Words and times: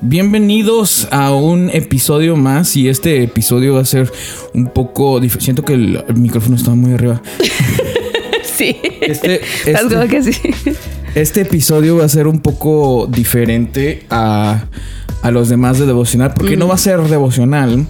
Bienvenidos 0.00 1.08
a 1.12 1.32
un 1.32 1.70
episodio 1.72 2.36
más 2.36 2.76
y 2.76 2.88
este 2.88 3.22
episodio 3.22 3.74
va 3.74 3.80
a 3.80 3.84
ser 3.84 4.10
un 4.52 4.66
poco 4.66 5.20
diferente. 5.20 5.44
Siento 5.44 5.62
que 5.64 5.74
el, 5.74 6.04
el 6.08 6.16
micrófono 6.16 6.56
está 6.56 6.70
muy 6.74 6.92
arriba. 6.94 7.22
Sí. 8.56 8.76
Este, 9.00 9.40
este- 9.66 9.94
como 9.96 10.06
que 10.06 10.22
sí. 10.22 10.32
Este 11.16 11.40
episodio 11.40 11.96
va 11.96 12.04
a 12.04 12.08
ser 12.08 12.28
un 12.28 12.38
poco 12.38 13.08
diferente 13.10 14.06
a, 14.10 14.66
a 15.22 15.30
los 15.32 15.48
demás 15.48 15.80
de 15.80 15.86
devocional 15.86 16.32
porque 16.34 16.56
no 16.56 16.68
va 16.68 16.74
a 16.74 16.78
ser 16.78 17.00
devocional 17.02 17.84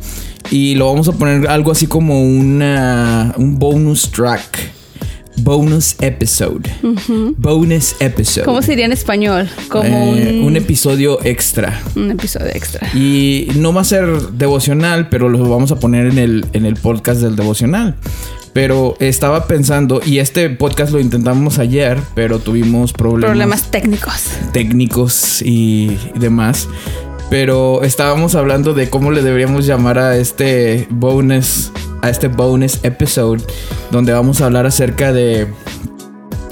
y 0.50 0.75
lo 0.77 0.86
vamos 0.86 1.07
a 1.09 1.12
poner 1.12 1.48
algo 1.48 1.71
así 1.71 1.86
como 1.86 2.23
una, 2.23 3.34
un 3.36 3.59
bonus 3.59 4.11
track. 4.11 4.59
Bonus 5.36 5.96
episode. 6.00 6.70
Bonus 7.36 7.96
episode. 8.00 8.44
¿Cómo 8.44 8.62
sería 8.62 8.86
en 8.86 8.92
español? 8.92 9.48
Como 9.68 9.84
Eh, 10.14 10.38
un, 10.40 10.46
un 10.46 10.56
episodio 10.56 11.18
extra. 11.24 11.80
un 11.96 12.10
episodio 12.12 12.48
extra. 12.54 12.88
Y 12.94 13.48
no 13.56 13.72
va 13.72 13.80
a 13.80 13.84
ser 13.84 14.06
devocional, 14.32 15.08
pero 15.08 15.28
lo 15.28 15.39
vamos 15.48 15.72
a 15.72 15.76
poner 15.80 16.06
en 16.06 16.18
el, 16.18 16.46
en 16.52 16.64
el 16.66 16.76
podcast 16.76 17.20
del 17.20 17.34
devocional. 17.36 17.96
Pero 18.52 18.96
estaba 19.00 19.46
pensando, 19.48 20.00
y 20.06 20.18
este 20.18 20.48
podcast 20.50 20.92
lo 20.92 21.00
intentamos 21.00 21.58
ayer, 21.58 21.98
pero 22.14 22.39
tuvimos 22.39 22.92
problemas, 22.92 23.30
Problemas 23.30 23.70
técnicos. 23.72 24.28
técnicos 24.53 25.42
y, 25.42 25.98
y 26.14 26.18
demás. 26.18 26.68
Pero 27.30 27.82
estábamos 27.82 28.36
hablando 28.36 28.72
de 28.75 28.89
cómo 28.89 29.11
le 29.11 29.22
deberíamos 29.22 29.66
llamar 29.66 29.98
a 29.98 30.16
este 30.16 30.86
bonus, 30.90 31.72
a 32.05 32.11
este 32.11 32.28
bonus 32.28 32.78
episode, 32.83 33.42
donde 33.91 34.12
vamos 34.12 34.41
a 34.41 34.47
hablar 34.47 34.67
acerca 34.67 35.12
de 35.12 35.47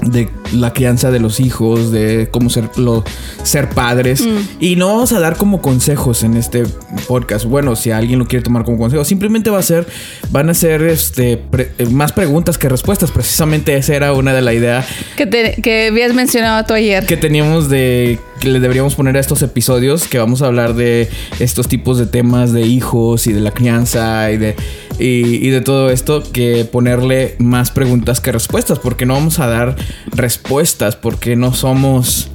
de 0.05 0.29
la 0.53 0.73
crianza 0.73 1.13
de 1.13 1.21
los 1.21 1.39
hijos, 1.39 1.93
de 1.93 2.29
cómo 2.33 2.51
ser, 2.51 2.69
lo- 2.77 3.05
ser 3.45 3.69
padres. 3.69 4.27
Y 4.59 4.75
no 4.75 4.89
vamos 4.89 5.13
a 5.13 5.21
dar 5.21 5.37
como 5.37 5.63
consejos 5.63 6.25
en 6.25 6.37
este 6.37 6.65
podcast. 7.07 7.45
Bueno, 7.45 7.77
si 7.77 7.93
alguien 7.93 8.19
lo 8.19 8.27
quiere 8.27 8.43
tomar 8.43 8.65
como 8.65 8.79
consejo, 8.79 9.05
simplemente 9.05 9.49
va 9.49 9.61
a 9.61 9.63
ser, 9.63 9.87
van 10.31 10.51
a 10.51 10.55
ser 10.55 10.83
este, 10.83 11.37
pre- 11.37 11.71
eh, 11.79 11.87
más 11.87 12.11
preguntas 12.11 12.59
que 12.59 12.69
respuestas. 12.69 13.13
Precisamente 13.13 13.77
esa 13.77 13.95
era 13.95 14.13
una 14.13 14.35
de 14.35 14.43
la 14.43 14.53
idea 14.53 14.85
Que, 15.17 15.27
te- 15.27 15.63
que 15.63 15.87
habías 15.87 16.13
mencionado 16.15 16.65
tú 16.67 16.75
ayer. 16.75 17.07
que 17.07 17.17
teníamos 17.17 17.69
de 17.69 18.19
que 18.41 18.49
le 18.49 18.59
deberíamos 18.59 18.97
poner 18.97 19.17
a 19.17 19.21
estos 19.21 19.41
episodios 19.43 20.09
que 20.09 20.19
vamos 20.19 20.43
a 20.43 20.47
hablar 20.47 20.75
de 20.75 21.09
estos 21.39 21.69
tipos 21.69 21.97
de 21.97 22.07
temas 22.07 22.53
de 22.53 22.63
hijos 22.63 23.29
y 23.29 23.33
de 23.33 23.39
la 23.41 23.53
crianza 23.53 24.33
y 24.33 24.37
de 24.37 24.57
y, 24.99 25.47
y 25.47 25.51
de 25.51 25.61
todo 25.61 25.91
esto 25.91 26.23
que 26.33 26.65
ponerle 26.65 27.37
más 27.39 27.71
preguntas 27.71 28.21
que 28.21 28.33
respuestas 28.33 28.79
porque 28.79 29.07
no 29.07 29.15
vamos 29.15 29.39
a 29.39 29.47
dar 29.47 29.77
respuestas 30.15 30.97
porque 30.97 31.37
no 31.37 31.55
somos 31.55 32.31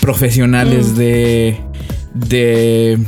profesionales 0.00 0.96
de 0.96 1.58
de 2.14 2.98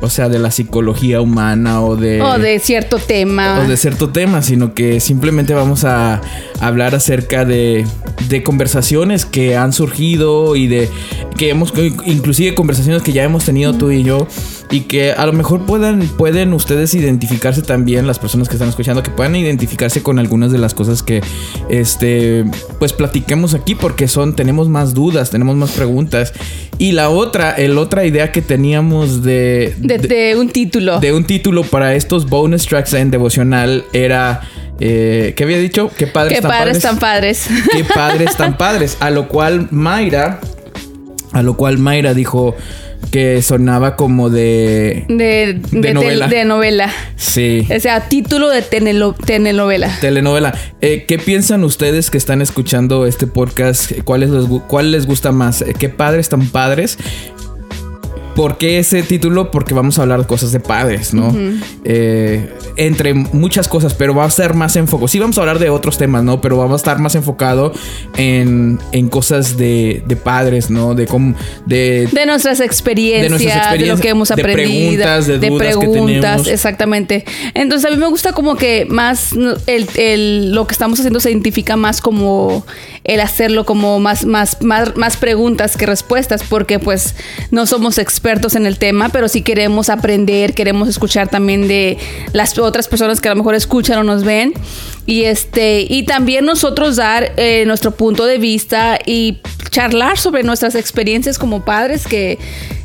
o 0.00 0.08
sea 0.08 0.28
de 0.28 0.38
la 0.38 0.50
psicología 0.50 1.20
humana 1.20 1.82
o 1.82 1.96
de 1.96 2.20
o 2.22 2.38
de 2.38 2.58
cierto 2.58 2.98
tema. 2.98 3.60
o 3.60 3.68
de 3.68 3.76
cierto 3.76 4.10
tema, 4.10 4.42
sino 4.42 4.74
que 4.74 5.00
simplemente 5.00 5.54
vamos 5.54 5.84
a 5.84 6.20
hablar 6.60 6.94
acerca 6.94 7.44
de, 7.44 7.84
de 8.28 8.42
conversaciones 8.42 9.26
que 9.26 9.56
han 9.56 9.72
surgido 9.72 10.56
y 10.56 10.66
de 10.66 10.88
que 11.36 11.50
hemos, 11.50 11.72
inclusive 12.06 12.54
conversaciones 12.54 13.02
que 13.02 13.12
ya 13.12 13.24
hemos 13.24 13.44
tenido 13.44 13.74
tú 13.74 13.90
y 13.90 14.02
yo 14.02 14.26
y 14.70 14.82
que 14.82 15.12
a 15.12 15.26
lo 15.26 15.32
mejor 15.32 15.66
puedan, 15.66 16.00
pueden 16.16 16.52
ustedes 16.52 16.94
identificarse 16.94 17.62
también, 17.62 18.06
las 18.06 18.18
personas 18.18 18.48
que 18.48 18.54
están 18.54 18.68
escuchando, 18.68 19.02
que 19.02 19.10
puedan 19.10 19.34
identificarse 19.34 20.02
con 20.02 20.18
algunas 20.18 20.52
de 20.52 20.58
las 20.58 20.74
cosas 20.74 21.02
que, 21.02 21.20
este, 21.68 22.44
pues 22.78 22.92
platiquemos 22.92 23.54
aquí 23.54 23.74
porque 23.74 24.06
son, 24.06 24.36
tenemos 24.36 24.68
más 24.68 24.94
dudas, 24.94 25.30
tenemos 25.30 25.56
más 25.56 25.72
preguntas. 25.72 26.32
Y 26.78 26.92
la 26.92 27.10
otra, 27.10 27.52
el 27.52 27.76
otra 27.78 28.06
idea 28.06 28.32
que 28.32 28.42
teníamos 28.42 29.22
de, 29.22 29.74
de, 29.78 29.98
de 29.98 30.36
un 30.36 30.48
título. 30.48 31.00
de 31.00 31.12
un 31.12 31.24
título 31.24 31.64
para 31.64 31.94
estos 31.94 32.26
bonus 32.28 32.66
tracks 32.66 32.94
en 32.94 33.10
devocional 33.10 33.84
era 33.92 34.42
eh, 34.80 35.34
¿qué 35.36 35.44
había 35.44 35.58
dicho? 35.58 35.90
Qué 35.96 36.06
padres 36.06 36.38
Qué 36.38 36.42
tan 36.42 36.50
padres 36.50 36.78
padres. 36.78 36.82
tan 36.82 36.98
padres. 36.98 37.48
Qué 37.70 37.84
padres 37.84 38.36
tan 38.36 38.56
padres. 38.56 38.96
A 39.00 39.10
lo 39.10 39.28
cual 39.28 39.68
Mayra, 39.70 40.40
a 41.32 41.42
lo 41.42 41.56
cual 41.56 41.78
Mayra 41.78 42.14
dijo 42.14 42.56
que 43.10 43.42
sonaba 43.42 43.96
como 43.96 44.30
de 44.30 45.04
De, 45.08 45.58
de, 45.72 45.94
novela. 45.94 46.28
de 46.28 46.44
novela. 46.44 46.92
sí. 47.16 47.66
O 47.74 47.80
sea, 47.80 48.08
título 48.08 48.48
de 48.48 48.62
tenelo- 48.62 49.16
telenovela. 49.24 49.90
Telenovela. 50.00 50.54
Eh, 50.80 51.04
¿Qué 51.08 51.18
piensan 51.18 51.64
ustedes 51.64 52.10
que 52.10 52.18
están 52.18 52.40
escuchando 52.42 53.06
este 53.06 53.26
podcast? 53.26 53.92
¿Cuál 54.04 54.20
les, 54.20 54.30
gu- 54.30 54.62
cuál 54.66 54.92
les 54.92 55.06
gusta 55.06 55.32
más? 55.32 55.62
Eh, 55.62 55.74
¿Qué 55.78 55.88
padres 55.88 56.28
tan 56.28 56.46
padres? 56.48 56.98
¿Por 58.40 58.56
qué 58.56 58.78
ese 58.78 59.02
título? 59.02 59.50
Porque 59.50 59.74
vamos 59.74 59.98
a 59.98 60.02
hablar 60.02 60.20
de 60.20 60.26
cosas 60.26 60.50
de 60.50 60.60
padres, 60.60 61.12
¿no? 61.12 61.30
Eh, 61.84 62.48
entre 62.76 63.12
muchas 63.12 63.68
cosas, 63.68 63.92
pero 63.92 64.14
va 64.14 64.24
a 64.24 64.30
ser 64.30 64.54
más 64.54 64.76
enfocado. 64.76 65.08
Sí, 65.08 65.18
vamos 65.18 65.36
a 65.36 65.42
hablar 65.42 65.58
de 65.58 65.68
otros 65.68 65.98
temas, 65.98 66.24
¿no? 66.24 66.40
Pero 66.40 66.56
vamos 66.56 66.72
a 66.72 66.76
estar 66.76 66.98
más 67.00 67.14
enfocado 67.14 67.72
en, 68.16 68.78
en 68.92 69.08
cosas 69.08 69.58
de, 69.58 70.02
de 70.06 70.16
padres, 70.16 70.70
¿no? 70.70 70.94
De 70.94 71.06
cómo. 71.06 71.34
De, 71.66 72.08
De 72.10 72.24
nuestras 72.24 72.60
experiencias, 72.60 73.24
de, 73.24 73.28
nuestras 73.28 73.54
lo 73.56 73.60
experiencias, 73.62 74.00
que 74.00 74.08
hemos 74.08 74.28
de 74.28 74.34
aprendido, 74.34 75.02
preguntas, 75.02 75.26
de 75.26 75.38
dudas 75.38 75.58
preguntas, 75.76 76.46
exactamente. 76.46 77.24
Entonces 77.52 77.90
a 77.90 77.94
mí 77.94 78.00
me 78.00 78.08
gusta 78.08 78.32
como 78.32 78.56
que 78.56 78.86
más 78.88 79.32
el- 79.66 80.52
lo 80.54 80.66
que 80.66 80.72
estamos 80.72 80.98
haciendo 80.98 81.20
se 81.20 81.30
identifica 81.30 81.76
más 81.76 82.00
como 82.00 82.64
el 83.04 83.20
hacerlo 83.20 83.64
como 83.64 83.98
más, 83.98 84.24
más, 84.24 84.60
más, 84.62 84.96
más 84.96 85.16
preguntas 85.16 85.76
que 85.76 85.86
respuestas, 85.86 86.42
porque 86.42 86.78
pues 86.78 87.14
no 87.50 87.66
somos 87.66 87.98
expertos 87.98 88.54
en 88.54 88.66
el 88.66 88.78
tema, 88.78 89.08
pero 89.08 89.28
sí 89.28 89.42
queremos 89.42 89.88
aprender, 89.88 90.54
queremos 90.54 90.88
escuchar 90.88 91.28
también 91.28 91.66
de 91.66 91.98
las 92.32 92.58
otras 92.58 92.88
personas 92.88 93.20
que 93.20 93.28
a 93.28 93.32
lo 93.32 93.36
mejor 93.36 93.54
escuchan 93.54 93.98
o 93.98 94.04
nos 94.04 94.24
ven. 94.24 94.52
Y 95.06 95.24
este, 95.24 95.86
y 95.88 96.04
también 96.04 96.44
nosotros 96.44 96.96
dar 96.96 97.32
eh, 97.36 97.64
nuestro 97.66 97.92
punto 97.92 98.26
de 98.26 98.38
vista 98.38 98.98
y 99.04 99.40
charlar 99.70 100.18
sobre 100.18 100.42
nuestras 100.42 100.74
experiencias 100.74 101.38
como 101.38 101.64
padres 101.64 102.06
que 102.06 102.38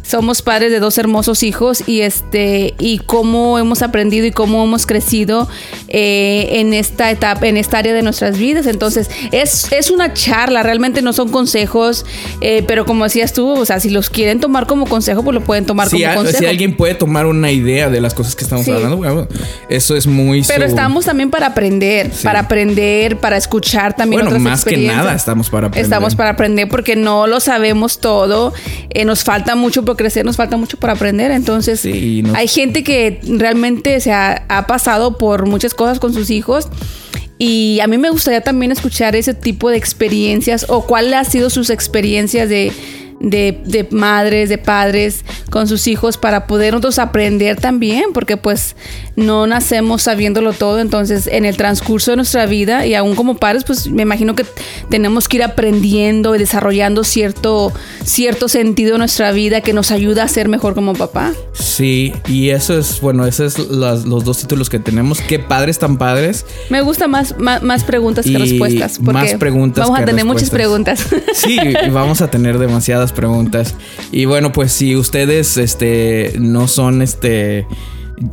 somos 0.05 0.41
padres 0.41 0.71
de 0.71 0.79
dos 0.79 0.97
hermosos 0.97 1.41
hijos 1.43 1.83
y 1.88 2.01
este 2.01 2.73
y 2.79 2.99
cómo 2.99 3.57
hemos 3.59 3.81
aprendido 3.81 4.25
y 4.27 4.31
cómo 4.31 4.63
hemos 4.63 4.85
crecido 4.85 5.47
eh, 5.88 6.59
en 6.59 6.73
esta 6.73 7.09
etapa 7.11 7.47
en 7.47 7.57
esta 7.57 7.77
área 7.79 7.93
de 7.93 8.01
nuestras 8.03 8.38
vidas 8.38 8.67
entonces 8.67 9.09
es, 9.31 9.71
es 9.71 9.89
una 9.91 10.13
charla 10.13 10.61
realmente 10.63 11.01
no 11.01 11.13
son 11.13 11.29
consejos 11.29 12.05
eh, 12.41 12.63
pero 12.67 12.85
como 12.85 13.03
decías 13.05 13.33
tú 13.33 13.47
o 13.49 13.65
sea 13.65 13.79
si 13.79 13.89
los 13.89 14.09
quieren 14.09 14.39
tomar 14.39 14.67
como 14.67 14.85
consejo 14.85 15.23
pues 15.23 15.33
lo 15.33 15.41
pueden 15.41 15.65
tomar 15.65 15.89
si, 15.89 15.97
como 16.01 16.11
a- 16.11 16.15
consejo 16.15 16.39
si 16.39 16.45
alguien 16.45 16.77
puede 16.77 16.95
tomar 16.95 17.25
una 17.25 17.51
idea 17.51 17.89
de 17.89 18.01
las 18.01 18.13
cosas 18.13 18.35
que 18.35 18.44
estamos 18.44 18.65
Sí. 18.65 18.71
hablando, 18.71 18.97
bueno, 18.97 19.27
eso 19.69 19.95
es 19.95 20.07
muy. 20.07 20.44
pero 20.47 20.61
su- 20.63 20.69
estamos 20.69 21.05
también 21.05 21.29
para 21.29 21.47
aprender 21.47 22.11
Sí. 22.13 22.23
para 22.23 22.39
aprender 22.39 23.17
para 23.17 23.38
escuchar 23.38 23.95
también 23.95 24.21
Bueno, 24.21 24.29
otras 24.29 24.41
más 24.41 24.65
que 24.65 24.77
nada 24.77 25.13
estamos 25.13 25.49
para 25.49 25.67
aprender. 25.67 25.83
Estamos 25.85 26.15
para 26.15 26.31
aprender 26.31 26.67
porque 26.69 26.95
no 26.95 27.27
lo 27.27 27.39
sabemos 27.39 27.99
todo. 27.99 28.53
Eh, 28.89 29.05
nos 29.05 29.23
falta 29.23 29.55
mucho 29.55 29.83
por 29.95 30.03
crecer, 30.03 30.25
nos 30.25 30.35
falta 30.35 30.57
mucho 30.57 30.78
por 30.78 30.89
aprender. 30.89 31.31
Entonces, 31.31 31.79
Sí, 31.79 32.22
nos- 32.22 32.35
hay 32.35 32.47
gente 32.47 32.83
que 32.83 33.19
realmente 33.28 34.00
se 34.01 34.11
ha, 34.11 34.44
ha 34.50 34.67
pasado 34.67 35.17
por 35.17 35.47
muchas 35.47 35.73
cosas 35.73 36.00
con 36.00 36.13
sus 36.13 36.29
hijos. 36.29 36.67
Y 37.38 37.79
a 37.81 37.88
mí 37.88 37.97
me 37.97 38.09
gustaría 38.09 38.41
también 38.41 38.72
escuchar 38.72 39.16
ese 39.16 39.33
tipo 39.33 39.69
de 39.69 39.78
experiencias 39.78 40.66
o 40.69 40.85
cuáles 40.85 41.13
han 41.13 41.25
sido 41.25 41.50
sus 41.50 41.69
experiencias 41.69 42.47
de, 42.50 42.72
de, 43.19 43.61
de 43.65 43.87
madres, 43.91 44.49
de 44.49 44.57
padres 44.57 45.23
con 45.49 45.67
sus 45.67 45.87
hijos 45.87 46.17
para 46.17 46.47
poder 46.47 46.73
nosotros 46.73 46.99
aprender 46.99 47.59
también, 47.59 48.05
porque 48.13 48.37
pues 48.37 48.75
no 49.15 49.47
nacemos 49.47 50.03
sabiéndolo 50.03 50.53
todo, 50.53 50.79
entonces 50.79 51.27
en 51.27 51.45
el 51.45 51.55
transcurso 51.57 52.11
de 52.11 52.17
nuestra 52.17 52.45
vida 52.45 52.85
y 52.85 52.93
aún 52.93 53.15
como 53.15 53.37
padres, 53.37 53.63
pues 53.63 53.89
me 53.89 54.03
imagino 54.03 54.35
que 54.35 54.45
tenemos 54.89 55.27
que 55.29 55.37
ir 55.37 55.43
aprendiendo 55.43 56.35
y 56.35 56.39
desarrollando 56.39 57.03
cierto, 57.03 57.71
cierto 58.03 58.47
sentido 58.49 58.95
en 58.95 58.99
nuestra 58.99 59.31
vida 59.31 59.61
que 59.61 59.73
nos 59.73 59.91
ayuda 59.91 60.23
a 60.23 60.27
ser 60.27 60.49
mejor 60.49 60.75
como 60.75 60.93
papá. 60.93 61.31
Sí, 61.53 62.13
y 62.27 62.50
eso 62.50 62.77
es, 62.77 63.00
bueno, 63.01 63.25
esos 63.25 63.57
es 63.59 63.69
las- 63.69 64.06
los 64.06 64.23
dos 64.25 64.38
títulos 64.39 64.69
que 64.69 64.79
tenemos. 64.79 65.21
Qué 65.21 65.39
padres 65.39 65.79
tan 65.79 65.97
padres. 65.97 66.45
Me 66.69 66.81
gusta 66.81 67.07
más, 67.07 67.38
más, 67.38 67.63
más 67.63 67.83
preguntas 67.83 68.25
que 68.25 68.38
respuestas. 68.38 68.97
Porque 68.97 69.13
más 69.13 69.33
preguntas 69.35 69.85
Vamos 69.85 70.00
a 70.01 70.06
tener 70.06 70.25
muchas 70.25 70.50
preguntas. 70.50 71.06
Sí, 71.33 71.57
y 71.85 71.89
vamos 71.89 72.21
a 72.21 72.29
tener 72.29 72.57
demasiadas 72.59 73.05
preguntas. 73.12 73.75
Y 74.12 74.25
bueno, 74.25 74.52
pues 74.52 74.72
si 74.72 74.96
ustedes 74.96 75.57
este, 75.57 76.34
no 76.40 76.68
son 76.68 77.02
este 77.02 77.66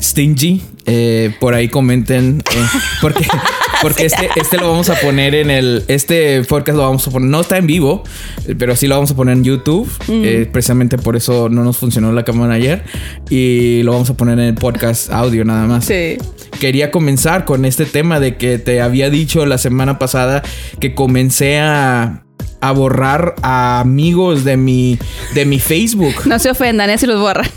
stingy, 0.00 0.62
eh, 0.86 1.34
por 1.40 1.54
ahí 1.54 1.68
comenten. 1.68 2.42
eh, 2.54 2.66
porque 3.00 3.26
porque 3.82 4.06
este, 4.06 4.30
este 4.36 4.58
lo 4.58 4.70
vamos 4.70 4.88
a 4.90 4.94
poner 4.94 5.34
en 5.34 5.50
el. 5.50 5.84
Este 5.88 6.42
podcast 6.44 6.76
lo 6.76 6.84
vamos 6.84 7.06
a 7.06 7.10
poner. 7.10 7.28
No 7.28 7.40
está 7.40 7.58
en 7.58 7.66
vivo, 7.66 8.04
pero 8.58 8.76
sí 8.76 8.86
lo 8.86 8.94
vamos 8.94 9.10
a 9.10 9.16
poner 9.16 9.36
en 9.36 9.44
YouTube. 9.44 9.90
eh, 10.08 10.48
precisamente 10.50 10.98
por 10.98 11.16
eso 11.16 11.48
no 11.48 11.64
nos 11.64 11.78
funcionó 11.78 12.12
la 12.12 12.24
cámara 12.24 12.54
ayer. 12.54 12.84
Y 13.28 13.82
lo 13.82 13.92
vamos 13.92 14.10
a 14.10 14.14
poner 14.14 14.38
en 14.38 14.46
el 14.46 14.54
podcast 14.54 15.10
audio 15.10 15.44
nada 15.44 15.66
más 15.66 15.86
sí. 15.86 16.16
quería 16.60 16.90
comenzar 16.90 17.44
con 17.44 17.64
este 17.64 17.84
tema 17.86 18.20
de 18.20 18.36
que 18.36 18.58
te 18.58 18.80
había 18.80 19.10
dicho 19.10 19.44
la 19.46 19.58
semana 19.58 19.98
pasada 19.98 20.42
que 20.78 20.94
comencé 20.94 21.58
a, 21.58 22.22
a 22.62 22.72
borrar 22.72 23.34
a 23.42 23.80
amigos 23.80 24.44
de 24.44 24.56
mi, 24.56 24.98
de 25.34 25.44
mi 25.44 25.58
Facebook. 25.58 26.14
No 26.26 26.38
se 26.38 26.48
ofendan, 26.50 26.88
¿eh? 26.90 26.96
Si 26.96 27.06
los 27.06 27.20
borran. 27.20 27.46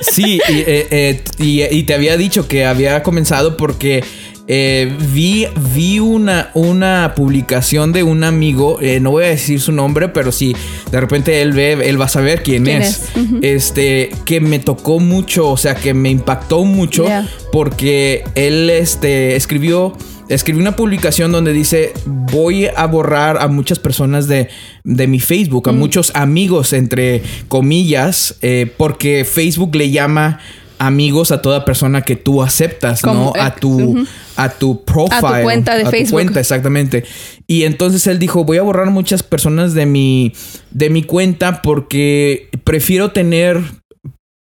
Sí, 0.00 0.40
y, 0.48 0.52
eh, 0.58 0.86
eh, 0.90 1.22
y- 1.38 1.62
y 1.62 1.82
te 1.84 1.94
había 1.94 2.16
dicho 2.18 2.46
que 2.46 2.64
había 2.66 3.02
comenzado 3.02 3.56
porque 3.56 4.04
eh, 4.46 4.92
vi, 5.12 5.46
vi 5.74 5.98
una, 5.98 6.50
una 6.54 7.14
publicación 7.16 7.92
de 7.92 8.02
un 8.02 8.22
amigo, 8.22 8.78
eh, 8.80 9.00
no 9.00 9.10
voy 9.10 9.24
a 9.24 9.28
decir 9.28 9.58
su 9.60 9.72
nombre, 9.72 10.08
pero 10.08 10.32
si 10.32 10.54
de 10.92 11.00
repente 11.00 11.40
él 11.42 11.52
ve, 11.52 11.72
él 11.88 12.00
va 12.00 12.04
a 12.04 12.08
saber 12.08 12.42
quién, 12.42 12.64
¿Quién 12.64 12.82
es. 12.82 13.08
Este, 13.40 14.10
que 14.26 14.40
me 14.40 14.58
tocó 14.58 15.00
mucho, 15.00 15.48
o 15.48 15.56
sea, 15.56 15.74
que 15.74 15.94
me 15.94 16.10
impactó 16.10 16.64
mucho 16.64 17.04
Yeah. 17.06 17.26
porque 17.50 18.22
él 18.34 18.68
este, 18.70 19.34
escribió, 19.34 19.96
escribió 20.28 20.60
una 20.62 20.76
publicación 20.76 21.32
donde 21.32 21.52
dice, 21.52 21.92
voy 22.04 22.66
a 22.66 22.86
borrar 22.86 23.38
a 23.38 23.48
muchas 23.48 23.78
personas 23.78 24.26
de, 24.28 24.48
de 24.84 25.06
mi 25.06 25.20
Facebook, 25.20 25.68
a 25.68 25.72
Mm. 25.72 25.78
muchos 25.78 26.10
amigos, 26.14 26.72
entre 26.72 27.22
comillas, 27.48 28.36
eh, 28.42 28.70
porque 28.76 29.24
Facebook 29.24 29.74
le 29.76 29.90
llama 29.90 30.40
amigos 30.78 31.30
a 31.32 31.40
toda 31.40 31.64
persona 31.64 32.02
que 32.02 32.16
tú 32.16 32.42
aceptas, 32.42 33.00
Como, 33.00 33.32
¿no? 33.34 33.42
A 33.42 33.54
tu, 33.54 34.04
a 34.36 34.50
tu 34.50 34.84
profile. 34.84 35.42
cuenta 35.42 35.74
de 35.76 35.84
a 35.86 35.90
tu 35.90 36.10
cuenta, 36.10 36.38
exactamente. 36.40 37.04
Y 37.46 37.62
entonces 37.62 38.06
él 38.06 38.18
dijo, 38.18 38.44
voy 38.44 38.58
a 38.58 38.62
borrar 38.62 38.90
muchas 38.90 39.22
personas 39.22 39.72
de 39.72 39.86
mi, 39.86 40.34
de 40.72 40.90
mi 40.90 41.02
cuenta 41.02 41.62
porque 41.62 42.50
prefiero 42.64 43.10
tener 43.12 43.62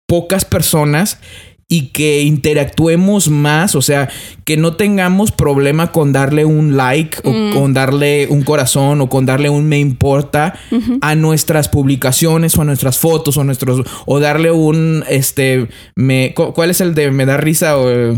pocas 0.07 0.45
personas 0.45 1.19
y 1.75 1.87
que 1.89 2.23
interactuemos 2.23 3.29
más, 3.29 3.75
o 3.75 3.83
sea, 3.83 4.09
que 4.45 4.57
no 4.57 4.75
tengamos 4.77 5.33
problema 5.33 5.91
con 5.91 6.13
darle 6.13 6.45
un 6.45 6.77
like 6.77 7.19
o 7.25 7.33
con 7.53 7.75
darle 7.75 8.29
un 8.31 8.43
corazón 8.43 9.01
o 9.01 9.09
con 9.09 9.27
darle 9.27 9.49
un 9.51 9.67
me 9.67 9.79
importa 9.81 10.55
a 11.01 11.15
nuestras 11.15 11.69
publicaciones 11.69 12.57
o 12.57 12.63
a 12.63 12.65
nuestras 12.65 12.99
fotos 12.99 13.37
o 13.37 13.41
a 13.41 13.45
nuestros 13.45 13.83
o 14.07 14.21
darle 14.21 14.51
un 14.53 15.03
este 15.09 15.67
me 15.97 16.33
cu- 16.35 16.53
¿cuál 16.53 16.71
es 16.71 16.81
el 16.81 16.95
de 16.95 17.11
me 17.11 17.27
da 17.27 17.37
risa 17.39 17.77
o 17.79 17.91
eh, 17.91 18.17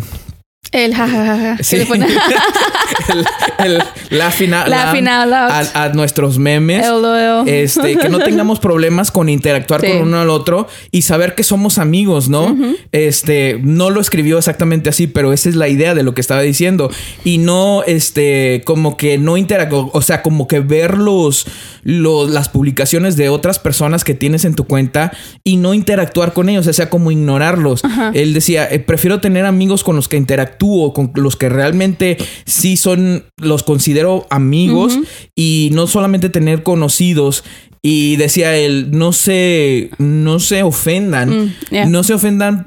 El 0.73 0.95
jajaja. 0.95 1.57
Sí. 1.63 1.77
Que 1.77 1.83
le 1.83 1.87
pone- 1.87 2.07
el, 3.65 3.83
el 4.11 4.21
out 4.21 4.35
loud. 4.41 5.33
a, 5.75 5.85
a 5.85 5.89
nuestros 5.91 6.39
memes 6.39 6.87
LOL. 6.87 7.49
este, 7.49 7.97
que 7.97 8.09
no 8.09 8.19
tengamos 8.19 8.59
problemas 8.61 9.11
con 9.11 9.29
interactuar 9.29 9.81
Sí. 9.81 9.89
con 9.89 10.03
uno 10.09 10.21
al 10.21 10.31
otro 10.31 10.67
y 10.91 11.03
saber 11.03 11.35
que 11.35 11.43
somos 11.43 11.79
amigos, 11.79 12.29
¿no? 12.29 12.57
Este, 12.93 13.59
no 13.63 13.91
lo 13.91 14.01
escribió 14.01 14.39
exactamente 14.39 14.89
así, 14.89 15.07
pero 15.07 15.33
esa 15.33 15.49
es 15.49 15.57
la 15.57 15.69
idea 15.69 15.95
de 15.95 16.03
lo 16.03 16.15
que 16.15 16.21
estaba 16.21 16.41
diciendo. 16.43 16.91
Y 17.25 17.39
no, 17.39 17.83
este, 17.87 18.63
como 18.65 18.97
que 18.97 19.19
no 19.19 19.37
interactuar, 19.37 19.87
o 19.93 20.03
sea, 20.03 20.23
como 20.23 20.47
que 20.49 20.61
ver 20.61 20.97
los, 20.99 21.47
los- 21.83 22.31
las 22.31 22.49
publicaciones 22.49 23.17
de 23.17 23.29
otras 23.29 23.59
personas 23.59 24.05
que 24.05 24.15
tienes 24.15 24.45
en 24.45 24.55
tu 24.55 24.65
cuenta 24.67 25.13
y 25.45 25.57
no 25.57 25.75
interactuar 25.75 26.33
con 26.33 26.49
ellos, 26.49 26.67
o 26.67 26.73
sea, 26.73 26.91
como 26.91 27.11
ignorarlos. 27.11 27.83
Él 28.15 28.35
decía, 28.35 28.67
eh, 28.71 28.79
prefiero 28.79 29.21
tener 29.21 29.45
amigos 29.47 29.85
con 29.85 29.97
los 29.97 30.09
que 30.09 30.17
interactúo, 30.57 30.93
con 30.93 31.13
los 31.15 31.37
que 31.37 31.49
realmente 31.49 32.17
sí 32.45 32.77
son, 32.77 33.25
los 33.41 33.63
considero 33.63 34.27
amigos 34.31 34.99
y 35.35 35.71
no 35.73 35.87
solamente 35.87 36.29
tener 36.29 36.63
conocidos. 36.63 37.45
Y 37.83 38.17
decía 38.17 38.57
él, 38.57 38.91
no 38.91 39.13
se, 39.13 39.91
no 39.99 40.41
se 40.41 40.63
ofendan, 40.63 41.29
Mm, 41.47 41.53
yeah. 41.71 41.87
no 41.87 42.03
se 42.03 42.15
ofendan 42.15 42.65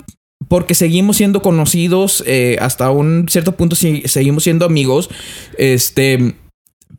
porque 0.48 0.74
seguimos 0.76 1.18
siendo 1.18 1.42
conocidos, 1.42 2.24
eh, 2.26 2.58
hasta 2.62 2.90
un 2.92 3.26
cierto 3.30 3.52
punto 3.58 3.76
sí- 3.76 4.04
seguimos 4.06 4.44
siendo 4.44 4.66
amigos, 4.66 5.10
este, 5.58 6.36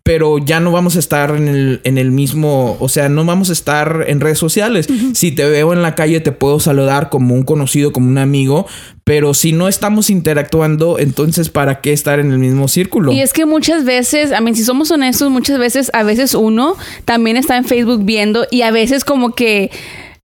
pero 0.02 0.38
ya 0.38 0.60
no 0.60 0.72
vamos 0.72 0.96
a 0.96 0.98
estar 0.98 1.34
en 1.36 1.48
el, 1.48 1.80
en 1.84 1.98
el 1.98 2.10
mismo, 2.10 2.76
o 2.80 2.88
sea, 2.88 3.08
no 3.08 3.24
vamos 3.24 3.50
a 3.50 3.52
estar 3.52 4.04
en 4.06 4.20
redes 4.20 4.38
sociales. 4.38 4.88
Si 5.14 5.32
te 5.32 5.44
veo 5.44 5.72
en 5.72 5.82
la 5.82 5.94
calle 5.94 6.20
te 6.20 6.32
puedo 6.32 6.58
saludar 6.58 7.10
como 7.10 7.34
un 7.34 7.42
conocido, 7.42 7.92
como 7.92 8.08
un 8.08 8.18
amigo, 8.18 8.66
pero 9.04 9.34
si 9.34 9.52
no 9.52 9.68
estamos 9.68 10.08
interactuando, 10.08 10.98
entonces 10.98 11.48
¿para 11.48 11.80
qué 11.80 11.92
estar 11.92 12.18
en 12.18 12.32
el 12.32 12.38
mismo 12.38 12.68
círculo? 12.68 13.12
Y 13.12 13.20
es 13.20 13.32
que 13.32 13.44
muchas 13.44 13.84
veces, 13.84 14.32
a 14.32 14.40
mí, 14.40 14.54
si 14.54 14.64
somos 14.64 14.90
honestos, 14.90 15.30
muchas 15.30 15.58
veces, 15.58 15.90
a 15.92 16.02
veces 16.02 16.34
uno 16.34 16.76
también 17.04 17.36
está 17.36 17.56
en 17.56 17.64
Facebook 17.64 18.04
viendo 18.04 18.46
y 18.50 18.62
a 18.62 18.70
veces 18.70 19.04
como 19.04 19.34
que, 19.34 19.70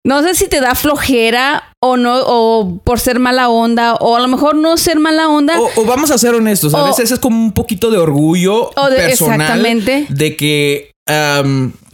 no 0.04 0.21
sé 0.21 0.36
si 0.36 0.48
te 0.48 0.59
da 0.59 0.75
flojera 0.75 1.72
o 1.85 1.97
no, 1.97 2.13
o 2.25 2.80
por 2.85 2.97
ser 3.00 3.19
mala 3.19 3.50
onda, 3.50 3.95
o 4.00 4.15
a 4.15 4.19
lo 4.21 4.27
mejor 4.30 4.56
no 4.56 4.77
ser 4.77 5.00
mala 5.00 5.27
onda. 5.27 5.59
O, 5.59 5.81
o 5.81 5.85
vamos 5.85 6.12
a 6.12 6.18
ser 6.18 6.33
honestos, 6.33 6.74
a 6.74 6.83
veces 6.83 7.12
es 7.12 7.19
como 7.19 7.38
un 7.38 7.51
poquito 7.51 7.91
de 7.91 7.97
orgullo 7.97 8.69
O 8.75 8.89
de- 8.89 8.95
personal 8.95 9.41
exactamente. 9.41 10.06
de 10.09 10.35
que 10.38 10.91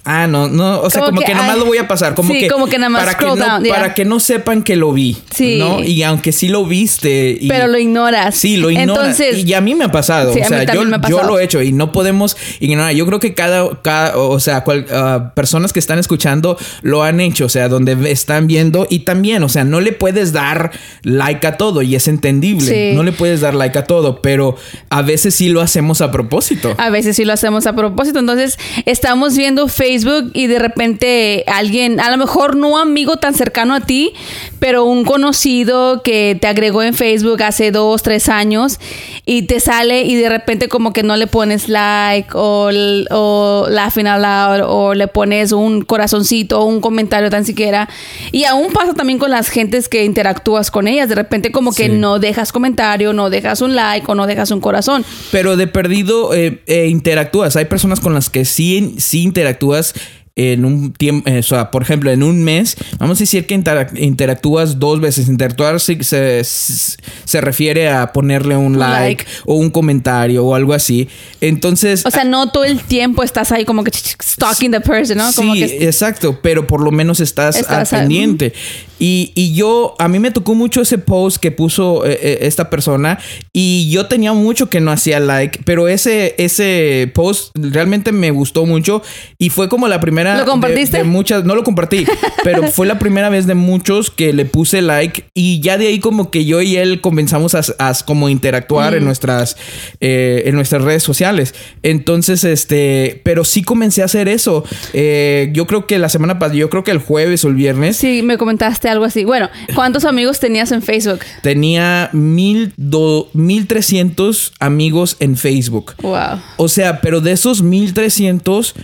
ah 0.10 0.28
no 0.28 0.48
no 0.48 0.82
o 0.82 0.90
sea 0.90 1.02
Como 1.02 1.10
como, 1.10 1.22
que, 1.22 1.28
que, 1.28 1.36
nomás 1.36 1.54
ay, 1.54 1.60
lo 1.60 1.66
voy 1.66 1.78
a 1.78 1.88
pasar 1.88 2.16
como 2.16 2.34
sí, 2.34 2.40
que 2.40 2.48
como 2.48 2.68
que 2.68 2.78
nada 2.78 2.90
más 2.90 3.04
para 3.04 3.18
que 3.18 3.26
no 3.26 3.36
down, 3.36 3.64
yeah. 3.64 3.74
para 3.74 3.94
que 3.94 4.06
no 4.06 4.20
sepan 4.20 4.64
que 4.64 4.76
lo 4.76 4.94
vi 4.94 5.18
Sí. 5.34 5.58
no 5.60 5.84
y 5.84 6.04
aunque 6.04 6.32
sí 6.32 6.48
lo 6.48 6.66
viste 6.66 7.38
y, 7.40 7.48
pero 7.48 7.68
lo 7.68 7.78
ignoras. 7.78 8.36
Sí, 8.36 8.58
lo 8.58 8.70
ignoras. 8.70 9.20
Entonces, 9.20 9.46
y 9.46 9.54
a 9.54 9.62
mí 9.62 9.76
me 9.76 9.86
ha 9.86 9.92
pasado. 9.92 10.34
Sí, 10.34 10.40
o 10.40 10.48
sea, 10.48 10.64
yo, 10.74 11.24
lo 11.24 11.40
he 11.40 11.44
hecho 11.44 11.62
y 11.62 11.72
no 11.72 11.92
podemos 11.92 12.38
ignorar. 12.60 12.94
Yo 12.94 13.06
creo 13.06 13.20
que 13.20 13.34
cada, 13.34 13.82
cada 13.82 14.18
o 14.18 14.40
sea, 14.40 14.64
cual- 14.64 14.86
ah, 14.92 15.32
personas 15.36 15.74
que 15.74 15.80
están 15.80 16.00
escuchando 16.00 16.58
lo 16.82 17.04
han 17.04 17.20
hecho. 17.20 17.46
O 17.46 17.50
sea, 17.50 17.70
donde 17.70 18.12
están 18.12 18.48
viendo 18.48 18.88
y 18.90 19.00
también, 19.00 19.44
o 19.44 19.50
sea, 19.50 19.64
no 19.64 19.82
le 19.82 19.92
puedes 19.92 20.34
dar 20.34 20.72
like 21.04 21.46
a 21.46 21.58
todo 21.58 21.82
y 21.82 21.96
es 21.96 22.08
entendible. 22.08 22.90
Sí. 22.92 22.96
No 22.96 23.04
le 23.04 23.12
puedes 23.12 23.42
dar 23.42 23.54
like 23.54 23.78
a 23.78 23.84
todo, 23.86 24.22
pero 24.22 24.56
a 24.90 25.02
veces 25.02 25.36
sí 25.36 25.50
lo 25.50 25.62
hacemos 25.62 26.02
a 26.02 26.12
propósito. 26.12 26.76
A 26.78 26.90
veces 26.90 27.16
sí 27.16 27.26
lo 27.26 27.34
hacemos 27.34 27.68
a 27.68 27.74
propósito. 27.76 28.20
Entonces, 28.20 28.58
estamos 28.86 29.36
viendo 29.36 29.68
Facebook 29.68 29.99
y 30.34 30.48
de 30.48 30.60
repente 30.60 31.44
alguien, 31.48 32.00
a 32.00 32.10
lo 32.12 32.18
mejor 32.18 32.56
no 32.56 32.78
amigo 32.78 33.18
tan 33.18 33.34
cercano 33.34 33.74
a 33.74 33.82
ti, 33.82 34.14
pero 34.60 34.84
un 34.86 35.04
conocido 35.06 36.02
que 36.04 36.38
te 36.40 36.48
agregó 36.48 36.84
en 36.84 36.94
Facebook 36.94 37.42
hace 37.44 37.72
dos, 37.72 38.04
tres 38.04 38.30
años 38.30 38.80
y 39.26 39.44
te 39.44 39.60
sale 39.60 40.02
y 40.04 40.16
de 40.16 40.30
repente 40.30 40.68
como 40.70 40.94
que 40.94 41.04
no 41.04 41.16
le 41.18 41.28
pones 41.28 41.70
like 41.70 42.30
o, 42.34 42.70
o 43.12 43.68
laughing 43.70 44.08
out 44.08 44.22
loud 44.22 44.66
o 44.68 44.94
le 44.94 45.08
pones 45.08 45.52
un 45.52 45.82
corazoncito 45.84 46.60
o 46.60 46.66
un 46.66 46.82
comentario 46.82 47.30
tan 47.30 47.46
siquiera. 47.46 47.90
Y 48.32 48.44
aún 48.46 48.72
pasa 48.74 48.94
también 48.94 49.20
con 49.20 49.32
las 49.32 49.50
gentes 49.50 49.88
que 49.90 50.04
interactúas 50.04 50.72
con 50.72 50.88
ellas. 50.88 51.10
De 51.10 51.16
repente 51.16 51.52
como 51.52 51.72
que 51.74 51.86
Sí. 51.88 51.90
no 51.90 52.20
dejas 52.20 52.52
comentario, 52.52 53.14
no 53.14 53.30
dejas 53.30 53.62
un 53.62 53.76
like 53.76 54.06
o 54.12 54.16
no 54.16 54.28
dejas 54.28 54.52
un 54.52 54.60
corazón. 54.60 55.06
Pero 55.32 55.56
de 55.58 55.68
perdido 55.68 56.34
eh, 56.34 56.62
eh, 56.68 56.88
interactúas. 56.88 57.56
Hay 57.56 57.66
personas 57.66 58.00
con 58.00 58.14
las 58.14 58.30
que 58.30 58.46
sí, 58.46 58.96
sí 58.98 59.22
interactúas 59.24 59.89
us 59.96 60.19
en 60.40 60.64
un 60.64 60.94
tiempo, 60.94 61.30
o 61.30 61.44
sea, 61.44 61.70
por 61.70 61.82
ejemplo, 61.82 62.10
en 62.12 62.24
un 62.24 62.44
mes, 62.44 62.78
vamos 62.98 63.18
a 63.18 63.20
decir 63.20 63.46
que 63.46 63.56
intera- 63.56 63.90
interactúas 63.96 64.80
dos 64.80 65.02
veces. 65.02 65.28
Interactuar 65.28 65.80
se, 65.80 66.02
se, 66.04 66.44
se 66.44 67.42
refiere 67.42 67.90
a 67.90 68.14
ponerle 68.14 68.56
un 68.56 68.80
like, 68.80 69.26
like. 69.26 69.26
o 69.46 69.56
un 69.56 69.70
comentario 69.70 70.46
o 70.46 70.56
algo 70.56 70.74
así. 70.74 71.10
Entonces, 71.42 72.06
O 72.06 72.12
sea, 72.12 72.24
no 72.24 72.52
todo 72.52 72.64
el 72.64 72.80
tiempo 72.82 73.24
estás 73.24 73.52
ahí 73.52 73.66
como 73.66 73.84
que 73.84 73.92
stalking 73.92 74.72
the 74.72 74.82
person, 74.82 75.18
¿no? 75.18 75.32
Como 75.34 75.54
sí, 75.56 75.60
que 75.62 75.86
exacto, 75.86 76.40
pero 76.42 76.68
por 76.68 76.82
lo 76.82 76.92
menos 76.92 77.20
estás, 77.20 77.56
Estás, 77.58 77.92
al 77.94 78.00
pendiente. 78.02 78.54
Y, 79.02 79.32
y 79.34 79.54
yo, 79.54 79.96
a 79.98 80.10
mí 80.10 80.20
me 80.20 80.30
tocó 80.32 80.56
mucho 80.56 80.82
ese 80.82 80.98
post 80.98 81.38
que 81.38 81.52
puso 81.52 82.06
eh, 82.06 82.20
eh, 82.22 82.38
esta 82.42 82.70
persona 82.70 83.18
y 83.54 83.90
yo 83.90 84.08
tenía 84.08 84.34
mucho 84.34 84.70
que 84.70 84.82
no 84.82 84.92
hacía 84.92 85.22
like, 85.22 85.62
pero 85.64 85.88
ese, 85.88 86.36
ese 86.38 87.10
post 87.14 87.56
realmente 87.58 88.12
me 88.12 88.30
gustó 88.32 88.66
mucho 88.66 89.02
y 89.38 89.50
fue 89.52 89.70
como 89.70 89.88
la 89.88 90.02
primera... 90.02 90.29
¿Lo 90.38 90.46
compartiste? 90.46 90.98
De, 91.00 91.04
muchas, 91.04 91.44
no 91.44 91.56
lo 91.56 91.64
compartí, 91.64 92.06
pero 92.44 92.64
fue 92.68 92.86
la 92.88 93.00
primera 93.00 93.30
vez 93.30 93.48
de 93.48 93.56
muchos 93.56 94.12
que 94.12 94.34
le 94.34 94.46
puse 94.46 94.82
like 94.82 95.26
y 95.34 95.60
ya 95.62 95.78
de 95.78 95.88
ahí 95.88 96.00
como 96.00 96.30
que 96.32 96.46
yo 96.46 96.62
y 96.62 96.78
él 96.78 97.02
comenzamos 97.02 97.56
a, 97.56 97.62
a 97.80 97.94
como 98.06 98.30
interactuar 98.30 98.94
Mm. 98.94 98.98
en 98.98 99.06
nuestras 99.06 99.58
eh, 100.00 100.44
en 100.46 100.56
nuestras 100.56 100.84
redes 100.84 101.04
sociales. 101.04 101.54
Entonces, 101.84 102.44
este, 102.44 103.22
pero 103.24 103.44
sí 103.44 103.62
comencé 103.64 104.02
a 104.02 104.06
hacer 104.06 104.28
eso. 104.28 104.64
Eh, 104.94 105.50
yo 105.54 105.66
creo 105.68 105.88
que 105.88 105.98
la 106.00 106.10
semana 106.10 106.40
pasada, 106.40 106.58
yo 106.58 106.70
creo 106.70 106.84
que 106.84 106.92
el 106.92 107.00
jueves 107.00 107.44
o 107.46 107.48
el 107.48 107.56
viernes 107.56 107.98
sí, 107.98 108.22
me 108.24 108.38
comentaste 108.38 108.90
algo 108.90 109.06
así. 109.06 109.26
Bueno, 109.26 109.50
¿cuántos 109.76 110.06
amigos 110.06 110.40
tenías 110.40 110.72
en 110.72 110.82
Facebook? 110.82 111.20
tenía 111.42 112.10
mil, 112.14 112.74
do- 112.78 113.30
mil 113.34 113.68
trescientos 113.68 114.54
amigos 114.60 115.18
en 115.20 115.36
Facebook. 115.38 115.94
Wow. 116.02 116.40
O 116.58 116.68
sea, 116.68 117.02
pero 117.02 117.22
de 117.22 117.32
esos 117.32 117.62
1300 117.62 118.76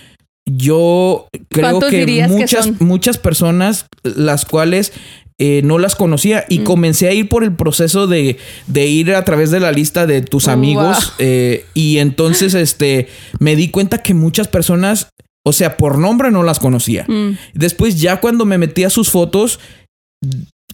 yo 0.47 1.27
creo 1.49 1.71
¿Cuántos 1.79 1.89
que 1.89 2.25
muchas 2.29 2.79
muchas 2.81 3.17
personas 3.17 3.85
las 4.03 4.45
cuales 4.45 4.93
eh, 5.37 5.61
no 5.63 5.79
las 5.79 5.95
conocía 5.95 6.41
Mm. 6.49 6.53
y 6.53 6.59
comencé 6.59 7.07
a 7.09 7.13
ir 7.13 7.27
por 7.27 7.43
el 7.43 7.53
proceso 7.55 8.07
de, 8.07 8.37
de 8.67 8.85
ir 8.87 9.13
a 9.15 9.25
través 9.25 9.51
de 9.51 9.59
la 9.59 9.71
lista 9.71 10.05
de 10.05 10.21
tus 10.21 10.47
amigos 10.47 10.97
Wow. 11.07 11.15
eh, 11.19 11.65
y 11.73 11.97
entonces 11.97 12.53
este 12.53 13.07
me 13.39 13.55
di 13.55 13.69
cuenta 13.69 14.01
que 14.03 14.13
muchas 14.13 14.47
personas 14.47 15.09
o 15.47 15.51
sea 15.51 15.77
por 15.77 15.97
nombre 15.97 16.31
no 16.31 16.43
las 16.43 16.59
conocía 16.59 17.05
Mm. 17.07 17.31
después 17.53 17.99
ya 17.99 18.21
cuando 18.21 18.45
me 18.45 18.57
metí 18.57 18.83
a 18.83 18.89
sus 18.89 19.09
fotos 19.09 19.59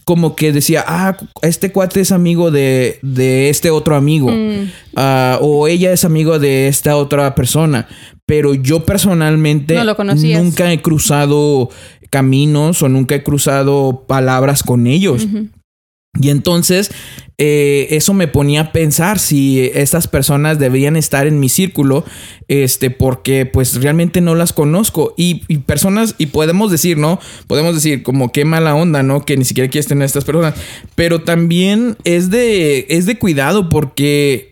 como 0.04 0.34
que 0.34 0.52
decía 0.52 0.84
ah 0.86 1.16
este 1.42 1.70
cuate 1.70 2.00
es 2.00 2.10
amigo 2.12 2.50
de, 2.50 2.98
de 3.02 3.48
este 3.50 3.70
otro 3.70 3.94
amigo 3.96 4.30
Mm. 4.30 4.70
Ah, 4.96 5.38
o 5.40 5.66
ella 5.68 5.92
es 5.92 6.04
amigo 6.04 6.38
de 6.38 6.68
esta 6.68 6.96
otra 6.96 7.34
persona. 7.34 7.88
Pero 8.26 8.54
yo 8.54 8.84
personalmente 8.84 9.74
No 9.74 9.84
lo 9.84 9.96
nunca 9.96 10.72
he 10.72 10.80
cruzado 10.80 11.70
caminos 12.10 12.82
o 12.82 12.88
nunca 12.88 13.14
he 13.14 13.22
cruzado 13.22 14.04
palabras 14.06 14.62
con 14.62 14.86
ellos. 14.86 15.26
Y 16.20 16.28
entonces 16.28 16.90
eh, 17.38 17.88
eso 17.90 18.12
me 18.12 18.28
ponía 18.28 18.60
a 18.60 18.72
pensar 18.72 19.18
si 19.18 19.60
estas 19.74 20.08
personas 20.08 20.58
deberían 20.58 20.96
estar 20.96 21.26
en 21.26 21.40
mi 21.40 21.48
círculo, 21.48 22.04
este, 22.48 22.90
porque 22.90 23.46
pues 23.46 23.80
realmente 23.80 24.20
no 24.20 24.34
las 24.34 24.52
conozco. 24.52 25.14
Y, 25.16 25.42
y 25.48 25.58
personas, 25.58 26.14
y 26.18 26.26
podemos 26.26 26.70
decir, 26.70 26.98
¿no? 26.98 27.18
Podemos 27.46 27.74
decir 27.74 28.02
como 28.02 28.30
qué 28.30 28.44
mala 28.44 28.74
onda, 28.74 29.02
¿no? 29.02 29.24
Que 29.24 29.38
ni 29.38 29.46
siquiera 29.46 29.70
quieres 29.70 29.88
tener 29.88 30.02
a 30.02 30.06
estas 30.06 30.24
personas. 30.24 30.54
Pero 30.94 31.22
también 31.22 31.96
es 32.04 32.30
de, 32.30 32.86
es 32.90 33.06
de 33.06 33.18
cuidado 33.18 33.70
porque 33.70 34.51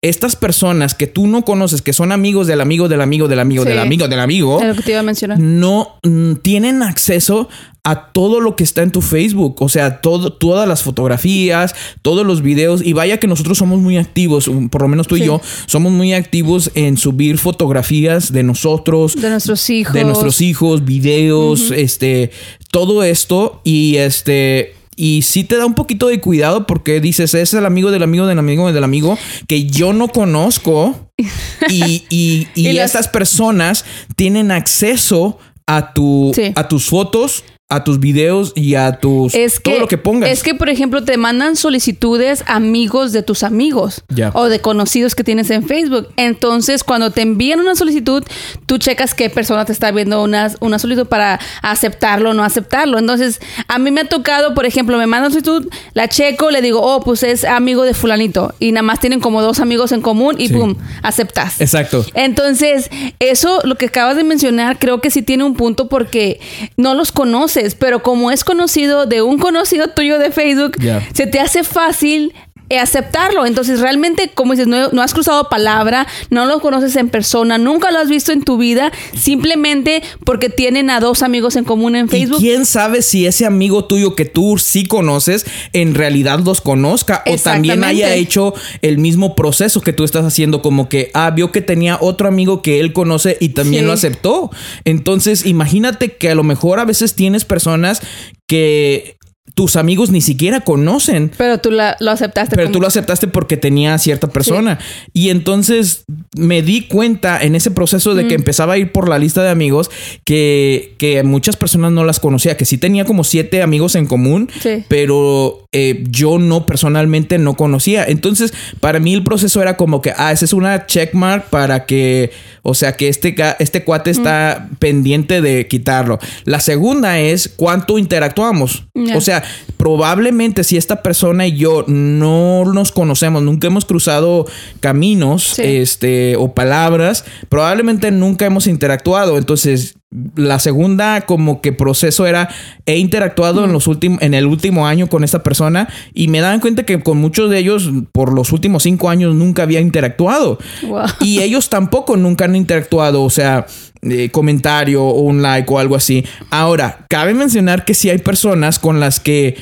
estas 0.00 0.36
personas 0.36 0.94
que 0.94 1.08
tú 1.08 1.26
no 1.26 1.42
conoces, 1.44 1.82
que 1.82 1.92
son 1.92 2.12
amigos 2.12 2.46
del 2.46 2.60
amigo 2.60 2.88
del 2.88 3.00
amigo 3.00 3.26
del 3.26 3.40
amigo 3.40 3.64
Sí. 3.64 3.68
del 3.70 3.78
amigo 3.80 4.06
del 4.06 4.20
amigo, 4.20 4.60
lo 4.62 4.74
que 4.74 4.82
te 4.82 4.92
iba 4.92 5.00
a 5.00 5.02
mencionar. 5.02 5.38
no 5.40 5.98
mm, 6.04 6.34
tienen 6.34 6.82
acceso 6.84 7.48
a 7.82 8.12
todo 8.12 8.40
lo 8.40 8.54
que 8.54 8.62
está 8.64 8.82
en 8.82 8.92
tu 8.92 9.00
Facebook, 9.00 9.56
o 9.60 9.68
sea, 9.68 10.00
todo, 10.00 10.32
todas 10.32 10.68
las 10.68 10.82
fotografías, 10.84 11.74
todos 12.02 12.24
los 12.24 12.42
videos 12.42 12.80
y 12.84 12.92
vaya 12.92 13.18
que 13.18 13.26
nosotros 13.26 13.58
somos 13.58 13.80
muy 13.80 13.96
activos, 13.96 14.48
por 14.70 14.82
lo 14.82 14.88
menos 14.88 15.08
tú 15.08 15.16
y 15.16 15.24
yo 15.24 15.40
somos 15.66 15.90
muy 15.90 16.12
activos 16.12 16.70
en 16.74 16.96
subir 16.96 17.38
fotografías 17.38 18.30
de 18.32 18.42
nosotros, 18.44 19.16
De 19.20 19.30
nuestros 19.30 19.68
hijos. 19.70 19.94
de 19.94 20.04
nuestros 20.04 20.40
hijos, 20.42 20.84
videos, 20.84 21.70
este, 21.72 22.30
todo 22.70 23.02
esto 23.02 23.62
y 23.64 23.96
este 23.96 24.74
y 25.00 25.22
sí 25.22 25.44
te 25.44 25.56
da 25.56 25.64
un 25.64 25.74
poquito 25.74 26.08
de 26.08 26.20
cuidado 26.20 26.66
porque 26.66 27.00
dices, 27.00 27.32
es 27.34 27.54
el 27.54 27.64
amigo 27.64 27.92
del 27.92 28.02
amigo 28.02 28.26
del 28.26 28.38
amigo 28.40 28.72
del 28.72 28.82
amigo 28.82 29.16
que 29.46 29.64
yo 29.66 29.92
no 29.92 30.08
conozco 30.08 31.12
y, 31.70 32.04
y, 32.10 32.48
y 32.56 32.68
Y 32.68 32.72
las- 32.72 32.86
estas 32.90 33.06
personas 33.08 33.84
tienen 34.16 34.50
acceso 34.50 35.38
a 35.66 35.92
tu 35.94 36.32
Sí. 36.34 36.52
a 36.56 36.66
tus 36.68 36.86
fotos, 36.86 37.44
a 37.70 37.84
tus 37.84 38.00
videos 38.00 38.52
y 38.54 38.76
a 38.76 38.98
tus 38.98 39.34
Es 39.34 39.60
que, 39.60 39.72
todo 39.72 39.80
lo 39.80 39.88
que 39.88 39.98
pongas. 39.98 40.30
Es 40.30 40.42
que, 40.42 40.54
por 40.54 40.70
ejemplo, 40.70 41.04
te 41.04 41.18
mandan 41.18 41.54
solicitudes 41.54 42.42
amigos 42.46 43.12
de 43.12 43.22
tus 43.22 43.42
amigos 43.42 44.04
o 44.32 44.48
de 44.48 44.60
conocidos 44.60 45.14
que 45.14 45.22
tienes 45.22 45.50
en 45.50 45.66
Facebook. 45.66 46.08
Entonces, 46.16 46.82
cuando 46.82 47.10
te 47.10 47.20
envían 47.20 47.60
una 47.60 47.74
solicitud, 47.74 48.24
tú 48.64 48.78
checas 48.78 49.12
qué 49.12 49.28
persona 49.28 49.66
te 49.66 49.72
está 49.72 49.90
viendo 49.90 50.22
una, 50.22 50.50
una 50.60 50.78
solicitud 50.78 51.06
para 51.08 51.40
aceptarlo 51.60 52.30
o 52.30 52.34
no 52.34 52.42
aceptarlo. 52.42 52.98
Entonces, 52.98 53.38
a 53.66 53.78
mí 53.78 53.90
me 53.90 54.00
ha 54.00 54.08
tocado, 54.08 54.54
por 54.54 54.64
ejemplo, 54.64 54.96
me 54.96 55.06
mandan 55.06 55.30
solicitud, 55.30 55.68
la 55.92 56.08
checo, 56.08 56.50
le 56.50 56.62
digo, 56.62 56.80
oh, 56.80 57.02
pues 57.02 57.22
es 57.22 57.44
amigo 57.44 57.84
de 57.84 57.92
fulanito. 57.92 58.54
Y 58.60 58.72
nada 58.72 58.82
más 58.82 58.98
tienen 59.00 59.20
como 59.20 59.42
dos 59.42 59.60
amigos 59.60 59.92
en 59.92 60.00
común 60.00 60.36
y 60.38 60.48
Sí. 60.48 60.54
pum, 60.54 60.74
aceptas. 61.02 61.60
Exacto. 61.60 62.02
Entonces, 62.14 62.88
eso, 63.18 63.60
lo 63.64 63.74
que 63.74 63.86
acabas 63.86 64.16
de 64.16 64.24
mencionar, 64.24 64.78
creo 64.78 65.02
que 65.02 65.10
sí 65.10 65.20
tiene 65.20 65.44
un 65.44 65.52
punto 65.54 65.88
porque 65.88 66.40
no 66.78 66.94
los 66.94 67.12
conoces, 67.12 67.57
pero 67.78 68.02
como 68.02 68.30
es 68.30 68.44
conocido 68.44 69.06
de 69.06 69.22
un 69.22 69.38
conocido 69.38 69.88
tuyo 69.88 70.18
de 70.18 70.30
Facebook, 70.30 70.76
se 71.12 71.26
te 71.26 71.40
hace 71.40 71.64
fácil 71.64 72.34
aceptarlo. 72.76 73.46
Entonces, 73.46 73.80
realmente, 73.80 74.30
como 74.34 74.52
dices, 74.52 74.66
no, 74.66 74.90
no 74.90 75.02
has 75.02 75.14
cruzado 75.14 75.48
palabra, 75.48 76.06
no 76.30 76.46
lo 76.46 76.60
conoces 76.60 76.96
en 76.96 77.08
persona, 77.08 77.56
nunca 77.58 77.90
lo 77.90 77.98
has 77.98 78.08
visto 78.08 78.32
en 78.32 78.42
tu 78.42 78.58
vida, 78.58 78.92
simplemente 79.14 80.02
porque 80.24 80.48
tienen 80.48 80.90
a 80.90 81.00
dos 81.00 81.22
amigos 81.22 81.56
en 81.56 81.64
común 81.64 81.96
en 81.96 82.08
Facebook. 82.08 82.38
Y 82.38 82.42
quién 82.42 82.66
sabe 82.66 83.02
si 83.02 83.26
ese 83.26 83.46
amigo 83.46 83.84
tuyo 83.84 84.14
que 84.14 84.24
tú 84.24 84.58
sí 84.58 84.86
conoces 84.86 85.46
en 85.72 85.94
realidad 85.94 86.40
los 86.40 86.60
conozca 86.60 87.22
o 87.26 87.36
también 87.36 87.84
haya 87.84 88.14
hecho 88.14 88.54
el 88.82 88.98
mismo 88.98 89.34
proceso 89.34 89.80
que 89.80 89.92
tú 89.92 90.04
estás 90.04 90.24
haciendo, 90.24 90.62
como 90.62 90.88
que 90.88 91.10
ah, 91.14 91.30
vio 91.30 91.52
que 91.52 91.60
tenía 91.60 91.98
otro 92.00 92.28
amigo 92.28 92.62
que 92.62 92.80
él 92.80 92.92
conoce 92.92 93.36
y 93.40 93.50
también 93.50 93.84
Sí. 93.84 93.86
lo 93.86 93.92
aceptó. 93.92 94.50
Entonces, 94.84 95.46
imagínate 95.46 96.16
que 96.16 96.30
a 96.30 96.34
lo 96.34 96.42
mejor 96.42 96.80
a 96.80 96.84
veces 96.84 97.14
tienes 97.14 97.44
personas 97.44 98.00
que 98.46 99.17
tus 99.58 99.74
amigos 99.74 100.10
ni 100.12 100.20
siquiera 100.20 100.60
conocen. 100.60 101.32
Pero 101.36 101.58
tú 101.58 101.72
la- 101.72 101.96
lo 101.98 102.12
aceptaste. 102.12 102.54
Pero 102.54 102.68
como- 102.68 102.74
tú 102.74 102.80
lo 102.80 102.86
aceptaste 102.86 103.26
porque 103.26 103.56
tenía 103.56 103.98
cierta 103.98 104.28
persona. 104.28 104.78
Y 105.12 105.30
entonces 105.30 106.04
me 106.36 106.62
di 106.62 106.82
cuenta 106.86 107.42
en 107.42 107.56
ese 107.56 107.72
proceso 107.72 108.14
de 108.14 108.28
que 108.28 108.34
empezaba 108.34 108.74
a 108.74 108.78
ir 108.78 108.92
por 108.92 109.08
la 109.08 109.18
lista 109.18 109.42
de 109.42 109.50
amigos 109.50 109.90
que, 110.24 110.94
que 110.98 111.24
muchas 111.24 111.56
personas 111.56 111.90
no 111.90 112.04
las 112.04 112.20
conocía, 112.20 112.56
que 112.56 112.64
sí 112.64 112.78
tenía 112.78 113.04
como 113.04 113.24
siete 113.24 113.60
amigos 113.60 113.96
en 113.96 114.06
común, 114.06 114.48
Sí. 114.62 114.84
pero 114.86 115.64
eh, 115.72 116.04
yo 116.08 116.38
no 116.38 116.64
personalmente 116.64 117.36
no 117.38 117.54
conocía. 117.54 118.04
Entonces 118.06 118.54
para 118.78 119.00
mí 119.00 119.12
el 119.12 119.24
proceso 119.24 119.60
era 119.60 119.76
como 119.76 120.00
que, 120.00 120.12
ah, 120.16 120.30
esa 120.30 120.44
es 120.44 120.52
una 120.52 120.86
checkmark 120.86 121.50
para 121.50 121.84
que, 121.84 122.30
o 122.62 122.74
sea, 122.74 122.92
que 122.96 123.08
este, 123.08 123.34
este 123.58 123.82
cuate 123.82 124.10
está 124.10 124.68
pendiente 124.78 125.40
de 125.42 125.66
quitarlo. 125.66 126.20
La 126.44 126.60
segunda 126.60 127.18
es 127.18 127.50
cuánto 127.56 127.98
interactuamos. 127.98 128.84
O 129.14 129.20
sea, 129.20 129.42
probablemente 129.76 130.64
si 130.64 130.76
esta 130.76 131.02
persona 131.02 131.46
y 131.46 131.56
yo 131.56 131.84
no 131.86 132.64
nos 132.64 132.92
conocemos, 132.92 133.42
nunca 133.42 133.66
hemos 133.68 133.84
cruzado 133.84 134.46
caminos, 134.80 135.42
Sí. 135.56 135.62
este, 135.64 136.36
o 136.36 136.52
palabras, 136.54 137.24
probablemente 137.48 138.10
nunca 138.10 138.46
hemos 138.46 138.66
interactuado. 138.66 139.38
Entonces, 139.38 139.94
la 140.36 140.58
segunda 140.58 141.20
como 141.26 141.60
que 141.60 141.72
proceso 141.74 142.26
era 142.26 142.48
he 142.86 142.96
interactuado 142.96 143.62
en 143.66 143.74
los 143.74 143.86
últimos 143.86 144.22
en 144.22 144.32
el 144.32 144.46
último 144.46 144.86
año 144.86 145.06
con 145.08 145.22
esta 145.22 145.42
persona 145.42 145.86
y 146.14 146.28
me 146.28 146.40
daban 146.40 146.60
cuenta 146.60 146.84
que 146.84 146.98
con 147.02 147.18
muchos 147.18 147.50
de 147.50 147.58
ellos 147.58 147.90
por 148.12 148.32
los 148.32 148.50
últimos 148.52 148.84
cinco 148.84 149.10
años 149.10 149.34
nunca 149.34 149.64
había 149.64 149.80
interactuado 149.82 150.58
Wow. 150.88 151.02
y 151.20 151.40
ellos 151.40 151.68
tampoco 151.68 152.16
nunca 152.16 152.46
han 152.46 152.56
interactuado 152.56 153.22
o 153.22 153.28
sea 153.28 153.66
eh, 154.02 154.28
comentario 154.30 155.02
o 155.04 155.20
un 155.22 155.42
like 155.42 155.72
o 155.72 155.78
algo 155.78 155.96
así 155.96 156.24
ahora 156.50 157.04
cabe 157.08 157.34
mencionar 157.34 157.84
que 157.84 157.94
sí 157.94 158.10
hay 158.10 158.18
personas 158.18 158.78
con 158.78 159.00
las 159.00 159.20
que 159.20 159.56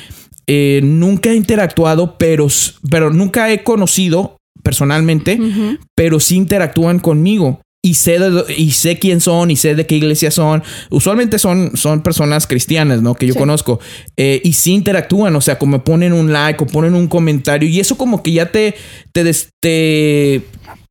eh, 0.47 0.79
nunca 0.83 1.31
he 1.31 1.35
interactuado 1.35 2.17
pero 2.17 2.47
pero 2.89 3.11
nunca 3.11 3.51
he 3.51 3.63
conocido 3.63 4.37
personalmente 4.63 5.39
pero 5.95 6.19
sí 6.19 6.35
interactúan 6.35 6.99
conmigo. 6.99 7.61
Y 7.83 7.93
sé, 7.93 8.19
de- 8.19 8.53
y 8.57 8.71
sé 8.71 8.99
quién 8.99 9.21
son 9.21 9.49
y 9.49 9.55
sé 9.55 9.73
de 9.75 9.85
qué 9.85 9.95
iglesia 9.95 10.29
son. 10.29 10.61
Usualmente 10.89 11.39
son, 11.39 11.71
son 11.77 12.01
personas 12.01 12.45
cristianas, 12.45 13.01
¿no? 13.01 13.13
Que 13.15 13.27
yo 13.27 13.33
Sí. 13.33 13.39
conozco. 13.39 13.79
Eh, 14.17 14.41
y 14.43 14.53
sí 14.53 14.73
interactúan, 14.73 15.33
o 15.35 15.41
sea, 15.41 15.57
como 15.57 15.83
ponen 15.85 16.11
un 16.11 16.33
like 16.33 16.61
o 16.61 16.67
ponen 16.67 16.95
un 16.95 17.07
comentario. 17.07 17.69
Y 17.69 17.79
eso 17.79 17.95
como 17.95 18.23
que 18.23 18.33
ya 18.33 18.51
te, 18.51 18.75
te, 19.13 19.23
des- 19.23 19.49
te, 19.61 20.41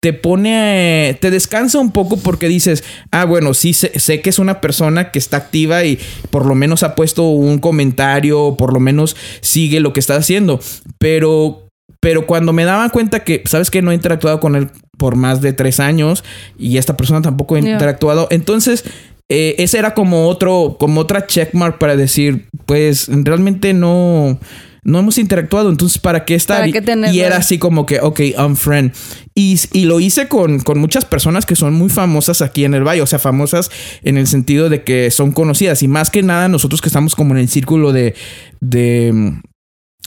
te 0.01 0.13
pone, 0.13 1.17
te 1.21 1.31
descansa 1.31 1.79
un 1.79 1.91
poco 1.91 2.17
porque 2.19 2.49
dices, 2.49 2.85
ah, 3.11 3.25
bueno, 3.25 3.55
sí 3.55 3.73
sé, 3.73 3.99
sé 3.99 4.21
que 4.21 4.31
es 4.31 4.39
una 4.39 4.61
persona 4.61 5.11
que 5.11 5.19
está 5.19 5.37
activa 5.39 5.85
y 5.85 5.99
por 6.31 6.47
lo 6.47 6.55
menos 6.55 6.83
ha 6.83 6.95
puesto 6.95 7.25
un 7.29 7.59
comentario, 7.59 8.41
o 8.43 8.57
por 8.57 8.73
lo 8.73 8.81
menos 8.81 9.17
sigue 9.41 9.81
lo 9.81 9.93
que 9.93 10.01
está 10.01 10.17
haciendo. 10.17 10.61
Pero 10.99 11.63
pero 12.01 12.27
cuando 12.27 12.53
me 12.53 12.65
daba 12.65 12.89
cuenta 12.91 13.25
que, 13.25 13.43
¿sabes 13.47 13.71
que 13.71 13.83
No 13.83 13.91
he 13.91 13.95
interactuado 13.95 14.39
con 14.39 14.55
él 14.55 14.71
por 14.99 15.17
más 15.17 15.41
de 15.41 15.53
tres 15.53 15.81
años 15.81 16.25
y 16.59 16.77
esta 16.77 16.97
persona 16.97 17.21
tampoco 17.23 17.57
ha 17.57 17.59
interactuado. 17.59 18.29
Entonces, 18.31 18.85
eh, 19.29 19.57
ese 19.59 19.79
era 19.79 19.93
como 19.95 20.29
otro, 20.29 20.77
como 20.79 21.01
otra 21.01 21.27
checkmark 21.27 21.79
para 21.79 21.97
decir, 21.97 22.47
pues 22.65 23.09
realmente 23.11 23.73
no, 23.73 24.39
no 24.85 24.99
hemos 25.01 25.19
interactuado. 25.19 25.69
Entonces, 25.69 25.99
¿para 25.99 26.25
qué 26.25 26.35
estar? 26.37 26.59
¿Para 26.59 26.69
Y- 26.69 26.73
qué 26.73 26.83
tenerlo? 26.83 27.15
y 27.17 27.21
era 27.21 27.39
así 27.39 27.59
como 27.59 27.87
que, 27.87 27.99
ok, 28.01 28.21
unfriend. 28.39 28.93
Y, 29.39 29.61
y 29.75 29.85
lo 29.85 30.01
hice 30.01 30.29
con, 30.29 30.61
con 30.61 30.79
muchas 30.79 31.05
personas 31.05 31.45
que 31.45 31.57
son 31.57 31.75
muy 31.75 31.91
famosas 31.91 32.41
aquí 32.41 32.65
en 32.65 32.73
el 32.73 32.85
valle, 32.89 33.03
o 33.03 33.07
sea, 33.07 33.19
famosas 33.19 33.71
en 34.03 34.17
el 34.17 34.27
sentido 34.27 34.71
de 34.71 34.83
que 34.83 35.11
son 35.11 35.31
conocidas. 35.33 35.83
Y 35.83 35.89
más 35.89 36.09
que 36.09 36.23
nada, 36.23 36.49
nosotros 36.49 36.81
que 36.81 36.89
estamos 36.89 37.15
como 37.15 37.35
en 37.35 37.41
el 37.41 37.49
círculo 37.51 37.93
de, 37.93 38.15
de, 38.63 39.35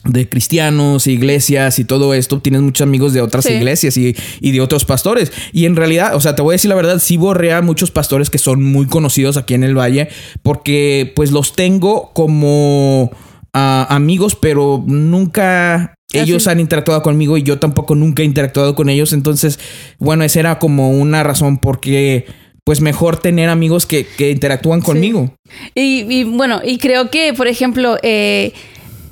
de 0.04 0.28
cristianos, 0.28 1.06
iglesias 1.06 1.78
y 1.78 1.84
todo 1.84 2.12
esto, 2.12 2.40
tienes 2.40 2.60
muchos 2.62 2.84
amigos 2.84 3.12
de 3.12 3.20
otras 3.20 3.44
Sí. 3.44 3.52
iglesias 3.52 3.96
y, 3.96 4.16
y 4.40 4.50
de 4.50 4.60
otros 4.60 4.84
pastores. 4.84 5.30
Y 5.52 5.66
en 5.66 5.76
realidad, 5.76 6.16
o 6.16 6.20
sea, 6.20 6.34
te 6.34 6.42
voy 6.42 6.54
a 6.54 6.56
decir 6.56 6.68
la 6.70 6.74
verdad, 6.74 6.98
sí 6.98 7.16
borré 7.16 7.52
a 7.52 7.62
muchos 7.62 7.92
pastores 7.92 8.30
que 8.30 8.38
son 8.38 8.64
muy 8.64 8.86
conocidos 8.86 9.36
aquí 9.36 9.54
en 9.54 9.62
el 9.62 9.78
valle, 9.78 10.08
porque 10.42 11.12
pues 11.14 11.30
los 11.30 11.54
tengo 11.54 12.10
como 12.14 13.12
ah, 13.52 13.86
amigos, 13.90 14.34
pero 14.34 14.82
nunca 14.86 15.94
ellos 16.12 16.46
Así. 16.46 16.52
han 16.52 16.60
interactuado 16.60 17.02
conmigo 17.02 17.36
y 17.36 17.42
yo 17.42 17.58
tampoco 17.58 17.94
nunca 17.94 18.22
he 18.22 18.26
interactuado 18.26 18.74
con 18.74 18.88
ellos. 18.88 19.12
Entonces, 19.12 19.58
bueno, 19.98 20.24
esa 20.24 20.40
era 20.40 20.58
como 20.58 20.90
una 20.90 21.22
razón 21.22 21.58
porque 21.58 22.26
pues 22.64 22.80
mejor 22.80 23.16
tener 23.16 23.48
amigos 23.48 23.86
que, 23.86 24.06
que 24.06 24.30
interactúan 24.30 24.80
conmigo. 24.80 25.34
Y, 25.74 26.06
y, 26.08 26.24
bueno, 26.24 26.60
y 26.64 26.78
creo 26.78 27.10
que, 27.10 27.32
por 27.34 27.48
ejemplo, 27.48 27.96
eh, 28.02 28.52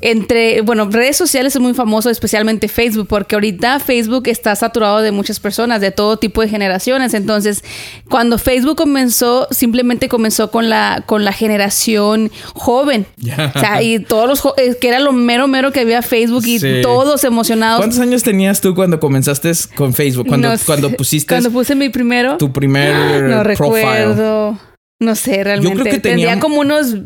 entre, 0.01 0.61
bueno, 0.61 0.89
redes 0.91 1.17
sociales 1.17 1.55
es 1.55 1.61
muy 1.61 1.75
famoso, 1.75 2.11
especialmente 2.11 2.69
Facebook, 2.69 3.09
porque 3.09 3.35
ahorita 3.35 3.81
Facebook 3.81 4.29
está 4.29 4.55
saturado 4.55 5.01
de 5.01 5.11
muchas 5.11 5.41
personas, 5.41 5.81
de 5.81 5.91
todo 5.91 6.19
tipo 6.19 6.41
de 6.41 6.49
generaciones. 6.49 7.15
Entonces, 7.15 7.65
cuando 8.09 8.39
Facebook 8.39 8.77
comenzó, 8.77 9.49
simplemente 9.51 10.09
comenzó 10.09 10.51
con 10.51 10.69
la, 10.69 11.03
con 11.07 11.25
la 11.25 11.33
generación 11.33 12.31
joven. 12.55 13.07
O 13.55 13.59
sea, 13.59 13.83
y 13.83 13.99
todos 13.99 14.29
los, 14.29 14.55
eh, 14.57 14.77
que 14.81 14.89
era 14.89 15.01
lo 15.01 15.13
mero, 15.13 15.49
mero 15.49 15.73
que 15.73 15.81
había 15.81 16.03
Facebook 16.03 16.45
y 16.47 16.83
todos 16.83 17.25
emocionados. 17.25 17.79
¿Cuántos 17.79 18.01
años 18.01 18.23
tenías 18.23 18.61
tú 18.61 18.75
cuando 18.75 19.01
comenzaste 19.01 19.53
con 19.75 19.95
Facebook? 19.95 20.29
Cuando, 20.29 20.53
cuando 20.67 20.91
pusiste... 20.91 21.35
Cuando 21.35 21.51
puse 21.51 21.75
mi 21.75 21.89
primero. 21.89 22.37
Tu 22.37 22.53
primer 22.53 22.89
No 23.29 23.43
recuerdo. 23.43 24.59
No 25.01 25.15
sé, 25.15 25.45
realmente. 25.45 25.77
Yo 25.77 25.83
creo 25.83 25.95
que 25.95 26.01
tenía 26.01 26.41
como 26.41 26.61
unos 26.61 26.97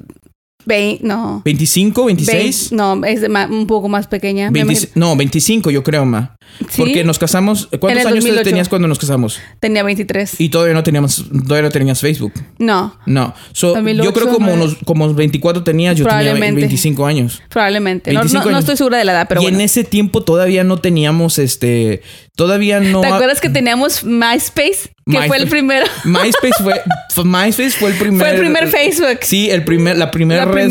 no. 0.67 1.43
¿25, 1.45 2.07
26? 2.07 2.73
no, 2.73 3.05
es 3.05 3.23
un 3.23 3.67
poco 3.67 3.89
más 3.89 4.07
pequeña. 4.07 4.51
no, 4.95 5.17
25 5.17 5.71
yo 5.71 5.83
creo, 5.83 6.05
ma. 6.05 6.37
Porque 6.77 7.05
nos 7.05 7.19
casamos. 7.19 7.69
¿Cuántos 7.81 8.07
años 8.07 8.25
tenías 8.43 8.69
cuando 8.69 8.89
nos 8.89 8.99
casamos? 8.99 9.41
Tenía 9.61 9.83
23. 9.83 10.41
Y 10.41 10.49
todavía 10.49 10.75
no 10.75 10.83
teníamos, 10.83 11.25
todavía 11.31 11.63
no 11.63 11.71
tenías 11.71 12.01
Facebook. 12.01 12.33
No. 12.59 12.97
No. 13.07 13.35
yo 13.55 14.13
creo 14.13 14.29
como 14.29 14.53
unos, 14.53 14.77
como 14.85 15.13
24 15.13 15.65
tenías, 15.65 15.97
yo 15.97 16.07
tenía 16.07 16.35
25 16.35 17.07
años. 17.07 17.43
Probablemente. 17.49 18.13
no, 18.13 18.23
no, 18.23 18.59
estoy 18.59 18.77
segura 18.77 18.99
de 18.99 19.05
la 19.05 19.13
edad, 19.13 19.27
pero 19.29 19.43
Y 19.43 19.47
en 19.47 19.61
ese 19.61 19.85
tiempo 19.85 20.23
todavía 20.23 20.65
no 20.65 20.79
teníamos 20.79 21.39
este. 21.39 22.03
Todavía 22.35 22.81
no. 22.81 23.03
¿Te 23.03 23.09
acuerdas 23.09 23.41
que 23.43 23.51
teníamos 23.51 24.05
MySpace? 24.05 24.93
Que 25.05 25.21
fue 25.27 25.37
el 25.37 25.49
primero. 25.49 25.85
MySpace 26.05 26.63
fue, 26.63 26.81
MySpace 27.25 27.71
fue 27.71 27.91
el 27.91 27.97
primer. 27.97 28.21
Fue 28.21 28.31
el 28.31 28.41
primer 28.41 28.69
Facebook. 28.69 29.19
Sí, 29.23 29.51
el 29.51 29.65
primer, 29.65 29.99
la 29.99 30.11
primera, 30.11 30.45
red, 30.47 30.71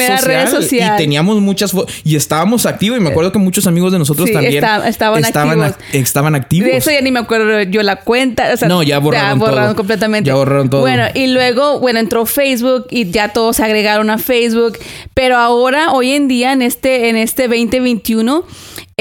social, 0.49 0.93
Y 0.95 0.97
teníamos 0.97 1.39
muchas 1.41 1.71
y 2.03 2.15
estábamos 2.15 2.65
activos. 2.65 2.97
Y 2.97 3.01
me 3.01 3.09
acuerdo 3.09 3.31
que 3.31 3.37
muchos 3.39 3.67
amigos 3.67 3.91
de 3.91 3.99
nosotros 3.99 4.31
también 4.31 4.55
estaban, 4.55 4.87
estaban, 4.87 5.75
estaban 5.91 6.35
activos. 6.35 6.71
De 6.71 6.77
eso 6.77 6.89
ya 6.89 7.01
ni 7.01 7.11
me 7.11 7.19
acuerdo 7.19 7.61
yo 7.63 7.83
la 7.83 7.97
cuenta. 7.97 8.55
no, 8.67 8.81
ya 8.81 8.97
borraron, 8.97 9.39
ya 9.39 9.45
borraron 9.45 9.75
completamente. 9.75 10.29
Ya 10.29 10.35
borraron 10.35 10.69
todo. 10.69 10.81
Bueno, 10.81 11.03
y 11.13 11.27
luego, 11.27 11.79
bueno, 11.79 11.99
entró 11.99 12.25
Facebook 12.25 12.87
y 12.89 13.11
ya 13.11 13.33
todos 13.33 13.57
se 13.57 13.65
agregaron 13.65 14.09
a 14.09 14.17
Facebook. 14.17 14.79
Pero 15.13 15.37
ahora, 15.37 15.91
hoy 15.91 16.13
en 16.13 16.27
día, 16.27 16.53
en 16.53 16.63
este, 16.63 17.09
en 17.09 17.17
este 17.17 17.43
2021, 17.43 18.45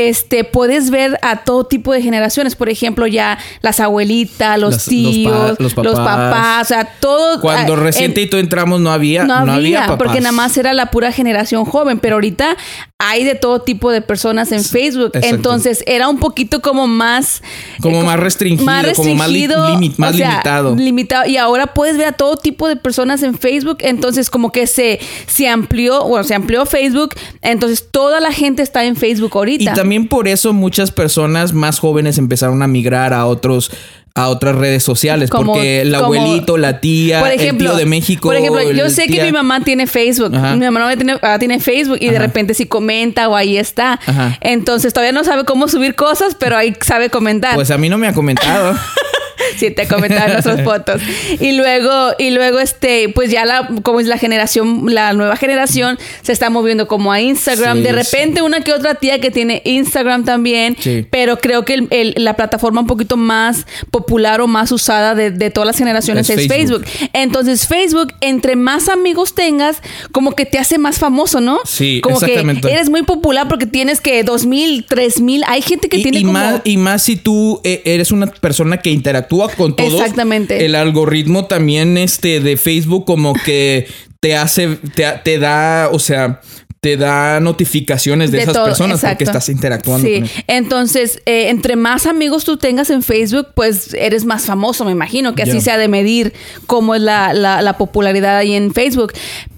este, 0.09 0.45
puedes 0.45 0.90
ver 0.90 1.19
a 1.23 1.45
todo 1.45 1.64
tipo 1.64 1.92
de 1.92 2.02
generaciones. 2.02 2.57
Por 2.57 2.69
ejemplo, 2.69 3.07
ya 3.07 3.38
las 3.62 3.80
abuelitas, 3.80 4.59
los 4.59 4.85
tíos, 4.85 5.59
los, 5.59 5.75
papás. 5.75 6.62
o 6.62 6.64
sea, 6.69 6.85
todo. 7.00 7.40
Cuando 7.40 7.75
ah, 7.75 7.76
recientito 7.76 8.38
entramos 8.38 8.80
no 8.80 8.90
había, 8.90 9.25
no, 9.25 9.35
había, 9.35 9.97
porque 9.99 10.21
nada 10.21 10.33
más 10.33 10.57
era 10.57 10.73
la 10.73 10.87
pura 10.87 11.12
generación 11.12 11.64
joven. 11.64 11.99
Pero 11.99 12.16
ahorita 12.16 12.57
hay 13.00 13.25
de 13.25 13.35
todo 13.35 13.61
tipo 13.61 13.90
de 13.90 14.02
personas 14.02 14.52
en 14.52 14.62
Facebook. 14.62 15.12
Entonces 15.14 15.83
era 15.87 16.09
un 16.09 16.19
poquito 16.19 16.61
como 16.61 16.87
más. 16.87 17.42
Como 17.80 18.02
eh, 18.02 18.04
más 18.04 18.21
restringido, 18.21 18.66
más 18.66 18.85
restringido, 18.85 19.57
como 19.57 19.80
más, 19.97 20.14
limitado. 20.14 20.76
Limitado. 20.76 21.28
Y 21.28 21.37
ahora 21.37 21.69
puedes 21.69 21.97
ver 21.97 22.09
a 22.09 22.12
todo 22.12 22.37
tipo 22.37 22.69
de 22.69 22.76
personas 22.76 23.23
en 23.23 23.37
Facebook. 23.37 23.78
Entonces, 23.80 24.30
como 24.30 24.52
que 24.52 24.66
se, 24.66 25.00
se 25.26 25.49
amplió, 25.49 26.04
bueno, 26.04 26.25
se 26.25 26.35
amplió 26.35 26.66
Facebook. 26.66 27.14
Entonces, 27.42 27.88
toda 27.90 28.21
la 28.21 28.33
gente 28.33 28.62
está 28.62 28.85
en 28.85 28.97
Facebook 28.97 29.33
ahorita 29.35 29.71
también 29.80 30.09
por 30.09 30.28
eso 30.28 30.52
muchas 30.52 30.90
personas 30.90 31.54
más 31.54 31.78
jóvenes 31.78 32.19
empenaron 32.19 32.62
a 32.62 32.66
migrar 32.66 33.14
a 33.14 33.26
otros 33.26 33.71
a 34.14 34.28
otras 34.28 34.56
redes 34.56 34.82
sociales 34.82 35.30
porque 35.30 35.82
el 35.82 35.94
abuelito, 35.94 36.56
la 36.56 36.80
tía, 36.80 37.20
el 37.32 37.56
tío 37.56 37.74
de 37.76 37.86
México. 37.86 38.28
Por 38.28 38.36
ejemplo, 38.36 38.70
yo 38.72 38.90
sé 38.90 39.06
que 39.06 39.22
mi 39.22 39.32
mamá 39.32 39.60
tiene 39.62 39.86
Facebook. 39.86 40.30
Mi 40.30 40.38
mamá 40.38 40.80
no 40.80 40.96
tiene, 40.96 41.18
ah, 41.22 41.38
tiene 41.38 41.60
Facebook 41.60 41.98
y 42.00 42.08
de 42.08 42.18
repente 42.18 42.54
si 42.54 42.66
comenta 42.66 43.28
o 43.28 43.36
ahí 43.36 43.56
está. 43.56 44.00
Entonces 44.40 44.92
todavía 44.92 45.12
no 45.12 45.24
sabe 45.24 45.44
cómo 45.44 45.68
subir 45.68 45.94
cosas, 45.94 46.34
pero 46.38 46.56
ahí 46.56 46.74
sabe 46.80 47.10
comentar. 47.10 47.54
Pues 47.54 47.70
a 47.70 47.78
mí 47.78 47.88
no 47.88 47.98
me 47.98 48.08
ha 48.08 48.12
comentado. 48.12 48.74
sí, 49.56 49.70
te 49.70 49.87
comentaba 49.87 50.26
en 50.26 50.32
nuestras 50.32 50.62
fotos. 50.64 51.00
Y 51.40 51.52
luego, 51.52 52.12
y 52.18 52.30
luego, 52.30 52.59
este, 52.59 53.09
pues 53.09 53.30
ya 53.30 53.44
la, 53.44 53.68
como 53.82 54.00
es 54.00 54.06
la 54.06 54.18
generación, 54.18 54.92
la 54.92 55.12
nueva 55.12 55.37
generación, 55.37 55.99
se 56.23 56.32
está 56.32 56.50
moviendo 56.50 56.88
como 56.88 57.12
a 57.12 57.20
Instagram. 57.20 57.82
de 57.82 57.92
repente, 57.92 58.42
una 58.42 58.61
que 58.62 58.73
otra 58.73 58.94
tía 58.94 59.20
que 59.20 59.30
tiene 59.30 59.62
Instagram 59.64 60.25
también. 60.25 60.76
Pero 61.11 61.38
creo 61.38 61.64
que 61.64 62.14
la 62.16 62.35
plataforma 62.37 62.80
un 62.80 62.87
poquito 62.87 63.16
más 63.16 63.66
popular 63.90 64.40
o 64.40 64.47
más 64.47 64.73
usada 64.73 65.14
de, 65.14 65.50
todas 65.50 65.66
las 65.66 65.78
generaciones 65.78 66.28
es, 66.30 66.47
Facebook. 66.47 66.85
Entonces, 67.12 67.66
Facebook, 67.66 68.12
entre 68.20 68.56
más 68.56 68.88
amigos 68.88 69.35
tengas, 69.35 69.82
como 70.12 70.32
que 70.32 70.47
te 70.47 70.59
hace 70.59 70.78
más 70.78 70.99
famoso, 70.99 71.40
¿no? 71.40 71.61
Sí, 71.64 72.00
como 72.00 72.20
que 72.20 72.40
eres 72.68 72.88
muy 72.88 73.02
popular 73.02 73.49
porque 73.49 73.66
tienes 73.66 74.00
que 74.00 74.23
dos 74.23 74.47
mil, 74.47 74.85
tres 74.87 75.20
mil. 75.20 75.42
Hay 75.47 75.62
gente 75.62 75.88
que 75.88 75.99
tiene 75.99 76.20
y 76.20 76.23
como... 76.23 76.32
Más, 76.32 76.61
y 76.64 76.76
más 76.76 77.02
si 77.02 77.17
tú 77.17 77.60
eh, 77.64 77.82
eres 77.84 78.10
una 78.12 78.26
persona 78.26 78.78
que 78.78 78.91
interactúa 78.91 79.29
con 79.56 79.76
todos. 79.76 79.95
Exactamente. 79.95 80.64
El 80.64 80.75
algoritmo 80.75 81.47
también 81.47 81.97
este 81.97 82.40
de 82.40 82.56
Facebook 82.56 83.04
como 83.04 83.34
que 83.34 83.86
te 84.21 84.36
hace, 84.36 84.78
te, 85.25 85.38
da, 85.38 85.88
o 85.93 85.99
sea, 85.99 86.40
te 86.80 86.97
da 86.97 87.40
notificaciones 87.40 88.30
de, 88.30 88.43
esas 88.43 88.58
personas 88.58 89.00
porque 89.00 89.25
estás 89.25 89.49
interactuando. 89.49 90.06
Sí, 90.06 90.23
entonces, 90.47 91.23
eh, 91.26 91.49
entre 91.49 91.76
más 91.76 92.06
amigos 92.06 92.45
tú 92.45 92.56
tengas 92.56 92.90
en 92.90 93.02
Facebook, 93.02 93.49
pues 93.54 93.95
eres 93.95 94.25
más 94.25 94.45
famoso, 94.45 94.84
me 94.84 94.93
imagino, 94.93 95.34
que 95.34 95.43
así 95.43 95.60
sea 95.60 95.78
de 95.78 95.88
medir 95.88 96.34
cómo 96.66 96.95
es 96.95 97.00
la, 97.00 97.75
popularidad 97.78 98.36
ahí 98.36 98.54
en 98.54 98.75
Facebook. 98.75 99.12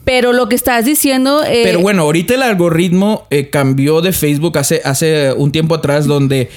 Pero 0.04 0.32
lo 0.32 0.48
que 0.48 0.56
estás 0.56 0.84
diciendo... 0.84 1.44
Eh, 1.44 1.60
Pero 1.62 1.78
bueno, 1.78 2.02
ahorita 2.02 2.34
el 2.34 2.42
algoritmo 2.42 3.28
eh, 3.30 3.50
cambió 3.50 4.00
de 4.00 4.12
Facebook 4.12 4.58
hace, 4.58 4.82
hace 4.84 5.32
un 5.32 5.52
tiempo 5.52 5.76
atrás 5.76 6.06
donde 6.06 6.50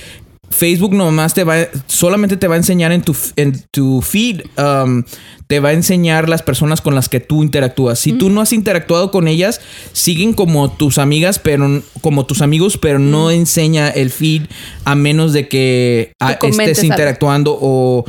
Facebook 0.49 0.93
nomás 0.93 1.34
te 1.34 1.43
va, 1.43 1.55
solamente 1.88 2.38
te 2.38 2.47
va 2.47 2.55
a 2.55 2.58
enseñar 2.58 2.91
en 2.91 3.01
tu, 3.01 3.15
en 3.36 3.63
tu 3.71 4.01
feed 4.01 4.41
um, 4.58 5.03
te 5.47 5.60
va 5.60 5.69
a 5.69 5.73
enseñar 5.73 6.27
las 6.27 6.41
personas 6.41 6.81
con 6.81 6.95
las 6.95 7.10
que 7.10 7.19
tú 7.19 7.43
interactúas. 7.43 7.99
Si 7.99 8.13
tú 8.13 8.29
no 8.29 8.41
has 8.41 8.51
interactuado 8.53 9.12
con 9.12 9.27
ellas, 9.27 9.62
siguen 9.93 10.34
como 10.34 10.71
tus 10.71 10.97
amigas, 10.97 11.39
pero 11.39 11.84
como 12.01 12.25
tus 12.25 12.41
amigos, 12.41 12.77
pero 12.77 12.99
no 12.99 13.29
enseña 13.29 13.89
el 13.89 14.10
feed 14.10 14.43
a 14.86 14.95
menos 14.95 15.34
de 15.34 15.47
que 15.47 16.13
estés 16.41 16.84
interactuando 16.84 17.58
o 17.60 18.05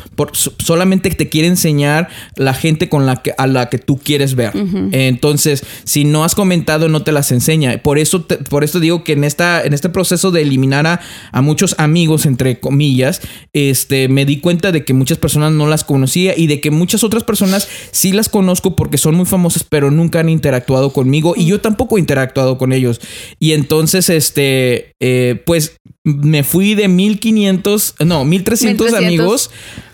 solamente 0.59 1.11
te 1.11 1.29
quiere 1.29 1.49
enseñar 1.49 2.09
la 2.37 2.55
gente 2.55 2.89
con 2.89 3.07
la 3.07 3.23
que 3.23 3.35
a 3.37 3.47
la 3.47 3.69
que 3.69 3.79
tú 3.79 3.99
quieres 3.99 4.35
ver. 4.35 4.53
Entonces, 4.93 5.65
si 5.85 6.05
no 6.05 6.25
has 6.25 6.35
comentado, 6.35 6.89
no 6.89 7.03
te 7.03 7.13
las 7.13 7.33
enseña. 7.33 7.79
Por 7.83 7.99
eso, 7.99 8.27
por 8.27 8.65
esto 8.65 8.81
digo 8.81 9.05
que 9.05 9.13
en 9.13 9.25
esta, 9.25 9.63
en 9.63 9.75
este 9.75 9.89
proceso 9.89 10.31
de 10.31 10.43
eliminar 10.43 10.87
a, 10.87 11.01
a 11.33 11.43
muchos 11.43 11.75
amigos 11.79 12.25
entre 12.25 12.61
comillas, 12.61 13.21
este, 13.53 14.09
me 14.09 14.25
di 14.25 14.41
cuenta 14.41 14.73
de 14.73 14.85
que 14.85 14.95
muchas 14.95 15.19
personas 15.19 15.53
no 15.53 15.67
las 15.67 15.85
conocía 15.85 16.37
y 16.37 16.47
de 16.47 16.61
que 16.61 16.71
muchas 16.71 17.05
otras 17.05 17.25
personas 17.27 17.69
sí 17.91 18.13
las 18.13 18.29
conozco 18.29 18.77
porque 18.77 18.99
son 18.99 19.15
muy 19.15 19.27
famosas, 19.27 19.65
pero 19.65 19.91
nunca 19.91 20.21
han 20.21 20.29
interactuado 20.29 20.93
conmigo 20.93 21.35
y 21.37 21.47
yo 21.47 21.61
tampoco 21.61 21.97
he 21.97 22.01
interactuado 22.01 22.57
con 22.59 22.73
ellos. 22.73 23.01
Y 23.39 23.53
entonces, 23.53 24.09
este, 24.09 24.93
eh, 25.01 25.43
pues 25.45 25.77
me 26.05 26.45
fui 26.45 26.75
de 26.75 26.89
1500, 26.89 27.97
no, 28.05 28.25
1300, 28.25 28.95
amigos 28.95 29.51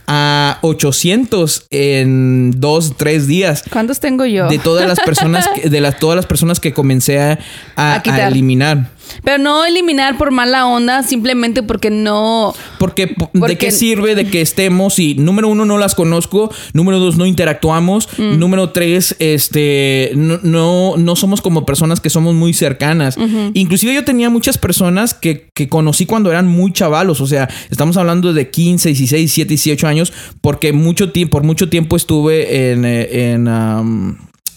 a 0.07 0.59
800 0.63 1.69
en 1.71 2.53
dos, 2.57 2.95
tres 2.97 3.27
días. 3.27 3.65
¿Cuántos 3.73 4.01
tengo 4.01 4.27
yo? 4.27 4.49
De 4.49 4.59
todas 4.59 4.87
las 4.87 5.01
personas, 5.01 5.49
de 5.65 5.81
las, 5.81 5.99
todas 5.99 6.17
las 6.17 6.27
personas 6.27 6.61
que 6.61 6.73
comencé 6.73 7.19
a, 7.19 7.39
a 7.77 8.29
eliminar. 8.29 8.91
Pero 9.25 9.39
no 9.39 9.65
eliminar 9.65 10.19
por 10.19 10.31
mala 10.31 10.67
onda, 10.67 11.03
simplemente 11.03 11.63
porque 11.63 11.91
no. 11.91 12.55
Porque, 12.79 13.15
¿de 13.33 13.59
qué 13.59 13.71
sirve 13.71 14.15
de 14.15 14.27
que 14.27 14.41
estemos 14.41 14.99
y 14.99 15.15
número 15.15 15.49
uno 15.49 15.65
no 15.65 15.79
las 15.79 15.95
conozco, 15.95 16.51
número 16.73 16.99
dos 16.99 17.17
no 17.17 17.27
interactuamos, 17.27 18.09
mm. 18.19 18.39
número 18.39 18.71
tres, 18.71 19.17
este, 19.19 20.13
no, 20.15 20.97
no, 20.97 21.17
somos 21.17 21.41
como 21.41 21.65
personas 21.67 22.01
que 22.01 22.11
somos 22.11 22.35
muy 22.35 22.53
cercanas. 22.53 23.17
Inclusive 23.55 23.95
yo 23.95 24.05
tenía 24.05 24.31
muchas 24.31 24.59
personas 24.59 25.15
que, 25.15 25.49
que 25.55 25.69
conocí 25.69 26.07
cuando 26.07 26.31
eran 26.31 26.47
muy 26.47 26.73
chavalos, 26.73 27.21
o 27.21 27.27
sea, 27.27 27.49
estamos 27.71 27.97
hablando 27.97 28.33
de 28.33 28.51
15, 28.51 28.89
16, 28.89 29.21
17, 29.21 29.49
18 29.49 29.87
años, 29.87 30.13
porque 30.41 30.73
mucho 30.73 31.13
tiempo, 31.13 31.33
por 31.33 31.43
mucho 31.45 31.69
tiempo 31.69 31.97
estuve 31.97 32.73
en, 32.73 32.85
eh, 32.85 33.33
en 33.33 33.49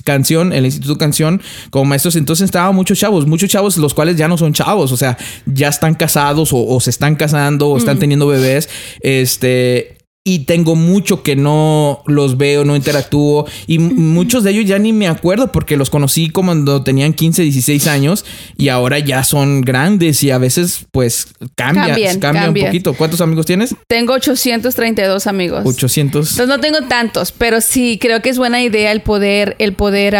canción, 0.05 0.53
el 0.53 0.63
Instituto 0.63 0.97
Canción, 0.97 1.41
como 1.69 1.83
maestros. 1.83 2.15
Entonces 2.15 2.45
estaban 2.45 2.73
muchos 2.73 2.97
chavos, 2.97 3.27
muchos 3.27 3.49
chavos, 3.49 3.75
los 3.75 3.93
cuales 3.93 4.15
ya 4.15 4.29
no 4.29 4.37
son 4.37 4.53
chavos, 4.53 4.93
o 4.93 4.97
sea, 4.97 5.17
ya 5.45 5.67
están 5.67 5.95
casados 5.95 6.51
o, 6.53 6.79
se 6.79 6.91
están 6.91 7.15
casando 7.15 7.69
o 7.69 7.77
están 7.77 7.99
teniendo 7.99 8.27
bebés. 8.27 8.69
Este, 9.01 9.94
y 10.27 10.39
tengo 10.45 10.75
mucho 10.75 11.21
que 11.21 11.35
no 11.35 12.01
los 12.07 12.37
veo, 12.37 12.65
no 12.65 12.75
interactúo 12.75 13.45
y 13.67 13.77
muchos 13.79 14.43
de 14.43 14.51
ellos 14.51 14.65
ya 14.65 14.79
ni 14.79 14.91
me 14.91 15.07
acuerdo 15.07 15.51
porque 15.51 15.77
los 15.77 15.91
conocí 15.91 16.31
cuando 16.31 16.83
tenían 16.83 17.13
15, 17.13 17.43
16 17.43 17.85
años 17.87 18.25
y 18.57 18.69
ahora 18.69 18.97
ya 18.97 19.23
son 19.23 19.61
grandes 19.61 20.23
y 20.23 20.31
a 20.31 20.39
veces 20.39 20.87
pues 20.91 21.27
cambian, 21.55 22.19
cambian, 22.19 22.49
un 22.49 22.65
poquito. 22.65 22.95
¿Cuántos 22.95 23.21
amigos 23.21 23.45
tienes? 23.45 23.75
Tengo 23.87 24.13
832 24.13 25.27
amigos. 25.27 25.61
800. 25.63 26.31
Entonces 26.31 26.47
no 26.47 26.59
tengo 26.59 26.81
tantos, 26.87 27.31
pero 27.31 27.61
sí 27.61 27.99
creo 28.01 28.23
que 28.23 28.29
es 28.29 28.39
buena 28.39 28.63
idea 28.63 28.91
el 28.91 29.01
poder 29.01 29.55
el 29.59 29.73
poder 29.73 30.15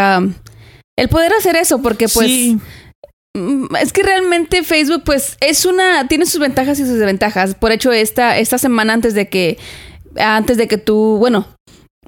el 0.98 1.10
poder 1.10 1.34
hacer 1.34 1.56
eso 1.56 1.82
porque 1.82 2.08
pues 2.08 2.56
Mm, 3.36 3.76
Es 3.82 3.92
que 3.92 4.02
realmente 4.02 4.64
Facebook, 4.64 5.04
pues, 5.06 5.38
es 5.42 5.66
una. 5.66 6.08
tiene 6.08 6.26
sus 6.26 6.40
ventajas 6.40 6.80
y 6.80 6.84
sus 6.84 6.94
desventajas. 6.94 7.54
Por 7.54 7.72
hecho, 7.74 7.92
esta, 7.92 8.38
esta 8.40 8.58
semana 8.58 8.94
antes 8.94 9.14
de 9.14 9.28
que. 9.28 9.58
Antes 10.18 10.58
de 10.58 10.68
que 10.68 10.78
tú. 10.78 11.18
Bueno. 11.20 11.48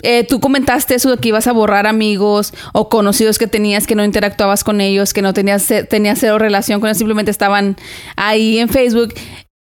eh, 0.04 0.24
tú 0.30 0.40
comentaste 0.40 0.94
eso 0.96 1.10
de 1.10 1.18
que 1.18 1.30
ibas 1.30 1.48
a 1.48 1.52
borrar 1.54 1.88
amigos 1.88 2.54
o 2.74 2.88
conocidos 2.88 3.40
que 3.40 3.48
tenías 3.48 3.88
que 3.88 3.96
no 3.96 4.04
interactuabas 4.06 4.64
con 4.64 4.80
ellos, 4.80 5.12
que 5.14 5.24
no 5.24 5.34
tenías, 5.34 5.66
tenías 5.90 6.20
cero 6.20 6.38
relación 6.38 6.80
con 6.80 6.88
ellos, 6.90 7.00
simplemente 7.00 7.32
estaban 7.32 7.78
ahí 8.16 8.60
en 8.60 8.70
Facebook. 8.70 9.14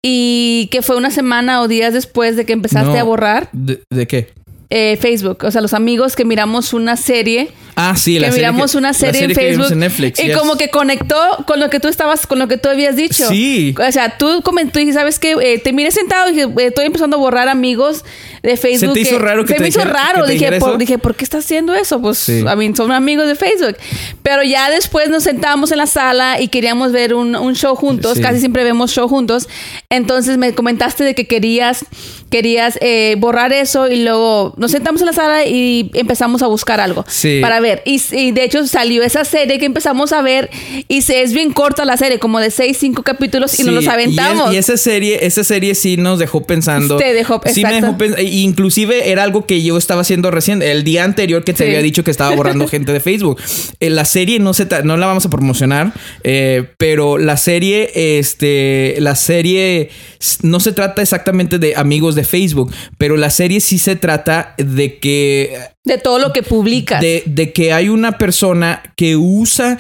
Y 0.05 0.69
que 0.71 0.83
fue 0.83 0.97
una 0.97 1.11
semana 1.11 1.63
o 1.63 1.69
días 1.69 1.93
después 1.95 2.37
de 2.37 2.45
que 2.45 2.53
empezaste 2.53 2.93
No. 2.93 2.99
a 2.99 3.03
borrar 3.03 3.49
¿De, 3.53 3.83
de 3.91 4.07
qué? 4.07 4.29
eh, 4.71 4.97
Facebook. 5.01 5.39
O 5.45 5.51
sea, 5.51 5.61
los 5.63 5.73
amigos 5.75 6.15
que 6.17 6.25
miramos 6.25 6.73
una 6.75 6.97
serie 6.97 7.51
Ah, 7.79 7.95
sí, 7.97 8.15
que 8.15 8.21
la 8.21 8.27
serie 8.33 8.47
miramos 8.51 8.75
una 8.75 8.89
la 8.89 8.95
serie, 8.95 9.23
en 9.25 9.29
que 9.29 9.35
Facebook 9.35 9.71
en 9.73 9.79
Netflix. 9.81 10.19
y 10.19 10.29
yes. 10.29 10.37
como 10.37 10.57
que 10.57 10.71
conectó 10.71 11.17
con 11.47 11.61
lo 11.61 11.69
que 11.71 11.79
tú 11.79 11.89
estabas, 11.89 12.27
con 12.27 12.39
lo 12.39 12.49
que 12.49 12.57
tú 12.57 12.69
habías 12.71 12.97
dicho. 12.97 13.29
Sí. 13.29 13.75
O 13.87 13.93
sea, 13.93 14.17
tú 14.17 14.41
comentó 14.43 14.81
y 14.81 14.93
¿sabes 14.93 15.19
qué? 15.19 15.33
Eh, 15.41 15.59
te 15.59 15.73
miré 15.75 15.91
sentado 15.91 16.31
y 16.31 16.35
dije, 16.35 16.45
eh, 16.47 16.67
estoy 16.69 16.87
empezando 16.87 17.17
a 17.17 17.21
borrar 17.21 17.49
amigos 17.49 18.05
de 18.43 18.57
Facebook. 18.57 18.93
te 18.95 19.01
hizo 19.01 19.19
raro 19.19 19.43
que 19.45 19.49
Se 19.49 19.55
te 19.57 19.63
me 19.63 19.69
hizo 19.69 19.85
raro. 19.85 20.23
que 20.25 20.29
te 20.29 20.33
Dije 20.39 20.59
por, 20.59 20.79
dije, 20.79 20.99
¿por 20.99 21.15
qué 21.15 21.25
estás 21.25 21.45
haciendo 21.45 21.75
eso? 21.75 22.01
Pues, 22.01 22.19
Sí. 22.19 22.45
a 22.47 22.57
mí, 22.57 22.73
son 22.77 22.93
amigos 22.93 23.27
de 23.27 23.35
Facebook. 23.35 23.77
Pero 24.23 24.43
ya 24.43 24.71
después 24.71 25.09
nos 25.11 25.23
sentábamos 25.23 25.73
en 25.73 25.79
la 25.79 25.87
sala 25.87 26.41
y 26.41 26.49
queríamos 26.49 26.93
ver 26.93 27.15
un, 27.15 27.37
un 27.37 27.55
show 27.55 27.75
juntos. 27.77 28.15
Sí. 28.17 28.23
Casi 28.23 28.41
siempre 28.41 28.65
vemos 28.65 28.93
show 28.93 29.09
juntos. 29.09 29.49
Entonces 29.91 30.37
me 30.39 30.55
comentaste 30.55 31.05
de 31.05 31.15
que 31.15 31.27
querías, 31.27 31.85
querías 32.31 32.79
eh, 32.81 33.17
borrar 33.19 33.53
eso 33.53 33.89
y 33.89 34.03
luego 34.03 34.55
nos 34.57 34.71
sentamos 34.73 35.01
en 35.01 35.07
la 35.07 35.13
sala 35.13 35.47
y 35.47 35.91
empezamos 35.95 36.43
a 36.43 36.47
buscar 36.47 36.81
algo 36.81 37.05
Sí. 37.09 37.39
para 37.41 37.61
ver. 37.61 37.83
Y, 37.85 38.01
y 38.13 38.33
de 38.33 38.45
hecho 38.45 38.67
salió 38.67 39.03
esa 39.03 39.25
serie 39.25 39.59
que 39.59 39.67
empezamos 39.67 40.13
a 40.13 40.23
ver 40.23 40.51
y 40.89 41.03
se 41.03 41.23
es 41.23 41.33
bien 41.33 41.53
corta 41.53 41.85
la 41.85 41.97
serie, 41.97 42.19
como 42.19 42.41
de 42.41 42.51
6, 42.51 42.77
5 42.79 43.03
capítulos 43.03 43.59
y 43.59 43.65
nos 43.65 43.75
los 43.75 43.87
aventamos. 43.89 44.53
Y, 44.53 44.57
es- 44.59 44.69
y 44.69 44.73
esa 44.73 44.77
serie, 44.77 45.19
esa 45.27 45.45
serie 45.45 45.75
sí 45.75 45.97
nos 45.97 46.19
dejó 46.19 46.43
pensando. 46.43 46.97
Te 46.97 47.13
dejó- 47.15 47.41
Sí 47.47 47.63
me 47.65 47.75
dejó 47.81 47.97
pensando. 47.97 48.23
Inclusive 48.27 49.11
era 49.11 49.23
algo 49.23 49.47
que 49.47 49.63
yo 49.63 49.77
estaba 49.79 50.03
haciendo 50.03 50.31
recién. 50.31 50.63
El 50.63 50.85
día 50.85 51.05
anterior 51.05 51.45
que 51.45 51.53
te 51.53 51.59
Sí. 51.59 51.65
había 51.65 51.83
dicho 51.83 52.05
que 52.05 52.11
estaba 52.11 52.35
borrando 52.35 52.67
gente 52.69 52.93
de 52.93 53.01
Facebook. 53.01 53.41
Eh, 53.81 53.91
la 53.91 54.05
serie 54.05 54.39
no 54.39 54.53
se 54.55 54.67
no 54.85 54.97
la 54.97 55.07
vamos 55.07 55.25
a 55.27 55.31
promocionar. 55.31 55.93
eh, 56.25 56.65
pero 56.79 57.19
la 57.19 57.37
serie, 57.37 57.91
este. 58.19 58.97
La 59.01 59.15
serie 59.15 59.91
no 60.43 60.61
se 60.61 60.73
trata 60.73 61.03
exactamente 61.03 61.59
de 61.59 61.75
amigos 61.77 62.15
de 62.15 62.25
Facebook. 62.25 62.73
Pero 62.99 63.17
la 63.17 63.31
serie 63.31 63.61
sí 63.61 63.79
se 63.79 63.97
trata 63.97 64.55
de 64.59 64.99
que 64.99 65.57
de 65.85 65.99
todo 65.99 66.19
lo 66.19 66.33
que 66.33 66.43
publicas. 66.43 67.01
de, 67.01 67.23
de 67.27 67.53
que 67.53 67.73
hay 67.73 67.89
una 67.89 68.19
persona 68.19 68.83
que 68.97 69.17
usa 69.17 69.79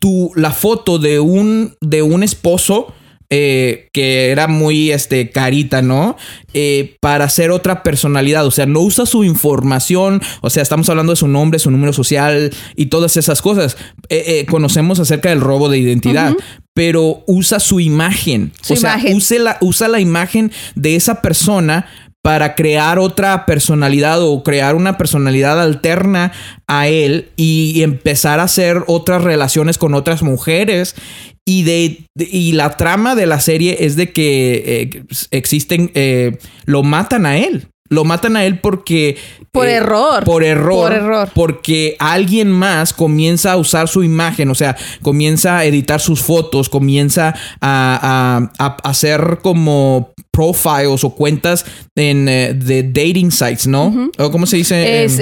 tu, 0.00 0.30
la 0.36 0.50
foto 0.50 0.98
de 0.98 1.20
un, 1.20 1.74
de 1.80 2.02
un 2.02 2.22
esposo 2.22 2.92
eh, 3.34 3.88
que 3.94 4.30
era 4.30 4.46
muy 4.46 4.90
este, 4.92 5.30
carita, 5.30 5.80
¿no? 5.80 6.18
Eh, 6.52 6.96
para 7.00 7.24
hacer 7.24 7.50
otra 7.50 7.82
personalidad. 7.82 8.44
O 8.44 8.50
sea, 8.50 8.66
no 8.66 8.80
usa 8.80 9.06
su 9.06 9.24
información. 9.24 10.20
O 10.42 10.50
sea, 10.50 10.62
estamos 10.62 10.90
hablando 10.90 11.12
de 11.12 11.16
su 11.16 11.28
nombre, 11.28 11.58
su 11.58 11.70
número 11.70 11.94
social 11.94 12.52
y 12.76 12.86
todas 12.86 13.16
esas 13.16 13.40
cosas. 13.40 13.78
Eh, 14.10 14.24
eh, 14.26 14.46
conocemos 14.46 15.00
acerca 15.00 15.30
del 15.30 15.40
robo 15.40 15.70
de 15.70 15.78
identidad. 15.78 16.34
Pero 16.74 17.24
usa 17.26 17.58
su 17.58 17.80
imagen. 17.80 18.52
Su 18.60 18.74
o 18.74 18.76
sea, 18.76 18.92
imagen. 18.98 19.16
use 19.16 19.38
la- 19.38 19.56
usa 19.62 19.88
la 19.88 20.00
imagen 20.00 20.52
de 20.74 20.96
esa 20.96 21.22
persona 21.22 21.86
para 22.22 22.54
crear 22.54 22.98
otra 23.00 23.46
personalidad 23.46 24.22
o 24.22 24.42
crear 24.44 24.76
una 24.76 24.96
personalidad 24.96 25.60
alterna 25.60 26.32
a 26.68 26.86
él 26.86 27.30
y 27.36 27.82
empezar 27.82 28.40
a 28.40 28.44
hacer 28.44 28.84
otras 28.86 29.24
relaciones 29.24 29.76
con 29.76 29.94
otras 29.94 30.22
mujeres. 30.22 30.94
Y, 31.44 31.64
de, 31.64 32.06
de- 32.16 32.28
y 32.30 32.52
la 32.52 32.76
trama 32.76 33.14
de 33.14 33.26
la 33.26 33.40
serie 33.40 33.78
es 33.80 33.96
de 33.96 34.12
que 34.12 34.62
eh, 34.96 35.02
existen, 35.32 35.90
eh, 35.94 36.38
lo 36.66 36.82
matan 36.82 37.26
a 37.26 37.36
él. 37.38 37.66
Lo 37.88 38.04
matan 38.04 38.36
a 38.36 38.44
él 38.46 38.58
porque... 38.60 39.16
Por 39.50 39.66
eh, 39.68 39.72
error. 39.74 40.24
Por 40.24 40.44
error. 40.44 40.74
Por 40.88 40.92
error. 40.94 41.28
Porque 41.34 41.94
alguien 41.98 42.50
más 42.50 42.94
comienza 42.94 43.52
a 43.52 43.56
usar 43.58 43.86
su 43.88 44.02
imagen, 44.02 44.48
o 44.48 44.54
sea, 44.54 44.76
comienza 45.02 45.58
a 45.58 45.64
editar 45.66 46.00
sus 46.00 46.22
fotos, 46.22 46.70
comienza 46.70 47.34
a, 47.60 48.48
a- 48.58 48.64
a 48.66 48.88
hacer 48.88 49.40
como 49.42 50.12
profiles 50.32 51.04
o 51.04 51.10
cuentas 51.14 51.66
en, 51.94 52.24
de 52.24 52.82
dating 52.84 53.30
sites, 53.30 53.66
¿no? 53.66 54.10
¿O 54.16 54.30
¿Cómo 54.30 54.46
se 54.46 54.56
dice? 54.56 55.04
es 55.04 55.18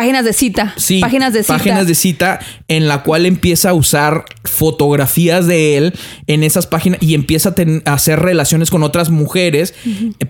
páginas 0.00 0.24
de 0.24 0.32
cita. 0.32 0.72
Sí, 0.78 1.00
páginas 1.00 1.34
de 1.34 1.42
cita. 1.42 1.58
Páginas 1.58 1.86
de 1.86 1.94
cita 1.94 2.40
en 2.68 2.88
la 2.88 3.02
cual 3.02 3.26
empieza 3.26 3.68
a 3.68 3.74
usar 3.74 4.24
fotografías 4.44 5.46
de 5.46 5.76
él 5.76 5.92
en 6.26 6.42
esas 6.42 6.66
páginas 6.66 7.02
y 7.02 7.12
empieza 7.14 7.54
a, 7.84 7.92
hacer 7.92 8.18
relaciones 8.18 8.70
con 8.70 8.82
otras 8.82 9.10
mujeres, 9.10 9.74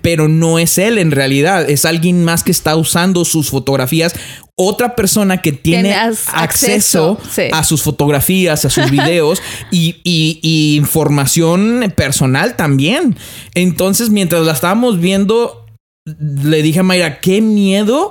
pero 0.02 0.26
no 0.26 0.58
es 0.58 0.76
él 0.76 0.98
en 0.98 1.12
realidad, 1.12 1.70
es 1.70 1.84
alguien 1.84 2.24
más 2.24 2.42
que 2.42 2.50
está 2.50 2.74
usando 2.74 3.24
sus 3.24 3.50
fotografías, 3.50 4.12
otra 4.56 4.96
persona 4.96 5.40
que 5.40 5.52
tiene 5.52 5.94
acceso, 5.94 6.30
acceso, 6.34 7.18
sí. 7.30 7.42
a 7.52 7.62
sus 7.62 7.82
fotografías, 7.82 8.64
a 8.64 8.70
sus 8.70 8.90
videos 8.90 9.40
y, 9.70 10.00
y- 10.02 10.40
y 10.42 10.76
información 10.78 11.92
personal 11.94 12.56
también. 12.56 13.16
Entonces, 13.54 14.10
mientras 14.10 14.44
la 14.44 14.52
estábamos 14.52 14.98
viendo, 14.98 15.64
le 16.18 16.62
dije 16.62 16.80
a 16.80 16.82
Mayra, 16.82 17.20
qué 17.20 17.40
miedo 17.40 18.10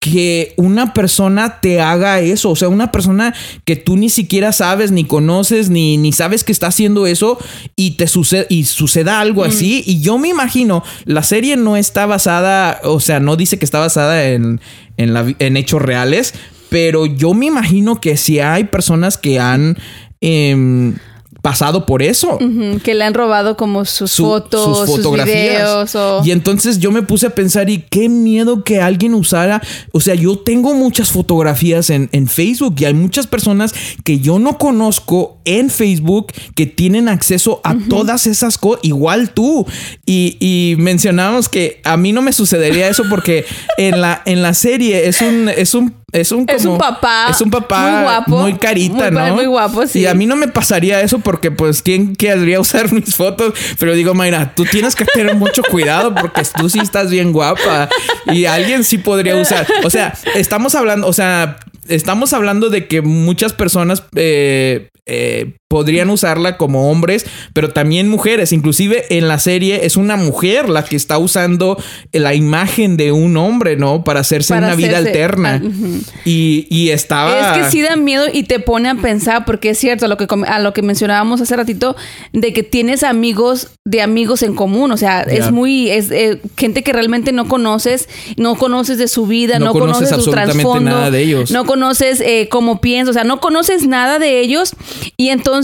que 0.00 0.54
una 0.56 0.94
persona 0.94 1.60
te 1.60 1.80
haga 1.80 2.20
eso. 2.20 2.50
O 2.50 2.56
sea, 2.56 2.68
una 2.68 2.90
persona 2.90 3.34
que 3.66 3.76
tú 3.76 3.98
ni 3.98 4.08
siquiera 4.08 4.50
sabes, 4.52 4.90
ni 4.90 5.04
conoces, 5.04 5.68
ni, 5.68 5.98
ni 5.98 6.12
sabes 6.12 6.42
que 6.42 6.52
está 6.52 6.68
haciendo 6.68 7.06
eso 7.06 7.38
y 7.76 7.92
te 7.92 8.08
sucede 8.08 8.46
y 8.48 8.64
suceda 8.64 9.20
algo 9.20 9.44
así. 9.44 9.84
Y 9.86 10.00
yo 10.00 10.16
me 10.16 10.28
imagino, 10.28 10.82
la 11.04 11.22
serie 11.22 11.58
no 11.58 11.76
está 11.76 12.06
basada, 12.06 12.80
o 12.82 12.98
sea, 12.98 13.20
no 13.20 13.36
dice 13.36 13.58
que 13.58 13.66
está 13.66 13.78
basada 13.78 14.26
en, 14.28 14.62
en, 14.96 15.12
la 15.12 15.34
en 15.38 15.58
hechos 15.58 15.82
reales, 15.82 16.32
pero 16.70 17.04
yo 17.04 17.34
me 17.34 17.46
imagino 17.46 18.00
que 18.00 18.16
si 18.16 18.40
hay 18.40 18.64
personas 18.64 19.18
que 19.18 19.38
han 19.38 19.76
em, 20.22 20.94
pasado 21.42 21.86
por 21.86 22.02
eso 22.02 22.38
que 22.82 22.94
le 22.94 23.04
han 23.04 23.14
robado 23.14 23.56
como 23.56 23.84
sus 23.84 24.10
su- 24.10 24.24
fotos, 24.24 24.88
sus, 24.88 25.12
videos 25.12 25.94
o... 25.94 26.22
Y 26.24 26.30
entonces 26.30 26.78
yo 26.78 26.90
me 26.90 27.02
puse 27.02 27.26
a 27.26 27.30
pensar 27.30 27.70
y 27.70 27.84
qué 27.90 28.08
miedo 28.08 28.64
que 28.64 28.80
alguien 28.80 29.14
usara. 29.14 29.62
O 29.92 30.00
sea, 30.00 30.14
yo 30.14 30.38
tengo 30.38 30.74
muchas 30.74 31.10
fotografías 31.10 31.90
en, 31.90 32.08
en 32.12 32.28
Facebook 32.28 32.74
y 32.78 32.84
hay 32.84 32.94
muchas 32.94 33.26
personas 33.26 33.74
que 34.04 34.20
yo 34.20 34.38
no 34.38 34.58
conozco 34.58 35.38
en 35.44 35.70
Facebook 35.70 36.32
que 36.54 36.66
tienen 36.66 37.08
acceso 37.08 37.60
a 37.64 37.76
todas 37.88 38.26
esas 38.26 38.58
cosas, 38.58 38.80
igual 38.84 39.30
tú. 39.30 39.66
Y, 40.06 40.36
y 40.40 40.76
mencionábamos 40.76 41.48
que 41.48 41.80
a 41.84 41.96
mí 41.96 42.12
no 42.12 42.22
me 42.22 42.32
sucedería 42.32 42.88
eso 42.88 43.04
porque 43.08 43.44
en 43.78 44.00
la, 44.00 44.22
en 44.26 44.42
la 44.42 44.54
serie 44.54 45.08
es 45.08 45.20
un, 45.20 45.48
es 45.48 45.74
un 45.74 45.90
es 46.12 46.32
un, 46.32 46.46
Es 46.48 46.64
un 46.64 46.78
papá 46.78 47.28
Es 47.30 47.40
un 47.40 47.50
papá 47.50 47.90
muy 47.90 48.02
guapo, 48.02 48.38
muy 48.38 48.54
carita, 48.54 49.10
muy 49.10 49.20
¿no? 49.20 49.34
muy 49.34 49.46
guapo, 49.46 49.86
sí. 49.86 50.00
Y 50.00 50.06
a 50.06 50.14
mí 50.14 50.26
no 50.26 50.36
me 50.36 50.48
pasaría 50.48 51.00
eso 51.00 51.18
porque, 51.20 51.50
pues, 51.50 51.82
¿quién 51.82 52.16
querría 52.16 52.60
usar 52.60 52.92
mis 52.92 53.14
fotos? 53.14 53.54
Pero 53.78 53.94
digo, 53.94 54.14
Mayra, 54.14 54.54
tú 54.54 54.64
tienes 54.64 54.94
que 54.94 55.04
tener 55.04 55.34
mucho 55.36 55.62
cuidado 55.70 56.14
porque 56.14 56.42
tú 56.56 56.68
sí 56.68 56.78
estás 56.80 57.10
bien 57.10 57.32
guapa 57.32 57.88
y 58.26 58.46
alguien 58.46 58.84
sí 58.84 58.98
podría 58.98 59.36
usar. 59.36 59.66
O 59.84 59.90
sea, 59.90 60.14
estamos 60.34 60.74
hablando, 60.74 61.06
o 61.06 61.12
sea, 61.12 61.58
estamos 61.88 62.32
hablando 62.32 62.70
de 62.70 62.86
que 62.86 63.02
muchas 63.02 63.52
personas 63.52 64.04
eh, 64.16 64.88
eh, 65.06 65.56
podrían 65.70 66.10
usarla 66.10 66.56
como 66.56 66.90
hombres, 66.90 67.24
pero 67.52 67.70
también 67.70 68.08
mujeres. 68.08 68.52
Inclusive 68.52 69.16
en 69.16 69.28
la 69.28 69.38
serie 69.38 69.86
es 69.86 69.96
una 69.96 70.16
mujer 70.16 70.68
la 70.68 70.84
que 70.84 70.96
está 70.96 71.16
usando 71.16 71.80
la 72.10 72.34
imagen 72.34 72.96
de 72.96 73.12
un 73.12 73.36
hombre, 73.36 73.76
¿no? 73.76 74.02
Para 74.02 74.18
hacerse 74.18 74.52
Para 74.52 74.66
una 74.66 74.74
vida 74.74 74.98
alterna. 74.98 75.62
ah, 75.64 76.10
y, 76.24 76.66
y 76.70 76.90
estaba... 76.90 77.56
Es 77.58 77.64
que 77.66 77.70
sí 77.70 77.82
da 77.82 77.94
miedo 77.94 78.24
y 78.32 78.42
te 78.42 78.58
pone 78.58 78.88
a 78.88 78.96
pensar, 78.96 79.44
porque 79.44 79.70
es 79.70 79.78
cierto, 79.78 80.06
a 80.06 80.08
lo 80.08 80.16
que, 80.16 80.26
a 80.44 80.58
lo 80.58 80.72
que 80.72 80.82
mencionábamos 80.82 81.40
hace 81.40 81.54
ratito, 81.54 81.94
de 82.32 82.52
que 82.52 82.64
tienes 82.64 83.04
amigos 83.04 83.68
de 83.84 84.02
amigos 84.02 84.42
en 84.42 84.54
común. 84.54 84.90
O 84.92 84.96
sea, 84.96 85.22
es 85.22 85.50
muy. 85.52 85.88
Es 85.90 86.10
eh, 86.10 86.40
gente 86.56 86.82
que 86.82 86.92
realmente 86.92 87.32
no 87.32 87.46
conoces, 87.48 88.08
no 88.36 88.56
conoces 88.56 88.98
de 88.98 89.08
su 89.08 89.26
vida, 89.26 89.58
No 89.58 89.66
no, 89.66 89.72
conoces 89.72 90.08
conoces, 90.08 90.08
su 90.08 90.14
absolutamente 90.16 90.54
trasfondo. 90.62 90.90
nada 90.90 91.10
de 91.10 91.22
ellos. 91.22 91.50
No 91.50 91.64
conoces 91.64 92.20
eh, 92.20 92.48
cómo 92.50 92.80
piensa, 92.80 93.10
o 93.10 93.14
sea, 93.14 93.24
no 93.24 93.40
conoces 93.40 93.86
nada 93.86 94.18
de 94.18 94.40
ellos. 94.40 94.72
Y 95.16 95.28
entonces, 95.28 95.59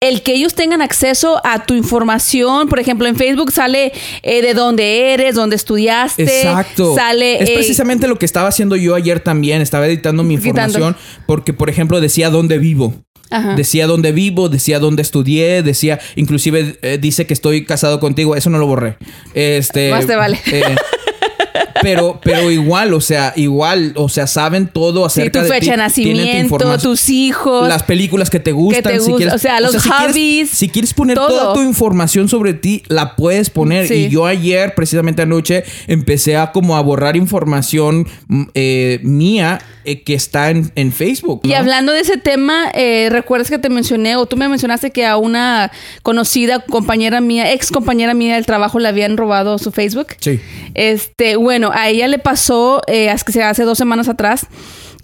el 0.00 0.22
que 0.22 0.34
ellos 0.34 0.54
tengan 0.54 0.82
acceso 0.82 1.40
a 1.44 1.64
tu 1.64 1.74
información, 1.74 2.68
por 2.68 2.78
ejemplo, 2.78 3.06
en 3.06 3.16
Facebook 3.16 3.52
sale 3.52 3.92
eh, 4.22 4.42
de 4.42 4.54
dónde 4.54 5.12
eres, 5.14 5.34
dónde 5.34 5.56
estudiaste. 5.56 6.22
Exacto. 6.22 6.94
Sale. 6.94 7.42
es 7.42 7.50
eh, 7.50 7.54
precisamente 7.54 8.08
lo 8.08 8.16
que 8.16 8.26
estaba 8.26 8.48
haciendo 8.48 8.76
yo 8.76 8.94
ayer 8.94 9.20
también. 9.20 9.62
Estaba 9.62 9.86
editando 9.86 10.22
mi 10.22 10.36
Quitando. 10.36 10.60
información 10.60 10.96
porque, 11.26 11.52
por 11.52 11.70
ejemplo, 11.70 12.00
decía 12.00 12.30
dónde 12.30 12.58
vivo. 12.58 12.94
Ajá. 13.30 13.54
Decía 13.54 13.86
dónde 13.86 14.12
vivo, 14.12 14.48
decía 14.48 14.78
dónde 14.78 15.02
estudié, 15.02 15.62
decía, 15.62 16.00
inclusive 16.16 16.78
eh, 16.80 16.98
dice 16.98 17.26
que 17.26 17.34
estoy 17.34 17.64
casado 17.64 18.00
contigo. 18.00 18.34
Eso 18.36 18.48
no 18.50 18.58
lo 18.58 18.66
borré. 18.66 18.96
Este. 19.34 19.90
Más 19.90 20.06
te 20.06 20.16
vale. 20.16 20.40
pero, 21.82 22.20
pero 22.22 22.50
igual, 22.50 22.94
o 22.94 23.00
sea, 23.00 23.32
igual, 23.36 23.92
o 23.96 24.08
sea, 24.08 24.26
saben 24.26 24.68
todo 24.68 25.04
acerca 25.04 25.40
sí, 25.40 25.46
tu 25.46 25.52
fecha 25.52 25.70
de 25.72 25.76
nacimiento, 25.78 26.78
tus 26.78 27.08
hijos, 27.08 27.68
las 27.68 27.82
películas 27.82 28.30
que 28.30 28.40
te 28.40 28.52
gustan, 28.52 28.82
te 28.82 29.00
si 29.00 29.12
quieres, 29.12 29.34
o 29.34 29.38
sea, 29.38 29.60
los 29.60 29.76
hobbies. 29.86 30.50
Si 30.50 30.68
quieres, 30.68 30.94
poner 30.94 31.16
toda 31.16 31.54
tu 31.54 31.62
información 31.62 32.28
sobre 32.28 32.54
ti, 32.54 32.82
la 32.88 33.16
puedes 33.16 33.50
poner. 33.50 33.90
Y 33.90 34.08
yo 34.08 34.26
ayer, 34.26 34.74
precisamente 34.74 35.22
anoche, 35.22 35.64
empecé 35.86 36.36
a 36.36 36.52
como 36.52 36.76
a 36.76 36.80
borrar 36.80 37.16
información 37.16 38.06
mm, 38.28 38.42
eh, 38.54 39.00
mía 39.02 39.60
eh, 39.84 40.02
que 40.02 40.14
está 40.14 40.50
en, 40.50 40.70
en 40.74 40.92
Facebook. 40.92 41.40
Y 41.44 41.54
hablando 41.54 41.92
de 41.92 42.00
ese 42.00 42.18
tema, 42.18 42.70
eh, 42.74 43.08
recuerdas 43.10 43.48
que 43.48 43.58
te 43.58 43.70
mencioné, 43.70 44.16
o 44.16 44.26
tú 44.26 44.36
me 44.36 44.48
mencionaste 44.48 44.90
que 44.90 45.06
a 45.06 45.16
una 45.16 45.72
conocida 46.02 46.60
compañera 46.60 47.20
mía, 47.20 47.52
ex 47.52 47.70
compañera 47.70 48.12
mía 48.12 48.34
del 48.34 48.44
trabajo, 48.44 48.78
le 48.78 48.88
habían 48.88 49.16
robado 49.16 49.56
su 49.58 49.72
Facebook. 49.72 50.08
Sí. 50.20 50.40
Este, 50.74 51.36
bueno, 51.36 51.67
a 51.72 51.88
ella 51.88 52.08
le 52.08 52.18
pasó, 52.18 52.82
eh, 52.86 53.10
hace 53.10 53.62
dos 53.64 53.78
semanas 53.78 54.08
atrás, 54.08 54.46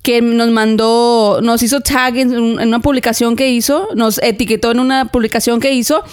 que 0.03 0.21
nos 0.21 0.51
mandó, 0.51 1.41
nos 1.43 1.63
hizo 1.63 1.81
tag 1.81 2.19
en, 2.19 2.35
una 2.35 2.81
publicación 2.81 3.37
que 3.37 3.51
hizo, 3.51 3.89
nos 3.95 4.19
etiquetó 4.23 4.71
en 4.71 4.81
una 4.81 5.07
publicación 5.07 5.61
que 5.61 5.73
hizo 5.73 6.05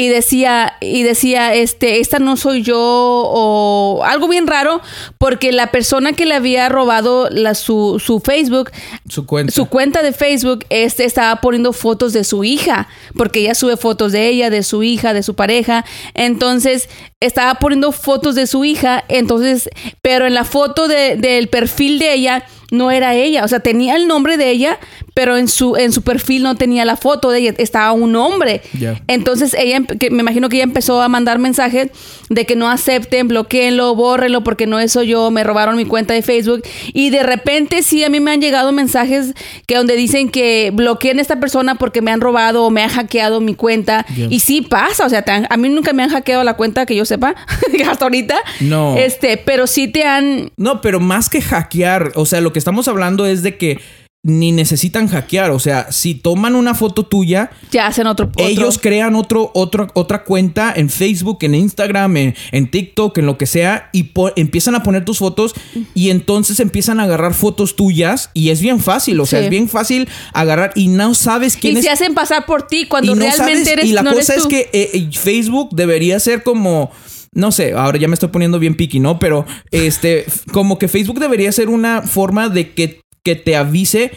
y 0.00 0.06
decía 0.06 0.74
y 0.80 1.02
decía 1.02 1.54
este 1.54 1.98
esta 1.98 2.20
no 2.20 2.36
soy 2.36 2.62
yo 2.62 2.78
o 2.78 4.04
algo 4.04 4.28
bien 4.28 4.46
raro 4.46 4.80
porque 5.18 5.50
la 5.50 5.72
persona 5.72 6.12
que 6.12 6.24
le 6.24 6.36
había 6.36 6.68
robado 6.68 7.28
la, 7.30 7.56
su, 7.56 7.98
su 7.98 8.20
Facebook 8.20 8.70
su 9.08 9.26
cuenta. 9.26 9.52
su 9.52 9.66
cuenta 9.66 10.04
de 10.04 10.12
Facebook 10.12 10.64
este 10.70 11.04
estaba 11.04 11.40
poniendo 11.40 11.72
fotos 11.72 12.12
de 12.12 12.22
su 12.22 12.44
hija 12.44 12.86
porque 13.16 13.40
ella 13.40 13.56
sube 13.56 13.76
fotos 13.76 14.12
de 14.12 14.28
ella 14.28 14.50
de 14.50 14.62
su 14.62 14.84
hija 14.84 15.12
de 15.12 15.24
su 15.24 15.34
pareja. 15.34 15.84
Entonces 16.14 16.88
estaba 17.18 17.56
poniendo 17.56 17.90
fotos 17.90 18.36
de 18.36 18.46
su 18.46 18.64
hija 18.64 19.02
entonces 19.08 19.68
pero 20.00 20.26
en 20.28 20.34
la 20.34 20.44
foto 20.44 20.86
de, 20.86 21.16
del 21.16 21.48
perfil 21.48 21.98
de 21.98 22.14
ella 22.14 22.46
no 22.70 22.90
era 22.90 23.14
ella, 23.14 23.44
o 23.44 23.48
sea, 23.48 23.60
tenía 23.60 23.96
el 23.96 24.06
nombre 24.06 24.36
de 24.36 24.50
ella, 24.50 24.78
pero 25.18 25.36
en 25.36 25.48
su, 25.48 25.74
en 25.74 25.90
su 25.90 26.02
perfil 26.02 26.44
no 26.44 26.54
tenía 26.54 26.84
la 26.84 26.96
foto 26.96 27.32
de 27.32 27.40
ella, 27.40 27.54
estaba 27.58 27.90
un 27.90 28.14
hombre. 28.14 28.62
Entonces 29.08 29.52
ella, 29.58 29.80
me 29.80 30.20
imagino 30.20 30.48
que 30.48 30.54
ella 30.58 30.64
empezó 30.64 31.02
a 31.02 31.08
mandar 31.08 31.40
mensajes 31.40 31.88
de 32.28 32.46
que 32.46 32.54
no 32.54 32.70
acepten, 32.70 33.26
bloqueenlo, 33.26 33.96
bórrenlo, 33.96 34.44
porque 34.44 34.68
no 34.68 34.78
eso 34.78 35.02
yo, 35.02 35.32
me 35.32 35.42
robaron 35.42 35.74
mi 35.76 35.86
cuenta 35.86 36.14
de 36.14 36.22
Facebook. 36.22 36.62
Y 36.92 37.10
de 37.10 37.24
repente 37.24 37.82
sí, 37.82 38.04
a 38.04 38.10
mí 38.10 38.20
me 38.20 38.30
han 38.30 38.40
llegado 38.40 38.70
mensajes 38.70 39.34
que 39.66 39.74
donde 39.74 39.96
dicen 39.96 40.28
que 40.28 40.70
bloqueen 40.72 41.18
a 41.18 41.22
esta 41.22 41.40
persona 41.40 41.74
porque 41.74 42.00
me 42.00 42.12
han 42.12 42.20
robado 42.20 42.62
o 42.62 42.70
me 42.70 42.84
han 42.84 42.90
hackeado 42.90 43.40
mi 43.40 43.56
cuenta. 43.56 44.06
Y 44.30 44.38
sí 44.38 44.62
pasa, 44.62 45.04
o 45.04 45.08
sea, 45.08 45.24
a 45.50 45.56
mí 45.56 45.68
nunca 45.68 45.92
me 45.94 46.04
han 46.04 46.10
hackeado 46.10 46.44
la 46.44 46.54
cuenta 46.54 46.86
que 46.86 46.94
yo 46.94 47.04
sepa, 47.04 47.34
hasta 47.90 48.04
ahorita. 48.04 48.36
No. 48.60 48.96
Este, 48.96 49.36
pero 49.36 49.66
sí 49.66 49.88
te 49.88 50.04
han... 50.04 50.52
No, 50.56 50.80
pero 50.80 51.00
más 51.00 51.28
que 51.28 51.42
hackear, 51.42 52.12
o 52.14 52.24
sea, 52.24 52.40
lo 52.40 52.52
que 52.52 52.60
estamos 52.60 52.86
hablando 52.86 53.26
es 53.26 53.42
de 53.42 53.56
que 53.56 53.80
ni 54.28 54.52
necesitan 54.52 55.08
hackear. 55.08 55.50
O 55.50 55.58
sea, 55.58 55.90
si 55.90 56.14
toman 56.14 56.54
una 56.54 56.74
foto 56.74 57.06
tuya, 57.06 57.50
ya 57.70 57.86
hacen 57.86 58.06
otro. 58.06 58.30
Ellos 58.36 58.78
crean 58.78 59.16
otro, 59.16 59.50
otro, 59.54 59.88
otra 59.94 60.24
cuenta 60.24 60.72
en 60.76 60.90
Facebook, 60.90 61.38
en 61.40 61.54
Instagram, 61.54 62.16
en, 62.16 62.70
TikTok, 62.70 63.18
en 63.18 63.26
lo 63.26 63.38
que 63.38 63.46
sea, 63.46 63.88
y 63.92 64.10
empiezan 64.36 64.74
a 64.74 64.82
poner 64.82 65.04
tus 65.04 65.18
fotos 65.18 65.54
y 65.94 66.10
entonces 66.10 66.60
empiezan 66.60 67.00
a 67.00 67.04
agarrar 67.04 67.34
fotos 67.34 67.74
tuyas 67.74 68.30
y 68.34 68.50
es 68.50 68.60
bien 68.60 68.80
fácil. 68.80 69.18
O 69.20 69.26
sea, 69.26 69.40
es 69.40 69.50
bien 69.50 69.68
fácil 69.68 70.08
agarrar 70.32 70.72
y 70.74 70.88
no 70.88 71.14
sabes 71.14 71.56
quién 71.56 71.76
es. 71.76 71.84
Y 71.84 71.86
se 71.86 71.90
hacen 71.90 72.14
pasar 72.14 72.44
por 72.46 72.66
ti 72.66 72.86
cuando 72.86 73.14
realmente 73.14 73.72
eres. 73.72 73.86
Y 73.86 73.92
la 73.92 74.04
cosa 74.04 74.34
es 74.34 74.46
que 74.46 74.68
eh, 74.72 74.90
eh, 74.92 75.08
Facebook 75.12 75.70
debería 75.72 76.20
ser 76.20 76.42
como 76.42 76.90
no 77.32 77.52
sé, 77.52 77.72
ahora 77.72 77.98
ya 77.98 78.08
me 78.08 78.14
estoy 78.14 78.30
poniendo 78.30 78.58
bien 78.58 78.76
piqui, 78.76 79.00
¿no? 79.00 79.18
Pero 79.18 79.46
este, 79.70 80.26
como 80.52 80.78
que 80.78 80.88
Facebook 80.88 81.20
debería 81.20 81.52
ser 81.52 81.68
una 81.68 82.02
forma 82.02 82.48
de 82.48 82.72
que, 82.72 83.00
que 83.28 83.36
te 83.36 83.56
avise 83.56 84.12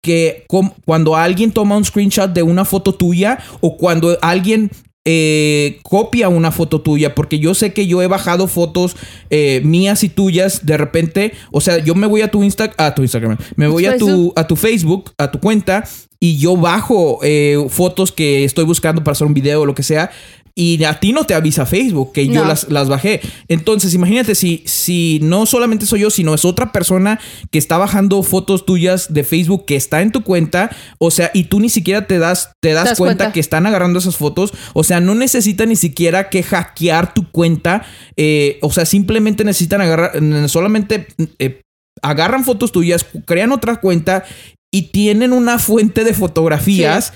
que 0.00 0.46
cuando 0.84 1.16
alguien 1.16 1.50
toma 1.50 1.76
un 1.76 1.84
screenshot 1.84 2.32
de 2.32 2.44
una 2.44 2.64
foto 2.64 2.94
tuya 2.94 3.40
o 3.60 3.76
cuando 3.76 4.16
alguien 4.22 4.70
eh, 5.04 5.80
copia 5.82 6.28
una 6.28 6.52
foto 6.52 6.80
tuya, 6.80 7.16
porque 7.16 7.40
yo 7.40 7.54
sé 7.54 7.72
que 7.72 7.88
yo 7.88 8.00
he 8.00 8.06
bajado 8.06 8.46
fotos 8.46 8.96
eh, 9.30 9.60
mías 9.64 10.04
y 10.04 10.08
tuyas 10.08 10.64
de 10.64 10.76
repente, 10.76 11.32
o 11.50 11.60
sea, 11.60 11.78
yo 11.78 11.96
me 11.96 12.06
voy 12.06 12.22
a 12.22 12.30
tu 12.30 12.44
Insta, 12.44 12.72
a 12.76 12.94
tu 12.94 13.02
Instagram, 13.02 13.38
me 13.56 13.66
voy 13.66 13.86
a 13.86 13.96
tu, 13.96 14.32
a 14.36 14.46
tu 14.46 14.54
Facebook, 14.54 15.10
a 15.18 15.32
tu 15.32 15.40
cuenta 15.40 15.82
y 16.20 16.38
yo 16.38 16.56
bajo 16.56 17.18
eh, 17.24 17.66
fotos 17.68 18.12
que 18.12 18.44
estoy 18.44 18.66
buscando 18.66 19.02
para 19.02 19.14
hacer 19.14 19.26
un 19.26 19.34
video 19.34 19.62
o 19.62 19.66
lo 19.66 19.74
que 19.74 19.82
sea 19.82 20.12
y 20.56 20.84
a 20.84 21.00
ti 21.00 21.12
no 21.12 21.24
te 21.24 21.34
avisa 21.34 21.66
Facebook 21.66 22.12
que 22.12 22.28
yo 22.28 22.44
las, 22.44 22.68
las, 22.68 22.88
bajé. 22.88 23.20
Entonces, 23.48 23.92
imagínate 23.92 24.36
si, 24.36 24.62
si 24.66 25.18
no 25.20 25.46
solamente 25.46 25.84
soy 25.84 26.00
yo, 26.00 26.10
sino 26.10 26.32
es 26.32 26.44
otra 26.44 26.70
persona 26.70 27.18
que 27.50 27.58
está 27.58 27.76
bajando 27.76 28.22
fotos 28.22 28.64
tuyas 28.64 29.12
de 29.12 29.24
Facebook 29.24 29.64
que 29.66 29.74
está 29.74 30.00
en 30.00 30.12
tu 30.12 30.22
cuenta, 30.22 30.70
o 30.98 31.10
sea, 31.10 31.32
y 31.34 31.44
tú 31.44 31.58
ni 31.58 31.68
siquiera 31.68 32.06
te 32.06 32.20
das, 32.20 32.52
te 32.62 32.72
das, 32.72 32.96
cuenta, 32.96 33.32
que 33.32 33.40
están 33.40 33.66
agarrando 33.66 33.98
esas 33.98 34.16
fotos, 34.16 34.54
o 34.74 34.84
sea, 34.84 35.00
no 35.00 35.16
necesita 35.16 35.66
ni 35.66 35.74
siquiera 35.74 36.30
que 36.30 36.44
hackear 36.44 37.14
tu 37.14 37.32
cuenta, 37.32 37.84
eh, 38.16 38.58
o 38.62 38.70
sea, 38.70 38.86
simplemente 38.86 39.42
necesitan 39.42 39.80
agarrar, 39.80 40.12
solamente 40.48 41.08
eh, 41.40 41.62
agarran 42.00 42.44
fotos 42.44 42.70
tuyas, 42.70 43.04
crean 43.26 43.50
otra 43.50 43.80
cuenta 43.80 44.24
y 44.72 44.92
tienen 44.92 45.32
una 45.32 45.58
fuente 45.58 46.04
de 46.04 46.14
fotografías 46.14 47.12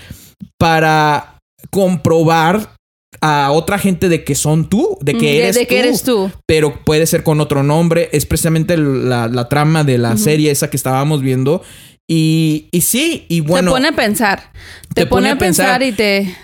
para 0.58 1.38
comprobar 1.70 2.77
a 3.20 3.50
otra 3.52 3.78
gente 3.78 4.08
de 4.08 4.24
que 4.24 4.34
son 4.34 4.68
tú, 4.68 4.98
de 5.00 5.14
que, 5.14 5.38
eres, 5.38 5.56
de, 5.56 5.66
que 5.66 5.78
eres 5.78 6.02
tú. 6.02 6.30
Pero 6.46 6.84
puede 6.84 7.06
ser 7.06 7.22
con 7.22 7.40
otro 7.40 7.62
nombre. 7.62 8.08
Es 8.12 8.26
precisamente 8.26 8.76
la, 8.76 9.48
trama 9.48 9.84
de 9.84 9.98
la 9.98 10.16
serie 10.16 10.50
esa 10.50 10.70
que 10.70 10.76
estábamos 10.76 11.22
viendo. 11.22 11.62
Y, 12.06 12.68
y 12.70 12.82
sí, 12.82 13.26
y 13.28 13.40
bueno. 13.40 13.72
Te 13.72 13.76
pone 13.76 13.88
a 13.88 13.92
pensar. 13.92 14.52
Te, 14.94 15.06
pone, 15.06 15.30
a 15.30 15.38
pensar 15.38 15.82
y 15.82 15.92
te. 15.92 16.34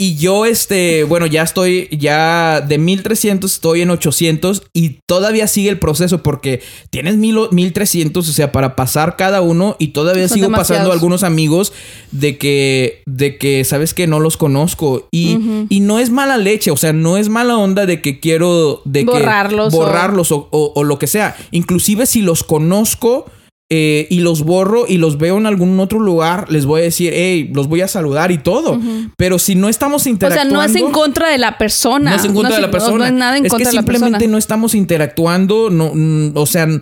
Y 0.00 0.14
yo, 0.14 0.46
este, 0.46 1.02
bueno, 1.02 1.26
ya 1.26 1.42
estoy, 1.42 1.88
ya 1.90 2.60
de 2.60 2.78
1300 2.78 3.52
estoy 3.52 3.80
en 3.80 3.90
800 3.90 4.62
y 4.72 5.00
todavía 5.06 5.48
sigue 5.48 5.70
el 5.70 5.80
proceso 5.80 6.22
porque 6.22 6.62
tienes 6.90 7.16
1300, 7.16 8.28
o 8.28 8.32
sea, 8.32 8.52
para 8.52 8.76
pasar 8.76 9.16
cada 9.16 9.40
uno 9.40 9.74
y 9.80 9.88
todavía 9.88 10.28
sigo 10.28 10.52
pasando 10.52 10.92
algunos 10.92 11.24
amigos 11.24 11.72
de 12.12 12.38
que, 12.38 13.02
de 13.06 13.38
que, 13.38 13.64
sabes 13.64 13.92
que 13.92 14.06
no 14.06 14.20
los 14.20 14.36
conozco 14.36 15.08
y, 15.10 15.66
y, 15.68 15.80
no 15.80 15.98
es 15.98 16.10
mala 16.10 16.36
leche, 16.36 16.70
o 16.70 16.76
sea, 16.76 16.92
no 16.92 17.16
es 17.16 17.28
mala 17.28 17.56
onda 17.56 17.84
de 17.84 18.00
que 18.00 18.20
quiero, 18.20 18.82
de 18.84 19.02
borrarlos, 19.02 19.72
que, 19.72 19.80
borrarlos 19.80 20.30
o, 20.30 20.48
o 20.52 20.84
lo 20.84 21.00
que 21.00 21.08
sea. 21.08 21.36
Inclusive 21.50 22.06
si 22.06 22.22
los 22.22 22.44
conozco 22.44 23.26
eh, 23.70 24.06
y 24.08 24.20
los 24.20 24.44
borro 24.44 24.86
y 24.88 24.96
los 24.96 25.18
veo 25.18 25.36
en 25.36 25.44
algún 25.44 25.78
otro 25.78 26.00
lugar, 26.00 26.50
les 26.50 26.64
voy 26.64 26.80
a 26.80 26.84
decir, 26.84 27.12
hey, 27.14 27.50
los 27.52 27.68
voy 27.68 27.82
a 27.82 27.88
saludar 27.88 28.32
y 28.32 28.38
todo. 28.38 28.80
Pero 29.18 29.38
si 29.38 29.56
no 29.56 29.68
estamos 29.68 30.06
interactuando. 30.06 30.54
O 30.54 30.62
sea, 30.62 30.66
no 30.68 30.74
es 30.74 30.82
en 30.82 30.90
contra 30.90 31.28
de 31.28 31.36
la 31.36 31.58
persona. 31.58 32.10
No 32.12 32.16
es 32.16 32.24
en 32.24 32.32
contra 32.32 32.56
de 32.56 32.62
la 32.62 32.70
persona. 32.70 32.98
No, 32.98 33.04
es 33.04 33.12
nada 33.12 33.36
en 33.36 33.42
contra 33.44 33.58
que 33.58 33.64
de 33.70 33.74
la 33.74 33.82
persona. 33.82 34.06
Simplemente 34.06 34.28
no 34.28 34.38
estamos 34.38 34.74
interactuando. 34.74 35.68
No, 35.68 35.92
mm, 35.94 36.30
o 36.34 36.46
sea, 36.46 36.66
mm, 36.66 36.78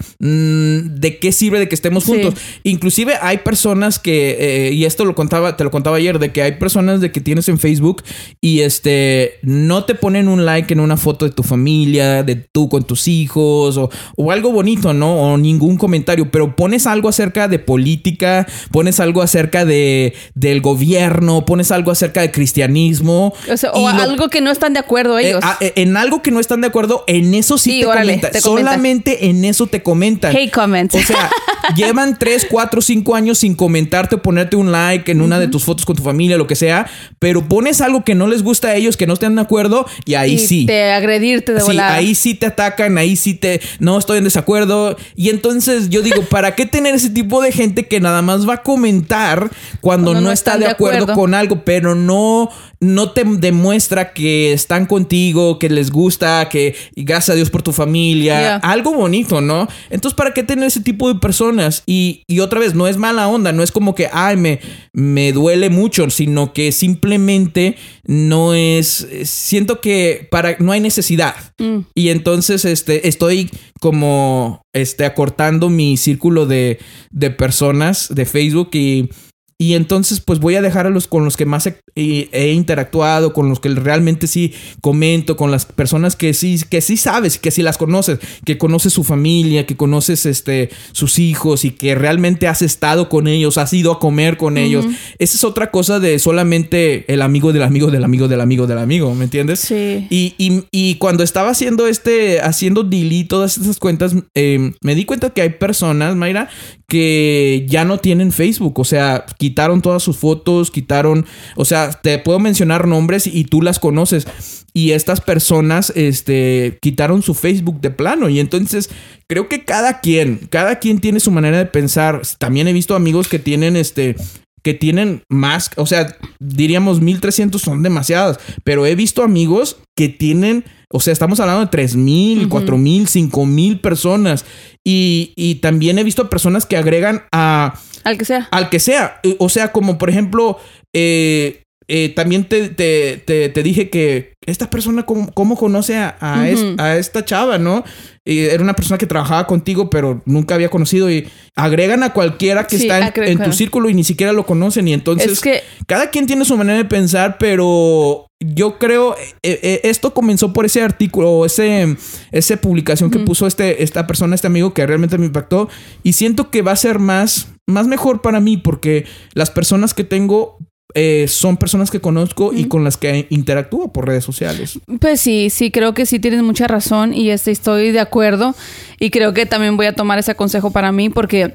¿de 1.00 1.18
qué 1.20 1.32
sirve 1.32 1.58
de 1.58 1.68
que 1.68 1.74
estemos 1.74 2.04
juntos? 2.04 2.34
Inclusive 2.62 3.14
hay 3.20 3.38
personas 3.38 3.98
que, 3.98 4.36
eh, 4.38 4.72
y 4.72 4.84
esto 4.84 5.04
lo 5.04 5.16
contaba, 5.16 5.56
te 5.56 5.64
lo 5.64 5.72
contaba 5.72 5.96
ayer, 5.96 6.20
de 6.20 6.30
que 6.30 6.42
hay 6.42 6.52
personas 6.52 7.00
de 7.00 7.10
que 7.10 7.20
tienes 7.20 7.48
en 7.48 7.58
Facebook 7.58 8.04
y 8.40 8.60
este 8.60 9.40
no 9.42 9.84
te 9.84 9.96
ponen 9.96 10.28
un 10.28 10.44
like 10.44 10.72
en 10.72 10.78
una 10.78 10.96
foto 10.96 11.24
de 11.24 11.32
tu 11.32 11.42
familia, 11.42 12.22
de 12.22 12.36
tú 12.36 12.68
con 12.68 12.84
tus 12.84 13.08
hijos, 13.08 13.76
o, 13.76 13.90
o 14.16 14.30
algo 14.30 14.52
bonito, 14.52 14.94
¿no? 14.94 15.16
O 15.16 15.36
ningún 15.36 15.76
comentario, 15.78 16.30
pero 16.30 16.54
pones 16.54 16.75
pones 16.76 16.86
algo 16.86 17.08
acerca 17.08 17.48
de 17.48 17.58
política, 17.58 18.46
pones 18.70 19.00
algo 19.00 19.22
acerca 19.22 19.64
de, 19.64 20.12
del 20.34 20.60
gobierno, 20.60 21.46
pones 21.46 21.70
algo 21.70 21.90
acerca 21.90 22.20
de 22.20 22.30
cristianismo. 22.30 23.32
O, 23.72 23.88
algo 23.88 24.28
que 24.28 24.42
no 24.42 24.50
están 24.50 24.74
de 24.74 24.80
acuerdo 24.80 25.18
eh, 25.18 25.28
ellos. 25.28 25.44
Eh, 25.60 25.72
en 25.76 25.96
algo 25.96 26.20
que 26.20 26.30
no 26.30 26.38
están 26.38 26.60
de 26.60 26.66
acuerdo, 26.66 27.04
en 27.06 27.32
eso 27.32 27.56
sí, 27.56 27.80
te, 27.80 27.86
comentan. 27.86 28.40
Solamente 28.42 29.26
en 29.26 29.46
eso 29.46 29.66
te 29.66 29.82
comentan. 29.82 30.36
Hate 30.36 30.50
comments. 30.50 30.94
O 30.94 31.00
sea, 31.00 31.30
llevan 31.76 32.18
3, 32.18 32.46
4, 32.50 32.82
5 32.82 33.14
años 33.14 33.38
sin 33.38 33.54
comentarte 33.54 34.16
o 34.16 34.22
ponerte 34.22 34.56
un 34.56 34.70
like 34.70 35.10
en 35.10 35.22
una 35.22 35.38
de 35.38 35.48
tus 35.48 35.64
fotos 35.64 35.86
con 35.86 35.96
tu 35.96 36.02
familia, 36.02 36.36
lo 36.36 36.46
que 36.46 36.56
sea, 36.56 36.90
pero 37.18 37.48
pones 37.48 37.80
algo 37.80 38.04
que 38.04 38.14
no 38.14 38.26
les 38.26 38.42
gusta 38.42 38.68
a 38.68 38.74
ellos, 38.74 38.98
que 38.98 39.06
no 39.06 39.14
estén 39.14 39.34
de 39.34 39.40
acuerdo, 39.40 39.86
y 40.04 40.14
ahí 40.14 40.34
y 40.34 40.38
sí. 40.38 40.66
Te 40.66 40.92
agredirte 40.92 41.54
de 41.54 41.60
sí, 41.62 41.78
ahí 41.78 42.14
sí 42.14 42.34
te 42.34 42.46
atacan, 42.46 42.98
ahí 42.98 43.16
sí 43.16 43.32
te. 43.32 43.62
No 43.78 43.98
estoy 43.98 44.18
en 44.18 44.24
desacuerdo. 44.24 44.96
Y 45.14 45.30
entonces 45.30 45.88
yo 45.88 46.02
digo, 46.02 46.22
¿para 46.22 46.54
qué 46.54 46.65
tener 46.66 46.94
ese 46.94 47.10
tipo 47.10 47.40
de 47.40 47.52
gente 47.52 47.86
que 47.86 48.00
nada 48.00 48.22
más 48.22 48.48
va 48.48 48.54
a 48.54 48.62
comentar 48.62 49.50
cuando, 49.80 50.20
no, 50.20 50.32
está 50.32 50.58
de 50.58 50.66
acuerdo, 50.66 51.14
con 51.14 51.34
algo, 51.34 51.64
pero 51.64 51.94
no, 51.94 52.50
no 52.80 53.12
te 53.12 53.24
demuestra 53.24 54.12
que 54.12 54.52
están 54.52 54.86
contigo, 54.86 55.58
que 55.58 55.68
les 55.68 55.90
gusta, 55.90 56.48
que 56.48 56.74
gracias 56.96 57.30
a 57.30 57.34
Dios 57.36 57.50
por 57.50 57.62
tu 57.62 57.72
familia, 57.72 58.56
algo 58.56 58.92
bonito, 58.92 59.40
¿no? 59.40 59.68
Entonces, 59.90 60.16
¿para 60.16 60.34
qué 60.34 60.42
tener 60.42 60.66
ese 60.66 60.80
tipo 60.80 61.08
de 61.08 61.14
personas? 61.20 61.36
personas. 61.36 61.82
Y, 61.86 62.22
y 62.26 62.40
otra 62.40 62.60
vez, 62.60 62.74
no 62.74 62.86
es 62.86 62.96
mala 62.96 63.28
onda, 63.28 63.52
no 63.52 63.62
es 63.62 63.70
como 63.70 63.94
que, 63.94 64.08
ay, 64.12 64.36
me, 64.36 64.60
me 64.92 65.32
duele 65.32 65.70
mucho, 65.70 66.08
sino 66.08 66.52
que 66.52 66.72
simplemente 66.72 67.76
no 68.04 68.54
es, 68.54 69.06
siento 69.24 69.80
que 69.80 70.26
para, 70.30 70.56
no 70.58 70.72
hay 70.72 70.80
necesidad. 70.80 71.34
Mm. 71.58 71.80
Y 71.94 72.08
entonces, 72.08 72.64
este, 72.64 73.08
estoy 73.08 73.50
como, 73.80 74.62
este, 74.72 75.04
acortando 75.04 75.68
mi 75.68 75.96
círculo 75.96 76.46
de, 76.46 76.78
de 77.10 77.30
personas 77.30 78.08
de 78.14 78.24
Facebook 78.24 78.70
y 78.72 79.10
y 79.58 79.72
entonces, 79.72 80.20
pues 80.20 80.38
voy 80.38 80.54
a 80.56 80.60
dejar 80.60 80.86
a 80.86 80.90
los 80.90 81.06
con 81.06 81.24
los 81.24 81.38
que 81.38 81.46
más 81.46 81.66
he, 81.66 81.80
he, 81.94 82.52
interactuado, 82.52 83.32
con 83.32 83.48
los 83.48 83.58
que 83.58 83.70
realmente 83.70 84.26
sí 84.26 84.52
comento, 84.82 85.36
con 85.36 85.50
las 85.50 85.64
personas 85.64 86.14
que 86.14 86.34
sí, 86.34 86.60
que 86.68 86.82
sí 86.82 86.98
sabes, 86.98 87.38
que 87.38 87.50
sí 87.50 87.62
las 87.62 87.78
conoces, 87.78 88.18
que 88.44 88.58
conoces 88.58 88.92
su 88.92 89.02
familia, 89.02 89.64
que 89.64 89.74
conoces 89.74 90.26
este, 90.26 90.68
sus 90.92 91.18
hijos 91.18 91.64
y 91.64 91.70
que 91.70 91.94
realmente 91.94 92.48
has 92.48 92.60
estado 92.60 93.08
con 93.08 93.28
ellos, 93.28 93.56
has 93.56 93.72
ido 93.72 93.92
a 93.92 93.98
comer 93.98 94.36
con 94.36 94.58
ellos. 94.58 94.84
Esa 95.18 95.36
es 95.36 95.44
otra 95.44 95.70
cosa 95.70 96.00
de 96.00 96.18
solamente 96.18 97.10
el 97.10 97.22
amigo 97.22 97.54
del 97.54 97.62
amigo 97.62 97.90
del 97.90 98.04
amigo 98.04 98.28
del 98.28 98.42
amigo 98.42 98.66
del 98.66 98.78
amigo, 98.78 99.14
¿me 99.14 99.24
entiendes? 99.24 99.60
Sí. 99.60 100.06
Y, 100.10 100.34
y, 100.36 100.64
y 100.70 100.96
cuando 100.96 101.22
estaba 101.22 101.48
haciendo 101.48 101.86
este, 101.86 102.40
haciendo 102.40 102.82
delete 102.82 103.28
todas 103.28 103.56
esas 103.56 103.78
cuentas, 103.78 104.14
eh, 104.34 104.72
me 104.82 104.94
di 104.94 105.06
cuenta 105.06 105.30
que 105.30 105.40
hay 105.40 105.50
personas, 105.50 106.14
Mayra, 106.14 106.50
que 106.88 107.66
ya 107.68 107.84
no 107.84 107.98
tienen 107.98 108.32
Facebook, 108.32 108.78
o 108.78 108.84
sea, 108.84 109.24
quitaron 109.46 109.80
todas 109.80 110.02
sus 110.02 110.16
fotos, 110.16 110.72
quitaron, 110.72 111.24
o 111.54 111.64
sea, 111.64 111.92
te 111.92 112.18
puedo 112.18 112.40
mencionar 112.40 112.88
nombres 112.88 113.28
y 113.28 113.44
tú 113.44 113.62
las 113.62 113.78
conoces. 113.78 114.26
Y 114.74 114.90
estas 114.90 115.20
personas, 115.20 115.92
este, 115.94 116.78
quitaron 116.82 117.22
su 117.22 117.32
Facebook 117.32 117.80
de 117.80 117.92
plano. 117.92 118.28
Y 118.28 118.40
entonces, 118.40 118.90
creo 119.28 119.48
que 119.48 119.64
cada 119.64 120.00
quien, 120.00 120.48
cada 120.50 120.80
quien 120.80 120.98
tiene 120.98 121.20
su 121.20 121.30
manera 121.30 121.58
de 121.58 121.66
pensar. 121.66 122.22
También 122.38 122.66
he 122.66 122.72
visto 122.72 122.96
amigos 122.96 123.28
que 123.28 123.38
tienen, 123.38 123.76
este, 123.76 124.16
que 124.64 124.74
tienen 124.74 125.22
más, 125.28 125.70
o 125.76 125.86
sea, 125.86 126.16
diríamos 126.40 127.00
1300 127.00 127.62
son 127.62 127.84
demasiadas, 127.84 128.40
pero 128.64 128.84
he 128.84 128.96
visto 128.96 129.22
amigos 129.22 129.76
que 129.94 130.08
tienen, 130.08 130.64
o 130.90 130.98
sea, 130.98 131.12
estamos 131.12 131.38
hablando 131.38 131.60
de 131.60 131.70
3000, 131.70 132.38
uh 132.38 132.42
-huh. 132.42 132.48
4000, 132.48 133.06
5000 133.06 133.78
personas. 133.78 134.44
Y, 134.82 135.32
y 135.36 135.56
también 135.56 136.00
he 136.00 136.04
visto 136.04 136.28
personas 136.28 136.66
que 136.66 136.76
agregan 136.76 137.22
a 137.30 137.78
al 138.06 138.16
que 138.16 138.24
sea. 138.24 138.48
Al 138.52 138.70
que 138.70 138.78
sea. 138.78 139.20
O 139.38 139.48
sea, 139.48 139.72
como 139.72 139.98
por 139.98 140.08
ejemplo, 140.08 140.58
eh, 140.94 141.62
eh, 141.88 142.12
también 142.14 142.44
te, 142.44 142.68
te, 142.68 143.16
te, 143.24 143.48
te, 143.48 143.62
dije 143.62 143.90
que 143.90 144.34
esta 144.46 144.70
persona, 144.70 145.04
¿cómo, 145.04 145.32
cómo 145.32 145.56
conoce 145.56 145.96
a, 145.96 146.16
a, 146.20 146.38
uh 146.38 146.42
-huh. 146.42 146.46
es, 146.46 146.80
a, 146.80 146.96
esta 146.96 147.24
chava, 147.24 147.58
no? 147.58 147.84
Y 148.24 148.40
era 148.40 148.62
una 148.62 148.74
persona 148.74 148.98
que 148.98 149.06
trabajaba 149.06 149.46
contigo, 149.46 149.90
pero 149.90 150.22
nunca 150.24 150.54
había 150.54 150.68
conocido. 150.68 151.10
Y 151.10 151.28
agregan 151.56 152.04
a 152.04 152.12
cualquiera 152.12 152.66
que 152.66 152.78
sí, 152.78 152.88
está 152.88 153.08
en, 153.08 153.24
en, 153.24 153.42
tu 153.42 153.52
círculo 153.52 153.88
y 153.88 153.94
ni 153.94 154.04
siquiera 154.04 154.32
lo 154.32 154.46
conocen. 154.46 154.86
Y 154.86 154.92
entonces, 154.92 155.32
es 155.32 155.40
que... 155.40 155.62
cada 155.86 156.10
quien 156.10 156.26
tiene 156.26 156.44
su 156.44 156.56
manera 156.56 156.78
de 156.78 156.84
pensar, 156.84 157.38
pero 157.38 158.26
yo 158.44 158.78
creo 158.78 159.16
eh, 159.42 159.60
eh, 159.62 159.80
esto 159.84 160.12
comenzó 160.12 160.52
por 160.52 160.66
ese 160.66 160.82
artículo, 160.82 161.46
ese, 161.46 161.96
esa 162.32 162.56
publicación 162.56 163.10
que 163.10 163.18
uh 163.18 163.22
-huh. 163.22 163.26
puso 163.26 163.46
este, 163.46 163.82
esta 163.82 164.06
persona, 164.06 164.34
este 164.34 164.46
amigo 164.48 164.74
que 164.74 164.86
realmente 164.86 165.18
me 165.18 165.26
impactó. 165.26 165.68
Y 166.02 166.14
siento 166.14 166.50
que 166.50 166.62
va 166.62 166.72
a 166.72 166.76
ser 166.76 166.98
más, 166.98 167.48
más 167.66 167.86
mejor 167.86 168.22
para 168.22 168.40
mí 168.40 168.56
porque 168.56 169.06
las 169.34 169.50
personas 169.50 169.94
que 169.94 170.04
tengo 170.04 170.58
eh, 170.94 171.26
son 171.28 171.56
personas 171.56 171.90
que 171.90 172.00
conozco 172.00 172.52
y 172.54 172.68
con 172.68 172.84
las 172.84 172.96
que 172.96 173.26
interactúo 173.28 173.92
por 173.92 174.06
redes 174.06 174.24
sociales. 174.24 174.78
Pues 175.00 175.20
sí, 175.20 175.50
sí, 175.50 175.70
creo 175.70 175.92
que 175.92 176.06
sí 176.06 176.20
tienes 176.20 176.42
mucha 176.42 176.68
razón 176.68 177.12
y 177.12 177.30
este, 177.30 177.50
estoy 177.50 177.92
de 177.92 178.00
acuerdo 178.00 178.54
y 178.98 179.10
creo 179.10 179.34
que 179.34 179.44
también 179.44 179.76
voy 179.76 179.86
a 179.86 179.94
tomar 179.94 180.18
ese 180.18 180.34
consejo 180.36 180.70
para 180.70 180.92
mí 180.92 181.10
porque 181.10 181.54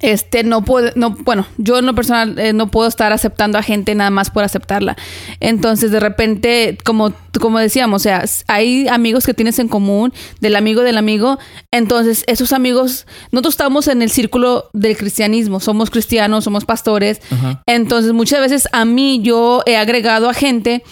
este 0.00 0.44
no 0.44 0.64
puedo, 0.64 0.90
no, 0.94 1.10
bueno, 1.10 1.46
yo 1.56 1.78
en 1.78 1.86
lo 1.86 1.94
personal 1.94 2.38
eh, 2.38 2.52
no 2.52 2.70
puedo 2.70 2.88
estar 2.88 3.12
aceptando 3.12 3.58
a 3.58 3.62
gente 3.62 3.94
nada 3.94 4.10
más 4.10 4.30
por 4.30 4.44
aceptarla. 4.44 4.96
Entonces, 5.40 5.90
de 5.90 6.00
repente, 6.00 6.78
como, 6.84 7.12
como 7.40 7.58
decíamos, 7.58 8.02
o 8.02 8.04
sea, 8.04 8.24
hay 8.46 8.88
amigos 8.88 9.26
que 9.26 9.34
tienes 9.34 9.58
en 9.58 9.68
común, 9.68 10.12
del 10.40 10.56
amigo 10.56 10.82
del 10.82 10.98
amigo. 10.98 11.38
Entonces, 11.70 12.24
esos 12.26 12.52
amigos, 12.52 13.06
nosotros 13.32 13.54
estamos 13.54 13.88
en 13.88 14.02
el 14.02 14.10
círculo 14.10 14.70
del 14.72 14.96
cristianismo, 14.96 15.60
somos 15.60 15.90
cristianos, 15.90 16.44
somos 16.44 16.64
pastores. 16.64 17.20
Uh 17.30 17.34
-huh. 17.34 17.62
Entonces, 17.66 18.12
muchas 18.12 18.40
veces 18.40 18.68
a 18.72 18.84
mí 18.84 19.20
yo 19.22 19.62
he 19.66 19.76
agregado 19.76 20.28
a 20.28 20.34
gente 20.34 20.82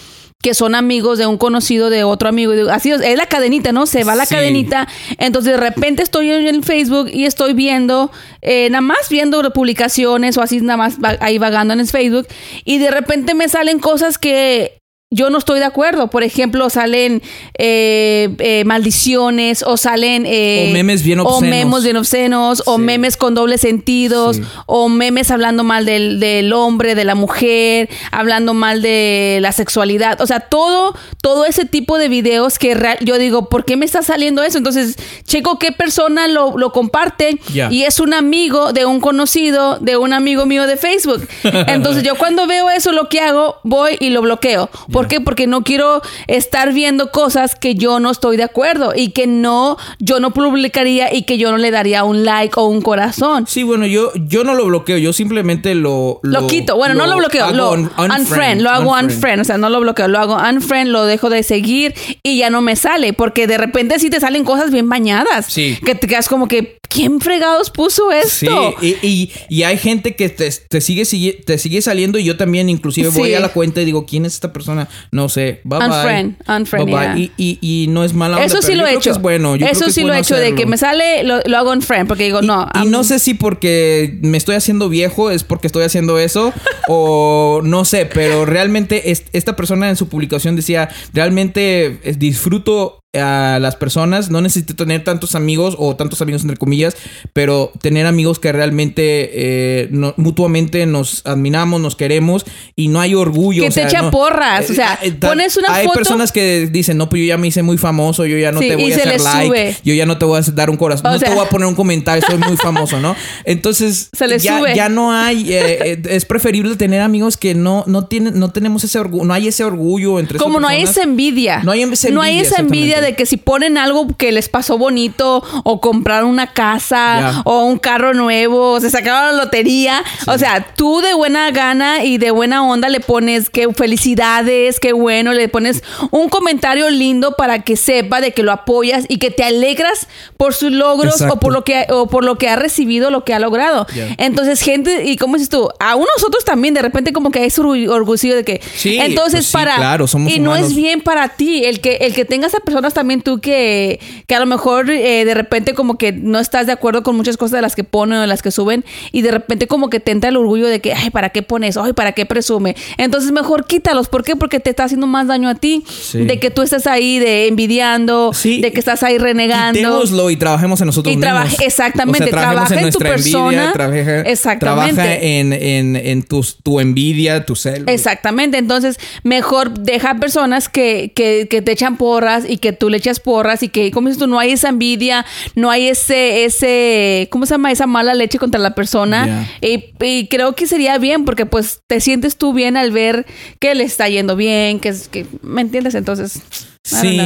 que 0.47 0.55
son 0.55 0.77
amigos 0.77 1.19
de 1.19 1.27
un 1.27 1.39
conocido 1.39 1.91
de 1.91 2.05
otro 2.05 2.29
amigo. 2.29 2.53
Así 2.71 2.93
es 2.93 3.19
la 3.19 3.27
cadenita, 3.27 3.73
¿no? 3.73 3.85
Se 3.85 4.05
va 4.05 4.15
la 4.15 4.27
sí. 4.27 4.37
cadenita. 4.37 4.87
Entonces 5.19 5.55
de 5.55 5.59
repente 5.59 6.05
estoy 6.05 6.31
en 6.31 6.63
Facebook 6.63 7.11
y 7.13 7.25
estoy 7.25 7.53
viendo, 7.53 8.13
eh, 8.43 8.71
nada 8.71 8.81
más 8.81 9.09
viendo 9.11 9.43
publicaciones 9.53 10.37
o 10.37 10.43
así 10.43 10.61
nada 10.61 10.77
más 10.77 10.99
ahí 11.19 11.39
vagando 11.39 11.75
en 11.75 11.81
el 11.81 11.89
Facebook. 11.89 12.29
Y 12.65 12.79
de 12.79 12.93
repente 12.93 13.35
me 13.35 13.49
salen 13.49 13.81
cosas 13.81 14.19
que 14.19 14.79
yo 15.17 15.31
no 15.31 15.39
estoy 15.39 15.61
de 15.61 15.65
acuerdo. 15.65 16.09
Por 16.09 16.23
ejemplo, 16.23 16.69
salen 16.69 17.23
eh, 17.57 18.29
eh, 18.39 18.65
maldiciones 18.65 19.65
o 19.67 19.79
salen... 19.79 20.25
Eh, 20.27 20.67
o 20.69 20.73
memes 20.75 21.03
bien 21.03 21.21
obscenos. 21.21 21.39
O 21.39 21.41
memes 21.41 21.85
bien 21.85 21.97
obscenos, 21.97 22.59
sí. 22.59 22.65
o 22.67 22.77
memes 22.77 23.17
con 23.17 23.35
dobles 23.35 23.63
sentidos, 23.63 24.37
sí. 24.37 24.43
o 24.67 24.91
memes 24.91 25.31
hablando 25.31 25.65
mal 25.65 25.87
del, 25.87 26.21
del, 26.21 26.53
hombre, 26.53 26.95
de 26.95 27.05
la 27.05 27.15
mujer, 27.15 27.89
hablando 28.13 28.53
mal 28.53 28.83
de 28.83 29.39
la 29.41 29.53
sexualidad. 29.53 30.21
O 30.21 30.27
sea, 30.27 30.41
todo, 30.41 30.95
todo 31.23 31.47
ese 31.47 31.65
tipo 31.65 31.97
de 31.97 32.09
videos 32.09 32.59
que 32.59 32.77
yo 33.01 33.17
digo, 33.17 33.49
¿por 33.49 33.65
qué 33.65 33.79
me 33.79 33.87
está 33.87 34.03
saliendo 34.03 34.43
eso? 34.43 34.59
Entonces, 34.59 34.97
checo 35.25 35.59
qué 35.59 35.73
persona 35.73 36.29
lo, 36.29 36.59
lo 36.59 36.73
comparte 36.73 37.39
yeah. 37.55 37.73
y 37.73 37.85
es 37.85 38.01
un 38.01 38.13
amigo 38.13 38.75
de 38.75 38.85
un 38.85 39.01
conocido, 39.01 39.79
de 39.81 39.97
un 39.97 40.13
amigo 40.13 40.45
mío 40.45 40.67
de 40.67 40.77
Facebook. 40.77 41.27
Entonces, 41.69 42.03
yo 42.03 42.17
cuando 42.17 42.47
veo 42.47 42.69
eso, 42.69 42.93
lo 42.93 43.09
que 43.09 43.21
hago, 43.21 43.57
voy 43.65 43.97
y 43.99 44.11
lo 44.11 44.21
bloqueo. 44.21 44.69
¿Por 45.07 45.19
qué? 45.19 45.21
Porque 45.21 45.47
no 45.47 45.63
quiero 45.63 46.03
estar 46.27 46.73
viendo 46.73 47.11
cosas 47.11 47.55
que 47.55 47.75
yo 47.75 48.01
no 48.01 48.11
estoy 48.11 48.37
de 48.37 48.43
acuerdo 48.43 48.93
y 48.95 49.11
que 49.11 49.27
no, 49.27 49.77
yo 49.99 50.21
no 50.21 50.33
publicaría 50.33 51.15
y 51.15 51.23
que 51.23 51.39
yo 51.39 51.51
no 51.51 51.59
le 51.59 51.71
daría 51.71 52.05
un 52.05 52.25
like 52.25 52.55
o 52.57 52.67
un 52.67 52.83
corazón. 52.83 53.47
Sí, 53.47 53.63
bueno, 53.63 53.87
yo, 53.87 54.13
yo 54.15 54.45
no 54.45 54.55
lo 54.55 54.67
bloqueo, 54.67 54.99
yo 54.99 55.13
simplemente 55.13 55.75
lo... 55.75 56.21
Lo, 56.23 56.41
lo 56.43 56.47
quito, 56.47 56.77
bueno, 56.77 56.95
lo 56.95 57.07
no 57.07 57.13
lo 57.13 57.19
bloqueo, 57.19 57.53
lo 57.53 57.73
un, 57.73 57.81
unfriend, 57.85 58.21
unfriend, 58.21 58.61
lo 58.63 58.71
hago 58.71 58.91
unfriend. 58.91 59.13
unfriend. 59.13 59.41
o 59.41 59.45
sea, 59.45 59.59
no 59.59 59.71
lo 59.71 59.81
bloqueo, 59.81 60.09
lo 60.09 60.19
hago 60.19 60.37
unfriend, 60.37 60.91
lo 60.91 61.05
dejo 61.05 61.31
de 61.31 61.43
seguir 61.43 61.95
y 62.23 62.39
ya 62.39 62.51
no 62.51 62.63
me 62.63 62.77
sale, 62.77 63.13
porque 63.13 63.47
de 63.47 63.59
repente 63.59 63.99
sí 63.99 64.11
te 64.11 64.21
salen 64.21 64.45
cosas 64.45 64.71
bien 64.71 64.89
bañadas. 64.89 65.47
Sí. 65.49 65.79
Que 65.85 65.95
te 65.95 66.07
quedas 66.07 66.29
como 66.29 66.49
que, 66.49 66.79
¿quién 66.89 67.21
fregados 67.21 67.71
puso 67.71 68.11
esto? 68.11 68.75
Sí, 68.81 68.97
y, 69.03 69.07
y, 69.07 69.33
y 69.49 69.63
hay 69.63 69.79
gente 69.79 70.17
que 70.17 70.29
te, 70.29 70.51
te, 70.51 70.81
sigue, 70.81 71.05
te 71.33 71.59
sigue 71.59 71.83
saliendo 71.83 72.19
y 72.19 72.25
yo 72.25 72.37
también 72.37 72.69
inclusive 72.69 73.11
sí. 73.11 73.19
voy 73.19 73.35
a 73.35 73.41
la 73.41 73.51
cuenta 73.51 73.83
y 73.83 73.85
digo, 73.85 74.07
¿quién 74.07 74.25
es 74.25 74.35
esta 74.35 74.53
persona? 74.53 74.86
No 75.11 75.29
sé, 75.29 75.61
bye 75.65 75.79
unfriend, 75.79 76.39
bye. 76.47 76.57
Unfriend, 76.57 76.87
bye, 76.87 76.95
yeah. 76.95 77.15
bye. 77.15 77.23
Y, 77.23 77.33
y, 77.37 77.59
y, 77.61 77.87
no 77.89 78.05
es 78.05 78.15
mala 78.15 78.37
onda, 78.37 78.47
Eso 78.47 78.63
sí 78.63 78.69
pero 78.69 78.83
lo 78.83 78.87
he 78.89 78.95
hecho. 78.95 79.11
Es 79.11 79.21
bueno. 79.21 79.57
Yo 79.57 79.67
Eso 79.67 79.75
creo 79.75 79.87
que 79.87 79.93
sí 79.93 80.01
es 80.01 80.07
lo 80.07 80.15
he 80.15 80.19
hecho, 80.19 80.35
hacerlo. 80.35 80.51
de 80.51 80.55
que 80.55 80.67
me 80.67 80.77
sale, 80.77 81.25
lo, 81.25 81.41
lo 81.45 81.57
hago 81.59 81.73
unfriend, 81.73 82.09
porque 82.09 82.25
digo, 82.25 82.43
y, 82.43 82.47
no. 82.47 82.69
Y 82.83 82.89
no 82.89 83.05
sé 83.05 83.19
si 83.19 83.35
porque 83.35 84.19
me 84.23 84.39
estoy 84.39 84.57
haciendo 84.57 84.89
viejo 84.89 85.31
es 85.31 85.45
porque 85.45 85.67
estoy 85.67 85.85
haciendo 85.85 86.19
eso 86.19 86.53
o 86.89 87.61
no 87.63 87.85
sé, 87.85 88.07
pero 88.07 88.45
realmente 88.45 89.11
es, 89.11 89.25
esta 89.33 89.57
persona 89.57 89.89
en 89.89 89.97
su 89.97 90.09
publicación 90.09 90.57
decía, 90.57 90.89
realmente 91.13 92.01
eh, 92.03 92.15
disfruto 92.17 93.01
a 93.19 93.59
las 93.61 93.77
personas. 93.77 94.31
No 94.31 94.41
necesito 94.41 94.75
tener 94.77 95.05
tantos 95.05 95.35
amigos 95.35 95.77
o 95.79 95.97
tantos 95.97 96.21
amigos 96.23 96.43
entre 96.43 96.57
comillas, 96.57 96.97
pero 97.33 97.73
tener 97.81 98.07
amigos 98.07 98.39
que 98.39 98.53
realmente 98.53 99.31
eh, 99.33 99.89
no, 99.91 100.15
mutuamente 100.17 100.87
nos 100.87 101.23
admiramos, 101.27 101.81
nos 101.81 101.97
queremos 101.97 102.45
y 102.75 102.89
no 102.89 103.01
hay 103.01 103.15
orgullo. 103.15 103.63
Que 103.63 103.69
o 103.69 103.71
te 103.71 103.75
sea, 103.75 103.89
echa 103.89 104.03
no, 104.03 104.11
porras. 104.11 104.69
o 104.71 104.75
sea, 104.75 104.99
eh, 105.03 105.13
pones 105.13 105.57
una 105.57 105.75
hay 105.75 105.87
foto. 105.87 105.99
personas 105.99 106.33
que 106.33 106.69
dicen, 106.71 106.97
no, 106.99 107.09
pues 107.09 107.21
yo 107.23 107.27
ya 107.29 107.39
me 107.39 107.49
hice 107.49 107.63
muy 107.63 107.79
famoso, 107.79 108.27
yo 108.27 108.39
ya 108.39 108.53
no 108.53 108.61
Sí, 108.61 108.69
te 108.69 108.77
voy 108.77 108.93
a 108.93 108.97
hacer 108.97 109.21
like, 109.21 109.47
sube. 109.47 109.77
yo 109.85 109.95
ya 109.95 110.07
no 110.07 110.19
te 110.19 110.25
voy 110.25 110.39
a 110.39 110.43
dar 110.53 110.71
un 110.71 110.77
corazón, 110.77 111.07
O 111.07 111.13
no 111.15 111.19
sea- 111.19 111.29
te 111.29 111.35
voy 111.35 111.45
a 111.45 111.49
poner 111.49 111.67
un 111.69 111.75
comentario, 111.75 112.23
soy 112.27 112.39
muy 112.39 112.57
famoso, 112.57 113.01
¿no? 113.01 113.15
Entonces, 113.45 114.09
Se 114.13 114.27
les 114.29 114.43
ya, 114.43 114.59
sube. 114.59 114.75
ya 114.75 114.89
no 114.89 115.13
hay, 115.13 115.53
eh, 115.53 115.79
eh, 115.93 116.03
es 116.11 116.25
preferible 116.25 116.77
tener 116.77 117.01
amigos 117.01 117.37
que 117.37 117.55
no, 117.55 117.85
no 117.87 118.07
tienen, 118.07 118.39
no 118.39 118.51
tenemos 118.51 118.85
ese 118.85 118.99
orgullo, 118.99 119.25
no 119.25 119.35
hay 119.35 119.49
ese 119.49 119.65
orgullo 119.65 120.19
entre 120.21 120.39
Como 120.39 120.61
no 120.61 120.69
hay 120.69 120.81
personas. 120.81 120.97
esa 120.99 121.09
envidia. 121.09 121.63
No 121.63 121.73
hay 121.73 121.83
esa 121.83 122.11
No 122.11 122.23
hay 122.23 122.33
envidia, 122.39 122.49
esa 122.49 122.61
envidia. 122.61 123.01
De 123.07 123.15
que 123.17 123.25
si 123.27 123.37
ponen 123.37 123.79
algo 123.79 124.09
que 124.17 124.33
les 124.33 124.49
pasó 124.49 124.77
bonito 124.79 125.43
o 125.65 125.81
compraron 125.81 126.29
una 126.31 126.53
casa 126.53 127.43
o 127.45 127.65
un 127.65 127.79
carro 127.79 128.15
nuevo 128.15 128.73
o 128.73 128.81
se 128.81 128.91
sacaron 128.91 129.37
la 129.37 129.45
lotería. 129.45 130.03
O 130.27 130.37
sea, 130.39 130.67
tú 130.77 131.01
de 131.01 131.15
buena 131.15 131.51
gana 131.51 132.05
y 132.05 132.19
de 132.19 132.31
buena 132.31 132.63
onda 132.65 132.89
le 132.89 133.01
pones 133.01 133.49
que 133.51 133.69
felicidades, 133.73 134.81
qué 134.81 134.93
bueno, 134.93 135.33
le 135.33 135.49
pones 135.49 135.83
un 136.11 136.29
comentario 136.29 136.91
lindo 136.91 137.33
para 137.37 137.63
que 137.63 137.77
sepa 137.77 138.21
de 138.21 138.33
que 138.33 138.43
lo 138.43 138.53
apoyas 138.53 139.05
y 139.09 139.19
que 139.19 139.31
te 139.31 139.45
alegras 139.45 140.07
por 140.37 140.55
sus 140.55 140.73
logros 140.73 141.15
Exacto. 141.15 141.35
o 141.35 141.41
por 141.41 141.53
lo 141.53 141.65
que 141.65 141.87
o 141.91 142.07
por 142.09 142.25
lo 142.25 142.37
que 142.39 142.49
ha 142.49 142.57
recibido, 142.57 143.11
lo 143.11 143.25
que 143.25 143.35
ha 143.35 143.39
logrado. 143.39 143.87
Entonces, 144.19 144.61
gente, 144.61 145.05
y 145.05 145.17
como 145.17 145.35
dices 145.37 145.49
tú, 145.49 145.69
a 145.81 145.95
nosotros 145.97 146.45
también 146.45 146.75
de 146.75 146.83
repente 146.83 147.13
como 147.13 147.31
que 147.31 147.41
hay 147.41 147.49
orgu- 147.49 147.89
orgullo 147.89 148.35
de 148.37 148.45
que 148.45 148.61
Sí, 148.77 148.99
entonces 148.99 149.41
pues 149.41 149.47
sí, 149.47 149.53
para 149.53 149.77
claro, 149.77 150.07
somos 150.07 150.33
y 150.33 150.39
no 150.39 150.55
es 150.57 150.75
bien 150.75 151.01
para 151.01 151.29
ti 151.31 151.65
el 151.65 151.81
que 151.81 151.97
el 151.97 152.15
que 152.15 152.25
tengas 152.25 152.55
a 152.55 152.61
personas 152.61 152.95
también 152.97 153.21
tú 153.21 153.41
que, 153.41 154.01
que 154.27 154.35
a 154.35 154.41
lo 154.41 154.47
mejor 154.47 154.91
eh, 154.91 155.25
de 155.25 155.35
repente 155.35 155.75
como 155.75 155.99
que 155.99 156.13
no 156.13 156.41
estás 156.41 156.67
de 156.67 156.73
acuerdo 156.73 157.03
con 157.03 157.15
muchas 157.15 157.37
cosas 157.37 157.53
de 157.53 157.63
las 157.63 157.77
que 157.77 157.85
ponen 157.85 158.19
o 158.19 158.21
de 158.23 158.27
las 158.27 158.43
que 158.43 158.51
suben 158.51 158.85
y 159.13 159.23
de 159.23 159.31
repente 159.31 159.67
como 159.67 159.91
que 159.91 160.01
te 160.01 160.13
entra 160.13 160.31
el 160.31 160.37
orgullo 160.37 160.67
de 160.67 160.81
que, 160.81 160.95
ay, 160.95 161.11
¿para 161.11 161.29
qué 161.29 161.43
pones? 161.43 161.77
Ay, 161.77 161.93
¿para 161.93 162.13
qué 162.13 162.25
presume? 162.25 162.75
Entonces 162.97 163.33
mejor 163.33 163.67
quítalos. 163.67 164.09
¿Por 164.09 164.25
qué? 164.25 164.35
Porque 164.35 164.61
te 164.61 164.71
está 164.71 164.85
haciendo 164.85 165.07
más 165.07 165.27
daño 165.27 165.49
a 165.49 165.55
ti. 165.55 165.85
De 166.15 166.41
que 166.41 166.51
tú 166.51 166.63
estás 166.63 166.87
ahí 166.87 167.19
de 167.19 167.49
envidiando, 167.49 168.33
de 168.43 168.73
que 168.73 168.79
estás 168.79 169.03
ahí 169.03 169.19
renegando. 169.19 169.79
Quitémoslo 169.79 170.31
y 170.31 170.37
trabajemos 170.37 170.81
en 170.81 170.87
nosotros 170.87 171.13
y 171.13 171.19
mismos. 171.19 171.61
Exactamente. 171.61 172.31
trabaja 172.31 172.81
en, 172.81 172.91
tu 172.91 172.99
persona. 172.99 173.73
Envidia, 173.75 174.21
exactamente. 174.23 174.95
Trabaja 174.95 175.15
en, 175.17 175.53
en, 175.53 175.97
en 175.97 176.23
tu, 176.23 176.45
tu 176.63 176.81
envidia, 176.81 177.45
tu 177.45 177.57
celo. 177.57 177.85
Exactamente. 177.89 178.59
Entonces, 178.59 178.99
mejor 179.23 179.79
deja 179.79 180.15
personas 180.15 180.71
que, 180.71 181.13
que, 181.15 181.47
que, 181.51 181.61
te 181.63 181.73
echan 181.73 181.97
porras 181.97 182.45
y 182.49 182.59
que 182.59 182.73
tú 182.77 182.89
le 182.91 182.99
echas 182.99 183.21
porras 183.21 183.63
y 183.63 183.69
que, 183.69 183.91
como 183.91 184.09
dices 184.09 184.21
tú, 184.21 184.27
no 184.27 184.39
hay 184.39 184.53
esa 184.53 184.69
envidia, 184.69 185.27
no 185.55 185.71
hay 185.71 185.89
ese, 185.89 186.45
ese, 186.45 187.29
¿cómo 187.31 187.47
se 187.47 187.55
llama? 187.55 187.73
Esa 187.73 187.87
mala 187.87 188.15
leche 188.15 188.39
contra 188.39 188.61
la 188.61 188.75
persona. 188.75 189.49
Y, 189.61 189.93
y, 190.01 190.29
creo 190.29 190.55
que 190.55 190.67
sería 190.67 190.99
bien 190.99 191.25
porque 191.25 191.47
pues 191.47 191.81
te 191.87 192.01
sientes 192.01 192.37
tú 192.37 192.53
bien 192.53 192.77
al 192.77 192.93
ver 192.93 193.27
que 193.59 193.75
le 193.75 193.85
está 193.85 194.09
yendo 194.09 194.37
bien, 194.37 194.81
que, 194.81 194.91
es, 194.91 195.09
que 195.09 195.27
¿me 195.43 195.63
entiendes? 195.63 195.95
Entonces... 195.95 196.43
Sí. 196.87 197.21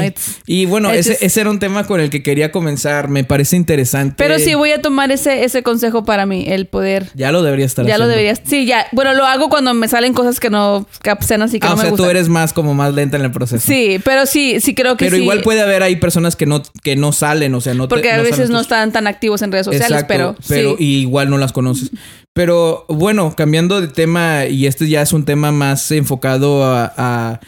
y 0.46 0.64
bueno, 0.64 0.90
ese, 0.90 1.18
ese, 1.20 1.40
era 1.40 1.50
un 1.50 1.58
tema 1.58 1.86
con 1.86 2.00
el 2.00 2.08
que 2.08 2.22
quería 2.22 2.50
comenzar. 2.50 3.08
Me 3.08 3.24
parece 3.24 3.56
interesante. 3.56 4.14
Pero 4.16 4.38
sí, 4.38 4.54
voy 4.54 4.72
a 4.72 4.80
tomar 4.80 5.12
ese, 5.12 5.44
ese 5.44 5.62
consejo 5.62 6.04
para 6.04 6.24
mí, 6.24 6.44
el 6.48 6.66
poder. 6.66 7.10
Ya 7.14 7.30
lo 7.30 7.42
debería 7.42 7.66
estar 7.66 7.84
ya 7.84 7.94
haciendo. 7.94 8.06
lo 8.06 8.10
deberías. 8.10 8.40
Sí, 8.46 8.64
ya. 8.64 8.86
Bueno, 8.92 9.12
lo 9.14 9.26
hago 9.26 9.50
cuando 9.50 9.74
me 9.74 9.86
salen 9.86 10.14
cosas 10.14 10.40
que 10.40 10.48
no 10.48 10.86
capcenan 11.02 11.48
así 11.48 11.60
que 11.60 11.66
ah, 11.66 11.70
no 11.70 11.76
o 11.76 11.80
sea, 11.80 11.92
tú 11.92 12.04
eres 12.06 12.28
más 12.28 12.52
como 12.52 12.74
más 12.74 12.94
lenta 12.94 13.16
en 13.16 13.24
el 13.24 13.32
proceso. 13.32 13.66
Sí, 13.66 14.00
pero 14.04 14.26
sí, 14.26 14.60
sí 14.60 14.74
creo 14.74 14.96
que 14.96 15.04
pero 15.04 15.16
sí. 15.16 15.22
igual 15.22 15.42
puede 15.42 15.60
haber 15.60 15.82
ahí 15.82 15.96
personas 15.96 16.36
que 16.36 16.46
no, 16.46 16.62
que 16.82 16.96
no 16.96 17.12
salen, 17.12 17.54
o 17.54 17.60
sea, 17.60 17.74
no 17.74 17.88
Porque 17.88 18.10
a 18.10 18.22
veces 18.22 18.50
no 18.50 18.60
están 18.60 18.92
tan 18.92 19.06
activos 19.06 19.42
en 19.42 19.52
redes 19.52 19.66
sociales, 19.66 20.04
pero. 20.08 20.36
Pero 20.48 20.76
igual 20.78 21.28
no 21.28 21.38
las 21.38 21.52
conoces. 21.52 21.90
Pero 22.32 22.86
bueno, 22.88 23.34
cambiando 23.36 23.80
de 23.80 23.88
tema, 23.88 24.46
y 24.46 24.66
este 24.66 24.88
ya 24.88 25.02
es 25.02 25.12
un 25.12 25.24
tema 25.24 25.50
más 25.52 25.90
enfocado 25.90 26.64
a 26.64 26.92
a 26.96 27.40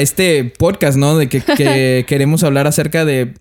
este 0.00 0.44
podcast, 0.44 0.96
¿no? 0.96 1.16
De 1.16 1.28
que, 1.28 2.04
queremos 2.08 2.42
hablar 2.42 2.66
acerca 2.66 3.04
de, 3.04 3.34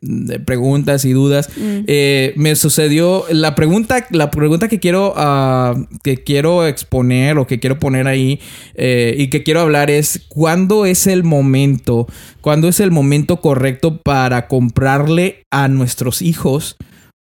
preguntas 0.46 1.06
y 1.06 1.14
dudas. 1.14 1.50
Mm. 1.56 1.84
Eh, 1.88 2.34
me 2.36 2.56
sucedió 2.56 3.26
la 3.30 3.56
pregunta, 3.56 4.06
la 4.12 4.30
pregunta 4.32 4.68
que 4.68 4.80
quiero, 4.80 5.14
ah, 5.16 5.76
que 6.04 6.24
quiero 6.24 6.68
exponer 6.68 7.38
o 7.38 7.48
que 7.48 7.60
quiero 7.60 7.80
poner 7.80 8.08
ahí 8.08 8.40
eh, 8.76 9.16
y 9.18 9.30
que 9.30 9.44
quiero 9.44 9.62
hablar 9.62 9.90
es 9.90 10.26
¿cuándo 10.28 10.86
es 10.86 11.08
el 11.08 11.24
momento? 11.24 12.08
¿Cuándo 12.42 12.68
es 12.68 12.80
el 12.80 12.92
momento 12.92 13.42
correcto 13.42 14.02
para 14.02 14.48
comprarle 14.48 15.44
a 15.52 15.68
nuestros 15.68 16.22
hijos 16.22 16.78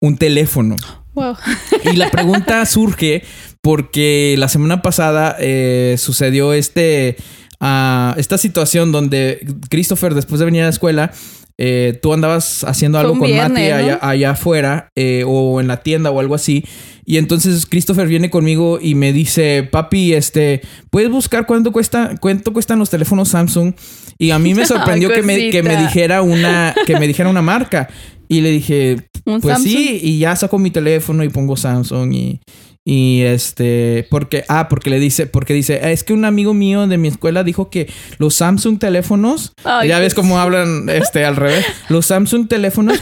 un 0.01 0.17
teléfono? 0.17 0.77
Wow. 1.15 1.37
Y 1.85 1.97
la 1.97 2.11
pregunta 2.11 2.65
surge 2.67 3.23
porque 3.63 4.35
la 4.37 4.49
semana 4.49 4.83
pasada 4.83 5.37
eh, 5.39 5.95
sucedió 5.99 6.53
este 6.53 7.17
a 7.61 8.15
esta 8.19 8.39
situación 8.39 8.93
donde 8.93 9.47
Christopher, 9.69 10.15
después 10.15 10.39
de 10.39 10.45
venir 10.45 10.63
a 10.63 10.65
la 10.65 10.71
escuela, 10.71 11.13
eh, 11.57 11.99
tú 12.03 12.13
andabas 12.13 12.65
haciendo 12.65 12.99
algo 12.99 13.17
con 13.17 13.31
Mati 13.35 13.63
allá, 13.63 14.31
afuera 14.31 14.89
eh, 14.97 15.23
o 15.25 15.61
en 15.61 15.69
la 15.69 15.83
tienda 15.83 16.11
o 16.11 16.19
algo 16.19 16.35
así. 16.35 16.65
Y 17.05 17.19
entonces 17.19 17.67
Christopher 17.67 18.09
viene 18.09 18.31
conmigo 18.31 18.79
y 18.81 18.95
me 18.95 19.13
dice, 19.13 19.63
papi, 19.71 20.15
este, 20.15 20.63
¿puedes 20.91 21.11
buscar 21.11 21.47
cuánto 21.47 21.71
cuesta, 21.71 22.15
cuánto 22.21 22.53
cuestan 22.53 22.79
los 22.79 22.91
teléfonos 22.91 23.29
Samsung? 23.29 23.75
Y 24.19 24.31
a 24.31 24.39
mí 24.39 24.55
me 24.55 24.67
sorprendió 24.67 25.11
que, 25.11 25.23
me, 25.23 25.51
que 25.51 25.63
me 25.63 25.77
dijera 25.77 26.23
una, 26.23 26.75
que 26.87 26.99
me 26.99 27.07
dijera 27.07 27.29
una 27.29 27.43
marca. 27.43 27.89
Y 28.27 28.41
le 28.41 28.51
dije, 28.51 29.09
pues 29.43 29.63
sí, 29.63 30.01
y 30.03 30.19
ya 30.19 30.35
saco 30.35 30.59
mi 30.59 30.71
teléfono 30.71 31.23
y 31.23 31.29
pongo 31.29 31.57
Samsung 31.57 32.13
y, 32.15 32.41
y 32.87 33.23
este, 33.23 34.07
porque, 34.11 34.45
ah, 34.49 34.69
porque 34.69 34.91
le 34.91 34.99
dice, 35.01 35.27
porque 35.27 35.55
dice, 35.55 35.93
es 35.93 36.05
que 36.05 36.13
un 36.13 36.25
amigo 36.25 36.53
mío 36.53 36.87
de 36.87 36.99
mi 36.99 37.09
escuela 37.09 37.43
dijo 37.43 37.71
que 37.71 37.91
los 38.19 38.35
Samsung 38.35 38.79
teléfonos, 38.79 39.55
ya 39.87 39.99
ves 39.99 40.15
cómo 40.15 40.39
hablan 40.39 40.89
este 40.89 41.25
al 41.25 41.37
revés, 41.37 41.65
los 41.89 42.07
Samsung 42.07 42.47
teléfonos 42.49 43.01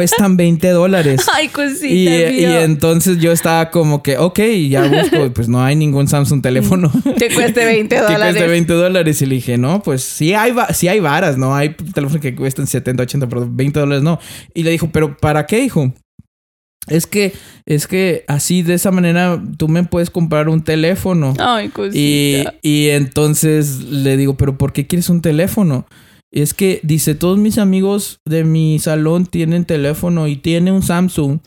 cuestan 0.00 0.36
20 0.36 0.68
dólares. 0.70 1.26
Ay, 1.34 1.48
cosita. 1.48 1.86
Y, 1.86 2.08
y, 2.08 2.44
entonces 2.44 3.18
yo 3.18 3.32
estaba 3.32 3.70
como 3.70 4.02
que, 4.02 4.16
ok, 4.18 4.38
ya 4.68 4.86
busco, 4.86 5.32
pues 5.32 5.48
no 5.48 5.62
hay 5.62 5.76
ningún 5.76 6.08
Samsung 6.08 6.42
teléfono. 6.42 6.90
Que 7.20 7.28
cueste 7.34 7.64
20 7.64 7.96
dólares. 7.96 8.16
que 8.16 8.22
cueste 8.22 8.46
20 8.46 8.72
dólares. 8.72 9.22
Y 9.22 9.26
le 9.26 9.34
dije, 9.34 9.58
no, 9.58 9.82
pues 9.82 10.02
sí 10.02 10.32
hay, 10.32 10.54
sí 10.72 10.88
hay 10.88 11.00
varas, 11.00 11.36
¿no? 11.36 11.54
Hay 11.54 11.70
teléfonos 11.70 12.22
que 12.22 12.34
cuestan 12.34 12.66
70, 12.66 13.02
80, 13.02 13.28
pero 13.28 13.48
20 13.50 13.80
dólares 13.80 14.02
no. 14.02 14.18
Y 14.54 14.62
le 14.62 14.70
dijo, 14.70 14.88
pero 14.90 15.16
¿para 15.16 15.46
qué, 15.46 15.62
hijo? 15.62 15.92
Es 16.86 17.06
que, 17.06 17.32
es 17.66 17.86
que 17.86 18.24
así 18.26 18.62
de 18.62 18.74
esa 18.74 18.90
manera 18.90 19.40
tú 19.58 19.68
me 19.68 19.84
puedes 19.84 20.10
comprar 20.10 20.48
un 20.48 20.62
teléfono. 20.64 21.34
Ay, 21.38 21.68
cosita. 21.68 21.96
Y, 21.96 22.44
y 22.62 22.88
entonces 22.88 23.80
le 23.84 24.16
digo, 24.16 24.36
pero 24.36 24.56
¿por 24.56 24.72
qué 24.72 24.86
quieres 24.86 25.08
un 25.08 25.20
teléfono? 25.20 25.86
Es 26.32 26.54
que 26.54 26.78
dice, 26.84 27.16
todos 27.16 27.38
mis 27.38 27.58
amigos 27.58 28.20
de 28.24 28.44
mi 28.44 28.78
salón 28.78 29.26
tienen 29.26 29.64
teléfono 29.64 30.28
y 30.28 30.36
tiene 30.36 30.70
un 30.70 30.82
Samsung. 30.82 31.40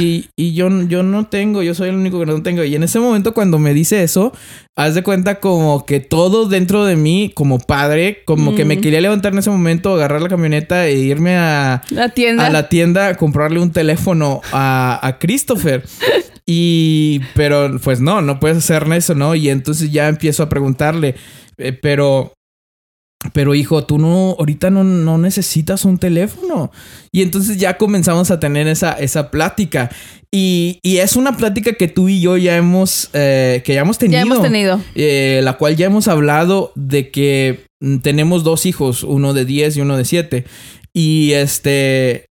y, 0.00 0.26
y 0.34 0.52
yo, 0.54 0.68
yo 0.88 1.04
no 1.04 1.26
tengo, 1.26 1.62
yo 1.62 1.74
soy 1.74 1.90
el 1.90 1.94
único 1.94 2.18
que 2.18 2.26
no 2.26 2.42
tengo. 2.42 2.64
Y 2.64 2.74
en 2.74 2.82
ese 2.82 2.98
momento 2.98 3.34
cuando 3.34 3.60
me 3.60 3.72
dice 3.72 4.02
eso, 4.02 4.32
haz 4.74 4.96
de 4.96 5.04
cuenta 5.04 5.38
como 5.38 5.86
que 5.86 6.00
todo 6.00 6.48
dentro 6.48 6.84
de 6.84 6.96
mí, 6.96 7.30
como 7.34 7.60
padre, 7.60 8.24
como 8.24 8.56
que 8.56 8.64
me 8.64 8.76
mm. 8.76 8.80
quería 8.80 9.00
levantar 9.00 9.32
en 9.32 9.38
ese 9.38 9.50
momento, 9.50 9.94
agarrar 9.94 10.20
la 10.20 10.28
camioneta 10.28 10.88
e 10.88 10.94
irme 10.94 11.36
a 11.36 11.82
la 11.90 12.08
tienda, 12.08 12.46
a 12.46 12.50
la 12.50 12.68
tienda 12.68 13.14
comprarle 13.14 13.60
un 13.60 13.70
teléfono 13.70 14.40
a, 14.52 14.98
a 15.06 15.18
Christopher. 15.18 15.84
Y, 16.48 17.22
pero 17.34 17.76
pues 17.82 18.00
no, 18.00 18.22
no 18.22 18.38
puedes 18.38 18.58
hacer 18.58 18.86
eso, 18.92 19.16
¿no? 19.16 19.34
Y 19.34 19.48
entonces 19.48 19.90
ya 19.90 20.06
empiezo 20.06 20.44
a 20.44 20.48
preguntarle, 20.48 21.16
eh, 21.58 21.72
pero 21.72 22.35
pero 23.32 23.54
hijo, 23.54 23.84
tú 23.84 23.98
no, 23.98 24.36
ahorita 24.38 24.70
no, 24.70 24.84
no, 24.84 25.18
necesitas 25.18 25.84
un 25.84 25.98
teléfono. 25.98 26.70
Y 27.12 27.22
entonces 27.22 27.56
ya 27.56 27.76
comenzamos 27.78 28.30
a 28.30 28.40
tener 28.40 28.68
esa, 28.68 28.92
esa 28.92 29.30
plática. 29.30 29.90
Y, 30.30 30.80
y 30.82 30.98
es 30.98 31.16
una 31.16 31.36
plática 31.36 31.72
que 31.72 31.88
tú 31.88 32.08
y 32.08 32.20
yo 32.20 32.36
ya 32.36 32.56
hemos, 32.56 33.10
eh, 33.14 33.62
que 33.64 33.74
ya 33.74 33.80
hemos 33.80 33.98
tenido. 33.98 34.18
Ya 34.18 34.22
hemos 34.22 34.42
tenido. 34.42 34.80
Eh, 34.94 35.40
la 35.42 35.54
cual 35.54 35.76
ya 35.76 35.86
hemos 35.86 36.08
hablado 36.08 36.72
de 36.74 37.10
que 37.10 37.64
mm, 37.80 37.98
tenemos 37.98 38.44
dos 38.44 38.66
hijos, 38.66 39.02
uno 39.02 39.32
de 39.32 39.44
10 39.44 39.78
y 39.78 39.80
uno 39.80 39.96
de 39.96 40.04
7. 40.04 40.44
Y 40.92 41.32
este, 41.32 42.25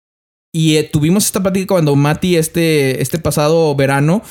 y 0.55 0.77
eh, 0.77 0.85
tuvimos 0.85 1.27
esta 1.27 1.43
plática 1.43 1.67
cuando 1.67 1.97
Mati 1.97 2.37
este, 2.37 3.03
este 3.03 3.19
pasado 3.19 3.75
verano 3.75 4.23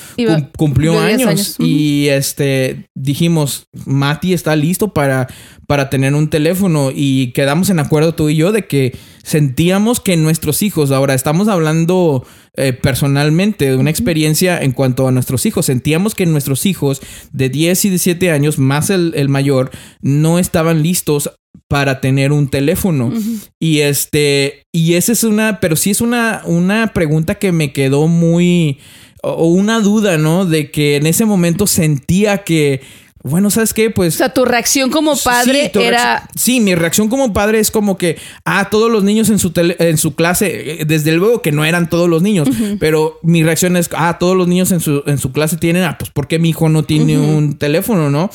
cumplió 0.57 0.97
años. 0.97 1.57
Y 1.59 2.07
este 2.07 2.87
dijimos, 2.95 3.67
Mati 3.85 4.31
está 4.31 4.55
listo 4.55 4.93
para, 4.93 5.27
para 5.67 5.89
tener 5.89 6.13
un 6.13 6.29
teléfono. 6.29 6.91
Y 6.95 7.33
quedamos 7.33 7.69
en 7.69 7.79
acuerdo 7.79 8.15
tú 8.15 8.29
y 8.29 8.37
yo 8.37 8.53
de 8.53 8.65
que 8.67 8.97
sentíamos 9.21 9.99
que 9.99 10.15
nuestros 10.15 10.61
hijos, 10.61 10.91
ahora 10.91 11.13
estamos 11.13 11.49
hablando 11.49 12.25
eh, 12.55 12.71
personalmente 12.71 13.65
de 13.65 13.75
una 13.75 13.89
experiencia 13.89 14.61
en 14.61 14.71
cuanto 14.71 15.09
a 15.09 15.11
nuestros 15.11 15.45
hijos, 15.45 15.65
sentíamos 15.65 16.15
que 16.15 16.25
nuestros 16.25 16.65
hijos 16.65 17.01
de 17.33 17.49
10 17.49 17.83
y 17.83 17.89
de 17.89 17.97
7 17.97 18.31
años, 18.31 18.59
más 18.59 18.89
el, 18.89 19.11
el 19.17 19.27
mayor, 19.27 19.71
no 20.01 20.39
estaban 20.39 20.83
listos 20.83 21.31
para 21.67 22.01
tener 22.01 22.31
un 22.31 22.49
teléfono. 22.49 23.11
Y 23.59 23.79
este, 23.79 24.67
y 24.71 24.93
esa 24.93 25.11
es 25.11 25.23
una, 25.23 25.59
pero 25.59 25.75
sí 25.75 25.91
es 25.91 26.01
una, 26.01 26.41
una 26.45 26.93
pregunta 26.93 27.35
que 27.35 27.51
me 27.51 27.73
quedó 27.73 28.07
muy, 28.07 28.79
o 29.23 29.47
una 29.47 29.79
duda, 29.79 30.17
¿no? 30.17 30.45
De 30.45 30.69
que 30.69 30.97
en 30.97 31.07
ese 31.07 31.25
momento 31.25 31.65
sentía 31.65 32.43
que, 32.43 32.81
bueno, 33.23 33.49
¿sabes 33.49 33.73
qué? 33.73 33.89
Pues. 33.89 34.15
O 34.15 34.17
sea, 34.17 34.33
tu 34.33 34.43
reacción 34.43 34.91
como 34.91 35.15
padre 35.15 35.71
era. 35.73 36.27
sí, 36.35 36.59
mi 36.59 36.75
reacción 36.75 37.07
como 37.07 37.31
padre 37.31 37.59
es 37.59 37.71
como 37.71 37.97
que, 37.97 38.17
ah, 38.43 38.69
todos 38.69 38.91
los 38.91 39.05
niños 39.05 39.29
en 39.29 39.39
su, 39.39 39.53
en 39.55 39.97
su 39.97 40.13
clase, 40.13 40.81
eh, 40.81 40.85
desde 40.85 41.13
luego 41.13 41.41
que 41.41 41.53
no 41.53 41.63
eran 41.63 41.89
todos 41.89 42.09
los 42.09 42.21
niños, 42.21 42.49
pero 42.79 43.19
mi 43.23 43.41
reacción 43.41 43.77
es, 43.77 43.89
ah, 43.95 44.17
todos 44.19 44.35
los 44.35 44.49
niños 44.49 44.73
en 44.73 44.81
su, 44.81 45.03
en 45.07 45.17
su 45.17 45.31
clase 45.31 45.55
tienen, 45.55 45.83
ah, 45.83 45.97
pues, 45.97 46.11
¿por 46.11 46.27
qué 46.27 46.37
mi 46.37 46.49
hijo 46.49 46.67
no 46.67 46.83
tiene 46.83 47.17
un 47.17 47.57
teléfono, 47.57 48.09
no? 48.09 48.29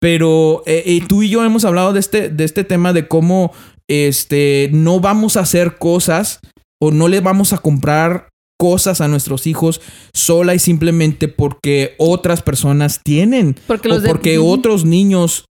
Pero 0.00 0.62
eh, 0.66 1.00
tú 1.08 1.22
y 1.22 1.28
yo 1.28 1.44
hemos 1.44 1.64
hablado 1.64 1.92
de 1.92 2.00
este, 2.00 2.30
de 2.30 2.44
este 2.44 2.64
tema 2.64 2.92
de 2.92 3.06
cómo 3.06 3.52
este, 3.88 4.70
no 4.72 5.00
vamos 5.00 5.36
a 5.36 5.40
hacer 5.40 5.76
cosas 5.76 6.40
o 6.80 6.90
no 6.90 7.08
le 7.08 7.20
vamos 7.20 7.52
a 7.52 7.58
comprar 7.58 8.30
cosas 8.58 9.00
a 9.00 9.08
nuestros 9.08 9.46
hijos 9.46 9.80
sola 10.12 10.54
y 10.54 10.58
simplemente 10.58 11.28
porque 11.28 11.94
otras 11.98 12.42
personas 12.42 13.00
tienen. 13.02 13.56
Porque 13.66 13.90
o 13.90 14.02
porque 14.02 14.38
otros 14.38 14.84
niños 14.84 15.46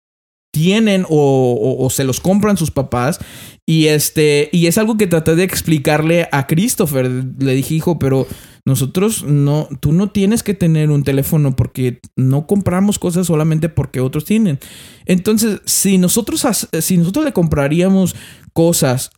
tienen 0.53 1.05
o, 1.09 1.87
se 1.91 2.03
los 2.03 2.19
compran 2.19 2.57
sus 2.57 2.71
papás. 2.71 3.19
Y 3.65 3.87
este, 3.87 4.49
y 4.51 4.67
es 4.67 4.77
algo 4.77 4.97
que 4.97 5.07
traté 5.07 5.35
de 5.35 5.43
explicarle 5.43 6.27
a 6.31 6.47
Christopher. 6.47 7.09
Le 7.39 7.53
dije, 7.53 7.75
hijo, 7.75 7.99
pero 7.99 8.27
nosotros 8.67 9.23
no, 9.23 9.69
tú 9.79 9.93
no 9.93 10.09
tienes 10.09 10.43
que 10.43 10.53
tener 10.53 10.91
un 10.91 11.05
teléfono 11.05 11.55
porque 11.55 12.01
no 12.17 12.47
compramos 12.47 12.99
cosas 12.99 13.27
solamente 13.27 13.69
porque 13.69 14.01
otros 14.01 14.25
tienen. 14.25 14.59
Entonces, 15.05 15.61
si 15.63 15.97
nosotros, 15.97 16.45
si 16.81 16.97
nosotros 16.97 17.23
le 17.23 17.31
compraríamos 17.31 18.13
cosas 18.51 19.11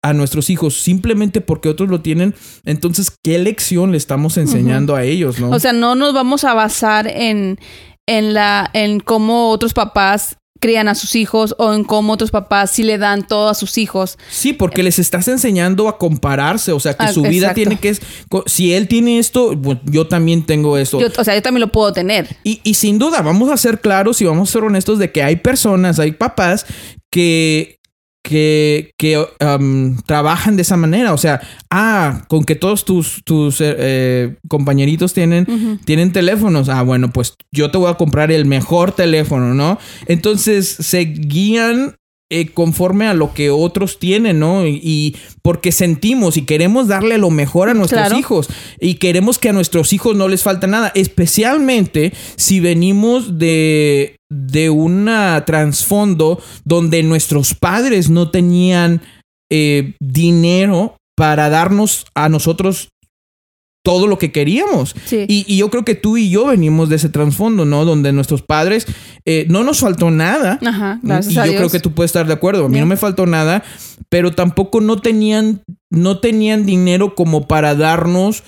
a 0.00 0.12
nuestros 0.12 0.48
hijos 0.48 0.74
simplemente 0.80 1.40
porque 1.40 1.68
otros 1.68 1.88
lo 1.88 2.02
tienen, 2.02 2.36
entonces, 2.64 3.10
¿qué 3.20 3.40
lección 3.40 3.90
le 3.90 3.96
estamos 3.96 4.36
enseñando 4.36 4.94
a 4.94 5.02
ellos, 5.02 5.40
no? 5.40 5.50
O 5.50 5.58
sea, 5.58 5.72
no 5.72 5.96
nos 5.96 6.14
vamos 6.14 6.44
a 6.44 6.54
basar 6.54 7.08
en, 7.08 7.58
en, 8.06 8.32
la, 8.32 8.70
en 8.74 9.00
cómo 9.00 9.50
otros 9.50 9.74
papás 9.74 10.36
crían 10.58 10.88
a 10.88 10.94
sus 10.94 11.16
hijos 11.16 11.54
o 11.58 11.72
en 11.72 11.84
cómo 11.84 12.12
otros 12.12 12.30
papás 12.30 12.70
sí 12.70 12.82
le 12.82 12.98
dan 12.98 13.26
todo 13.26 13.48
a 13.48 13.54
sus 13.54 13.78
hijos. 13.78 14.18
Sí, 14.30 14.52
porque 14.52 14.82
les 14.82 14.98
estás 14.98 15.28
enseñando 15.28 15.88
a 15.88 15.98
compararse, 15.98 16.72
o 16.72 16.80
sea, 16.80 16.94
que 16.94 17.04
ah, 17.04 17.12
su 17.12 17.22
vida 17.22 17.54
tiene 17.54 17.78
que... 17.78 17.96
Si 18.46 18.72
él 18.72 18.88
tiene 18.88 19.18
esto, 19.18 19.54
yo 19.84 20.08
también 20.08 20.44
tengo 20.44 20.78
esto. 20.78 20.98
o 20.98 21.24
sea, 21.24 21.34
yo 21.34 21.42
también 21.42 21.60
lo 21.60 21.72
puedo 21.72 21.92
tener. 21.92 22.36
Y, 22.44 22.60
y 22.64 22.74
sin 22.74 22.98
duda, 22.98 23.22
vamos 23.22 23.50
a 23.50 23.56
ser 23.56 23.80
claros 23.80 24.20
y 24.20 24.24
vamos 24.24 24.48
a 24.48 24.52
ser 24.52 24.64
honestos 24.64 24.98
de 24.98 25.12
que 25.12 25.22
hay 25.22 25.36
personas, 25.36 25.98
hay 25.98 26.12
papás 26.12 26.66
que 27.10 27.77
que, 28.22 28.92
que 28.98 29.24
trabajan 30.06 30.56
de 30.56 30.62
esa 30.62 30.76
manera. 30.76 31.12
O 31.12 31.18
sea, 31.18 31.40
ah, 31.70 32.24
con 32.28 32.44
que 32.44 32.54
todos 32.54 32.84
tus, 32.84 33.22
tus 33.24 33.60
eh, 33.60 33.74
eh, 33.78 34.36
compañeritos 34.48 35.14
tienen, 35.14 35.80
tienen 35.84 36.12
teléfonos. 36.12 36.68
Ah, 36.68 36.82
bueno, 36.82 37.10
pues 37.12 37.34
yo 37.52 37.70
te 37.70 37.78
voy 37.78 37.90
a 37.90 37.94
comprar 37.94 38.30
el 38.30 38.44
mejor 38.44 38.92
teléfono, 38.92 39.54
¿no? 39.54 39.78
Entonces 40.06 40.68
se 40.68 41.00
guían 41.04 41.96
eh, 42.30 42.48
conforme 42.52 43.06
a 43.06 43.14
lo 43.14 43.32
que 43.32 43.48
otros 43.48 43.98
tienen, 43.98 44.38
¿no? 44.38 44.66
Y, 44.66 45.16
porque 45.40 45.72
sentimos 45.72 46.36
y 46.36 46.42
queremos 46.42 46.86
darle 46.86 47.16
lo 47.16 47.30
mejor 47.30 47.70
a 47.70 47.74
nuestros 47.74 48.12
hijos 48.12 48.48
y 48.78 48.96
queremos 48.96 49.38
que 49.38 49.48
a 49.48 49.54
nuestros 49.54 49.94
hijos 49.94 50.14
no 50.14 50.28
les 50.28 50.42
falta 50.42 50.66
nada, 50.66 50.92
especialmente 50.94 52.12
si 52.36 52.60
venimos 52.60 53.38
de, 53.38 54.17
de 54.30 54.70
un 54.70 55.10
trasfondo 55.46 56.40
donde 56.64 57.02
nuestros 57.02 57.54
padres 57.54 58.10
no 58.10 58.30
tenían 58.30 59.00
eh, 59.50 59.94
dinero 60.00 60.96
para 61.16 61.48
darnos 61.48 62.06
a 62.14 62.28
nosotros 62.28 62.90
todo 63.88 64.06
lo 64.06 64.18
que 64.18 64.32
queríamos. 64.32 64.94
Y, 65.10 65.56
yo 65.56 65.70
creo 65.70 65.82
que 65.82 65.94
tú 65.94 66.18
y 66.18 66.28
yo 66.28 66.46
venimos 66.46 66.90
de 66.90 66.96
ese 66.96 67.08
trasfondo, 67.08 67.64
¿no? 67.64 67.86
Donde 67.86 68.12
nuestros 68.12 68.42
padres 68.42 68.86
eh, 69.24 69.46
no 69.48 69.64
nos 69.64 69.80
faltó 69.80 70.10
nada. 70.10 70.58
Ajá, 70.62 71.00
y 71.02 71.32
yo 71.32 71.42
creo 71.42 71.70
que 71.70 71.80
tú 71.80 71.92
puedes 71.92 72.10
estar 72.10 72.26
de 72.26 72.34
acuerdo. 72.34 72.66
A 72.66 72.68
mí 72.68 72.78
no 72.78 72.86
me 72.86 72.98
faltó 72.98 73.24
nada, 73.24 73.64
pero 74.10 74.32
tampoco 74.32 74.82
no 74.82 75.00
tenían, 75.00 75.62
no 75.90 76.18
tenían 76.18 76.66
dinero 76.66 77.14
como 77.14 77.48
para 77.48 77.74
darnos 77.74 78.42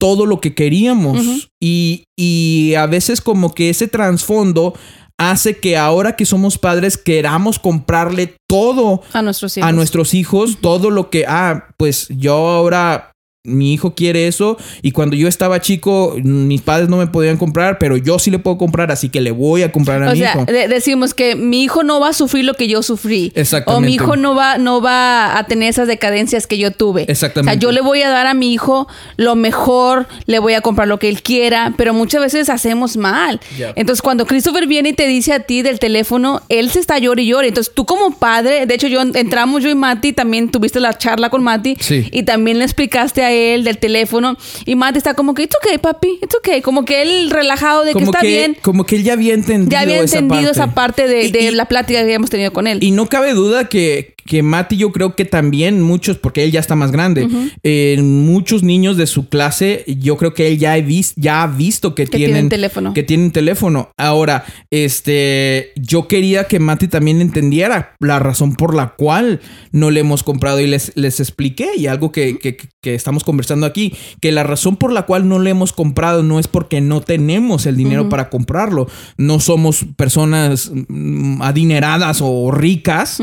todo 0.00 0.24
lo 0.24 0.40
que 0.40 0.54
queríamos. 0.54 1.50
y, 1.62 2.04
y 2.18 2.72
a 2.74 2.86
veces 2.86 3.20
como 3.20 3.54
que 3.54 3.68
ese 3.68 3.88
trasfondo 3.88 4.72
hace 5.18 5.58
que 5.58 5.76
ahora 5.76 6.16
que 6.16 6.26
somos 6.26 6.58
padres 6.58 6.96
queramos 6.96 7.58
comprarle 7.58 8.36
todo 8.48 9.02
a 9.12 9.22
nuestros 9.22 9.56
hijos, 9.56 9.68
a 9.68 9.72
nuestros 9.72 10.14
hijos 10.14 10.58
todo 10.60 10.90
lo 10.90 11.10
que, 11.10 11.24
ah, 11.26 11.68
pues 11.76 12.08
yo 12.10 12.34
ahora 12.34 13.12
mi 13.46 13.72
hijo 13.72 13.94
quiere 13.94 14.26
eso 14.26 14.56
y 14.82 14.92
cuando 14.92 15.16
yo 15.16 15.28
estaba 15.28 15.60
chico 15.60 16.16
mis 16.22 16.60
padres 16.60 16.88
no 16.88 16.98
me 16.98 17.06
podían 17.06 17.36
comprar, 17.36 17.78
pero 17.78 17.96
yo 17.96 18.18
sí 18.18 18.30
le 18.30 18.38
puedo 18.38 18.58
comprar, 18.58 18.90
así 18.90 19.08
que 19.08 19.20
le 19.20 19.30
voy 19.30 19.62
a 19.62 19.72
comprar 19.72 20.02
a 20.02 20.12
mi 20.12 20.20
hijo. 20.20 20.44
decimos 20.46 21.14
que 21.14 21.36
mi 21.36 21.62
hijo 21.62 21.82
no 21.82 22.00
va 22.00 22.10
a 22.10 22.12
sufrir 22.12 22.44
lo 22.44 22.54
que 22.54 22.68
yo 22.68 22.82
sufrí. 22.82 23.32
Exactamente. 23.34 23.84
O 23.84 23.86
mi 23.86 23.94
hijo 23.94 24.16
no 24.16 24.34
va, 24.34 24.58
no 24.58 24.80
va 24.80 25.38
a 25.38 25.46
tener 25.46 25.68
esas 25.68 25.88
decadencias 25.88 26.46
que 26.46 26.58
yo 26.58 26.70
tuve. 26.70 27.04
Exactamente. 27.08 27.50
O 27.50 27.52
sea, 27.52 27.60
yo 27.60 27.72
le 27.72 27.80
voy 27.80 28.02
a 28.02 28.10
dar 28.10 28.26
a 28.26 28.34
mi 28.34 28.52
hijo 28.52 28.88
lo 29.16 29.36
mejor, 29.36 30.06
le 30.26 30.38
voy 30.38 30.54
a 30.54 30.60
comprar 30.60 30.88
lo 30.88 30.98
que 30.98 31.08
él 31.08 31.22
quiera, 31.22 31.74
pero 31.76 31.94
muchas 31.94 32.20
veces 32.20 32.48
hacemos 32.48 32.96
mal. 32.96 33.40
Entonces, 33.74 34.02
cuando 34.02 34.26
Christopher 34.26 34.66
viene 34.66 34.90
y 34.90 34.92
te 34.92 35.06
dice 35.06 35.32
a 35.32 35.40
ti 35.40 35.62
del 35.62 35.78
teléfono, 35.78 36.42
él 36.48 36.70
se 36.70 36.80
está 36.80 36.98
llorando 36.98 37.22
y 37.22 37.26
llorando. 37.28 37.48
Entonces, 37.48 37.72
tú 37.74 37.86
como 37.86 38.12
padre, 38.12 38.66
de 38.66 38.74
hecho, 38.74 38.88
yo 38.88 39.00
entramos 39.00 39.62
yo 39.62 39.70
y 39.70 39.74
Mati, 39.74 40.12
también 40.12 40.50
tuviste 40.50 40.80
la 40.80 40.96
charla 40.96 41.30
con 41.30 41.42
Mati 41.42 41.76
y 41.90 42.22
también 42.24 42.58
le 42.58 42.64
explicaste 42.64 43.22
a 43.22 43.32
él 43.32 43.35
del 43.36 43.78
teléfono. 43.78 44.36
Y 44.64 44.74
Matt 44.74 44.96
está 44.96 45.14
como 45.14 45.34
que, 45.34 45.44
it's 45.44 45.56
okay, 45.62 45.78
papi, 45.78 46.18
it's 46.22 46.34
okay. 46.36 46.60
Como 46.62 46.84
que 46.84 47.02
él 47.02 47.30
relajado 47.30 47.84
de 47.84 47.92
que 47.94 48.04
está 48.04 48.20
bien. 48.22 48.56
Como 48.62 48.84
que 48.84 48.96
él 48.96 49.04
ya 49.04 49.14
había 49.14 49.34
entendido. 49.34 49.70
Ya 49.70 49.80
había 49.80 50.00
entendido 50.00 50.50
esa 50.50 50.74
parte, 50.74 51.06
de, 51.06 51.52
la 51.52 51.66
plática 51.66 51.98
que 52.00 52.04
habíamos 52.04 52.30
tenido 52.30 52.52
con 52.52 52.66
él. 52.66 52.82
Y 52.82 52.90
no 52.90 53.06
cabe 53.06 53.32
duda 53.32 53.68
que, 53.68 54.14
que 54.26 54.42
Mati 54.42 54.76
yo 54.76 54.92
creo 54.92 55.14
que 55.14 55.24
también 55.24 55.80
muchos, 55.80 56.18
porque 56.18 56.44
él 56.44 56.52
ya 56.52 56.60
está 56.60 56.74
más 56.74 56.92
grande, 56.92 57.28
eh, 57.62 57.98
muchos 58.02 58.62
niños 58.62 58.96
de 58.96 59.06
su 59.06 59.28
clase, 59.28 59.84
yo 59.86 60.16
creo 60.16 60.34
que 60.34 60.48
él 60.48 60.58
ya, 60.58 60.76
he 60.76 60.86
ya 61.16 61.42
ha 61.42 61.46
visto 61.46 61.94
que, 61.94 62.06
tienen, 62.06 62.48
teléfono. 62.48 62.94
Que 62.94 63.02
tienen 63.02 63.30
teléfono. 63.30 63.90
Ahora, 63.96 64.44
este, 64.70 65.72
yo 65.76 66.08
quería 66.08 66.44
que 66.44 66.58
Mati 66.58 66.88
también 66.88 67.20
entendiera 67.20 67.94
la 68.00 68.18
razón 68.18 68.54
por 68.54 68.74
la 68.74 68.94
cual 68.96 69.40
no 69.72 69.90
le 69.90 70.00
hemos 70.00 70.22
comprado 70.22 70.60
y 70.60 70.66
les, 70.66 70.92
les 70.94 71.20
expliqué 71.20 71.70
y 71.76 71.86
algo 71.86 72.12
que, 72.12 72.38
que, 72.38 72.56
que 72.56 72.94
estamos 72.94 73.24
conversando 73.26 73.66
aquí, 73.66 73.92
que 74.22 74.32
la 74.32 74.42
razón 74.42 74.76
por 74.76 74.90
la 74.90 75.02
cual 75.02 75.28
no 75.28 75.38
le 75.38 75.50
hemos 75.50 75.74
comprado 75.74 76.22
no 76.22 76.38
es 76.38 76.48
porque 76.48 76.80
no 76.80 77.02
tenemos 77.02 77.66
el 77.66 77.76
dinero 77.76 78.08
para 78.08 78.30
comprarlo, 78.30 78.88
no 79.18 79.40
somos 79.40 79.84
personas 79.96 80.72
mm, 80.88 81.42
adineradas 81.42 82.20
o 82.22 82.50
ricas, 82.50 83.20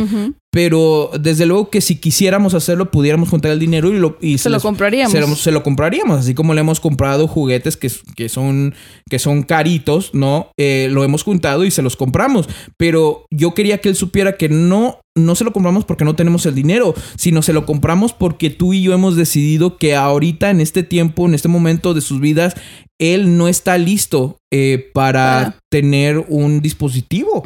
pero 0.54 1.10
desde 1.20 1.48
luego 1.48 1.72
que 1.72 1.82
si 1.82 1.96
quisiéramos 1.96 2.54
hacerlo, 2.54 2.92
pudiéramos 2.92 3.30
juntar 3.30 3.50
el 3.50 3.58
dinero 3.58 3.90
y, 3.90 3.98
lo, 3.98 4.20
se, 4.38 4.52
lo 4.52 4.60
compraríamos. 4.60 5.40
Se 5.40 5.52
lo, 5.52 5.64
compraríamos, 5.64 6.20
así 6.20 6.36
como 6.36 6.54
le 6.54 6.62
hemos 6.62 6.80
comprado 6.80 7.28
juguetes 7.28 7.76
que, 7.76 7.92
que, 8.16 8.30
son, 8.30 8.76
que 9.10 9.18
son 9.18 9.42
caritos, 9.42 10.12
¿no? 10.14 10.52
Eh, 10.60 10.90
lo 10.92 11.04
hemos 11.04 11.24
juntado 11.24 11.66
y 11.66 11.72
se 11.72 11.82
los 11.82 11.96
compramos. 11.96 12.48
Pero 12.78 13.26
yo 13.32 13.56
quería 13.56 13.80
que 13.80 13.90
él 13.90 13.96
supiera 13.96 14.38
que 14.38 14.48
no 14.48 15.00
no 15.16 15.36
se 15.36 15.44
lo 15.44 15.54
compramos 15.54 15.86
porque 15.86 16.06
no 16.06 16.16
tenemos 16.16 16.46
el 16.48 16.56
dinero, 16.56 16.96
sino 17.18 17.44
se 17.44 17.54
lo 17.54 17.68
compramos 17.68 18.14
porque 18.14 18.50
tú 18.50 18.74
y 18.74 18.82
yo 18.82 18.94
hemos 18.94 19.16
decidido 19.16 19.78
que 19.78 19.96
ahorita, 19.96 20.50
en 20.50 20.60
este 20.60 20.82
tiempo, 20.82 21.28
en 21.28 21.36
este 21.36 21.48
momento 21.48 21.94
de 21.94 22.02
sus 22.02 22.20
vidas, 22.20 22.56
él 23.00 23.38
no 23.38 23.48
está 23.48 23.78
listo 23.78 24.38
eh, 24.56 24.92
para 24.94 25.56
tener 25.68 26.20
un 26.28 26.62
dispositivo, 26.62 27.42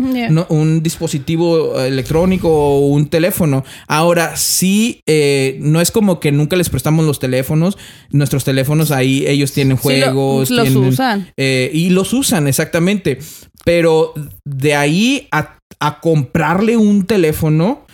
un 0.49 0.83
dispositivo 0.83 1.79
electrónico 1.79 2.49
o 2.49 2.79
un 2.87 3.07
teléfono. 3.07 3.63
Ahora, 3.87 4.35
sí, 4.35 4.99
eh, 5.07 5.57
no 5.61 5.79
es 5.79 5.91
como 5.91 6.19
que 6.19 6.33
nunca 6.33 6.57
les 6.57 6.67
prestamos 6.67 7.05
los 7.05 7.19
teléfonos. 7.19 7.77
Nuestros 8.09 8.43
teléfonos 8.43 8.91
ahí, 8.91 9.25
ellos 9.25 9.53
tienen 9.53 9.77
juegos. 9.77 10.49
los 10.49 10.75
usan. 10.75 11.31
Eh, 11.37 11.71
y 11.73 11.91
los 11.91 12.11
usan, 12.11 12.45
exactamente. 12.45 13.19
Pero 13.63 14.13
de 14.43 14.75
ahí 14.75 15.29
a, 15.31 15.59
comprarle 16.01 16.75
un 16.75 17.05
teléfono, 17.05 17.85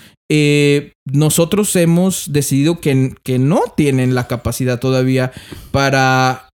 nosotros 1.05 1.75
hemos 1.75 2.33
decidido 2.33 2.79
que, 2.79 3.13
que, 3.21 3.37
no 3.37 3.61
tienen 3.77 4.15
la 4.15 4.27
capacidad 4.27 4.79
todavía 4.79 5.31
para 5.69 6.49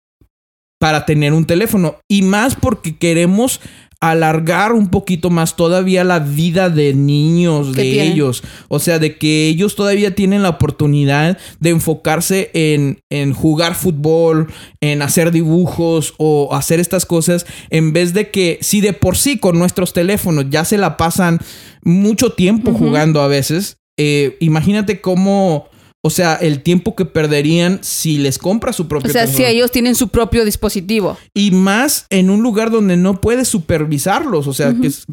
para 0.78 1.04
tener 1.06 1.32
un 1.32 1.44
teléfono. 1.44 1.96
Y 2.08 2.22
más 2.22 2.54
porque 2.54 2.96
queremos 2.96 3.60
alargar 4.00 4.72
un 4.72 4.90
poquito 4.90 5.28
más 5.28 5.56
todavía 5.56 6.04
la 6.04 6.20
vida 6.20 6.70
de 6.70 6.94
niños, 6.94 7.72
de 7.72 8.02
ellos. 8.02 8.44
O 8.68 8.78
sea, 8.78 9.00
de 9.00 9.18
que 9.18 9.48
ellos 9.48 9.74
todavía 9.74 10.14
tienen 10.14 10.42
la 10.42 10.50
oportunidad 10.50 11.36
de 11.58 11.70
enfocarse 11.70 12.50
en, 12.54 13.02
en, 13.10 13.32
jugar 13.32 13.74
fútbol, 13.74 14.52
en 14.80 15.02
hacer 15.02 15.32
dibujos 15.32 16.14
o 16.18 16.54
hacer 16.54 16.78
estas 16.78 17.06
cosas, 17.06 17.44
en 17.70 17.92
vez 17.92 18.14
de 18.14 18.30
que 18.30 18.58
si 18.60 18.80
de 18.80 18.92
por 18.92 19.16
sí 19.16 19.38
con 19.38 19.58
nuestros 19.58 19.92
teléfonos 19.92 20.46
ya 20.48 20.64
se 20.64 20.78
la 20.78 20.96
pasan 20.96 21.40
mucho 21.82 22.30
tiempo 22.30 22.72
jugando 22.72 23.20
a 23.20 23.26
veces, 23.26 23.78
eh, 23.96 24.36
imagínate 24.38 25.00
cómo 25.00 25.68
o 26.05 26.11
sea, 26.11 26.36
el 26.36 26.62
tiempo 26.62 26.94
que 26.94 27.05
perderían 27.05 27.80
si 27.82 28.18
les 28.18 28.38
compra 28.38 28.72
su 28.72 28.86
propio 28.86 29.11
O 29.11 29.12
sea, 29.12 29.26
si 29.26 29.44
ellos 29.44 29.72
tienen 29.72 29.96
su 29.96 30.09
propio 30.09 30.44
dispositivo. 30.44 31.18
Y 31.34 31.51
más 31.51 32.07
en 32.11 32.30
un 32.30 32.42
lugar 32.42 32.70
donde 32.70 32.96
no 32.96 33.20
puedes 33.20 33.49
supervisarlos, 33.49 34.46
o 34.46 34.55
sea, 34.55 34.74
que 34.80 34.86
es 34.86 35.07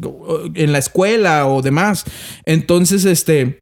en 0.54 0.72
la 0.72 0.78
escuela 0.78 1.48
o 1.48 1.60
demás. 1.60 2.04
Entonces, 2.44 3.04
este 3.04 3.58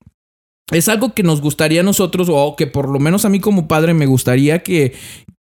es 0.70 0.89
algo 0.89 1.14
que 1.14 1.22
nos 1.22 1.41
gustaría 1.41 1.81
a 1.81 1.85
nosotros, 1.85 2.29
o 2.31 2.57
que 2.57 2.66
por 2.66 2.91
lo 2.91 2.99
menos 2.99 3.25
a 3.25 3.31
mí 3.31 3.41
como 3.41 3.68
padre 3.68 3.95
me 3.95 4.07
gustaría 4.07 4.62
que, 4.62 4.93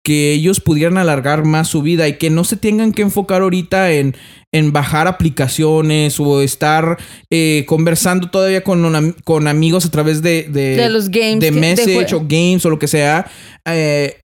que 0.09 0.33
ellos 0.33 0.61
pudieran 0.61 0.97
alargar 0.97 1.45
más 1.45 1.69
su 1.69 1.83
vida 1.83 2.09
y 2.09 2.15
que 2.15 2.31
no 2.31 2.43
se 2.43 2.57
tengan 2.57 2.93
que 2.93 3.03
enfocar 3.03 3.43
ahorita 3.43 3.93
en, 3.93 4.17
en 4.55 4.73
bajar 4.73 5.07
aplicaciones 5.07 6.19
o 6.19 6.41
estar 6.41 6.97
eh, 7.29 7.65
conversando 7.67 8.31
todavía 8.31 8.65
con, 8.65 9.13
con 9.25 9.49
amigos 9.49 9.85
a 9.85 9.91
través 9.91 10.23
de, 10.23 10.45
de, 10.45 10.89
los 10.89 11.11
games, 11.11 11.41
de 11.41 11.51
message 11.51 12.15
o 12.15 12.21
games 12.27 12.65
o 12.65 12.71
lo 12.71 12.79
que 12.79 12.89
sea. 12.89 13.31
Eh, 13.67 14.19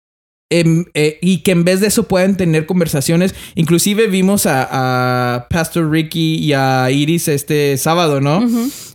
em, 0.50 0.86
eh, 0.94 1.18
y 1.20 1.42
que 1.42 1.50
en 1.50 1.64
vez 1.64 1.80
de 1.80 1.88
eso 1.88 2.04
puedan 2.04 2.38
tener 2.38 2.64
conversaciones. 2.64 3.34
Inclusive 3.54 4.06
vimos 4.06 4.46
a, 4.46 5.48
Pastor 5.50 5.90
Ricky 5.90 6.36
y 6.36 6.54
a 6.54 6.90
Iris 6.90 7.28
este 7.28 7.76
sábado, 7.76 8.22
¿no? 8.22 8.42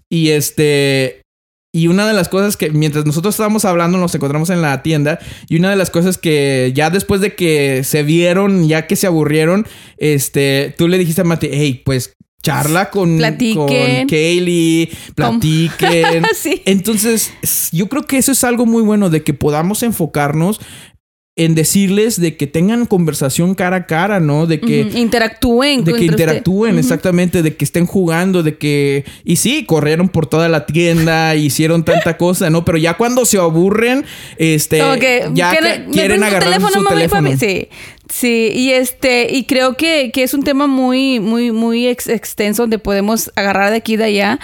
Y 0.09 0.29
este. 0.29 1.21
Y 1.72 1.88
una 1.88 2.07
de 2.07 2.13
las 2.13 2.30
cosas 2.30 2.57
que 2.57 2.72
mientras 2.72 3.05
nosotros 3.05 3.36
estábamos 3.36 3.63
hablando 3.63 3.99
nos 3.99 4.15
encontramos 4.15 4.49
en 4.49 4.61
la 4.63 4.82
tienda 4.82 5.20
y 5.47 5.57
una 5.57 5.70
de 5.70 5.76
las 5.76 5.91
cosas 5.91 6.17
que 6.17 6.72
ya 6.74 6.89
después 6.89 7.22
de 7.22 7.36
que 7.36 7.84
se 7.84 8.01
vieron, 8.01 8.67
ya 8.67 8.88
que 8.88 8.95
se 8.95 9.05
aburrieron, 9.05 9.67
este, 9.97 10.74
tú 10.78 10.88
le 10.88 10.97
dijiste 10.97 11.22
a 11.22 11.26
Mati, 11.26 11.47
hey, 11.51 11.82
pues 11.86 12.15
charla 12.41 12.89
con, 12.89 13.17
Platiquen. 13.17 13.55
con 13.55 14.07
Kaylee, 14.07 14.89
platiquen. 15.13 16.24
Sí. 16.36 16.61
Entonces, 16.65 17.34
yo 17.72 17.88
creo 17.88 18.03
que 18.03 18.17
eso 18.17 18.32
es 18.32 18.43
algo 18.43 18.65
muy 18.65 18.82
bueno 18.82 19.09
de 19.09 19.24
que 19.24 19.34
podamos 19.34 19.84
enfocarnos 19.84 20.59
en 21.39 21.55
decirles 21.55 22.19
de 22.19 22.35
que 22.35 22.47
tengan 22.47 22.85
conversación 22.85 23.55
cara 23.55 23.77
a 23.77 23.85
cara, 23.85 24.19
¿no? 24.19 24.45
De 24.45 24.59
que 24.59 24.81
interactúen. 24.93 25.85
de 25.85 25.93
que 25.93 26.03
interactúen, 26.03 26.77
exactamente, 26.77 27.41
de 27.41 27.55
que 27.55 27.63
estén 27.63 27.85
jugando, 27.85 28.43
de 28.43 28.57
que... 28.57 29.05
Y 29.23 29.37
sí, 29.37 29.63
corrieron 29.65 30.09
por 30.09 30.27
toda 30.27 30.49
la 30.49 30.65
tienda, 30.65 31.35
hicieron 31.37 31.85
tanta 31.85 32.17
cosa, 32.17 32.49
¿no? 32.49 32.65
Pero 32.65 32.77
ya 32.77 32.95
cuando 32.97 33.23
se 33.23 33.37
aburren, 33.37 34.03
este... 34.37 34.79
Ya 35.33 35.51
¿quiere- 35.51 35.85
que 35.85 35.91
quieren 35.91 36.23
agarrar 36.23 36.55
su 36.55 36.61
mamá 36.61 36.79
y 36.81 36.93
teléfono. 36.93 37.29
Sí. 37.39 37.69
Sí, 38.10 38.51
y 38.53 38.72
este, 38.72 39.28
y 39.32 39.45
creo 39.45 39.78
que, 39.78 40.12
que 40.12 40.24
es 40.24 40.34
un 40.34 40.43
tema 40.43 40.66
muy, 40.68 41.20
muy, 41.20 41.51
muy 41.51 41.88
ex- 41.88 42.10
extenso 42.10 42.64
donde 42.64 42.80
podemos 42.80 43.32
agarrar 43.36 43.70
de 43.72 43.78
aquí 43.78 43.93
y 43.93 43.97
de 43.97 44.03
allá. 44.05 44.39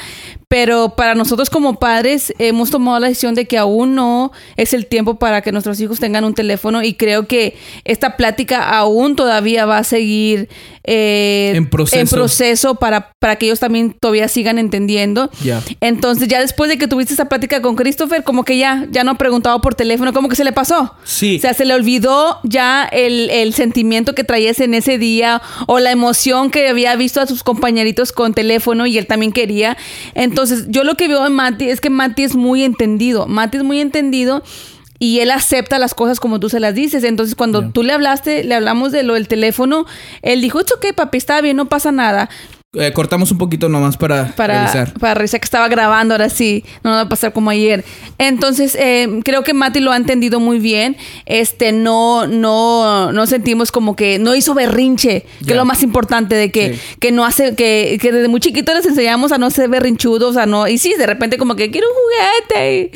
Pero 0.47 0.95
para 0.95 1.15
nosotros 1.15 1.49
como 1.49 1.79
padres 1.79 2.31
hemos 2.37 2.69
tomado 2.69 2.99
la 2.99 3.07
decisión 3.07 3.33
de 3.33 3.45
que 3.47 3.57
aún 3.57 3.95
no 3.95 4.31
es 4.55 4.73
el 4.75 4.85
tiempo 4.85 5.15
para 5.17 5.41
que 5.41 5.51
nuestros 5.51 5.79
hijos 5.81 5.99
tengan 5.99 6.23
un 6.23 6.35
teléfono 6.35 6.83
y 6.83 6.93
creo 6.93 7.27
que 7.27 7.57
esta 7.83 8.15
plática 8.15 8.69
aún 8.69 9.15
todavía 9.15 9.65
va 9.65 9.79
a 9.79 9.83
seguir 9.83 10.47
eh, 10.83 11.53
En 11.55 11.67
proceso. 11.67 11.99
en 11.99 12.07
proceso 12.07 12.75
para, 12.75 13.11
para 13.19 13.37
que 13.37 13.47
ellos 13.47 13.59
también 13.59 13.95
todavía 13.99 14.27
sigan 14.27 14.59
entendiendo. 14.59 15.31
Ya. 15.43 15.63
Entonces 15.81 16.27
ya 16.27 16.39
después 16.39 16.69
de 16.69 16.77
que 16.77 16.87
tuviste 16.87 17.15
esa 17.15 17.25
plática 17.25 17.63
con 17.63 17.75
Christopher, 17.75 18.23
como 18.23 18.43
que 18.45 18.59
ya, 18.59 18.85
ya 18.91 19.03
no 19.03 19.11
ha 19.11 19.17
preguntado 19.17 19.59
por 19.61 19.73
teléfono, 19.73 20.13
como 20.13 20.29
que 20.29 20.35
se 20.35 20.43
le 20.43 20.51
pasó. 20.51 20.93
Sí. 21.05 21.37
O 21.37 21.41
sea, 21.41 21.55
se 21.55 21.65
le 21.65 21.73
olvidó 21.73 22.39
ya 22.43 22.83
el, 22.85 23.31
el 23.31 23.54
sentimiento 23.55 24.13
que 24.13 24.23
traías 24.23 24.59
en 24.59 24.73
ese 24.73 24.97
día 24.97 25.41
o 25.67 25.79
la 25.79 25.91
emoción 25.91 26.51
que 26.51 26.67
había 26.67 26.95
visto 26.95 27.21
a 27.21 27.27
sus 27.27 27.43
compañeritos 27.43 28.11
con 28.11 28.33
teléfono 28.33 28.85
y 28.85 28.97
él 28.97 29.07
también 29.07 29.31
quería. 29.31 29.77
Entonces, 30.13 30.65
yo 30.69 30.83
lo 30.83 30.95
que 30.95 31.07
veo 31.07 31.25
en 31.25 31.33
Mati 31.33 31.69
es 31.69 31.81
que 31.81 31.89
Mati 31.89 32.23
es 32.23 32.35
muy 32.35 32.63
entendido. 32.63 33.27
Mati 33.27 33.57
es 33.57 33.63
muy 33.63 33.79
entendido. 33.79 34.43
Y 34.97 35.19
él 35.19 35.31
acepta 35.31 35.77
las 35.77 35.93
cosas 35.93 36.21
como 36.21 36.39
tú 36.39 36.49
se 36.49 36.61
las 36.61 36.73
dices. 36.73 37.03
Entonces, 37.03 37.35
cuando 37.35 37.69
tú 37.71 37.83
le 37.83 37.91
hablaste, 37.91 38.45
le 38.45 38.55
hablamos 38.55 38.93
de 38.93 39.03
lo 39.03 39.15
del 39.15 39.27
teléfono, 39.27 39.85
él 40.21 40.39
dijo, 40.39 40.61
es 40.61 40.71
ok, 40.71 40.93
papi, 40.95 41.17
está 41.17 41.41
bien, 41.41 41.57
no 41.57 41.65
pasa 41.65 41.91
nada. 41.91 42.29
Eh, 42.77 42.91
cortamos 42.93 43.31
un 43.31 43.37
poquito 43.37 43.69
nomás 43.69 43.97
para, 43.97 44.35
Para 44.35 44.59
revisar. 44.61 44.93
para 44.99 45.13
revisar 45.13 45.39
que 45.39 45.45
estaba 45.45 45.67
grabando, 45.67 46.13
ahora 46.13 46.29
sí, 46.29 46.63
no 46.83 46.91
nos 46.91 46.97
va 46.97 47.01
a 47.03 47.09
pasar 47.09 47.31
como 47.33 47.49
ayer. 47.49 47.83
Entonces, 48.17 48.75
eh, 48.79 49.07
creo 49.23 49.43
que 49.43 49.53
Mati 49.53 49.79
lo 49.79 49.91
ha 49.91 49.97
entendido 49.97 50.39
muy 50.39 50.59
bien. 50.59 50.97
Este, 51.25 51.71
no, 51.71 52.27
no, 52.27 53.11
no 53.11 53.25
sentimos 53.27 53.71
como 53.71 53.95
que 53.95 54.19
no 54.19 54.35
hizo 54.35 54.53
berrinche, 54.53 55.25
que 55.45 55.51
es 55.51 55.57
lo 55.57 55.65
más 55.65 55.83
importante, 55.83 56.35
de 56.35 56.51
que, 56.51 56.73
Sí. 56.75 56.79
que 56.99 57.11
no 57.11 57.25
hace, 57.25 57.55
que, 57.55 57.97
que 58.01 58.11
desde 58.11 58.27
muy 58.27 58.39
chiquito 58.39 58.73
les 58.73 58.85
enseñamos 58.85 59.31
a 59.31 59.37
no 59.37 59.49
ser 59.49 59.69
berrinchudos, 59.69 60.37
a 60.37 60.45
no, 60.45 60.67
y 60.67 60.77
sí, 60.77 60.93
de 60.97 61.05
repente 61.05 61.37
como 61.37 61.55
que 61.55 61.71
quiero 61.71 61.87
un 61.87 61.93
juguete. 61.95 62.91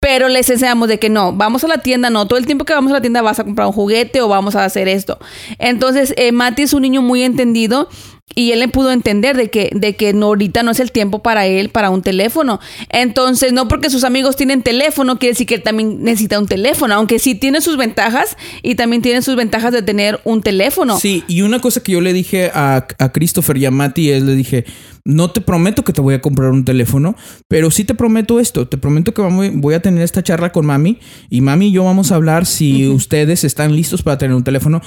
pero 0.00 0.28
les 0.28 0.50
enseñamos 0.50 0.88
de 0.88 0.98
que 0.98 1.08
no, 1.08 1.32
vamos 1.32 1.62
a 1.62 1.68
la 1.68 1.78
tienda, 1.78 2.10
no, 2.10 2.26
todo 2.26 2.36
el 2.36 2.44
tiempo 2.44 2.64
que 2.64 2.74
vamos 2.74 2.90
a 2.90 2.94
la 2.96 3.00
tienda 3.00 3.22
vas 3.22 3.38
a 3.38 3.44
comprar 3.44 3.68
un 3.68 3.72
juguete 3.72 4.20
o 4.20 4.26
vamos 4.26 4.56
a 4.56 4.64
hacer 4.64 4.88
esto. 4.88 5.20
Entonces, 5.60 6.12
eh, 6.16 6.32
Mati 6.32 6.62
es 6.62 6.72
un 6.72 6.82
niño 6.82 7.02
muy 7.02 7.22
entendido 7.22 7.88
y 8.34 8.52
él 8.52 8.60
le 8.60 8.68
pudo 8.68 8.92
entender 8.92 9.36
de 9.36 9.50
que, 9.50 9.70
de 9.74 9.94
que 9.96 10.12
no, 10.12 10.26
ahorita 10.26 10.62
no 10.62 10.70
es 10.70 10.80
el 10.80 10.92
tiempo 10.92 11.22
para 11.22 11.46
él, 11.46 11.68
para 11.68 11.90
un 11.90 12.02
teléfono. 12.02 12.60
Entonces, 12.88 13.52
no 13.52 13.68
porque 13.68 13.90
sus 13.90 14.04
amigos 14.04 14.36
tienen 14.36 14.62
teléfono, 14.62 15.18
quiere 15.18 15.32
decir 15.32 15.46
que 15.46 15.56
él 15.56 15.62
también 15.62 16.02
necesita 16.02 16.38
un 16.38 16.46
teléfono, 16.46 16.94
aunque 16.94 17.18
sí 17.18 17.34
tiene 17.34 17.60
sus 17.60 17.76
ventajas 17.76 18.36
y 18.62 18.74
también 18.74 19.02
tiene 19.02 19.22
sus 19.22 19.36
ventajas 19.36 19.72
de 19.72 19.82
tener 19.82 20.20
un 20.24 20.42
teléfono. 20.42 20.98
Sí, 20.98 21.24
y 21.28 21.42
una 21.42 21.60
cosa 21.60 21.82
que 21.82 21.92
yo 21.92 22.00
le 22.00 22.12
dije 22.12 22.50
a, 22.54 22.86
a 22.98 23.12
Christopher 23.12 23.56
y 23.56 23.66
a 23.66 23.70
Mati 23.70 24.10
es, 24.10 24.22
le 24.22 24.34
dije, 24.34 24.64
no 25.04 25.30
te 25.30 25.40
prometo 25.40 25.84
que 25.84 25.92
te 25.92 26.00
voy 26.00 26.14
a 26.14 26.20
comprar 26.20 26.50
un 26.50 26.64
teléfono, 26.64 27.16
pero 27.48 27.70
sí 27.70 27.84
te 27.84 27.94
prometo 27.94 28.40
esto, 28.40 28.68
te 28.68 28.76
prometo 28.76 29.12
que 29.12 29.22
voy 29.22 29.74
a 29.74 29.82
tener 29.82 30.02
esta 30.02 30.22
charla 30.22 30.52
con 30.52 30.66
mami 30.66 30.98
y 31.28 31.40
mami 31.40 31.68
y 31.68 31.72
yo 31.72 31.84
vamos 31.84 32.12
a 32.12 32.16
hablar 32.16 32.46
si 32.46 32.88
ustedes 32.88 33.44
están 33.44 33.74
listos 33.74 34.02
para 34.02 34.18
tener 34.18 34.36
un 34.36 34.44
teléfono. 34.44 34.80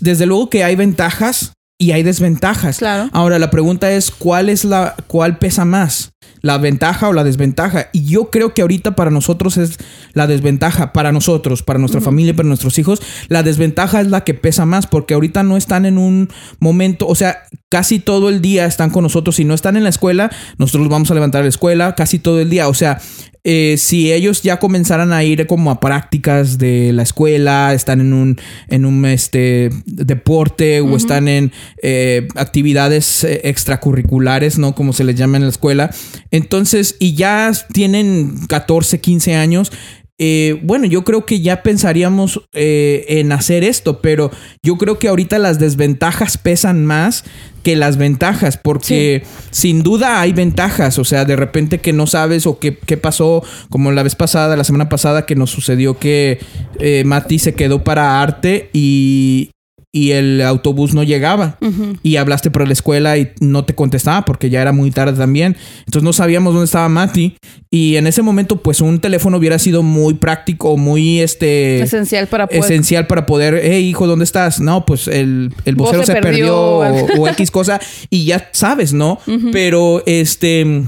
Desde 0.00 0.26
luego 0.26 0.50
que 0.50 0.64
hay 0.64 0.74
ventajas 0.76 1.52
y 1.78 1.90
hay 1.92 2.02
desventajas. 2.02 2.78
Claro. 2.78 3.10
Ahora 3.12 3.38
la 3.38 3.50
pregunta 3.50 3.90
es, 3.90 4.10
¿cuál 4.10 4.48
es 4.48 4.64
la, 4.64 4.94
cuál 5.08 5.38
pesa 5.38 5.64
más? 5.64 6.12
¿La 6.40 6.58
ventaja 6.58 7.08
o 7.08 7.12
la 7.12 7.24
desventaja? 7.24 7.88
Y 7.92 8.04
yo 8.04 8.30
creo 8.30 8.54
que 8.54 8.62
ahorita 8.62 8.94
para 8.94 9.10
nosotros 9.10 9.56
es 9.56 9.78
la 10.12 10.26
desventaja, 10.26 10.92
para 10.92 11.12
nosotros, 11.12 11.62
para 11.62 11.78
nuestra 11.78 12.00
familia, 12.00 12.34
para 12.34 12.48
nuestros 12.48 12.78
hijos, 12.78 13.02
la 13.28 13.42
desventaja 13.42 14.00
es 14.00 14.08
la 14.08 14.22
que 14.22 14.34
pesa 14.34 14.64
más 14.64 14.86
porque 14.86 15.14
ahorita 15.14 15.42
no 15.42 15.56
están 15.56 15.84
en 15.84 15.98
un 15.98 16.30
momento, 16.60 17.06
o 17.06 17.14
sea, 17.14 17.42
casi 17.68 17.98
todo 17.98 18.28
el 18.28 18.40
día 18.40 18.66
están 18.66 18.90
con 18.90 19.02
nosotros. 19.02 19.36
Si 19.36 19.44
no 19.44 19.54
están 19.54 19.76
en 19.76 19.82
la 19.82 19.90
escuela, 19.90 20.30
nosotros 20.58 20.82
los 20.82 20.90
vamos 20.90 21.10
a 21.10 21.14
levantar 21.14 21.40
a 21.40 21.44
la 21.44 21.48
escuela 21.48 21.94
casi 21.94 22.18
todo 22.18 22.40
el 22.40 22.50
día. 22.50 22.68
O 22.68 22.74
sea, 22.74 23.00
eh, 23.44 23.74
si 23.76 24.12
ellos 24.12 24.42
ya 24.42 24.60
comenzaran 24.60 25.12
a 25.12 25.24
ir 25.24 25.48
como 25.48 25.72
a 25.72 25.80
prácticas 25.80 26.58
de 26.58 26.92
la 26.92 27.02
escuela, 27.02 27.74
están 27.74 28.00
en 28.00 28.12
un, 28.12 28.40
en 28.68 28.84
un 28.84 29.04
este, 29.04 29.70
deporte 29.84 30.80
o 30.80 30.96
están 30.96 31.26
en 31.26 31.52
eh, 31.82 32.28
actividades 32.36 33.24
eh, 33.24 33.40
extracurriculares, 33.44 34.58
¿no? 34.58 34.76
Como 34.76 34.92
se 34.92 35.02
les 35.02 35.16
llama 35.16 35.38
en 35.38 35.42
la 35.42 35.48
escuela. 35.48 35.90
Entonces, 36.30 36.94
y 37.00 37.14
ya 37.14 37.50
tienen 37.72 38.46
14, 38.46 39.00
15 39.00 39.34
años. 39.34 39.72
Eh, 40.18 40.60
bueno, 40.62 40.86
yo 40.86 41.04
creo 41.04 41.26
que 41.26 41.40
ya 41.40 41.62
pensaríamos 41.62 42.42
eh, 42.52 43.04
en 43.08 43.32
hacer 43.32 43.64
esto, 43.64 44.00
pero 44.00 44.30
yo 44.62 44.76
creo 44.76 44.98
que 44.98 45.08
ahorita 45.08 45.38
las 45.38 45.58
desventajas 45.58 46.38
pesan 46.38 46.84
más 46.84 47.24
que 47.62 47.76
las 47.76 47.96
ventajas, 47.96 48.56
porque 48.56 49.22
sin 49.50 49.82
duda 49.82 50.20
hay 50.20 50.32
ventajas, 50.32 50.98
o 50.98 51.04
sea, 51.04 51.24
de 51.24 51.36
repente 51.36 51.78
que 51.78 51.92
no 51.92 52.06
sabes 52.06 52.46
o 52.46 52.58
qué, 52.58 52.76
qué 52.76 52.96
pasó, 52.96 53.42
como 53.70 53.90
la 53.92 54.02
vez 54.02 54.14
pasada, 54.14 54.56
la 54.56 54.64
semana 54.64 54.88
pasada 54.88 55.26
que 55.26 55.34
nos 55.34 55.50
sucedió 55.50 55.98
que 55.98 56.38
eh, 56.78 57.04
Mati 57.04 57.38
se 57.38 57.54
quedó 57.54 57.82
para 57.82 58.20
arte 58.20 58.68
y, 58.72 59.50
y 59.94 60.12
el 60.12 60.40
autobús 60.40 60.94
no 60.94 61.02
llegaba 61.02 61.58
y 62.02 62.16
hablaste 62.16 62.50
por 62.50 62.66
la 62.66 62.72
escuela 62.72 63.18
y 63.18 63.32
no 63.40 63.66
te 63.66 63.74
contestaba 63.74 64.24
porque 64.24 64.48
ya 64.48 64.62
era 64.62 64.72
muy 64.72 64.90
tarde 64.90 65.18
también. 65.18 65.54
Entonces 65.80 66.02
no 66.02 66.14
sabíamos 66.14 66.54
dónde 66.54 66.64
estaba 66.64 66.88
Mati 66.88 67.36
y 67.70 67.96
en 67.96 68.06
ese 68.06 68.22
momento 68.22 68.62
pues 68.62 68.80
un 68.80 69.00
teléfono 69.00 69.36
hubiera 69.36 69.58
sido 69.58 69.82
muy 69.82 70.14
práctico, 70.14 70.78
muy 70.78 71.20
este 71.20 71.82
Esencial 71.82 72.26
para 72.26 72.46
poder... 72.46 72.64
esencial 72.64 73.06
para 73.06 73.26
poder, 73.26 73.60
hey 73.62 73.86
hijo, 73.86 74.06
¿dónde 74.06 74.24
estás? 74.24 74.60
No, 74.60 74.86
pues 74.86 75.08
el, 75.08 75.52
el 75.66 75.76
vocero 75.76 76.04
se 76.04 76.14
se 76.14 76.20
perdió, 76.22 76.80
perdió. 76.80 77.14
o, 77.20 77.24
o 77.24 77.28
X 77.28 77.50
cosa 77.50 77.78
y 78.08 78.24
ya 78.24 78.48
sabes, 78.52 78.94
¿no? 78.94 79.18
Pero 79.52 80.02
este... 80.06 80.84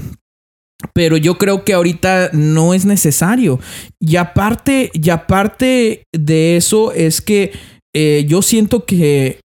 Pero 0.93 1.17
yo 1.17 1.37
creo 1.37 1.63
que 1.63 1.73
ahorita 1.73 2.29
no 2.33 2.73
es 2.73 2.85
necesario. 2.85 3.59
Y 3.99 4.17
aparte, 4.17 4.91
y 4.93 5.09
aparte 5.09 6.03
de 6.11 6.57
eso, 6.57 6.91
es 6.91 7.21
que 7.21 7.53
eh, 7.95 8.25
yo 8.27 8.41
siento 8.41 8.85
que, 8.85 9.39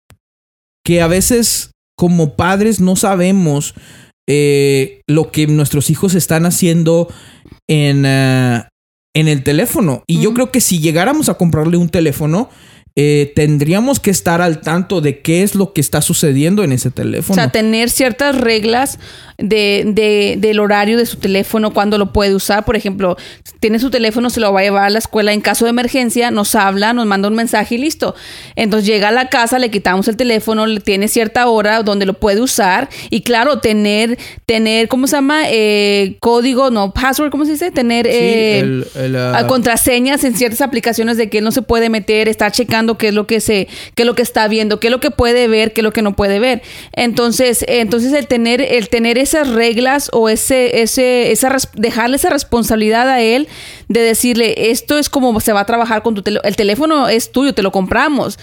que 0.84 1.03
a 1.03 1.07
veces 1.07 1.72
como 1.99 2.34
padres 2.34 2.80
no 2.80 2.96
sabemos 2.96 3.74
eh, 4.26 5.03
lo 5.07 5.30
que 5.30 5.46
nuestros 5.46 5.90
hijos 5.90 6.14
están 6.14 6.46
haciendo 6.46 7.12
en, 7.68 8.05
eh, 8.07 8.64
en 9.14 9.28
el 9.28 9.44
teléfono. 9.44 10.03
Y 10.07 10.22
yo 10.22 10.32
creo 10.32 10.51
que 10.51 10.62
si 10.62 10.80
llegáramos 10.80 11.28
a 11.28 11.34
comprarle 11.34 11.76
un 11.76 11.90
teléfono, 11.90 12.49
eh, 12.97 13.32
tendríamos 13.36 14.01
que 14.01 14.11
estar 14.11 14.43
al 14.43 14.61
tanto 14.61 15.01
de 15.01 15.20
qué 15.20 15.43
es 15.43 15.55
lo 15.55 15.72
que 15.72 15.80
está 15.80 16.03
sucediendo 16.03 16.64
en 16.64 16.72
ese 16.72 16.89
O 16.89 16.93
teléfono. 16.93 17.34
sea, 17.34 17.51
tener 17.51 17.91
ciertas 17.91 18.36
reglas 18.36 18.99
de, 19.39 19.84
de- 19.86 20.34
del 20.39 20.59
horario 20.59 20.97
de 20.97 21.07
su 21.07 21.16
teléfono, 21.18 21.72
cuando 21.72 21.97
lo 21.97 22.12
puede 22.12 22.34
usar. 22.34 22.64
Por 22.64 22.74
ejemplo, 22.74 23.16
tiene 23.61 23.78
su 23.78 23.91
teléfono, 23.91 24.30
se 24.30 24.41
lo 24.41 24.53
va 24.53 24.61
a 24.61 24.62
llevar 24.64 24.84
a 24.86 24.91
la 24.91 24.99
escuela 24.99 25.32
en 25.32 25.41
caso 25.41 25.64
de 25.64 25.70
emergencia, 25.70 26.32
nos 26.32 26.57
habla, 26.57 26.93
nos 26.93 27.07
manda 27.07 27.28
un 27.28 27.34
mensaje 27.36 27.76
y 27.76 27.78
listo. 27.78 28.16
Entonces 28.57 28.89
llega 28.89 29.09
a 29.09 29.12
la 29.12 29.28
casa, 29.28 29.61
le 29.61 29.70
quitamos 29.70 30.09
el 30.09 30.16
teléfono, 30.16 30.66
le 30.66 30.80
tiene 30.80 31.07
cierta 31.07 31.47
hora 31.49 31.84
donde 31.84 32.05
lo 32.05 32.14
puede 32.14 32.41
usar. 32.41 32.89
Y 33.11 33.20
claro, 33.20 33.61
tener, 33.61 34.18
tener 34.45 34.89
¿cómo 34.89 35.07
se 35.07 35.16
llama? 35.16 35.43
Eh, 35.51 36.16
código, 36.20 36.70
no, 36.70 36.93
password, 36.93 37.30
¿cómo 37.30 37.45
se 37.45 37.53
dice? 37.53 37.70
Tener... 37.70 38.07
Sí, 38.07 38.12
eh, 38.12 38.59
el- 38.59 38.86
el, 38.97 39.16
ah, 39.16 39.47
contraseñas 39.47 40.24
en 40.24 40.34
ciertas 40.34 40.62
aplicaciones 40.62 41.16
de 41.16 41.30
que 41.30 41.39
él 41.39 41.45
no 41.45 41.53
se 41.53 41.62
puede 41.62 41.91
meter, 41.91 42.28
está 42.28 42.51
checando 42.51 42.88
qué 42.97 43.09
es 43.09 43.14
lo 43.14 43.26
que 43.26 43.41
se, 43.41 43.68
qué 43.95 44.05
es 44.05 44.07
lo 44.07 44.14
que 44.14 44.22
está 44.22 44.49
viendo, 44.49 44.80
qué 44.80 44.86
es 44.86 44.91
lo 44.91 45.01
que 45.01 45.11
puede 45.11 45.49
ver, 45.49 45.72
qué 45.72 45.80
es 45.80 45.84
lo 45.84 45.93
que 45.93 46.03
no 46.03 46.16
puede 46.16 46.39
ver. 46.39 46.62
Entonces, 46.93 47.64
entonces 47.68 48.12
el 48.12 48.26
tener, 48.26 48.62
el 48.62 48.89
tener 48.89 49.18
esas 49.18 49.49
reglas 49.49 50.09
o 50.12 50.28
ese, 50.28 50.80
ese, 50.80 51.32
esa 51.32 51.55
dejarle 51.74 52.16
esa 52.16 52.30
responsabilidad 52.30 53.09
a 53.09 53.20
él 53.20 53.49
de 53.89 54.01
decirle 54.01 54.70
esto 54.70 54.99
es 54.99 55.09
como 55.09 55.39
se 55.41 55.53
va 55.53 55.61
a 55.61 55.66
trabajar 55.66 56.03
con 56.03 56.14
tu 56.14 56.22
teléfono. 56.22 56.49
El 56.49 56.57
teléfono 56.57 57.09
es 57.09 57.32
tuyo, 57.32 57.55
te 57.55 57.62
lo 57.62 57.72
compramos. 57.72 58.39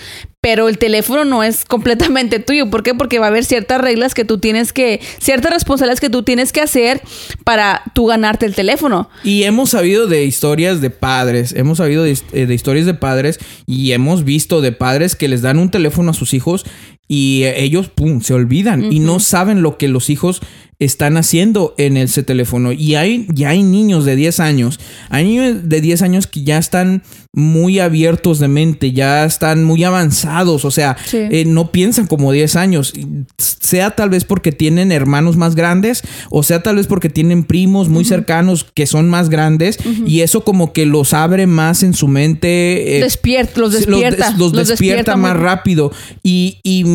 Pero 0.45 0.69
el 0.69 0.77
teléfono 0.77 1.25
no 1.25 1.43
es 1.43 1.65
completamente 1.65 2.37
tuyo. 2.37 2.69
¿Por 2.69 2.83
qué? 2.83 2.93
Porque 2.93 3.17
va 3.17 3.25
a 3.25 3.29
haber 3.29 3.45
ciertas 3.45 3.81
reglas 3.81 4.13
que 4.13 4.25
tú 4.25 4.37
tienes 4.37 4.73
que, 4.73 5.01
ciertas 5.17 5.51
responsabilidades 5.51 5.99
que 5.99 6.11
tú 6.11 6.21
tienes 6.21 6.51
que 6.51 6.61
hacer 6.61 7.01
para 7.43 7.81
tú 7.95 8.05
ganarte 8.05 8.45
el 8.45 8.53
teléfono. 8.53 9.09
Y 9.23 9.41
hemos 9.45 9.71
sabido 9.71 10.05
de 10.05 10.23
historias 10.23 10.81
de 10.81 10.91
padres, 10.91 11.51
hemos 11.53 11.79
sabido 11.79 12.03
de, 12.03 12.15
eh, 12.31 12.45
de 12.45 12.53
historias 12.53 12.85
de 12.85 12.93
padres 12.93 13.39
y 13.65 13.93
hemos 13.93 14.23
visto 14.23 14.61
de 14.61 14.71
padres 14.71 15.15
que 15.15 15.27
les 15.27 15.41
dan 15.41 15.57
un 15.57 15.71
teléfono 15.71 16.11
a 16.11 16.13
sus 16.13 16.35
hijos 16.35 16.63
y 17.07 17.43
ellos, 17.43 17.89
pum, 17.89 18.21
se 18.21 18.33
olvidan 18.33 18.91
y 18.91 18.99
no 18.99 19.19
saben 19.19 19.61
lo 19.61 19.77
que 19.77 19.87
los 19.87 20.09
hijos 20.09 20.41
están 20.79 21.15
haciendo 21.17 21.73
en 21.77 21.97
ese 21.97 22.23
teléfono. 22.23 22.71
Y 22.71 22.95
hay, 22.95 23.27
ya 23.33 23.49
hay 23.49 23.63
niños 23.63 24.05
de 24.05 24.15
10 24.15 24.39
años, 24.39 24.79
hay 25.09 25.25
niños 25.25 25.69
de 25.69 25.81
10 25.81 26.01
años 26.01 26.27
que 26.27 26.43
ya 26.43 26.57
están 26.57 27.03
muy 27.31 27.79
abiertos 27.79 28.39
de 28.39 28.47
mente, 28.47 28.93
ya 28.93 29.25
están 29.25 29.65
muy 29.65 29.83
avanzados, 29.83 30.63
o 30.63 30.71
sea, 30.71 30.95
eh, 31.11 31.43
no 31.45 31.69
piensan 31.69 32.07
como 32.07 32.31
10 32.31 32.55
años, 32.55 32.93
sea 33.37 33.91
tal 33.91 34.09
vez 34.09 34.23
porque 34.23 34.53
tienen 34.53 34.93
hermanos 34.93 35.35
más 35.35 35.53
grandes, 35.53 36.01
o 36.29 36.43
sea 36.43 36.63
tal 36.63 36.77
vez 36.77 36.87
porque 36.87 37.09
tienen 37.09 37.43
primos 37.43 37.89
muy 37.89 38.05
cercanos 38.05 38.65
que 38.73 38.85
son 38.85 39.09
más 39.09 39.29
grandes, 39.29 39.77
y 40.05 40.21
eso 40.21 40.45
como 40.45 40.71
que 40.71 40.85
los 40.85 41.13
abre 41.13 41.45
más 41.45 41.83
en 41.83 41.93
su 41.93 42.07
mente. 42.07 42.99
Eh, 42.99 43.03
despierta, 43.03 43.59
los 43.59 43.73
despierta. 43.73 44.33
Los, 44.37 44.53
despierta, 44.53 45.17
más 45.17 45.35
rápido. 45.35 45.91
Y, 46.23 46.59
y, 46.63 46.85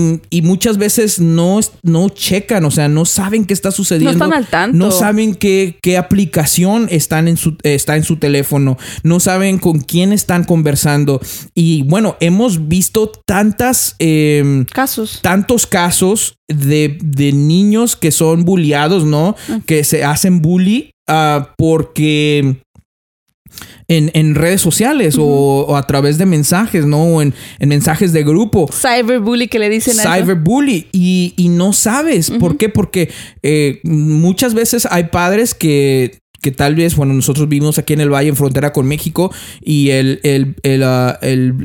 muchas 0.42 0.78
veces 0.78 1.20
no, 1.20 1.60
no 1.82 2.08
checan, 2.08 2.64
o 2.64 2.70
sea, 2.70 2.88
no 2.88 3.04
saben 3.04 3.44
qué 3.44 3.54
está 3.54 3.70
sucediendo. 3.70 4.18
No 4.18 4.24
están 4.24 4.38
al 4.38 4.46
tanto. 4.46 4.76
No 4.76 4.90
saben 4.90 5.34
qué, 5.34 5.78
qué 5.82 5.96
aplicación 5.96 6.88
están 6.90 7.28
en 7.28 7.36
su, 7.36 7.56
está 7.62 7.96
en 7.96 8.04
su 8.04 8.16
teléfono. 8.16 8.78
No 9.02 9.20
saben 9.20 9.58
con 9.58 9.80
quién 9.80 10.12
están 10.12 10.44
conversando. 10.44 11.20
Y 11.54 11.82
bueno, 11.84 12.16
hemos 12.20 12.68
visto 12.68 13.10
tantas... 13.26 13.96
Em, 13.98 14.64
casos. 14.64 15.20
Tantos 15.22 15.66
casos 15.66 16.36
de, 16.48 16.98
niños 17.32 17.96
que 17.96 18.10
son 18.10 18.44
bulliados, 18.44 19.04
¿no? 19.04 19.36
Que 19.66 19.84
se 19.84 20.04
hacen 20.04 20.42
bully 20.42 20.90
ah, 21.06 21.54
porque 21.56 22.60
en, 23.90 24.34
redes 24.34 24.60
sociales 24.60 25.16
o, 25.18 25.76
a 25.76 25.86
través 25.86 26.16
de 26.16 26.26
mensajes, 26.26 26.86
¿no? 26.86 27.02
O 27.02 27.22
en, 27.22 27.34
mensajes 27.60 28.12
de 28.12 28.22
grupo. 28.22 28.68
Cyberbully 28.72 29.48
que 29.48 29.58
le 29.58 29.68
dicen 29.68 29.98
a 30.00 30.14
Cyberbully. 30.14 30.88
Y, 30.92 31.34
y 31.36 31.48
no 31.48 31.72
sabes. 31.72 32.30
¿Por 32.30 32.56
qué? 32.56 32.68
Porque 32.68 33.10
eh, 33.42 33.80
muchas 33.82 34.54
veces 34.54 34.86
hay 34.90 35.04
padres 35.04 35.54
que 35.54 36.20
que 36.40 36.50
tal 36.50 36.74
vez, 36.74 36.96
bueno, 36.96 37.12
nosotros 37.12 37.48
vivimos 37.48 37.78
aquí 37.78 37.92
en 37.92 38.00
el 38.00 38.10
Valle, 38.10 38.30
en 38.30 38.36
frontera 38.36 38.72
con 38.72 38.86
México, 38.86 39.32
y 39.62 39.90
el, 39.90 40.20
el, 40.22 40.54
el, 40.62 40.82
ah, 40.82 41.18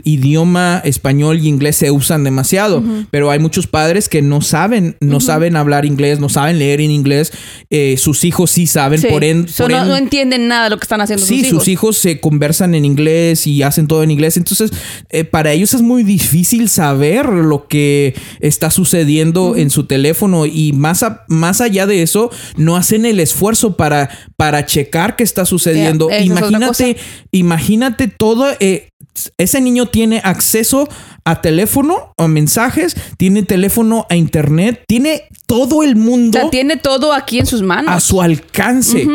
idioma 0.04 0.82
español 0.84 1.40
y 1.40 1.48
inglés 1.48 1.78
se 1.78 1.92
usan 1.92 2.24
demasiado, 2.24 2.84
pero 3.10 3.32
hay 3.32 3.40
muchos 3.40 3.68
padres 3.68 4.10
que 4.10 4.22
no 4.22 4.42
saben, 4.42 4.98
no 5.00 5.20
saben 5.20 5.56
hablar 5.56 5.86
inglés, 5.86 6.20
no 6.20 6.28
saben 6.28 6.60
leer 6.60 6.82
en 6.82 6.92
inglés, 6.92 7.32
eh, 7.70 7.96
sus 7.98 8.26
hijos 8.26 8.52
sí 8.52 8.68
saben, 8.68 9.02
por, 9.02 9.24
ende 9.24 9.50
no, 9.70 9.96
entienden 9.96 10.48
nada 10.48 10.66
de 10.66 10.70
lo 10.72 10.78
que 10.78 10.84
están 10.84 11.02
haciendo. 11.02 11.26
Sí, 11.26 11.40
sus 11.40 11.48
hijos. 11.48 11.60
sus 11.60 11.68
hijos. 11.68 11.98
se 11.98 12.20
conversan 12.20 12.76
en 12.76 12.84
inglés 12.84 13.48
y 13.48 13.64
hacen 13.64 13.88
todo 13.88 14.04
en 14.04 14.12
inglés, 14.12 14.36
entonces 14.36 14.72
eh, 15.10 15.24
para 15.24 15.54
ellos 15.54 15.74
es 15.74 15.82
muy 15.82 16.04
difícil 16.04 16.68
saber 16.68 17.28
lo 17.28 17.68
que 17.68 18.14
está 18.42 18.72
sucediendo 18.72 19.56
en 19.56 19.70
su 19.70 19.86
teléfono 19.86 20.46
y 20.46 20.74
más, 20.74 21.06
más 21.28 21.62
allá 21.62 21.88
de 21.88 22.02
eso, 22.02 22.30
no 22.58 22.76
hacen 22.76 23.06
el 23.06 23.20
esfuerzo 23.22 23.78
para, 23.78 24.10
para 24.36 24.65
checar 24.66 25.16
qué 25.16 25.24
está 25.24 25.46
sucediendo. 25.46 26.10
imagínate, 26.12 26.98
imagínate 27.32 28.08
todo. 28.08 28.48
Eh, 28.60 28.90
ese 29.38 29.62
niño 29.62 29.88
tiene 29.88 30.22
acceso 30.24 30.88
a 31.24 31.42
teléfono, 31.42 32.14
a 32.18 32.28
mensajes, 32.28 32.96
tiene 33.18 33.44
teléfono 33.44 34.06
a 34.10 34.16
internet, 34.16 34.84
tiene 34.88 35.24
todo 35.48 35.84
el 35.84 35.96
mundo. 35.96 36.40
O 36.46 36.50
tiene 36.50 36.78
todo 36.78 37.14
aquí 37.14 37.40
en 37.40 37.46
sus 37.46 37.62
manos. 37.62 37.94
A 37.94 38.00
su 38.00 38.22
alcance. 38.22 39.08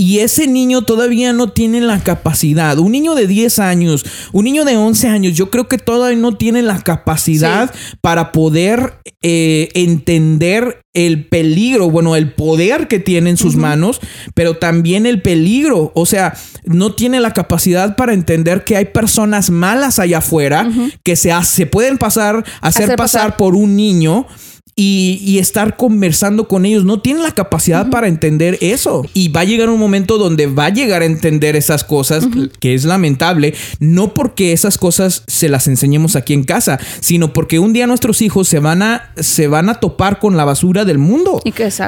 Y 0.00 0.20
ese 0.20 0.46
niño 0.46 0.82
todavía 0.82 1.32
no 1.32 1.48
tiene 1.48 1.80
la 1.80 1.98
capacidad. 2.04 2.78
Un 2.78 2.92
niño 2.92 3.16
de 3.16 3.26
10 3.26 3.58
años, 3.58 4.06
un 4.32 4.44
niño 4.44 4.64
de 4.64 4.76
11 4.76 5.08
años, 5.08 5.34
yo 5.34 5.50
creo 5.50 5.66
que 5.66 5.76
todavía 5.76 6.16
no 6.16 6.36
tiene 6.36 6.62
la 6.62 6.80
capacidad 6.84 7.74
para 8.00 8.30
poder 8.30 8.94
eh, 9.22 9.70
entender 9.74 10.82
el 10.94 11.26
peligro, 11.26 11.90
bueno, 11.90 12.14
el 12.14 12.32
poder 12.32 12.86
que 12.86 13.00
tiene 13.00 13.30
en 13.30 13.36
sus 13.36 13.56
manos, 13.56 14.00
pero 14.34 14.56
también 14.56 15.04
el 15.04 15.20
peligro. 15.20 15.90
O 15.96 16.06
sea, 16.06 16.32
no 16.64 16.94
tiene 16.94 17.18
la 17.18 17.32
capacidad 17.32 17.96
para 17.96 18.14
entender 18.14 18.62
que 18.62 18.76
hay 18.76 18.84
personas 18.84 19.50
malas 19.50 19.98
allá 19.98 20.18
afuera 20.18 20.70
que 21.02 21.16
se, 21.16 21.32
se 21.42 21.66
pueden 21.66 21.98
pasar, 21.98 22.44
hacer, 22.60 22.94
pasar 22.94 23.36
por 23.36 23.56
un 23.56 23.74
niño 23.74 24.28
y, 24.80 25.38
estar 25.40 25.76
conversando 25.76 26.46
con 26.46 26.64
ellos. 26.64 26.84
No 26.84 27.00
tienen 27.00 27.24
la 27.24 27.32
capacidad 27.32 27.90
para 27.90 28.06
entender 28.06 28.58
eso. 28.60 29.04
Y 29.12 29.28
va 29.28 29.40
a 29.40 29.44
llegar 29.44 29.70
un 29.70 29.80
momento 29.80 30.18
donde 30.18 30.46
va 30.46 30.66
a 30.66 30.68
llegar 30.68 31.02
a 31.02 31.04
entender 31.04 31.56
esas 31.56 31.82
cosas, 31.82 32.28
que 32.60 32.74
es 32.74 32.84
lamentable, 32.84 33.54
no 33.80 34.14
porque 34.14 34.52
esas 34.52 34.78
cosas 34.78 35.24
se 35.26 35.48
las 35.48 35.66
enseñemos 35.66 36.14
aquí 36.14 36.32
en 36.32 36.44
casa, 36.44 36.78
sino 37.00 37.32
porque 37.32 37.58
un 37.58 37.72
día 37.72 37.88
nuestros 37.88 38.22
hijos 38.22 38.46
se 38.46 38.60
van 38.60 38.82
a, 38.82 39.10
se 39.16 39.48
van 39.48 39.68
a 39.68 39.74
topar 39.80 40.20
con 40.20 40.36
la 40.36 40.44
basura 40.44 40.84
del 40.84 40.98
mundo. 40.98 41.40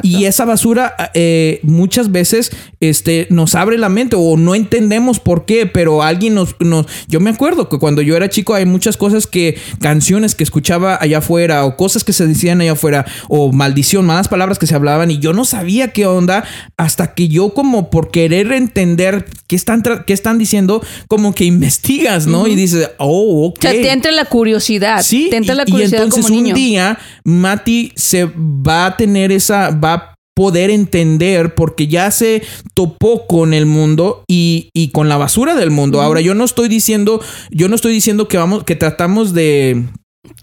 Y, 0.03 0.25
esa 0.25 0.45
basura 0.45 0.95
eh, 1.15 1.61
muchas 1.63 2.11
veces 2.11 2.51
este, 2.81 3.29
nos 3.31 3.55
abre 3.55 3.79
la 3.79 3.89
mente 3.89 4.17
o 4.19 4.37
no 4.37 4.57
entendemos 4.57 5.21
por 5.21 5.45
qué, 5.45 5.67
pero 5.67 6.03
alguien 6.03 6.35
nos, 6.35 6.57
nos... 6.59 6.87
Yo 7.07 7.21
me 7.21 7.31
acuerdo 7.31 7.69
que 7.69 7.79
cuando 7.79 8.03
yo 8.03 8.17
era 8.17 8.29
chico 8.29 8.55
hay 8.55 8.67
muchas 8.67 8.97
cosas 8.97 9.29
que, 9.29 9.57
canciones 9.81 10.35
que 10.35 10.43
escuchaba 10.43 10.99
allá 11.01 11.19
afuera 11.19 11.65
o 11.65 11.77
cosas 11.77 12.03
que 12.03 12.13
se 12.13 12.27
decían 12.27 12.61
allá 12.61 12.73
afuera 12.73 12.80
fuera, 12.81 13.07
o 13.29 13.53
maldición, 13.53 14.07
malas 14.07 14.29
palabras 14.29 14.59
que 14.59 14.67
se 14.67 14.75
hablaban 14.75 15.11
y 15.11 15.19
yo 15.19 15.33
no 15.33 15.45
sabía 15.45 15.93
qué 15.93 16.07
onda 16.07 16.45
hasta 16.77 17.15
que 17.15 17.29
yo 17.29 17.55
como 17.55 17.91
por 17.91 18.11
querer 18.11 18.53
entender 18.53 19.27
qué 19.47 19.57
están, 19.57 19.83
qué 20.07 20.13
están 20.13 20.39
diciendo, 20.39 20.83
como 21.09 21.35
que 21.35 21.45
investigas, 21.45 22.27
¿no? 22.27 22.47
Y 22.47 22.55
dices, 22.55 22.91
oh, 22.99 23.49
ok. 23.49 23.59
O 23.59 23.63
sea, 23.63 23.73
te 23.73 23.91
entra 23.91 24.13
la 24.13 24.25
curiosidad. 24.25 25.03
Sí. 25.03 25.29
Te 25.31 25.37
entra 25.37 25.55
la 25.55 25.65
curiosidad. 25.65 25.99
Y 25.99 26.03
entonces 26.03 26.31
un 26.31 26.53
día 26.53 26.99
Mati 27.25 27.93
se 27.97 28.25
va 28.27 28.87
a 28.87 28.97
tener 28.97 29.33
esa, 29.33 29.71
va 29.71 29.93
a 29.95 30.15
poder 30.35 30.71
entender 30.71 31.55
porque 31.55 31.87
ya 31.87 32.11
se 32.11 32.43
topó 32.73 33.27
con 33.27 33.53
el 33.53 33.67
mundo 33.67 34.25
y, 34.27 34.71
y 34.73 34.91
con 34.91 35.09
la 35.09 35.19
basura 35.19 35.55
del 35.55 35.71
mundo. 35.71 36.01
Ahora, 36.01 36.23
yo 36.23 36.35
no 36.35 36.45
estoy 36.45 36.69
diciendo, 36.69 37.21
yo 37.51 37.69
no 37.69 37.75
estoy 37.75 37.93
diciendo 37.93 38.27
que 38.27 38.39
vamos, 38.39 38.65
que 38.65 38.75
tratamos 38.75 39.35
de 39.35 39.85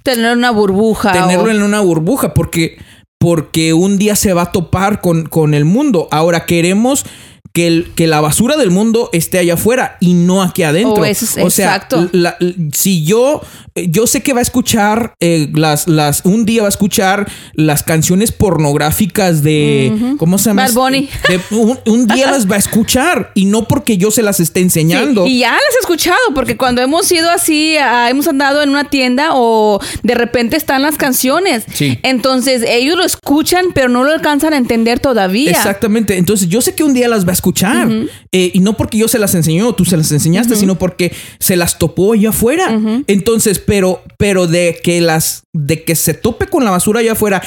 Tener 0.03 0.35
una 0.35 0.51
burbuja. 0.51 1.11
Tenerlo 1.11 1.51
en 1.51 1.61
una 1.61 1.81
burbuja, 1.81 2.33
porque, 2.33 2.77
porque 3.19 3.73
un 3.73 3.97
día 3.97 4.15
se 4.15 4.33
va 4.33 4.43
a 4.43 4.51
topar 4.51 5.01
con, 5.01 5.25
con 5.25 5.53
el 5.53 5.65
mundo. 5.65 6.07
Ahora 6.11 6.45
queremos 6.45 7.05
que, 7.53 7.67
el, 7.67 7.91
que, 7.95 8.07
la 8.07 8.21
basura 8.21 8.57
del 8.57 8.71
mundo 8.71 9.09
esté 9.13 9.39
allá 9.39 9.55
afuera 9.55 9.97
y 9.99 10.13
no 10.13 10.41
aquí 10.41 10.63
adentro. 10.63 11.03
Oh, 11.03 11.45
o 11.45 11.49
sea, 11.49 11.75
exacto. 11.75 12.09
si 12.73 13.03
yo 13.03 13.41
yo 13.89 14.07
sé 14.07 14.21
que 14.21 14.33
va 14.33 14.39
a 14.39 14.41
escuchar 14.41 15.13
eh, 15.19 15.49
las, 15.53 15.87
las, 15.87 16.21
un 16.25 16.45
día 16.45 16.63
va 16.63 16.67
a 16.67 16.69
escuchar 16.69 17.29
las 17.53 17.83
canciones 17.83 18.31
pornográficas 18.31 19.43
de, 19.43 20.15
¿cómo 20.17 20.37
se 20.37 20.49
llama? 20.49 20.63
Bad 20.63 20.73
Bunny. 20.73 21.09
un, 21.85 22.07
día 22.07 22.31
las 22.31 22.49
va 22.49 22.55
a 22.55 22.59
escuchar 22.59 23.31
y 23.35 23.45
no 23.45 23.67
porque 23.67 23.97
yo 23.97 24.11
se 24.11 24.23
las 24.23 24.39
esté 24.39 24.61
enseñando. 24.61 25.27
y 25.27 25.39
ya 25.39 25.51
las 25.51 25.75
he 25.75 25.79
escuchado 25.81 26.17
porque 26.33 26.57
cuando 26.57 26.81
hemos 26.81 27.11
ido 27.11 27.29
así, 27.29 27.75
hemos 28.09 28.27
andado 28.27 28.63
en 28.63 28.69
una 28.69 28.89
tienda 28.89 29.29
o 29.33 29.79
de 30.03 30.15
repente 30.15 30.57
están 30.57 30.81
las 30.81 30.97
canciones. 30.97 31.65
Sí. 31.73 31.99
Entonces 32.03 32.63
ellos 32.67 32.97
lo 32.97 33.03
escuchan 33.03 33.67
pero 33.73 33.89
no 33.89 34.03
lo 34.03 34.11
alcanzan 34.11 34.53
a 34.53 34.57
entender 34.57 34.99
todavía. 34.99 35.51
Exactamente. 35.51 36.17
Entonces 36.17 36.47
yo 36.47 36.61
sé 36.61 36.73
que 36.73 36.83
un 36.83 36.93
día 36.93 37.07
las 37.07 37.25
va 37.25 37.29
a 37.29 37.33
escuchar. 37.37 37.89
Eh, 38.31 38.51
y 38.53 38.59
no 38.59 38.75
porque 38.75 38.97
yo 38.97 39.07
se 39.07 39.19
las 39.19 39.33
enseñó, 39.35 39.73
tú 39.73 39.85
se 39.85 39.97
las 39.97 40.11
enseñaste, 40.11 40.55
sino 40.55 40.75
porque 40.75 41.13
se 41.39 41.55
las 41.55 41.79
topó 41.79 42.13
allá 42.13 42.29
afuera. 42.29 42.79
Entonces, 43.07 43.59
pero, 43.59 44.03
pero 44.17 44.47
de 44.47 44.79
que 44.83 45.01
las, 45.01 45.43
de 45.53 45.83
que 45.83 45.95
se 45.95 46.13
tope 46.13 46.47
con 46.47 46.65
la 46.65 46.71
basura 46.71 46.99
allá 46.99 47.13
afuera 47.13 47.41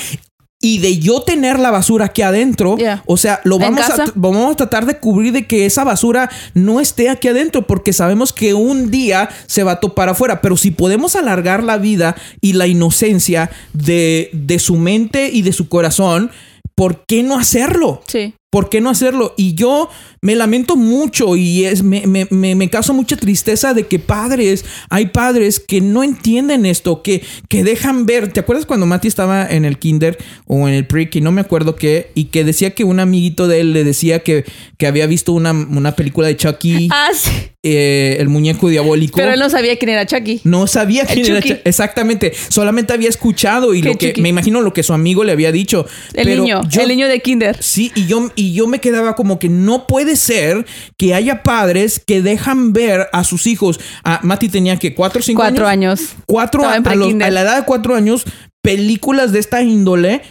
y 0.63 0.79
de 0.79 0.99
yo 0.99 1.23
tener 1.23 1.59
la 1.59 1.71
basura 1.71 2.07
aquí 2.07 2.21
adentro, 2.23 2.77
o 3.07 3.17
sea, 3.17 3.41
lo 3.45 3.59
vamos 3.59 3.81
a, 3.81 4.05
vamos 4.15 4.53
a 4.53 4.57
tratar 4.57 4.85
de 4.85 4.99
cubrir 4.99 5.33
de 5.33 5.47
que 5.47 5.65
esa 5.65 5.85
basura 5.85 6.31
no 6.53 6.81
esté 6.81 7.09
aquí 7.09 7.29
adentro, 7.29 7.67
porque 7.67 7.93
sabemos 7.93 8.33
que 8.33 8.53
un 8.53 8.91
día 8.91 9.31
se 9.47 9.65
va 9.65 9.73
a 9.73 9.81
topar 9.81 10.11
afuera, 10.11 10.43
pero 10.43 10.57
si 10.59 10.71
podemos 10.71 11.17
alargar 11.17 11.65
la 11.65 11.79
vida 11.79 12.15
y 12.43 12.53
la 12.53 12.67
inocencia 12.67 13.51
de, 13.73 14.29
de 14.35 14.59
su 14.59 14.77
mente 14.77 15.31
y 15.33 15.43
de 15.43 15.55
su 15.55 15.69
corazón, 15.69 16.31
¿por 16.75 17.05
qué 17.07 17.23
no 17.23 17.39
hacerlo? 17.39 18.03
Sí. 18.07 18.35
¿Por 18.51 18.69
qué 18.69 18.81
no 18.81 18.91
hacerlo? 18.91 19.33
Y 19.37 19.55
yo 19.55 19.89
me 20.23 20.35
lamento 20.35 20.77
mucho 20.77 21.35
y 21.35 21.65
es, 21.65 21.83
me, 21.83 22.07
me, 22.07 22.27
me, 22.31 22.71
causa 22.71 22.93
mucha 22.93 23.17
tristeza 23.17 23.73
de 23.73 23.87
que 23.87 23.99
padres, 23.99 24.67
hay 24.91 25.07
padres 25.07 25.61
que 25.61 25.81
no 25.81 26.03
entienden 26.03 26.67
esto, 26.67 27.03
que, 27.03 27.23
que 27.49 27.65
dejan 27.65 28.05
ver. 28.05 28.31
¿Te 28.31 28.41
acuerdas 28.41 28.67
cuando 28.67 28.85
Mati 28.85 29.09
estaba 29.09 29.47
en 29.47 29.65
el 29.65 29.79
kinder 29.79 30.19
o 30.47 30.69
en 30.69 30.75
el 30.75 30.87
pre, 30.87 31.09
que 31.09 31.23
no 31.23 31.33
me 31.33 31.41
acuerdo 31.41 31.75
qué, 31.75 32.11
y 32.15 32.25
que 32.25 32.45
decía 32.45 32.75
que 32.75 32.85
un 32.85 33.01
amiguito 33.01 33.49
de 33.49 33.61
él 33.61 33.73
le 33.73 33.83
decía 33.83 34.19
que, 34.19 34.45
que 34.77 34.87
había 34.87 35.07
visto 35.07 35.33
una, 35.33 35.53
una 35.53 35.93
película 35.93 36.29
de 36.29 36.37
Chucky? 36.37 36.89
Ah, 37.01 37.11
sí. 37.15 37.31
Eh, 37.63 38.17
el 38.19 38.31
muñeco 38.31 38.71
diabólico. 38.71 39.17
Pero 39.17 39.35
él 39.35 39.39
no 39.39 39.51
sabía 39.51 39.77
quién 39.77 39.91
era 39.91 40.07
Chucky. 40.07 40.41
No 40.45 40.67
sabía 40.67 41.05
quién 41.05 41.27
era 41.27 41.43
Chucky. 41.43 41.61
Exactamente. 41.65 42.33
Solamente 42.49 42.95
había 42.95 43.11
escuchado 43.11 43.75
y 43.75 43.83
lo 43.83 43.97
que 43.97 44.15
me 44.19 44.31
imagino 44.31 44.63
lo 44.63 44.73
que 44.73 44.83
su 44.83 44.95
amigo 44.95 45.25
le 45.25 45.33
había 45.33 45.53
dicho. 45.53 45.87
El 46.15 46.29
niño, 46.29 46.63
el 46.79 46.89
niño 46.89 47.07
de 47.07 47.21
kinder. 47.21 47.63
Sí, 47.63 47.93
y 47.95 48.07
yo, 48.07 48.31
y 48.35 48.55
yo 48.55 48.67
me 48.67 48.81
quedaba 48.81 49.15
como 49.15 49.39
que 49.39 49.51
no 49.51 49.87
puede 49.87 50.10
ser 50.17 50.67
que 50.97 51.15
haya 51.15 51.43
padres 51.43 52.03
que 52.05 52.23
dejan 52.23 52.73
ver 52.73 53.09
a 53.13 53.25
sus 53.25 53.47
hijos. 53.47 53.81
A 54.05 54.21
Mati 54.23 54.49
tenía 54.49 54.79
que 54.79 54.95
cuatro 54.95 55.21
o 55.21 55.23
cinco 55.23 55.43
cuatro 55.43 55.67
años. 55.67 56.15
Cuatro 56.27 56.65
a, 56.65 56.75
a, 56.75 56.95
la 56.95 57.41
edad 57.41 57.57
de 57.57 57.65
cuatro 57.65 57.95
años 57.95 58.25
películas 58.63 59.33
de 59.33 59.39
esta 59.39 59.63
índole 59.63 60.23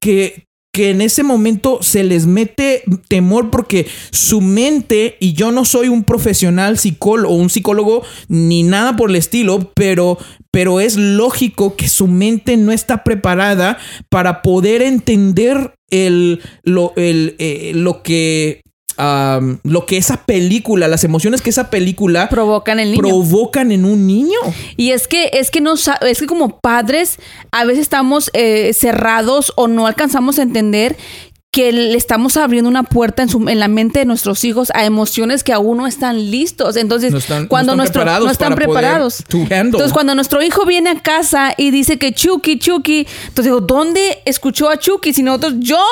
que, 0.00 0.46
que 0.72 0.90
en 0.90 1.00
ese 1.00 1.22
momento 1.22 1.78
se 1.82 2.04
les 2.04 2.26
mete 2.26 2.82
temor 3.08 3.50
porque 3.50 3.86
su 4.10 4.40
mente, 4.40 5.16
y 5.20 5.32
yo 5.32 5.50
no 5.50 5.64
soy 5.64 5.88
un 5.88 6.04
profesional 6.04 6.78
psicólogo 6.78 7.34
un 7.34 7.50
psicólogo 7.50 8.02
ni 8.28 8.62
nada 8.62 8.96
por 8.96 9.10
el 9.10 9.16
estilo, 9.16 9.72
pero, 9.74 10.18
pero 10.50 10.80
es 10.80 10.96
lógico 10.96 11.76
que 11.76 11.88
su 11.88 12.06
mente 12.06 12.56
no 12.56 12.72
está 12.72 13.04
preparada 13.04 13.78
para 14.08 14.42
poder 14.42 14.82
entender 14.82 15.74
el, 15.90 16.40
lo, 16.62 16.92
el, 16.96 17.34
eh, 17.38 17.72
lo 17.74 18.02
que 18.02 18.62
lo 19.62 19.86
que 19.86 19.96
esa 19.96 20.24
película, 20.24 20.88
las 20.88 21.04
emociones 21.04 21.42
que 21.42 21.50
esa 21.50 21.70
película 21.70 22.28
provocan 22.28 22.80
en 22.80 22.96
provocan 22.96 23.72
en 23.72 23.84
un 23.84 24.06
niño. 24.06 24.38
Y 24.76 24.90
es 24.90 25.08
que 25.08 25.30
es 25.32 25.50
que 25.50 25.60
no 25.60 25.74
es 25.74 26.18
que 26.18 26.26
como 26.26 26.60
padres 26.60 27.18
a 27.50 27.64
veces 27.64 27.82
estamos 27.82 28.30
eh, 28.32 28.72
cerrados 28.74 29.52
o 29.56 29.68
no 29.68 29.86
alcanzamos 29.86 30.38
a 30.38 30.42
entender 30.42 30.96
que 31.52 31.72
le 31.72 31.96
estamos 31.96 32.36
abriendo 32.36 32.68
una 32.68 32.84
puerta 32.84 33.22
en, 33.22 33.28
su, 33.28 33.48
en 33.48 33.58
la 33.58 33.66
mente 33.66 34.00
de 34.00 34.04
nuestros 34.04 34.44
hijos 34.44 34.70
a 34.72 34.84
emociones 34.84 35.42
que 35.42 35.52
aún 35.52 35.78
no 35.78 35.86
están 35.88 36.30
listos. 36.30 36.76
Entonces, 36.76 37.12
cuando 37.48 37.74
no 37.74 37.82
están 37.82 38.02
preparados, 38.02 38.26
no 38.26 38.30
están 38.30 38.54
preparados. 38.54 39.24
Entonces, 39.32 39.92
cuando 39.92 40.14
nuestro 40.14 40.42
hijo 40.42 40.64
viene 40.64 40.90
a 40.90 41.00
casa 41.00 41.52
y 41.56 41.72
dice 41.72 41.98
que 41.98 42.12
Chucky, 42.12 42.58
Chucky, 42.58 43.06
entonces 43.28 43.46
digo, 43.46 43.60
¿dónde 43.60 44.22
escuchó 44.26 44.68
a 44.68 44.78
Chucky? 44.78 45.12
Si 45.12 45.24
nosotros, 45.24 45.54
yo 45.58 45.82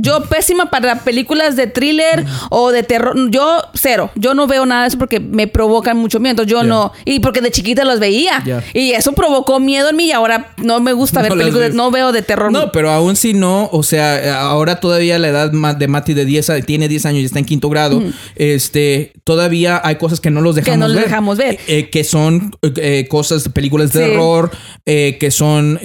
yo 0.00 0.24
pésima 0.24 0.70
para 0.70 1.00
películas 1.00 1.56
de 1.56 1.66
thriller 1.66 2.24
o 2.50 2.70
de 2.70 2.82
terror. 2.82 3.14
Yo 3.30 3.62
cero. 3.74 4.10
Yo 4.14 4.34
no 4.34 4.46
veo 4.46 4.66
nada 4.66 4.82
de 4.82 4.88
eso 4.88 4.98
porque 4.98 5.20
me 5.20 5.46
provocan 5.46 5.96
mucho 5.96 6.20
miedo. 6.20 6.42
Yo 6.44 6.62
no. 6.62 6.92
Y 7.04 7.20
porque 7.20 7.40
de 7.40 7.50
chiquita 7.50 7.84
los 7.84 8.00
veía. 8.00 8.42
Y 8.74 8.92
eso 8.92 9.12
provocó 9.12 9.60
miedo 9.60 9.90
en 9.90 9.96
mí 9.96 10.06
y 10.06 10.12
ahora 10.12 10.52
no 10.58 10.80
me 10.80 10.92
gusta 10.92 11.22
ver 11.22 11.32
películas. 11.32 11.74
No 11.74 11.90
veo 11.90 12.12
de 12.12 12.22
terror. 12.22 12.50
No, 12.52 12.72
pero 12.72 12.90
aún 12.90 13.16
si 13.16 13.34
no, 13.34 13.68
o 13.72 13.82
sea, 13.82 14.40
ahora 14.40 14.80
todavía 14.80 15.18
la 15.18 15.28
edad 15.28 15.50
de 15.50 15.88
Mati 15.88 16.14
de 16.14 16.24
10 16.24 16.48
tiene 16.64 16.88
10 16.88 17.06
años 17.06 17.22
y 17.22 17.24
está 17.24 17.38
en 17.38 17.44
quinto 17.44 17.68
grado. 17.68 18.02
Este, 18.36 19.12
todavía 19.24 19.80
hay 19.84 19.96
cosas 19.96 20.20
que 20.20 20.30
no 20.30 20.40
los 20.40 20.54
dejamos 20.54 20.88
que 20.88 20.94
no 20.94 20.94
ver. 20.94 21.04
dejamos 21.04 21.38
ver. 21.38 21.58
Eh, 21.66 21.90
que 21.90 22.04
son 22.04 22.52
eh, 22.62 23.06
cosas, 23.08 23.48
películas 23.48 23.92
de 23.92 24.00
terror, 24.00 24.50
eh, 24.86 25.16
que 25.18 25.30
son 25.30 25.78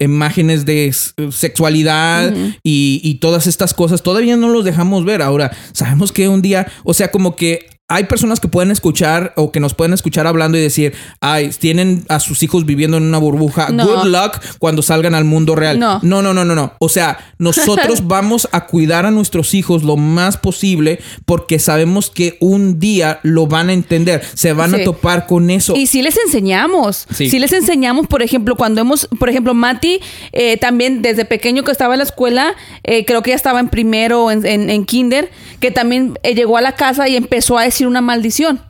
imágenes 0.00 0.64
de 0.64 0.94
sexualidad 1.30 2.32
y, 2.62 3.00
y 3.02 3.14
todas 3.16 3.37
estas 3.46 3.74
cosas 3.74 4.02
todavía 4.02 4.36
no 4.36 4.48
los 4.48 4.64
dejamos 4.64 5.04
ver. 5.04 5.22
Ahora, 5.22 5.52
sabemos 5.72 6.12
que 6.12 6.28
un 6.28 6.42
día, 6.42 6.66
o 6.84 6.94
sea, 6.94 7.10
como 7.10 7.36
que 7.36 7.77
hay 7.90 8.04
personas 8.04 8.38
que 8.38 8.48
pueden 8.48 8.70
escuchar 8.70 9.32
o 9.34 9.50
que 9.50 9.60
nos 9.60 9.72
pueden 9.72 9.94
escuchar 9.94 10.26
hablando 10.26 10.58
y 10.58 10.60
decir, 10.60 10.92
ay, 11.20 11.48
tienen 11.58 12.04
a 12.08 12.20
sus 12.20 12.42
hijos 12.42 12.66
viviendo 12.66 12.98
en 12.98 13.04
una 13.04 13.16
burbuja. 13.16 13.68
Good 13.70 14.04
luck 14.04 14.38
cuando 14.58 14.82
salgan 14.82 15.14
al 15.14 15.24
mundo 15.24 15.56
real. 15.56 15.78
No. 15.78 15.98
no, 16.02 16.20
no, 16.20 16.34
no, 16.34 16.44
no, 16.44 16.54
no. 16.54 16.74
O 16.80 16.90
sea, 16.90 17.18
nosotros 17.38 18.06
vamos 18.06 18.46
a 18.52 18.66
cuidar 18.66 19.06
a 19.06 19.10
nuestros 19.10 19.54
hijos 19.54 19.84
lo 19.84 19.96
más 19.96 20.36
posible 20.36 21.00
porque 21.24 21.58
sabemos 21.58 22.10
que 22.10 22.36
un 22.40 22.78
día 22.78 23.20
lo 23.22 23.46
van 23.46 23.70
a 23.70 23.72
entender, 23.72 24.22
se 24.34 24.52
van 24.52 24.74
a 24.74 24.84
topar 24.84 25.26
con 25.26 25.48
eso. 25.48 25.74
Y 25.74 25.86
si 25.86 26.02
les 26.02 26.18
enseñamos, 26.18 27.06
si 27.10 27.38
les 27.38 27.54
enseñamos, 27.54 28.06
por 28.06 28.20
ejemplo, 28.20 28.54
cuando 28.56 28.82
hemos, 28.82 29.08
por 29.18 29.30
ejemplo, 29.30 29.54
Mati, 29.54 30.00
eh, 30.32 30.58
también 30.58 31.00
desde 31.00 31.24
pequeño 31.24 31.64
que 31.64 31.72
estaba 31.72 31.94
en 31.94 31.98
la 31.98 32.04
escuela, 32.04 32.54
eh, 32.84 33.06
creo 33.06 33.22
que 33.22 33.30
ya 33.30 33.36
estaba 33.36 33.60
en 33.60 33.68
primero 33.68 34.30
en, 34.30 34.44
en, 34.44 34.84
kinder, 34.84 35.30
que 35.58 35.70
también 35.70 36.18
eh, 36.22 36.34
llegó 36.34 36.58
a 36.58 36.60
la 36.60 36.72
casa 36.72 37.08
y 37.08 37.16
empezó 37.16 37.56
a 37.56 37.62
decir 37.62 37.77
una 37.86 38.00
maldición. 38.00 38.60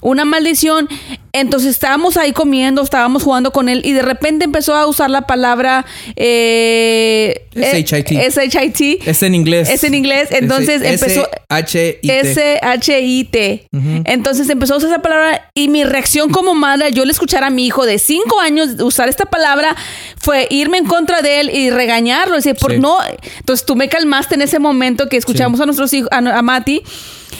Una 0.00 0.24
maldición. 0.24 0.88
Entonces 1.32 1.70
estábamos 1.70 2.16
ahí 2.16 2.32
comiendo, 2.32 2.82
estábamos 2.82 3.22
jugando 3.22 3.52
con 3.52 3.68
él 3.68 3.80
y 3.84 3.92
de 3.92 4.02
repente 4.02 4.44
empezó 4.44 4.74
a 4.74 4.86
usar 4.86 5.08
la 5.08 5.22
palabra 5.22 5.86
eh, 6.16 7.46
S-H-I-T. 7.54 8.26
S-H-I-T. 8.26 8.98
Es 9.08 9.22
en 9.22 9.34
inglés. 9.34 9.70
Es 9.70 9.84
en 9.84 9.94
inglés. 9.94 10.28
Entonces 10.32 10.82
empezó. 10.82 11.22
S-H-I-T. 11.22 12.20
S-H-I-T. 12.20 13.68
Entonces 14.04 14.50
empezó 14.50 14.74
a 14.74 14.76
usar 14.78 14.90
esa 14.90 15.00
palabra 15.00 15.50
y 15.54 15.68
mi 15.68 15.84
reacción 15.84 16.30
como 16.30 16.54
madre, 16.54 16.92
yo 16.92 17.04
le 17.04 17.12
escuchar 17.12 17.44
a 17.44 17.50
mi 17.50 17.66
hijo 17.66 17.86
de 17.86 17.98
cinco 17.98 18.40
años 18.40 18.80
usar 18.80 19.08
esta 19.08 19.26
palabra, 19.26 19.76
fue 20.16 20.48
irme 20.50 20.78
en 20.78 20.86
contra 20.86 21.22
de 21.22 21.40
él 21.40 21.50
y 21.54 21.70
regañarlo. 21.70 22.34
Decir, 22.34 22.56
por 22.56 22.76
no. 22.78 22.98
Entonces 23.38 23.64
tú 23.64 23.76
me 23.76 23.88
calmaste 23.88 24.34
en 24.34 24.42
ese 24.42 24.58
momento 24.58 25.08
que 25.08 25.16
escuchamos 25.16 25.60
a 25.60 25.66
nuestros 25.66 25.94
hijos, 25.94 26.10
a, 26.10 26.18
a 26.18 26.42
Mati 26.42 26.82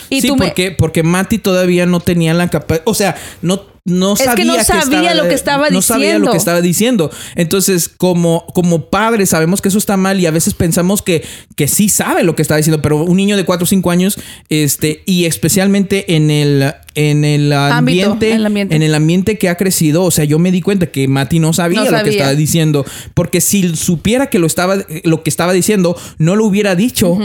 sí, 0.09 0.27
porque, 0.37 0.71
porque 0.71 1.03
Mati 1.03 1.37
todavía 1.37 1.85
no 1.85 1.99
tenía 1.99 2.33
la 2.33 2.49
capacidad, 2.49 2.83
o 2.85 2.93
sea, 2.93 3.15
no 3.41 3.73
no 3.85 4.15
sabía, 4.15 4.35
que 4.35 4.45
no 4.45 4.63
sabía 4.63 5.13
lo 5.13 5.27
que 5.27 5.33
estaba 5.33 5.65
diciendo. 5.65 5.75
No 5.75 5.81
sabía 5.81 6.19
lo 6.19 6.31
que 6.31 6.37
estaba 6.37 6.61
diciendo. 6.61 7.11
Entonces, 7.35 7.89
como, 7.89 8.45
como 8.53 8.89
padres, 8.89 9.29
sabemos 9.29 9.61
que 9.61 9.67
eso 9.67 9.77
está 9.77 9.97
mal 9.97 10.21
y 10.21 10.25
a 10.25 10.31
veces 10.31 10.53
pensamos 10.53 11.01
que, 11.01 11.25
que 11.57 11.67
sí 11.67 11.89
sabe 11.89 12.23
lo 12.23 12.33
que 12.33 12.41
está 12.41 12.55
diciendo, 12.55 12.81
pero 12.81 13.03
un 13.03 13.17
niño 13.17 13.35
de 13.35 13.43
4 13.43 13.63
o 13.63 13.67
5 13.67 13.91
años, 13.91 14.17
este, 14.47 15.03
y 15.05 15.25
especialmente 15.25 16.15
en 16.15 16.31
el, 16.31 16.73
en 16.95 17.25
el 17.25 17.51
ambiente, 17.51 18.31
en 18.31 18.83
el 18.83 18.95
ambiente 18.95 19.37
que 19.37 19.49
ha 19.49 19.57
crecido, 19.57 20.03
o 20.03 20.11
sea, 20.11 20.23
yo 20.23 20.39
me 20.39 20.53
di 20.53 20.61
cuenta 20.61 20.87
que 20.87 21.09
Mati 21.09 21.39
no 21.39 21.51
sabía, 21.51 21.83
lo 21.83 22.03
que 22.03 22.11
estaba 22.11 22.35
diciendo, 22.35 22.85
porque 23.13 23.41
si 23.41 23.75
supiera 23.75 24.27
que 24.27 24.39
lo 24.39 24.47
estaba, 24.47 24.77
lo 25.03 25.23
que 25.23 25.29
estaba 25.29 25.51
diciendo, 25.51 25.97
no 26.19 26.37
lo 26.37 26.45
hubiera 26.45 26.75
dicho 26.75 27.17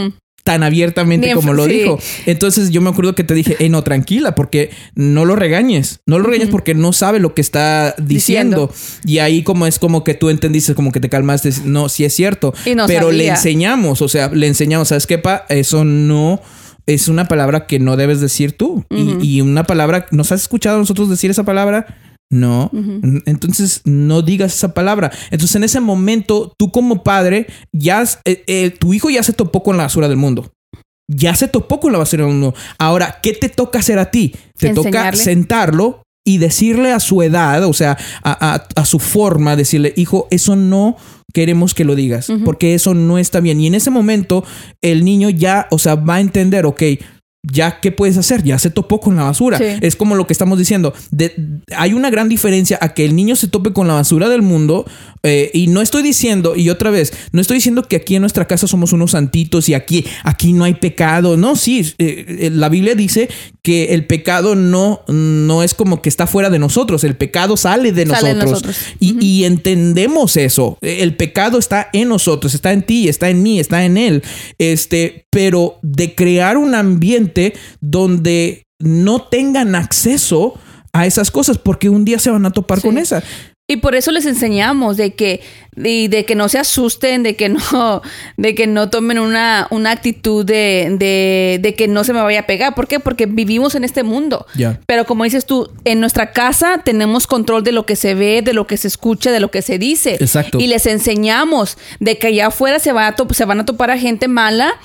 tan 0.49 0.63
abiertamente 0.63 1.31
como 1.35 1.53
lo 1.53 1.67
dijo. 1.67 1.99
Entonces 2.25 2.71
yo 2.71 2.81
me 2.81 2.89
acuerdo 2.89 3.13
que 3.13 3.23
te 3.23 3.35
dije, 3.35 3.55
hey, 3.59 3.69
no, 3.69 3.83
tranquila, 3.83 4.33
porque 4.33 4.71
no 4.95 5.23
lo 5.23 5.35
regañes. 5.35 5.99
No 6.07 6.17
lo 6.17 6.25
regañes 6.25 6.49
porque 6.49 6.73
no 6.73 6.91
sabe 6.91 7.19
lo 7.19 7.35
que 7.35 7.41
está 7.41 7.93
diciendo. 7.99 8.73
Y 9.05 9.19
ahí 9.19 9.43
como 9.43 9.67
es 9.67 9.77
como 9.77 10.03
que 10.03 10.15
tú 10.15 10.31
entendiste, 10.31 10.73
como 10.73 10.91
que 10.91 10.99
te 10.99 11.07
calmaste, 11.07 11.51
no, 11.65 11.87
sí 11.87 12.03
es 12.03 12.15
cierto. 12.15 12.51
pero 12.87 13.11
le 13.11 13.27
enseñamos, 13.27 14.01
o 14.01 14.07
sea, 14.07 14.29
le 14.29 14.47
enseñamos, 14.47 14.87
¿sabes 14.87 15.05
qué, 15.05 15.19
pa? 15.19 15.45
Eso 15.49 15.85
no 15.85 16.41
es 16.87 17.09
una 17.09 17.27
palabra 17.27 17.67
que 17.67 17.77
no 17.77 17.95
debes 17.95 18.19
decir 18.19 18.53
tú. 18.53 18.85
y, 18.89 19.17
y, 19.21 19.41
una 19.41 19.65
palabra, 19.65 20.07
¿nos 20.09 20.31
has 20.31 20.41
escuchado 20.41 20.77
a 20.77 20.79
nosotros 20.79 21.11
decir 21.11 21.29
esa 21.29 21.43
palabra? 21.43 21.85
No, 22.31 22.69
entonces 23.25 23.81
no 23.85 24.21
digas 24.21 24.53
esa 24.53 24.73
palabra. 24.73 25.11
Entonces 25.31 25.55
en 25.55 25.63
ese 25.63 25.79
momento, 25.79 26.53
tú 26.57 26.71
como 26.71 27.03
padre, 27.03 27.47
ya 27.71 28.03
eh, 28.25 28.43
eh, 28.45 28.69
tu 28.69 28.93
hijo 28.93 29.09
ya 29.09 29.23
se 29.23 29.33
topó 29.33 29.63
con 29.63 29.77
la 29.77 29.83
basura 29.83 30.07
del 30.07 30.17
mundo. 30.17 30.51
Ya 31.07 31.35
se 31.35 31.47
topó 31.47 31.79
con 31.79 31.91
la 31.91 31.97
basura 31.97 32.25
del 32.25 32.33
mundo. 32.33 32.53
Ahora, 32.77 33.17
¿qué 33.23 33.33
te 33.33 33.49
toca 33.49 33.79
hacer 33.79 33.97
a 33.97 34.11
ti? 34.11 34.35
Te 34.57 34.75
toca 34.75 35.11
sentarlo 35.13 36.03
y 36.23 36.37
decirle 36.37 36.91
a 36.91 36.99
su 36.99 37.23
edad, 37.23 37.63
o 37.63 37.73
sea, 37.73 37.97
a, 38.23 38.63
a, 38.75 38.85
su 38.85 38.99
forma, 38.99 39.55
decirle, 39.55 39.93
hijo, 39.95 40.27
eso 40.29 40.55
no 40.55 40.97
queremos 41.33 41.73
que 41.73 41.85
lo 41.85 41.95
digas, 41.95 42.31
porque 42.45 42.75
eso 42.75 42.93
no 42.93 43.17
está 43.17 43.39
bien. 43.39 43.59
Y 43.59 43.65
en 43.65 43.73
ese 43.73 43.89
momento, 43.89 44.43
el 44.81 45.03
niño 45.03 45.31
ya, 45.31 45.67
o 45.71 45.79
sea, 45.79 45.95
va 45.95 46.15
a 46.15 46.19
entender, 46.21 46.67
ok, 46.67 46.83
ya 47.43 47.79
qué 47.79 47.91
puedes 47.91 48.17
hacer, 48.17 48.43
ya 48.43 48.59
se 48.59 48.69
topó 48.69 48.99
con 48.99 49.15
la 49.15 49.23
basura. 49.23 49.57
Es 49.57 49.95
como 49.95 50.15
lo 50.15 50.27
que 50.27 50.33
estamos 50.33 50.57
diciendo. 50.57 50.93
hay 51.75 51.93
una 51.93 52.09
gran 52.09 52.27
diferencia 52.27 52.77
a 52.81 52.93
que 52.93 53.05
el 53.05 53.15
niño 53.15 53.35
se 53.35 53.47
tope 53.47 53.71
con 53.71 53.87
la 53.87 53.93
basura 53.93 54.27
del 54.27 54.41
mundo 54.41 54.85
eh, 55.23 55.49
y 55.53 55.67
no 55.67 55.81
estoy 55.81 56.03
diciendo, 56.03 56.55
y 56.55 56.69
otra 56.69 56.91
vez, 56.91 57.13
no 57.31 57.41
estoy 57.41 57.55
diciendo 57.55 57.83
que 57.83 57.95
aquí 57.95 58.15
en 58.15 58.21
nuestra 58.21 58.45
casa 58.45 58.67
somos 58.67 58.93
unos 58.93 59.11
santitos 59.11 59.69
y 59.69 59.73
aquí, 59.73 60.05
aquí 60.23 60.53
no 60.53 60.65
hay 60.65 60.75
pecado. 60.75 61.37
No, 61.37 61.55
sí, 61.55 61.93
eh, 61.97 62.25
eh, 62.27 62.49
la 62.51 62.69
Biblia 62.69 62.95
dice 62.95 63.29
que 63.69 63.93
el 63.93 64.03
pecado 64.07 64.55
no, 64.55 65.03
no 65.07 65.61
es 65.61 65.75
como 65.75 66.01
que 66.01 66.09
está 66.09 66.25
fuera 66.25 66.49
de 66.49 66.57
nosotros, 66.57 67.03
el 67.03 67.15
pecado 67.15 67.55
sale 67.55 67.91
de 67.91 68.05
nosotros. 68.05 68.75
Y, 68.99 69.23
y 69.23 69.45
entendemos 69.45 70.37
eso. 70.37 70.79
El 70.81 71.15
pecado 71.15 71.59
está 71.59 71.87
en 71.93 72.09
nosotros, 72.09 72.55
está 72.55 72.73
en 72.73 72.81
ti, 72.81 73.07
está 73.07 73.29
en 73.29 73.43
mí, 73.43 73.59
está 73.59 73.85
en 73.85 73.97
él. 73.97 74.23
Este, 74.57 75.27
pero 75.29 75.77
de 75.83 76.15
crear 76.15 76.57
un 76.57 76.73
ambiente 76.73 77.53
donde 77.79 78.63
no 78.79 79.21
tengan 79.21 79.75
acceso 79.75 80.55
a 80.91 81.05
esas 81.05 81.29
cosas 81.29 81.59
porque 81.59 81.89
un 81.89 82.05
día 82.05 82.17
se 82.17 82.31
van 82.31 82.47
a 82.47 82.51
topar 82.51 82.81
con 82.81 82.97
esa. 82.97 83.21
Y 83.69 83.77
por 83.77 83.93
eso 83.93 84.11
les 84.11 84.25
enseñamos 84.25 84.97
de 84.97 85.13
que, 85.13 85.41
de, 85.75 86.25
que 86.25 86.33
no 86.33 86.49
se 86.49 86.57
asusten, 86.57 87.21
de 87.21 87.35
que 87.35 87.49
no, 87.49 88.01
de 88.37 88.55
que 88.55 88.65
no 88.65 88.89
tomen 88.89 89.19
una, 89.19 89.67
una 89.69 89.91
actitud 89.91 90.43
de, 90.43 90.97
de, 91.61 91.75
que 91.75 91.87
no 91.87 92.03
se 92.03 92.11
me 92.11 92.21
vaya 92.23 92.39
a 92.39 92.47
pegar. 92.47 92.73
¿Por 92.73 92.87
qué? 92.87 92.99
Porque 92.99 93.27
vivimos 93.27 93.75
en 93.75 93.83
este 93.83 94.01
mundo. 94.01 94.47
Pero 94.87 95.05
como 95.05 95.23
dices 95.23 95.45
tú, 95.45 95.69
en 95.85 95.99
nuestra 95.99 96.31
casa 96.31 96.81
tenemos 96.83 97.27
control 97.27 97.63
de 97.63 97.71
lo 97.71 97.85
que 97.85 97.95
se 97.95 98.15
ve, 98.15 98.41
de 98.41 98.53
lo 98.53 98.65
que 98.65 98.75
se 98.75 98.87
escucha, 98.87 99.31
de 99.31 99.39
lo 99.39 99.51
que 99.51 99.61
se 99.61 99.77
dice. 99.77 100.15
Exacto. 100.19 100.59
Y 100.59 100.65
les 100.65 100.87
enseñamos 100.87 101.77
de 101.99 102.17
que 102.17 102.25
allá 102.25 102.47
afuera 102.47 102.79
se, 102.79 102.91
va 102.91 103.07
a 103.07 103.15
se 103.31 103.45
van 103.45 103.59
a 103.59 103.65
topar 103.65 103.91
a 103.91 103.99
gente 103.99 104.27
mala 104.27 104.79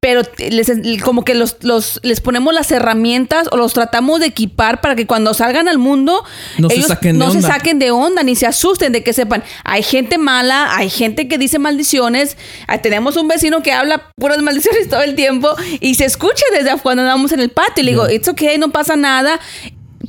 pero 0.00 0.22
les, 0.38 0.70
como 1.02 1.24
que 1.24 1.34
los, 1.34 1.58
los, 1.60 2.00
les 2.02 2.20
ponemos 2.20 2.52
las 2.52 2.72
herramientas 2.72 3.48
o 3.52 3.56
los 3.56 3.72
tratamos 3.72 4.18
de 4.18 4.26
equipar 4.26 4.80
para 4.80 4.96
que 4.96 5.06
cuando 5.06 5.32
salgan 5.32 5.68
al 5.68 5.78
mundo 5.78 6.24
no 6.58 6.68
ellos 6.70 6.86
se 6.86 6.88
saquen 6.88 7.18
no 7.18 7.30
se 7.30 7.40
saquen 7.40 7.78
de 7.78 7.92
onda 7.92 8.24
ni 8.24 8.34
se 8.34 8.46
asusten 8.46 8.92
de 8.92 9.04
que 9.04 9.12
sepan. 9.12 9.44
Hay 9.64 9.84
gente 9.84 10.18
mala 10.18 10.76
hay 10.76 10.90
gente 10.90 11.28
que 11.28 11.38
dice 11.38 11.60
maldiciones. 11.60 12.36
Tenemos 12.82 13.16
un 13.16 13.28
vecino 13.28 13.62
que 13.62 13.72
habla 13.72 14.12
puras 14.16 14.42
maldiciones 14.42 14.88
todo 14.88 15.02
el 15.02 15.14
tiempo 15.14 15.54
y 15.80 15.94
se 15.94 16.04
escucha 16.04 16.44
desde 16.52 16.76
cuando 16.78 17.02
andamos 17.02 17.30
en 17.30 17.38
el 17.38 17.50
patio. 17.50 17.82
Y 17.82 17.84
le 17.84 17.92
digo 17.92 18.08
it's 18.10 18.28
okay 18.28 18.58
no 18.58 18.72
pasa 18.72 18.96
nada 18.96 19.38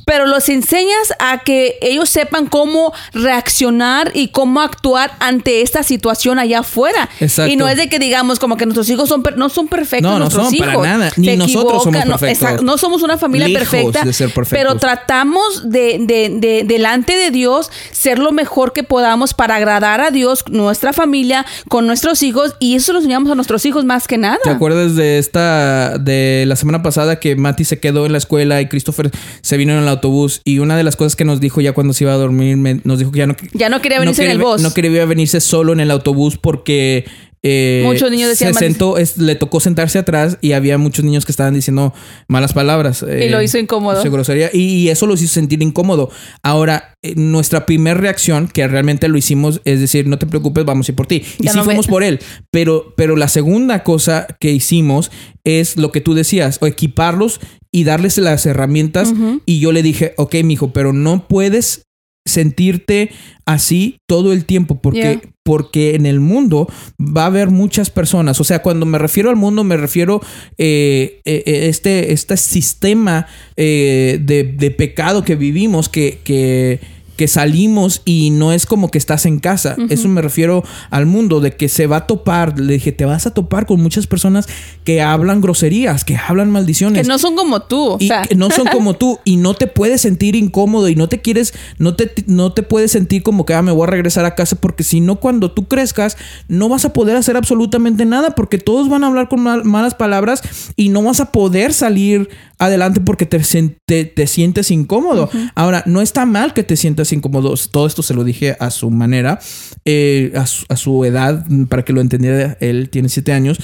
pero 0.04 0.26
los 0.26 0.48
enseñas 0.48 1.14
a 1.18 1.38
que 1.44 1.78
ellos 1.80 2.08
sepan 2.10 2.46
cómo 2.46 2.92
reaccionar 3.12 4.10
y 4.14 4.28
cómo 4.28 4.60
actuar 4.60 5.12
ante 5.20 5.62
esta 5.62 5.82
situación 5.82 6.38
allá 6.38 6.60
afuera. 6.60 7.08
Exacto. 7.20 7.52
Y 7.52 7.56
no 7.56 7.68
es 7.68 7.76
de 7.76 7.88
que 7.88 7.98
digamos 7.98 8.38
como 8.38 8.56
que 8.56 8.66
nuestros 8.66 8.88
hijos 8.90 9.08
son 9.08 9.22
per- 9.22 9.36
no 9.36 9.48
son 9.48 9.68
perfectos 9.68 10.02
No, 10.10 10.12
no 10.12 10.18
nuestros 10.20 10.48
son 10.50 10.58
para 10.58 10.72
hijos. 10.72 10.86
nada. 10.86 11.10
Ni 11.16 11.26
Se 11.28 11.36
nosotros 11.36 11.82
somos 11.84 12.06
no, 12.06 12.18
perfectos. 12.18 12.62
no 12.62 12.78
somos 12.78 13.02
una 13.02 13.18
familia 13.18 13.48
Lejos 13.48 13.68
perfecta, 13.68 14.04
de 14.04 14.12
ser 14.12 14.30
perfectos. 14.32 14.58
pero 14.58 14.76
tratamos 14.78 15.70
de, 15.70 15.98
de- 16.00 16.30
de- 16.38 16.64
delante 16.64 17.16
de 17.16 17.30
Dios 17.30 17.70
ser 17.90 18.18
lo 18.18 18.32
mejor 18.32 18.72
que 18.72 18.82
podamos 18.82 19.34
para 19.34 19.56
agradar 19.56 20.00
a 20.00 20.10
Dios, 20.10 20.44
nuestra 20.48 20.92
familia, 20.92 21.44
con 21.68 21.86
nuestros 21.86 22.22
hijos 22.22 22.54
y 22.60 22.74
eso 22.76 22.92
lo 22.92 22.98
enseñamos 22.98 23.30
a 23.30 23.34
nuestros 23.34 23.64
hijos 23.66 23.84
más 23.84 24.06
que 24.06 24.18
nada. 24.18 24.38
¿Te 24.42 24.50
acuerdas 24.50 24.94
de 24.96 25.18
esta, 25.18 25.98
de 25.98 26.44
la 26.46 26.56
semana 26.56 26.82
pasada 26.82 27.20
que 27.20 27.36
Mati 27.36 27.64
se 27.64 27.80
quedó 27.80 28.06
en 28.06 28.12
la 28.12 28.18
escuela 28.18 28.60
y 28.60 28.68
Christopher 28.68 29.10
se 29.40 29.56
vino 29.56 29.72
en 29.72 29.78
el 29.80 29.88
autobús? 29.94 30.40
Y 30.44 30.58
una 30.58 30.76
de 30.76 30.82
las 30.84 30.96
cosas 30.96 31.16
que 31.16 31.24
nos 31.24 31.40
dijo 31.40 31.60
ya 31.60 31.72
cuando 31.72 31.92
se 31.92 32.04
iba 32.04 32.12
a 32.12 32.16
dormir, 32.16 32.56
me- 32.56 32.80
nos 32.84 32.98
dijo 32.98 33.10
que 33.12 33.18
ya 33.18 33.26
no, 33.26 33.36
Ya 33.52 33.68
no 33.68 33.80
quería 33.82 33.98
venirse 34.00 34.24
en 34.24 34.30
el 34.30 34.38
bus. 34.38 34.60
No 34.62 34.72
quería 34.74 35.04
venirse 35.06 35.40
solo 35.40 35.72
en 35.72 35.80
el 35.80 35.90
autobús 35.90 36.36
porque... 36.38 37.04
eh, 37.46 37.82
Muchos 37.84 38.10
niños 38.10 38.30
decían 38.30 38.54
se 38.54 38.58
sentó, 38.60 38.96
es- 38.96 39.18
le 39.18 39.34
tocó 39.34 39.60
sentarse 39.60 39.98
atrás 39.98 40.38
y 40.40 40.52
había 40.52 40.78
muchos 40.78 41.04
niños 41.04 41.26
que 41.26 41.32
estaban 41.32 41.52
diciendo 41.52 41.92
malas 42.26 42.54
palabras. 42.54 43.02
Y 43.04 43.28
lo 43.28 43.42
hizo 43.42 43.58
incómodo. 43.58 44.02
sí, 44.02 44.08
grosería, 44.08 44.48
y, 44.52 44.60
y 44.62 44.88
eso 44.88 45.06
los 45.06 45.20
hizo 45.20 45.34
sentir 45.34 45.62
incómodo. 45.62 46.10
Ahora, 46.42 46.94
eh, 47.02 47.12
nuestra 47.16 47.66
primera 47.66 48.00
reacción, 48.00 48.48
que 48.48 48.66
realmente 48.66 49.08
lo 49.08 49.18
hicimos, 49.18 49.60
es 49.66 49.78
decir, 49.80 50.06
no 50.06 50.18
te 50.18 50.26
preocupes, 50.26 50.64
vamos 50.64 50.88
a 50.88 50.92
ir 50.92 50.96
por 50.96 51.06
ti. 51.06 51.22
Y 51.38 51.44
Ya 51.44 51.52
sí 51.52 51.58
no 51.58 51.64
fuimos 51.64 51.86
por 51.86 52.02
él. 52.02 52.18
Pero, 52.50 52.94
pero 52.96 53.14
la 53.14 53.28
segunda 53.28 53.82
cosa 53.82 54.26
que 54.40 54.50
hicimos 54.50 55.10
es 55.44 55.76
lo 55.76 55.92
que 55.92 56.00
tú 56.00 56.14
decías, 56.14 56.56
o 56.62 56.66
equiparlos 56.66 57.40
y 57.70 57.84
darles 57.84 58.16
las 58.16 58.46
herramientas. 58.46 59.12
Y 59.44 59.58
yo 59.60 59.70
le 59.72 59.82
dije, 59.82 60.14
ok, 60.16 60.36
mijo, 60.44 60.72
pero 60.72 60.94
no 60.94 61.28
puedes 61.28 61.82
sentirte 62.26 63.10
así 63.46 63.98
todo 64.08 64.32
el 64.32 64.44
tiempo 64.46 64.80
porque 64.80 65.00
Yeah. 65.00 65.20
Porque 65.44 65.94
en 65.94 66.06
el 66.06 66.20
mundo 66.20 66.66
va 66.98 67.24
a 67.24 67.26
haber 67.26 67.50
muchas 67.50 67.90
personas. 67.90 68.40
O 68.40 68.44
sea 68.44 68.62
cuando 68.62 68.86
me 68.86 68.98
refiero 68.98 69.30
al 69.30 69.36
mundo 69.36 69.62
me 69.62 69.76
refiero 69.76 70.20
eh, 70.58 71.20
eh, 71.24 71.42
eh, 71.46 71.68
este 71.68 72.12
este 72.12 72.36
sistema 72.36 73.26
de, 73.56 74.54
de 74.56 74.70
pecado 74.72 75.22
que 75.22 75.36
vivimos 75.36 75.88
que 75.88 76.18
que 76.24 76.80
que 77.16 77.28
salimos 77.28 78.02
y 78.04 78.30
no 78.30 78.52
es 78.52 78.66
como 78.66 78.90
que 78.90 78.98
estás 78.98 79.26
en 79.26 79.38
casa. 79.38 79.76
Eso 79.88 80.08
me 80.08 80.20
refiero 80.22 80.64
al 80.90 81.06
mundo, 81.06 81.40
de 81.40 81.52
que 81.56 81.68
se 81.68 81.86
va 81.86 81.98
a 81.98 82.06
topar. 82.06 82.58
Le 82.58 82.74
dije, 82.74 82.92
te 82.92 83.04
vas 83.04 83.26
a 83.26 83.32
topar 83.32 83.66
con 83.66 83.80
muchas 83.80 84.06
personas 84.06 84.46
que 84.84 85.00
hablan 85.00 85.40
groserías, 85.40 86.04
que 86.04 86.16
hablan 86.16 86.50
maldiciones 86.50 87.02
que 87.02 87.08
no 87.08 87.18
son 87.18 87.36
como 87.36 87.60
tú, 87.62 87.92
o 87.92 87.96
y 88.00 88.08
sea, 88.08 88.22
que 88.22 88.34
no 88.34 88.50
son 88.50 88.66
como 88.66 88.94
tú 88.94 89.18
y 89.24 89.36
no 89.36 89.54
te 89.54 89.66
puedes 89.66 90.00
sentir 90.00 90.34
incómodo 90.36 90.88
y 90.88 90.96
no 90.96 91.08
te 91.08 91.20
quieres 91.20 91.54
no 91.78 91.94
te 91.94 92.12
no 92.26 92.52
te 92.52 92.62
puedes 92.62 92.90
sentir 92.90 93.22
como 93.22 93.46
que 93.46 93.54
ah, 93.54 93.62
me 93.62 93.72
voy 93.72 93.84
a 93.84 93.90
regresar 93.90 94.24
a 94.24 94.34
casa 94.34 94.56
porque 94.56 94.82
si 94.84 95.00
no 95.00 95.16
cuando 95.16 95.50
tú 95.52 95.66
crezcas 95.66 96.16
no 96.48 96.68
vas 96.68 96.84
a 96.84 96.92
poder 96.92 97.16
hacer 97.16 97.36
absolutamente 97.36 98.04
nada 98.04 98.34
porque 98.34 98.58
todos 98.58 98.88
van 98.88 99.04
a 99.04 99.06
hablar 99.06 99.28
con 99.28 99.40
mal- 99.40 99.64
malas 99.64 99.94
palabras 99.94 100.42
y 100.76 100.88
no 100.88 101.02
vas 101.02 101.20
a 101.20 101.30
poder 101.32 101.72
salir 101.72 102.28
adelante 102.58 103.00
porque 103.00 103.26
te, 103.26 103.40
te, 103.84 104.04
te 104.04 104.26
sientes 104.26 104.70
incómodo. 104.70 105.28
Ahora, 105.54 105.82
no 105.86 106.00
está 106.00 106.24
mal 106.24 106.54
que 106.54 106.62
te 106.62 106.76
sientas 106.76 107.03
incómodo. 107.12 107.54
Todo 107.70 107.86
esto 107.86 108.02
se 108.02 108.14
lo 108.14 108.24
dije 108.24 108.56
a 108.58 108.70
su 108.70 108.90
manera, 108.90 109.38
eh, 109.84 110.32
a, 110.34 110.46
su, 110.46 110.64
a 110.68 110.76
su 110.76 111.04
edad, 111.04 111.46
para 111.68 111.84
que 111.84 111.92
lo 111.92 112.00
entendiera. 112.00 112.56
Él 112.60 112.90
tiene 112.90 113.08
siete 113.08 113.32
años. 113.32 113.58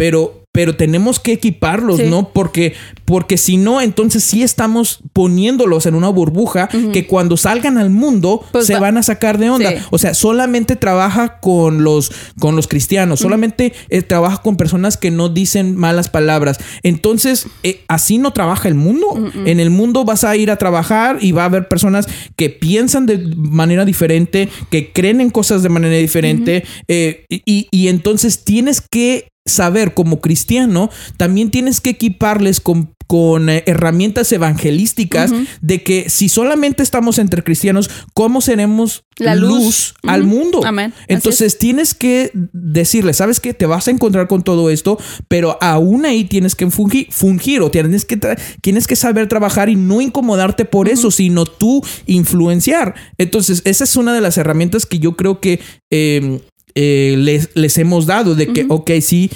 Pero, 0.00 0.44
pero 0.50 0.76
tenemos 0.76 1.20
que 1.20 1.32
equiparlos, 1.34 1.98
Sí. 1.98 2.04
¿no? 2.08 2.30
Porque, 2.32 2.72
porque 3.04 3.36
si 3.36 3.58
no, 3.58 3.82
entonces 3.82 4.24
sí 4.24 4.42
estamos 4.42 5.00
poniéndolos 5.12 5.84
en 5.84 5.94
una 5.94 6.08
burbuja 6.08 6.70
que 6.94 7.06
cuando 7.06 7.36
salgan 7.36 7.76
al 7.76 7.90
mundo 7.90 8.42
Pues 8.50 8.66
se 8.66 8.72
va- 8.74 8.80
van 8.80 8.96
a 8.96 9.02
sacar 9.02 9.36
de 9.36 9.50
onda. 9.50 9.70
Sí. 9.70 9.76
O 9.90 9.98
sea, 9.98 10.14
solamente 10.14 10.74
trabaja 10.76 11.38
con 11.40 11.84
los, 11.84 12.10
con 12.40 12.56
los 12.56 12.66
cristianos, 12.66 13.20
solamente 13.20 13.74
eh, 13.90 14.00
trabaja 14.00 14.38
con 14.40 14.56
personas 14.56 14.96
que 14.96 15.10
no 15.10 15.28
dicen 15.28 15.76
malas 15.76 16.08
palabras. 16.08 16.58
Entonces, 16.82 17.46
eh, 17.62 17.82
así 17.88 18.16
no 18.16 18.32
trabaja 18.32 18.68
el 18.68 18.74
mundo. 18.74 19.30
En 19.44 19.60
el 19.60 19.68
mundo 19.68 20.04
vas 20.06 20.24
a 20.24 20.34
ir 20.34 20.50
a 20.50 20.56
trabajar 20.56 21.18
y 21.20 21.32
va 21.32 21.42
a 21.42 21.44
haber 21.44 21.68
personas 21.68 22.06
que 22.36 22.48
piensan 22.48 23.04
de 23.04 23.18
manera 23.36 23.84
diferente, 23.84 24.48
que 24.70 24.92
creen 24.92 25.20
en 25.20 25.28
cosas 25.28 25.62
de 25.62 25.68
manera 25.68 25.96
diferente. 25.96 26.64
eh, 26.88 27.26
y, 27.28 27.68
y 27.70 27.88
entonces 27.88 28.44
tienes 28.44 28.80
que 28.80 29.28
saber 29.46 29.94
como 29.94 30.20
cristiano, 30.20 30.90
también 31.16 31.50
tienes 31.50 31.80
que 31.80 31.90
equiparles 31.90 32.60
con, 32.60 32.94
con 33.06 33.48
eh, 33.48 33.64
herramientas 33.66 34.30
evangelísticas 34.32 35.32
de 35.60 35.82
que 35.82 36.08
si 36.10 36.28
solamente 36.28 36.82
estamos 36.82 37.18
entre 37.18 37.42
cristianos, 37.42 37.90
¿cómo 38.14 38.40
seremos 38.40 39.04
La 39.16 39.34
luz. 39.34 39.94
al 40.06 40.24
mundo? 40.24 40.60
Amén. 40.64 40.92
Entonces 41.08 41.58
tienes 41.58 41.94
que 41.94 42.30
decirle, 42.52 43.12
¿sabes 43.14 43.40
qué? 43.40 43.54
Te 43.54 43.66
vas 43.66 43.88
a 43.88 43.90
encontrar 43.90 44.28
con 44.28 44.42
todo 44.42 44.70
esto, 44.70 44.98
pero 45.26 45.58
aún 45.60 46.04
ahí 46.04 46.24
tienes 46.24 46.54
que 46.54 46.70
fungir, 46.70 47.08
fungir 47.10 47.62
o 47.62 47.70
tienes 47.70 48.04
que, 48.04 48.18
tienes 48.60 48.86
que 48.86 48.96
saber 48.96 49.26
trabajar 49.28 49.68
y 49.68 49.76
no 49.76 50.00
incomodarte 50.00 50.64
por 50.64 50.88
eso, 50.88 51.10
sino 51.10 51.46
tú 51.46 51.82
influenciar. 52.06 52.94
Entonces, 53.18 53.62
esa 53.64 53.84
es 53.84 53.96
una 53.96 54.12
de 54.14 54.20
las 54.20 54.38
herramientas 54.38 54.86
que 54.86 54.98
yo 54.98 55.16
creo 55.16 55.40
que 55.40 55.60
eh, 55.90 56.40
eh, 56.74 57.14
les, 57.18 57.50
les 57.54 57.76
hemos 57.78 58.06
dado, 58.06 58.34
de 58.34 58.48
que, 58.52 58.66
ok, 58.68 58.90
sí, 59.00 59.30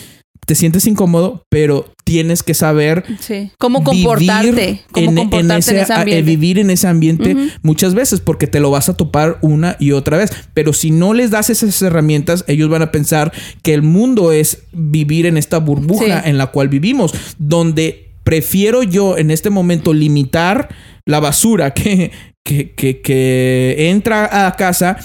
te 0.47 0.55
sientes 0.55 0.87
incómodo, 0.87 1.47
pero 1.49 1.91
tienes 2.05 2.43
que 2.43 2.53
saber 2.53 3.03
sí. 3.18 3.51
cómo 3.59 3.82
comportarte, 3.82 4.82
cómo 4.93 5.09
en, 5.09 5.16
comportarte 5.16 5.70
en 5.70 5.76
ese, 5.78 5.80
ese, 5.80 5.93
a- 5.95 6.01
ambiente. 6.01 6.22
vivir 6.22 6.59
en 6.59 6.68
ese 6.68 6.87
ambiente 6.87 7.35
muchas 7.62 7.95
veces 7.95 8.20
porque 8.20 8.47
te 8.47 8.61
lo 8.61 8.70
vas 8.70 8.91
a 8.91 8.95
topar 8.95 9.39
una 9.41 9.76
y 9.80 9.93
otra 9.93 10.18
vez. 10.18 10.30
Pero 10.53 10.74
si 10.74 10.91
no 10.91 11.14
les 11.14 11.30
das 11.30 11.49
esas 11.49 11.80
herramientas, 11.80 12.45
ellos 12.47 12.68
van 12.68 12.82
a 12.82 12.93
pensar 12.93 13.32
que 13.62 13.72
el 13.72 13.80
mundo 13.80 14.32
es 14.32 14.64
vivir 14.72 15.24
en 15.24 15.39
esta 15.39 15.59
burbuja 15.59 16.22
Sí. 16.22 16.28
en 16.28 16.37
la 16.37 16.49
cual 16.49 16.68
vivimos, 16.68 17.14
donde 17.39 18.11
prefiero 18.22 18.82
yo 18.82 19.16
en 19.16 19.30
este 19.30 19.49
momento 19.49 19.95
limitar 19.95 20.68
la 21.07 21.20
basura 21.20 21.72
que, 21.72 22.11
que, 22.45 22.72
que, 22.72 23.01
que 23.01 23.89
entra 23.91 24.47
a 24.47 24.57
casa 24.57 24.99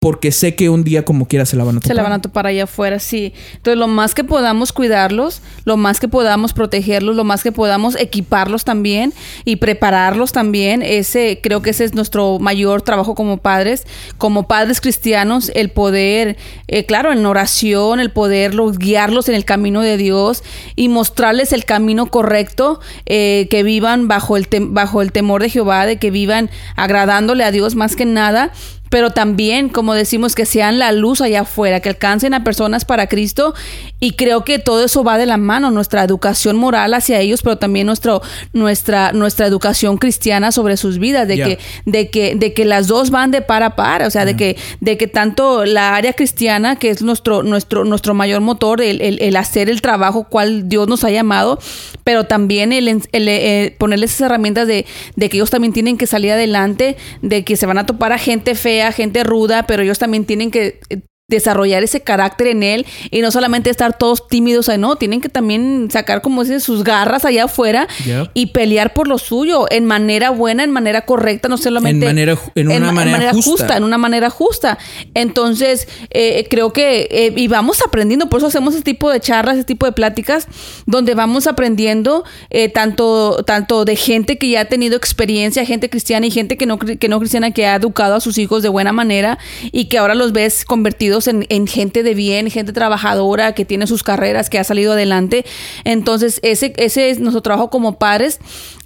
porque 0.00 0.32
sé 0.32 0.54
que 0.54 0.70
un 0.70 0.82
día 0.82 1.04
como 1.04 1.28
quiera 1.28 1.44
se 1.44 1.56
la 1.56 1.64
van 1.64 1.76
a 1.76 1.80
topar. 1.80 1.88
Se 1.88 1.94
la 1.94 2.02
van 2.02 2.12
a 2.12 2.22
topar 2.22 2.46
allá 2.46 2.64
afuera, 2.64 2.98
sí. 2.98 3.34
Entonces, 3.56 3.78
lo 3.78 3.86
más 3.86 4.14
que 4.14 4.24
podamos 4.24 4.72
cuidarlos, 4.72 5.42
lo 5.66 5.76
más 5.76 6.00
que 6.00 6.08
podamos 6.08 6.54
protegerlos, 6.54 7.16
lo 7.16 7.24
más 7.24 7.42
que 7.42 7.52
podamos 7.52 7.96
equiparlos 7.96 8.64
también 8.64 9.12
y 9.44 9.56
prepararlos 9.56 10.32
también, 10.32 10.82
ese 10.82 11.40
creo 11.42 11.60
que 11.60 11.68
ese 11.68 11.84
es 11.84 11.92
nuestro 11.92 12.38
mayor 12.38 12.80
trabajo 12.80 13.14
como 13.14 13.36
padres, 13.36 13.86
como 14.16 14.48
padres 14.48 14.80
cristianos, 14.80 15.52
el 15.54 15.68
poder, 15.68 16.38
eh, 16.66 16.86
claro, 16.86 17.12
en 17.12 17.26
oración, 17.26 18.00
el 18.00 18.10
poderlos 18.10 18.78
guiarlos 18.78 19.28
en 19.28 19.34
el 19.34 19.44
camino 19.44 19.82
de 19.82 19.98
Dios 19.98 20.42
y 20.76 20.88
mostrarles 20.88 21.52
el 21.52 21.66
camino 21.66 22.06
correcto, 22.06 22.80
eh, 23.04 23.48
que 23.50 23.62
vivan 23.62 24.08
bajo 24.08 24.38
el 24.38 24.48
bajo 24.70 25.02
el 25.02 25.12
temor 25.12 25.42
de 25.42 25.50
Jehová, 25.50 25.84
de 25.84 25.98
que 25.98 26.10
vivan 26.10 26.48
agradándole 26.74 27.44
a 27.44 27.50
Dios 27.50 27.74
más 27.74 27.96
que 27.96 28.06
nada 28.06 28.50
pero 28.90 29.10
también, 29.12 29.70
como 29.70 29.94
decimos, 29.94 30.34
que 30.34 30.44
sean 30.44 30.78
la 30.78 30.92
luz 30.92 31.20
allá 31.22 31.40
afuera, 31.42 31.80
que 31.80 31.88
alcancen 31.88 32.34
a 32.34 32.44
personas 32.44 32.84
para 32.84 33.06
Cristo. 33.06 33.54
Y 34.00 34.12
creo 34.12 34.44
que 34.44 34.58
todo 34.58 34.84
eso 34.84 35.04
va 35.04 35.16
de 35.16 35.26
la 35.26 35.36
mano, 35.36 35.70
nuestra 35.70 36.02
educación 36.04 36.56
moral 36.56 36.92
hacia 36.94 37.20
ellos, 37.20 37.42
pero 37.42 37.56
también 37.56 37.86
nuestro, 37.86 38.20
nuestra, 38.52 39.12
nuestra 39.12 39.46
educación 39.46 39.96
cristiana 39.98 40.52
sobre 40.52 40.76
sus 40.76 40.98
vidas, 40.98 41.28
de, 41.28 41.36
que, 41.36 41.58
de, 41.86 42.10
que, 42.10 42.34
de 42.34 42.52
que 42.52 42.64
las 42.64 42.86
dos 42.88 43.10
van 43.10 43.30
de 43.30 43.42
par 43.42 43.62
a 43.62 43.76
par, 43.76 44.02
o 44.02 44.10
sea, 44.10 44.24
de, 44.24 44.36
que, 44.36 44.56
de 44.80 44.96
que 44.96 45.06
tanto 45.06 45.64
la 45.64 45.94
área 45.94 46.12
cristiana, 46.14 46.76
que 46.76 46.90
es 46.90 47.02
nuestro, 47.02 47.42
nuestro, 47.42 47.84
nuestro 47.84 48.14
mayor 48.14 48.40
motor, 48.40 48.80
el, 48.80 49.00
el- 49.00 49.20
el 49.22 49.36
hacer 49.36 49.68
el 49.70 49.82
trabajo 49.82 50.24
cual 50.24 50.68
Dios 50.68 50.88
nos 50.88 51.04
ha 51.04 51.10
llamado, 51.10 51.58
pero 52.02 52.24
también 52.24 52.72
el, 52.72 52.88
el, 52.88 53.02
eh, 53.12 53.76
ponerles 53.78 54.10
esas 54.14 54.26
herramientas 54.26 54.66
de, 54.66 54.86
de 55.14 55.28
que 55.28 55.36
ellos 55.36 55.50
también 55.50 55.72
tienen 55.72 55.96
que 55.96 56.06
salir 56.06 56.32
adelante, 56.32 56.96
de 57.22 57.44
que 57.44 57.56
se 57.56 57.66
van 57.66 57.78
a 57.78 57.86
topar 57.86 58.12
a 58.12 58.18
gente 58.18 58.54
fea, 58.54 58.79
gente 58.92 59.24
ruda, 59.24 59.64
pero 59.64 59.82
ellos 59.82 59.98
también 59.98 60.24
tienen 60.24 60.50
que 60.50 60.80
eh, 60.88 61.00
desarrollar 61.30 61.82
ese 61.82 62.02
carácter 62.02 62.48
en 62.48 62.62
él 62.62 62.86
y 63.10 63.20
no 63.22 63.30
solamente 63.30 63.70
estar 63.70 63.96
todos 63.96 64.28
tímidos, 64.28 64.68
ahí, 64.68 64.76
no, 64.78 64.96
tienen 64.96 65.20
que 65.22 65.28
también 65.28 65.88
sacar 65.90 66.20
como 66.20 66.42
dice 66.44 66.60
sus 66.60 66.84
garras 66.84 67.24
allá 67.24 67.44
afuera 67.44 67.88
y 68.34 68.46
pelear 68.46 68.92
por 68.92 69.08
lo 69.08 69.16
suyo 69.16 69.66
en 69.70 69.86
manera 69.86 70.30
buena, 70.30 70.64
en 70.64 70.70
manera 70.70 71.02
correcta, 71.06 71.48
no 71.48 71.56
solamente 71.56 72.04
En 72.06 72.14
manera 72.14 72.38
en 72.54 72.68
una 72.68 72.92
ma- 72.92 73.04
manera 73.06 73.32
justa. 73.32 73.76
en 73.76 73.84
una 73.84 73.96
manera 73.98 74.28
justa. 74.30 74.76
Entonces, 75.14 75.88
eh, 76.10 76.46
creo 76.50 76.72
que 76.72 77.08
eh, 77.10 77.32
y 77.36 77.48
vamos 77.48 77.80
aprendiendo, 77.86 78.28
por 78.28 78.38
eso 78.38 78.46
hacemos 78.48 78.74
ese 78.74 78.82
tipo 78.82 79.10
de 79.10 79.20
charlas, 79.20 79.56
ese 79.56 79.64
tipo 79.64 79.86
de 79.86 79.92
pláticas, 79.92 80.46
donde 80.86 81.14
vamos 81.14 81.46
aprendiendo 81.46 82.24
eh, 82.50 82.68
tanto, 82.68 83.42
tanto 83.46 83.84
de 83.84 83.96
gente 83.96 84.38
que 84.38 84.50
ya 84.50 84.62
ha 84.62 84.64
tenido 84.66 84.96
experiencia, 84.96 85.64
gente 85.64 85.88
cristiana 85.88 86.26
y 86.26 86.30
gente 86.30 86.56
que 86.56 86.66
no, 86.66 86.78
que 86.78 87.08
no 87.08 87.18
cristiana, 87.18 87.50
que 87.52 87.66
ha 87.66 87.76
educado 87.76 88.14
a 88.16 88.20
sus 88.20 88.38
hijos 88.38 88.62
de 88.62 88.68
buena 88.68 88.92
manera 88.92 89.38
y 89.72 89.84
que 89.86 89.98
ahora 89.98 90.14
los 90.14 90.32
ves 90.32 90.64
convertidos 90.64 91.19
en, 91.28 91.46
en 91.48 91.66
gente 91.66 92.02
de 92.02 92.14
bien, 92.14 92.50
gente 92.50 92.72
trabajadora, 92.72 93.54
que 93.54 93.64
tiene 93.64 93.86
sus 93.86 94.02
carreras, 94.02 94.50
que 94.50 94.58
ha 94.58 94.64
salido 94.64 94.92
adelante. 94.92 95.44
Entonces, 95.84 96.40
ese, 96.42 96.72
ese 96.76 97.10
es 97.10 97.18
nuestro 97.18 97.42
trabajo 97.42 97.70
como 97.70 97.98
padres 97.98 98.38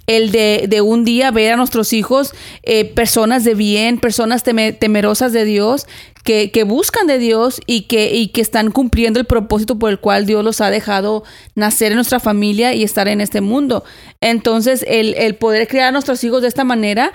el 0.07 0.31
de, 0.31 0.65
de 0.69 0.81
un 0.81 1.03
día 1.03 1.31
ver 1.31 1.53
a 1.53 1.55
nuestros 1.57 1.91
hijos 1.91 2.33
eh, 2.61 2.85
personas 2.85 3.43
de 3.43 3.55
bien, 3.55 3.99
personas 3.99 4.45
teme- 4.45 4.77
temerosas 4.77 5.33
de 5.33 5.45
Dios, 5.45 5.87
que, 6.25 6.49
que 6.49 6.63
buscan 6.63 7.05
de 7.05 7.19
Dios 7.19 7.61
y 7.67 7.81
que, 7.81 8.15
y 8.15 8.29
que 8.29 8.41
están 8.41 8.71
cumpliendo 8.71 9.19
el 9.19 9.27
propósito 9.27 9.77
por 9.77 9.91
el 9.91 9.99
cual 9.99 10.25
Dios 10.25 10.43
los 10.43 10.59
ha 10.59 10.71
dejado 10.71 11.23
nacer 11.53 11.91
en 11.91 11.97
nuestra 11.97 12.19
familia 12.19 12.73
y 12.73 12.83
estar 12.83 13.07
en 13.07 13.21
este 13.21 13.41
mundo. 13.41 13.83
Entonces, 14.21 14.83
el, 14.87 15.13
el 15.13 15.35
poder 15.35 15.67
criar 15.67 15.89
a 15.89 15.91
nuestros 15.91 16.23
hijos 16.23 16.41
de 16.41 16.47
esta 16.47 16.63
manera 16.63 17.13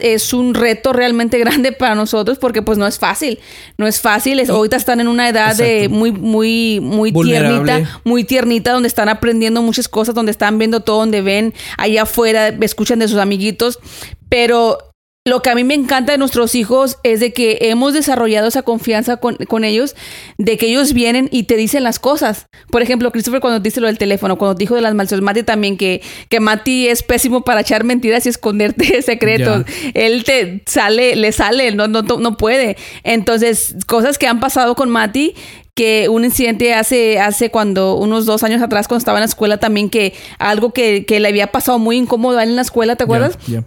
es 0.00 0.32
un 0.32 0.54
reto 0.54 0.92
realmente 0.92 1.38
grande 1.40 1.72
para 1.72 1.96
nosotros 1.96 2.38
porque 2.38 2.62
pues 2.62 2.78
no 2.78 2.86
es 2.86 3.00
fácil. 3.00 3.40
No 3.76 3.88
es 3.88 4.00
fácil. 4.00 4.38
Es, 4.38 4.50
ahorita 4.50 4.76
están 4.76 5.00
en 5.00 5.08
una 5.08 5.28
edad 5.28 5.56
de 5.56 5.88
muy, 5.88 6.12
muy, 6.12 6.78
muy 6.80 7.10
Vulnerable. 7.10 7.64
tiernita, 7.64 8.00
muy 8.04 8.22
tiernita, 8.22 8.70
donde 8.70 8.86
están 8.86 9.08
aprendiendo 9.08 9.62
muchas 9.62 9.88
cosas, 9.88 10.14
donde 10.14 10.30
están 10.30 10.58
viendo 10.58 10.78
todo, 10.78 11.00
donde 11.00 11.22
ven 11.22 11.54
allá 11.76 12.02
afuera, 12.02 12.48
escuchan 12.60 13.00
de 13.00 13.08
sus 13.08 13.18
amiguitos. 13.18 13.80
Pero 14.28 14.87
lo 15.28 15.42
que 15.42 15.50
a 15.50 15.54
mí 15.54 15.64
me 15.64 15.74
encanta 15.74 16.12
de 16.12 16.18
nuestros 16.18 16.54
hijos 16.54 16.98
es 17.02 17.20
de 17.20 17.32
que 17.32 17.58
hemos 17.62 17.94
desarrollado 17.94 18.48
esa 18.48 18.62
confianza 18.62 19.18
con, 19.18 19.36
con 19.36 19.64
ellos, 19.64 19.94
de 20.38 20.56
que 20.56 20.66
ellos 20.66 20.92
vienen 20.92 21.28
y 21.30 21.44
te 21.44 21.56
dicen 21.56 21.84
las 21.84 21.98
cosas. 21.98 22.46
Por 22.70 22.82
ejemplo, 22.82 23.10
Christopher 23.12 23.40
cuando 23.40 23.60
dice 23.60 23.80
lo 23.80 23.86
del 23.86 23.98
teléfono, 23.98 24.36
cuando 24.36 24.54
dijo 24.54 24.74
de 24.74 24.82
las 24.82 24.94
maldiciones, 24.94 25.24
Mati 25.24 25.42
también, 25.42 25.76
que, 25.76 26.02
que 26.28 26.40
Mati 26.40 26.88
es 26.88 27.02
pésimo 27.02 27.42
para 27.42 27.60
echar 27.60 27.84
mentiras 27.84 28.26
y 28.26 28.28
esconderte 28.28 29.02
secretos. 29.02 29.64
Él 29.94 30.24
te 30.24 30.62
sale, 30.66 31.16
le 31.16 31.32
sale, 31.32 31.72
no, 31.72 31.88
no, 31.88 32.02
no 32.02 32.36
puede. 32.36 32.76
Entonces, 33.02 33.76
cosas 33.86 34.18
que 34.18 34.26
han 34.26 34.40
pasado 34.40 34.74
con 34.74 34.90
Mati 34.90 35.34
que 35.74 36.08
un 36.08 36.24
incidente 36.24 36.74
hace, 36.74 37.20
hace 37.20 37.50
cuando, 37.52 37.94
unos 37.94 38.26
dos 38.26 38.42
años 38.42 38.60
atrás, 38.62 38.88
cuando 38.88 38.98
estaba 38.98 39.18
en 39.18 39.20
la 39.20 39.26
escuela 39.26 39.58
también, 39.58 39.90
que 39.90 40.12
algo 40.40 40.72
que, 40.72 41.06
que 41.06 41.20
le 41.20 41.28
había 41.28 41.52
pasado 41.52 41.78
muy 41.78 41.96
incómodo 41.96 42.38
a 42.38 42.42
él 42.42 42.48
en 42.48 42.56
la 42.56 42.62
escuela, 42.62 42.96
¿te 42.96 43.04
acuerdas? 43.04 43.38
Ya, 43.46 43.60
ya. 43.60 43.64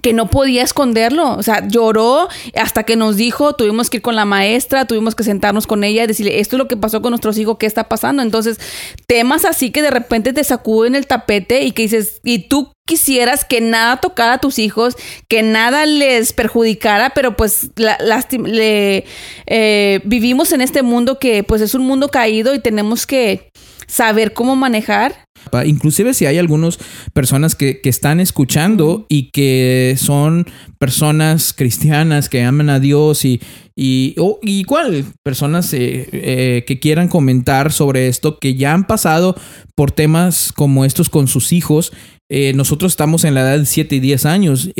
Que 0.00 0.12
no 0.12 0.30
podía 0.30 0.62
esconderlo. 0.62 1.34
O 1.34 1.42
sea, 1.42 1.66
lloró 1.68 2.28
hasta 2.54 2.84
que 2.84 2.96
nos 2.96 3.16
dijo, 3.16 3.54
tuvimos 3.54 3.90
que 3.90 3.98
ir 3.98 4.02
con 4.02 4.16
la 4.16 4.24
maestra, 4.24 4.86
tuvimos 4.86 5.14
que 5.14 5.24
sentarnos 5.24 5.66
con 5.66 5.84
ella 5.84 6.04
y 6.04 6.06
decirle, 6.06 6.40
esto 6.40 6.56
es 6.56 6.58
lo 6.58 6.68
que 6.68 6.76
pasó 6.76 7.02
con 7.02 7.10
nuestros 7.10 7.36
hijos, 7.38 7.58
¿qué 7.58 7.66
está 7.66 7.88
pasando? 7.88 8.22
Entonces, 8.22 8.58
temas 9.06 9.44
así 9.44 9.70
que 9.70 9.82
de 9.82 9.90
repente 9.90 10.32
te 10.32 10.44
sacuden 10.44 10.94
el 10.94 11.06
tapete 11.06 11.62
y 11.64 11.72
que 11.72 11.82
dices, 11.82 12.20
y 12.24 12.48
tú 12.48 12.72
quisieras 12.86 13.44
que 13.44 13.60
nada 13.60 13.98
tocara 13.98 14.34
a 14.34 14.38
tus 14.38 14.58
hijos, 14.58 14.96
que 15.28 15.42
nada 15.42 15.86
les 15.86 16.32
perjudicara, 16.32 17.10
pero 17.10 17.36
pues 17.36 17.70
la, 17.76 17.98
le, 18.44 19.04
eh, 19.46 20.00
vivimos 20.04 20.52
en 20.52 20.60
este 20.60 20.82
mundo 20.82 21.18
que 21.18 21.42
pues 21.44 21.60
es 21.60 21.74
un 21.74 21.82
mundo 21.82 22.08
caído 22.08 22.54
y 22.54 22.58
tenemos 22.58 23.06
que 23.06 23.50
saber 23.86 24.32
cómo 24.32 24.56
manejar 24.56 25.26
Inclusive 25.64 26.14
si 26.14 26.26
hay 26.26 26.38
algunas 26.38 26.78
personas 27.12 27.54
que, 27.54 27.80
que 27.80 27.90
están 27.90 28.20
escuchando 28.20 29.06
y 29.08 29.30
que 29.30 29.96
son 29.98 30.46
personas 30.78 31.52
cristianas 31.52 32.28
que 32.28 32.42
aman 32.42 32.70
a 32.70 32.80
Dios 32.80 33.24
y, 33.24 33.40
y 33.74 34.14
igual 34.42 35.04
personas 35.22 35.72
eh, 35.72 36.08
eh, 36.12 36.64
que 36.66 36.78
quieran 36.78 37.08
comentar 37.08 37.72
sobre 37.72 38.08
esto, 38.08 38.38
que 38.38 38.54
ya 38.54 38.74
han 38.74 38.86
pasado 38.86 39.34
por 39.74 39.92
temas 39.92 40.52
como 40.52 40.84
estos 40.84 41.08
con 41.08 41.28
sus 41.28 41.52
hijos. 41.52 41.92
eh, 42.28 42.52
nosotros 42.54 42.92
estamos 42.92 43.24
en 43.24 43.34
la 43.34 43.42
edad 43.42 43.58
de 43.58 43.66
7 43.66 43.96
y 43.96 44.00
10 44.00 44.26
años. 44.26 44.70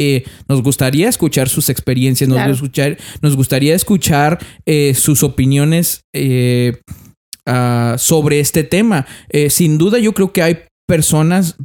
nos 0.48 0.62
gustaría 0.62 1.08
escuchar 1.08 1.48
sus 1.48 1.68
experiencias, 1.68 2.28
nos, 2.28 2.46
escuchar, 2.48 2.98
nos 3.20 3.36
gustaría 3.36 3.74
escuchar 3.74 4.38
sus 4.94 5.22
opiniones 5.22 6.04
ah, 7.46 7.96
sobre 7.98 8.40
este 8.40 8.64
tema. 8.64 9.06
Eh, 9.28 9.50
sin 9.50 9.78
duda 9.78 9.98
yo 9.98 10.12
creo 10.12 10.32
que 10.32 10.42
hay 10.42 10.58
personas 10.86 11.56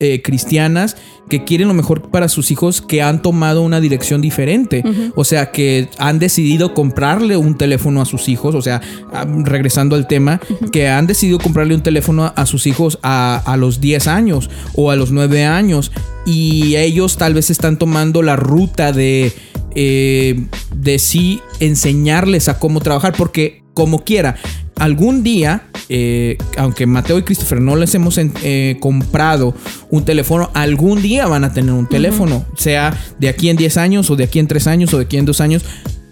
eh, 0.00 0.22
cristianas 0.22 0.96
que 1.28 1.44
quieren 1.44 1.68
lo 1.68 1.74
mejor 1.74 2.10
para 2.10 2.28
sus 2.28 2.50
hijos 2.50 2.82
que 2.82 3.00
han 3.00 3.22
tomado 3.22 3.62
una 3.62 3.80
dirección 3.80 4.20
diferente. 4.20 4.82
O 5.14 5.24
sea, 5.24 5.52
que 5.52 5.88
han 5.98 6.18
decidido 6.18 6.74
comprarle 6.74 7.36
un 7.36 7.56
teléfono 7.56 8.02
a 8.02 8.04
sus 8.04 8.28
hijos. 8.28 8.54
O 8.54 8.62
sea, 8.62 8.80
ah, 9.12 9.24
regresando 9.44 9.94
al 9.94 10.08
tema, 10.08 10.40
que 10.72 10.88
han 10.88 11.06
decidido 11.06 11.38
comprarle 11.38 11.74
un 11.74 11.82
teléfono 11.82 12.24
a, 12.24 12.28
a 12.28 12.44
sus 12.44 12.66
hijos 12.66 12.98
a, 13.02 13.40
a 13.44 13.56
los 13.56 13.80
10 13.80 14.08
años 14.08 14.50
o 14.74 14.90
a 14.90 14.96
los 14.96 15.12
9 15.12 15.44
años. 15.44 15.92
Y 16.26 16.76
ellos 16.76 17.16
tal 17.16 17.34
vez 17.34 17.50
están 17.50 17.78
tomando 17.78 18.22
la 18.22 18.36
ruta 18.36 18.92
de, 18.92 19.32
eh, 19.74 20.44
de 20.74 20.98
sí 20.98 21.40
enseñarles 21.60 22.48
a 22.48 22.58
cómo 22.58 22.80
trabajar. 22.80 23.14
Porque 23.16 23.62
como 23.74 24.04
quiera, 24.04 24.36
algún 24.76 25.22
día, 25.22 25.68
eh, 25.88 26.36
aunque 26.56 26.86
Mateo 26.86 27.18
y 27.18 27.22
Christopher 27.22 27.60
no 27.60 27.76
les 27.76 27.94
hemos 27.94 28.18
eh, 28.18 28.76
comprado 28.80 29.54
un 29.90 30.04
teléfono, 30.04 30.50
algún 30.54 31.00
día 31.02 31.26
van 31.26 31.44
a 31.44 31.52
tener 31.52 31.72
un 31.72 31.88
teléfono, 31.88 32.44
sea 32.56 32.96
de 33.18 33.28
aquí 33.28 33.48
en 33.50 33.56
10 33.56 33.76
años 33.76 34.10
o 34.10 34.16
de 34.16 34.24
aquí 34.24 34.38
en 34.38 34.46
3 34.48 34.66
años 34.66 34.92
o 34.94 34.98
de 34.98 35.04
aquí 35.04 35.16
en 35.16 35.24
2 35.24 35.40
años. 35.40 35.64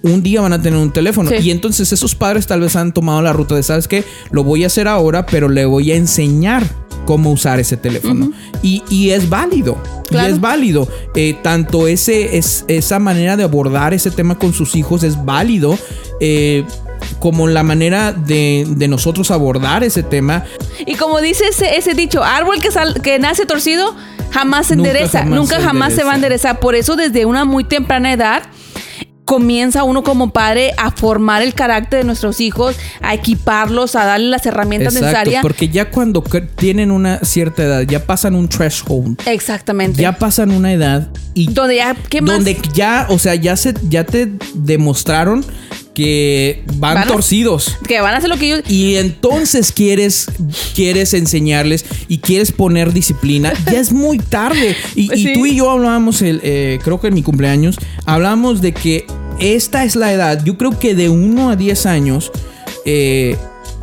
Un 0.04 0.20
día 0.24 0.40
van 0.40 0.52
a 0.52 0.60
tener 0.60 0.80
un 0.80 0.92
teléfono. 0.92 1.30
Sí. 1.30 1.36
Y 1.42 1.50
entonces 1.52 1.92
esos 1.92 2.16
padres 2.16 2.48
tal 2.48 2.60
vez 2.60 2.74
han 2.74 2.92
tomado 2.92 3.22
la 3.22 3.32
ruta 3.32 3.54
de, 3.54 3.62
¿sabes 3.62 3.86
qué? 3.86 4.02
Lo 4.32 4.42
voy 4.42 4.64
a 4.64 4.66
hacer 4.66 4.88
ahora, 4.88 5.26
pero 5.26 5.48
le 5.48 5.64
voy 5.64 5.92
a 5.92 5.96
enseñar 5.96 6.64
cómo 7.06 7.30
usar 7.30 7.60
ese 7.60 7.76
teléfono. 7.76 8.32
y, 8.64 8.82
y 8.90 9.10
es 9.10 9.28
válido. 9.28 9.80
Claro. 10.08 10.28
Y 10.28 10.32
es 10.32 10.40
válido. 10.40 10.88
Eh, 11.14 11.36
tanto 11.42 11.86
ese, 11.86 12.36
es, 12.36 12.64
esa 12.66 12.98
manera 12.98 13.36
de 13.36 13.44
abordar 13.44 13.94
ese 13.94 14.10
tema 14.10 14.36
con 14.38 14.52
sus 14.52 14.74
hijos 14.74 15.04
es 15.04 15.24
válido. 15.24 15.78
eh, 16.20 16.64
como 17.18 17.46
la 17.48 17.62
manera 17.62 18.12
de, 18.12 18.66
de 18.68 18.88
nosotros 18.88 19.30
abordar 19.30 19.84
ese 19.84 20.02
tema. 20.02 20.44
Y 20.86 20.94
como 20.96 21.20
dice 21.20 21.44
ese, 21.48 21.76
ese 21.76 21.94
dicho, 21.94 22.22
árbol 22.24 22.60
que, 22.60 22.70
sal- 22.70 23.00
que 23.02 23.18
nace 23.18 23.46
torcido 23.46 23.94
jamás 24.30 24.66
se 24.68 24.76
Nunca 24.76 24.90
endereza, 24.90 25.18
jamás 25.20 25.38
nunca 25.38 25.56
se 25.56 25.62
jamás 25.62 25.92
se 25.94 26.04
va 26.04 26.12
a 26.12 26.14
endereza. 26.14 26.48
enderezar. 26.48 26.60
Por 26.60 26.74
eso 26.74 26.96
desde 26.96 27.26
una 27.26 27.44
muy 27.44 27.64
temprana 27.64 28.12
edad 28.12 28.42
comienza 29.24 29.84
uno 29.84 30.02
como 30.02 30.30
padre 30.32 30.72
a 30.76 30.90
formar 30.90 31.42
el 31.42 31.54
carácter 31.54 32.00
de 32.00 32.04
nuestros 32.04 32.40
hijos, 32.40 32.76
a 33.00 33.14
equiparlos, 33.14 33.94
a 33.94 34.04
darles 34.04 34.30
las 34.30 34.46
herramientas 34.46 34.94
necesarias. 34.94 35.42
porque 35.42 35.68
ya 35.68 35.90
cuando 35.90 36.22
tienen 36.56 36.90
una 36.90 37.18
cierta 37.20 37.62
edad, 37.62 37.82
ya 37.82 38.04
pasan 38.04 38.34
un 38.34 38.48
threshold, 38.48 39.20
Exactamente. 39.26 40.02
ya 40.02 40.18
pasan 40.18 40.50
una 40.50 40.72
edad 40.72 41.08
y 41.34 41.50
donde 41.52 41.76
ya, 41.76 41.94
¿qué 42.10 42.20
más? 42.20 42.34
donde 42.34 42.60
ya, 42.74 43.06
o 43.10 43.18
sea, 43.18 43.34
ya 43.36 43.56
se, 43.56 43.74
ya 43.88 44.04
te 44.04 44.32
demostraron 44.54 45.44
que 45.94 46.62
van, 46.74 46.94
Van 46.94 46.98
a- 47.04 47.06
torcidos. 47.06 47.76
que 47.86 48.00
van 48.00 48.14
a 48.14 48.18
hacer 48.18 48.30
lo 48.30 48.36
que 48.38 48.46
ellos... 48.46 48.62
Y 48.70 48.96
entonces 48.96 49.72
quieres, 49.72 50.26
quieres 50.74 51.12
enseñarles 51.14 51.84
y 52.08 52.18
quieres 52.18 52.50
poner 52.52 52.92
disciplina. 52.92 53.52
Ya 53.70 53.78
es 53.80 53.92
muy 53.92 54.18
tarde. 54.18 54.74
Y, 54.94 55.08
Sí. 55.08 55.32
tú 55.34 55.46
y 55.46 55.56
yo 55.56 55.70
hablábamos, 55.70 56.22
el, 56.22 56.40
eh, 56.42 56.78
creo 56.82 57.00
que 57.00 57.08
en 57.08 57.14
mi 57.14 57.22
cumpleaños, 57.22 57.76
hablamos 58.06 58.60
de 58.62 58.72
que 58.72 59.06
esta 59.38 59.84
es 59.84 59.96
la 59.96 60.12
edad. 60.12 60.42
Yo 60.44 60.56
creo 60.56 60.78
que 60.78 60.94
de 60.94 61.08
1 61.08 61.50
a 61.50 61.56
10 61.56 61.86
años 61.86 62.30
eh, 62.84 63.36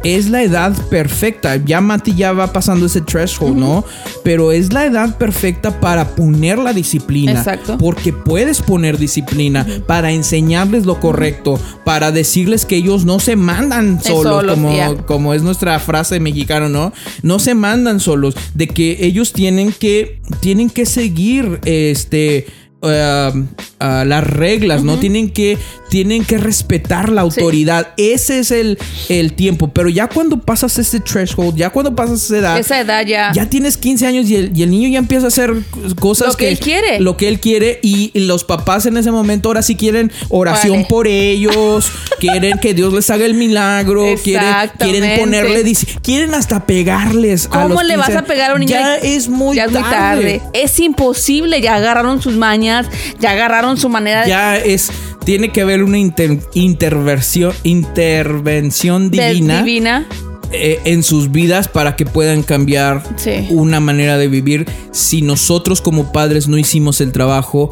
es 0.04 0.30
la 0.30 0.43
edad 0.43 0.74
perfecta. 0.89 1.58
Ya 1.58 1.82
Mati 1.82 2.16
ya 2.16 2.34
va 2.34 2.52
pasando 2.54 2.86
ese 2.86 3.02
threshold, 3.02 3.58
¿no? 3.58 3.86
Pero 4.24 4.52
es 4.52 4.74
la 4.74 4.86
edad 4.86 5.18
perfecta 5.18 5.80
para 5.80 6.16
poner 6.16 6.58
la 6.58 6.74
disciplina. 6.74 7.34
Exacto. 7.34 7.78
Porque 7.78 8.14
puedes 8.14 8.62
poner 8.62 8.97
disciplina 8.97 9.66
para 9.88 10.12
enseñarles 10.12 10.86
lo 10.86 11.00
correcto, 11.00 11.60
para 11.84 12.12
decirles 12.12 12.66
que 12.66 12.78
ellos 12.78 13.06
no 13.06 13.20
se 13.20 13.36
mandan 13.36 14.02
solos, 14.02 14.24
solos, 14.24 14.54
como, 14.54 15.06
como 15.06 15.34
es 15.34 15.43
nuestra 15.43 15.80
frase 15.80 16.20
mexicana, 16.20 16.70
¿no? 16.70 16.93
No 17.22 17.39
se 17.39 17.56
mandan 17.56 18.00
solos, 18.00 18.36
de 18.54 18.68
que 18.68 18.97
ellos 19.02 19.34
tienen 19.34 19.72
que, 19.72 20.22
tienen 20.39 20.70
que 20.70 20.86
seguir 20.86 21.60
este. 21.66 22.47
uh, 22.82 23.45
uh, 23.82 24.06
las 24.06 24.24
reglas, 24.24 24.84
¿no? 24.84 24.98
Tienen 24.98 25.30
que, 25.32 25.58
tienen 25.90 26.26
que 26.26 26.38
respetar 26.38 27.10
la 27.10 27.22
autoridad. 27.22 27.90
Ese 27.98 28.40
es 28.40 28.52
el, 28.52 28.78
el 29.10 29.34
tiempo. 29.34 29.70
Pero 29.70 29.90
ya 29.90 30.08
cuando 30.08 30.40
pasas 30.40 30.78
ese 30.78 31.00
threshold, 31.00 31.56
ya 31.56 31.70
cuando 31.70 31.96
pasas 31.96 32.24
esa 32.24 32.38
edad, 32.38 32.60
Esa 32.60 32.80
edad 32.80 33.06
ya... 33.06 33.32
ya 33.34 33.50
tienes 33.50 33.78
15 33.78 34.08
años 34.08 34.30
y 34.30 34.36
el, 34.36 34.58
y 34.58 34.64
el 34.64 34.72
niño 34.72 34.90
ya 34.90 35.00
empieza 35.00 35.26
a 35.26 35.28
hacer 35.30 35.54
cosas 36.00 36.30
Lo 36.30 36.38
que 36.38 36.50
él 36.50 36.60
quiere. 36.60 37.00
Lo 37.00 37.18
que 37.18 37.28
él 37.28 37.40
quiere. 37.40 37.80
Y, 37.82 38.12
los 38.20 38.44
papás 38.44 38.86
en 38.86 38.98
ese 38.98 39.12
momento 39.12 39.50
ahora 39.50 39.62
sí 39.62 39.76
quieren 39.76 40.12
oración 40.30 40.86
por 40.88 41.08
ellos. 41.08 41.92
quieren 42.20 42.60
que 42.60 42.74
Dios 42.74 42.94
les 42.94 43.10
haga 43.10 43.26
el 43.26 43.34
milagro. 43.34 44.04
Quieren, 44.24 44.54
quieren 44.78 45.20
ponerle. 45.20 45.64
Quieren 46.02 46.34
hasta 46.34 46.66
pegarles. 46.66 47.46
a 47.48 47.50
¿Cómo 47.50 47.76
los 47.76 47.86
le 47.86 47.98
vas 47.98 48.08
15. 48.08 48.20
a 48.20 48.26
pegar 48.26 48.52
a 48.52 48.54
un 48.56 48.60
niño? 48.60 48.72
Ya 48.72 48.95
es 48.98 49.28
muy 49.30 49.56
ya 49.56 49.66
es 49.66 49.72
muy 49.72 49.82
tarde. 49.82 50.41
Es 50.53 50.80
imposible. 50.80 51.62
Ya 51.62 51.76
agarraron 51.76 52.22
sus 52.22 52.36
mañas, 52.36 52.88
ya 53.20 53.32
agarraron 53.32 53.69
su 53.78 53.90
manera 53.90 54.24
de- 54.24 54.30
Ya 54.30 54.58
es. 54.58 54.91
Tiene 55.26 55.52
que 55.52 55.62
haber 55.62 55.84
una 55.84 55.98
inter- 55.98 56.40
interversión, 56.54 57.54
intervención 57.64 59.12
de- 59.12 59.30
divina. 59.34 59.58
divina. 59.64 60.08
eh, 60.52 60.80
en 60.86 61.04
sus 61.04 61.32
vidas 61.32 61.68
para 61.68 61.96
que 61.96 62.08
puedan 62.08 62.41
cambiar 62.41 63.04
Sí. 63.18 63.46
una 63.52 63.80
manera 63.80 64.18
de 64.18 64.28
vivir 64.28 64.66
si 64.91 65.22
nosotros 65.22 65.80
como 65.80 66.12
padres 66.12 66.48
no 66.48 66.58
hicimos 66.58 67.02
el 67.02 67.12
trabajo 67.12 67.70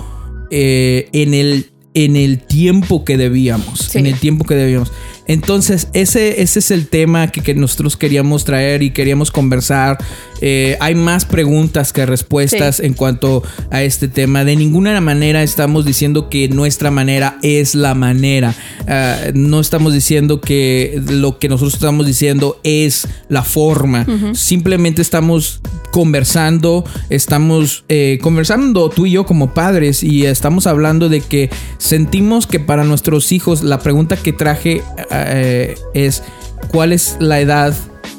eh, 0.52 1.10
en 1.12 1.34
el 1.34 1.72
en 1.96 2.16
el 2.16 2.38
tiempo 2.46 3.04
que 3.04 3.18
debíamos 3.18 3.80
Sí. 3.80 3.98
en 3.98 4.06
el 4.06 4.20
tiempo 4.20 4.46
que 4.46 4.54
debíamos 4.54 4.92
Entonces, 5.28 5.90
ese, 5.94 6.42
ese 6.42 6.60
es 6.60 6.72
el 6.72 6.88
tema 6.88 7.28
que, 7.28 7.42
que 7.42 7.54
nosotros 7.54 7.98
queríamos 7.98 8.46
traer 8.46 8.84
y 8.84 8.92
queríamos 8.92 9.32
conversar. 9.32 9.98
Eh, 10.42 10.78
hay 10.80 10.96
más 10.96 11.26
preguntas 11.26 11.94
que 11.94 12.06
respuestas 12.06 12.78
Sí. 12.78 12.86
en 12.86 12.94
cuanto 12.94 13.44
a 13.72 13.84
este 13.84 14.08
tema. 14.08 14.44
De 14.44 14.56
ninguna 14.56 15.00
manera 15.02 15.44
estamos 15.44 15.86
diciendo 15.86 16.30
que 16.30 16.48
nuestra 16.50 16.92
manera 16.92 17.38
es 17.42 17.76
la 17.76 17.94
manera. 17.96 18.54
Ah, 18.88 19.18
no 19.34 19.60
estamos 19.60 19.94
diciendo 19.94 20.40
que 20.42 21.02
lo 21.10 21.40
que 21.40 21.50
nosotros 21.50 21.74
estamos 21.74 22.06
diciendo 22.06 22.60
es 22.64 23.08
la 23.30 23.44
forma. 23.44 24.06
Simplemente 24.34 25.02
estamos 25.02 25.62
conversando, 25.92 26.86
estamos 27.10 27.84
eh, 27.90 28.20
conversando 28.22 28.90
tú 28.90 29.06
y 29.06 29.12
yo 29.12 29.26
como 29.26 29.54
padres 29.54 30.04
y 30.04 30.26
estamos 30.26 30.68
hablando 30.68 31.10
de 31.10 31.22
que 31.22 31.50
sentimos 31.80 32.46
que 32.48 32.60
para 32.60 32.84
nuestros 32.84 33.32
hijos 33.32 33.64
la 33.64 33.80
pregunta 33.80 34.16
que 34.16 34.32
traje 34.34 34.84
eh, 35.28 35.76
es 35.94 36.24
¿cuál 36.70 36.94
es 36.94 37.18
la 37.20 37.40
edad 37.40 37.74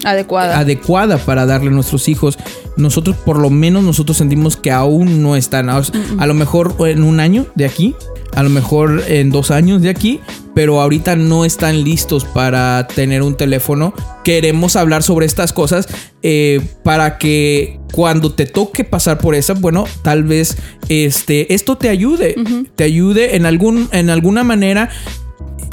Adecuada. 0.04 0.58
adecuada 0.58 1.18
para 1.18 1.44
darle 1.44 1.68
a 1.68 1.72
nuestros 1.72 2.08
hijos. 2.08 2.38
Nosotros, 2.76 3.16
por 3.16 3.38
lo 3.38 3.50
menos, 3.50 3.82
nosotros 3.82 4.16
sentimos 4.16 4.56
que 4.56 4.70
aún 4.70 5.22
no 5.22 5.34
están. 5.34 5.68
A, 5.68 5.82
a 6.18 6.26
lo 6.26 6.34
mejor 6.34 6.76
en 6.80 7.02
un 7.02 7.18
año 7.18 7.46
de 7.56 7.66
aquí, 7.66 7.96
a 8.34 8.42
lo 8.44 8.50
mejor 8.50 9.02
en 9.08 9.30
dos 9.30 9.50
años 9.50 9.82
de 9.82 9.88
aquí, 9.88 10.20
pero 10.54 10.80
ahorita 10.80 11.16
no 11.16 11.44
están 11.44 11.82
listos 11.82 12.24
para 12.24 12.86
tener 12.86 13.22
un 13.22 13.36
teléfono. 13.36 13.94
Queremos 14.24 14.76
hablar 14.76 15.02
sobre 15.02 15.26
estas 15.26 15.52
cosas 15.52 15.88
eh, 16.22 16.60
para 16.84 17.18
que 17.18 17.80
cuando 17.92 18.32
te 18.32 18.46
toque 18.46 18.84
pasar 18.84 19.18
por 19.18 19.34
esa, 19.34 19.54
bueno, 19.54 19.84
tal 20.02 20.22
vez 20.22 20.56
este, 20.88 21.52
esto 21.52 21.76
te 21.76 21.88
ayude, 21.88 22.36
te 22.76 22.84
ayude 22.84 23.36
en, 23.36 23.46
algún, 23.46 23.88
en 23.92 24.10
alguna 24.10 24.44
manera 24.44 24.90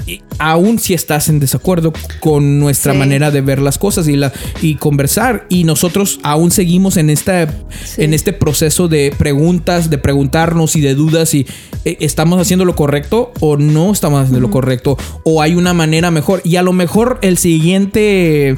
y 0.08 0.22
aún 0.40 0.78
si 0.80 0.94
estás 0.94 1.30
en 1.30 1.40
desacuerdo 1.40 1.94
con 2.20 2.60
nuestra 2.60 2.94
Sí. 2.94 3.00
manera 3.00 3.32
de 3.32 3.42
ver 3.42 3.60
las 3.60 3.78
cosas 3.78 4.08
y, 4.08 4.16
la, 4.16 4.32
y 4.62 4.76
conversar. 4.76 5.46
Y 5.50 5.64
nosotros 5.64 6.20
aún 6.24 6.52
seguimos 6.52 6.98
en, 6.98 7.10
esta, 7.10 7.48
Sí. 7.84 8.04
en 8.04 8.14
este 8.14 8.34
proceso 8.34 8.88
de 8.88 9.14
preguntas, 9.18 9.90
de 9.90 9.98
preguntarnos 9.98 10.76
y 10.76 10.82
de 10.82 10.94
dudas 10.96 11.30
si 11.30 11.48
eh, 11.86 11.98
estamos 12.02 12.40
haciendo 12.40 12.66
lo 12.66 12.76
correcto 12.76 13.32
o 13.40 13.58
no 13.58 13.92
estamos 13.92 14.20
haciendo 14.22 14.40
lo 14.40 14.52
correcto 14.52 14.98
o 15.24 15.42
hay 15.42 15.56
una 15.56 15.74
manera 15.74 16.12
mejor. 16.12 16.42
Y 16.44 16.56
a 16.58 16.64
lo 16.64 16.74
mejor 16.74 17.18
el 17.22 17.38
siguiente 17.38 18.56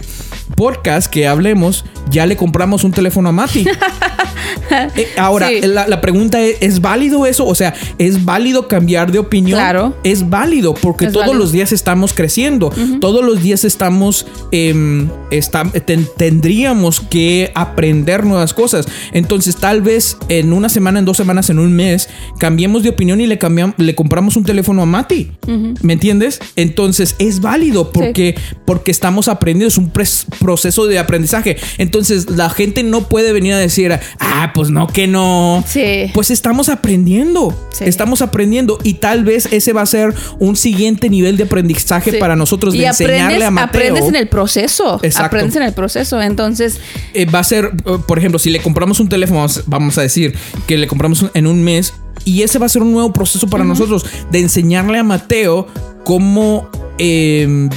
podcast 0.56 1.08
que 1.12 1.28
hablemos 1.28 1.86
ya 2.10 2.26
le 2.26 2.36
compramos 2.38 2.84
un 2.84 2.92
teléfono 2.92 3.30
a 3.30 3.32
Mati. 3.32 3.66
Eh, 4.96 5.08
ahora, 5.18 5.48
Sí. 5.50 5.62
la, 5.64 5.88
la 5.88 6.02
pregunta 6.02 6.42
es, 6.42 6.58
¿es 6.62 6.82
válido 6.82 7.26
eso? 7.26 7.46
O 7.46 7.56
sea, 7.56 7.74
¿es 7.98 8.26
válido 8.26 8.68
cambiar 8.68 9.12
de 9.12 9.20
opinión? 9.20 9.60
Claro. 9.60 9.96
Es 10.04 10.30
válido 10.30 10.74
porque 10.74 11.06
Es 11.06 11.12
todos 11.14 11.28
válido. 11.28 11.40
los 11.44 11.52
días 11.52 11.72
estamos 11.72 12.14
creciendo. 12.14 12.72
Todos 13.00 13.24
los 13.24 13.42
días 13.42 13.64
estamos... 13.64 14.26
em, 14.52 15.10
estam- 15.32 15.72
ten- 15.86 16.08
tendríamos 16.18 17.00
que 17.02 17.52
aprender 17.56 18.26
nuevas 18.26 18.54
cosas. 18.54 18.88
Entonces, 19.14 19.56
tal 19.58 19.82
vez 19.82 20.18
en 20.30 20.54
una 20.54 20.70
semana, 20.70 21.00
en 21.00 21.06
dos 21.06 21.18
semanas, 21.18 21.50
en 21.50 21.60
un 21.60 21.74
mes, 21.76 22.10
cambiemos 22.40 22.84
de 22.84 22.90
opinión 22.90 23.22
y 23.22 23.28
le, 23.28 23.40
cambiam- 23.40 23.74
le 23.78 23.96
compramos 23.96 24.36
un 24.38 24.44
teléfono 24.44 24.82
a 24.82 24.86
Mati. 24.86 25.32
¿Me 25.82 25.94
entiendes? 25.94 26.40
Entonces, 26.56 27.16
es 27.20 27.42
válido 27.42 27.92
porque, 27.92 28.36
porque 28.66 28.92
estamos 28.92 29.28
aprendiendo. 29.28 29.68
Es 29.68 29.78
un 29.78 29.92
proceso 30.40 30.86
de 30.88 31.00
aprendizaje. 31.00 31.58
Entonces, 31.78 32.30
la 32.30 32.50
gente 32.50 32.84
no 32.84 33.08
puede 33.10 33.32
venir 33.34 33.54
a 33.54 33.58
decir, 33.58 33.98
ah, 34.20 34.47
pues 34.54 34.70
no, 34.70 34.88
que 34.88 35.08
no. 35.08 35.64
Sí. 35.68 36.12
Pues 36.14 36.32
estamos 36.32 36.70
aprendiendo. 36.70 37.68
Sí. 37.72 37.84
Estamos 37.86 38.22
aprendiendo. 38.22 38.80
Y 38.84 38.96
tal 38.96 39.24
vez 39.24 39.48
ese 39.52 39.74
va 39.74 39.82
a 39.82 39.86
ser 39.86 40.14
un 40.40 40.56
siguiente 40.56 41.10
nivel 41.10 41.38
de 41.38 41.44
aprendizaje 41.44 42.12
Sí. 42.12 42.18
para 42.18 42.36
nosotros 42.36 42.74
de 42.74 42.80
y 42.80 42.86
enseñarle 42.86 43.24
aprendes, 43.24 43.48
a 43.48 43.52
Mateo. 43.52 43.68
aprendes 43.82 44.08
en 44.10 44.16
el 44.16 44.28
proceso. 44.28 45.00
Exacto. 45.04 45.28
Aprendes 45.28 45.56
en 45.56 45.64
el 45.64 45.74
proceso. 45.74 46.22
Entonces, 46.22 46.80
Eh, 47.14 47.26
va 47.26 47.40
a 47.40 47.44
ser, 47.44 47.72
eh, 47.86 47.98
por 48.08 48.18
ejemplo, 48.18 48.40
si 48.40 48.50
le 48.50 48.62
compramos 48.62 49.00
un 49.00 49.10
teléfono, 49.10 49.46
vamos, 49.66 49.98
a 49.98 50.02
decir 50.02 50.36
que 50.68 50.78
le 50.78 50.88
compramos 50.88 51.26
en 51.34 51.48
un 51.48 51.64
mes 51.64 51.94
y 52.26 52.42
ese 52.44 52.60
va 52.60 52.66
a 52.66 52.70
ser 52.70 52.82
un 52.82 52.92
nuevo 52.92 53.14
proceso 53.14 53.48
para 53.48 53.64
nosotros 53.64 54.06
de 54.32 54.40
enseñarle 54.40 54.98
a 54.98 55.04
Mateo 55.04 55.68
cómo 56.04 56.70
eh, 56.98 57.70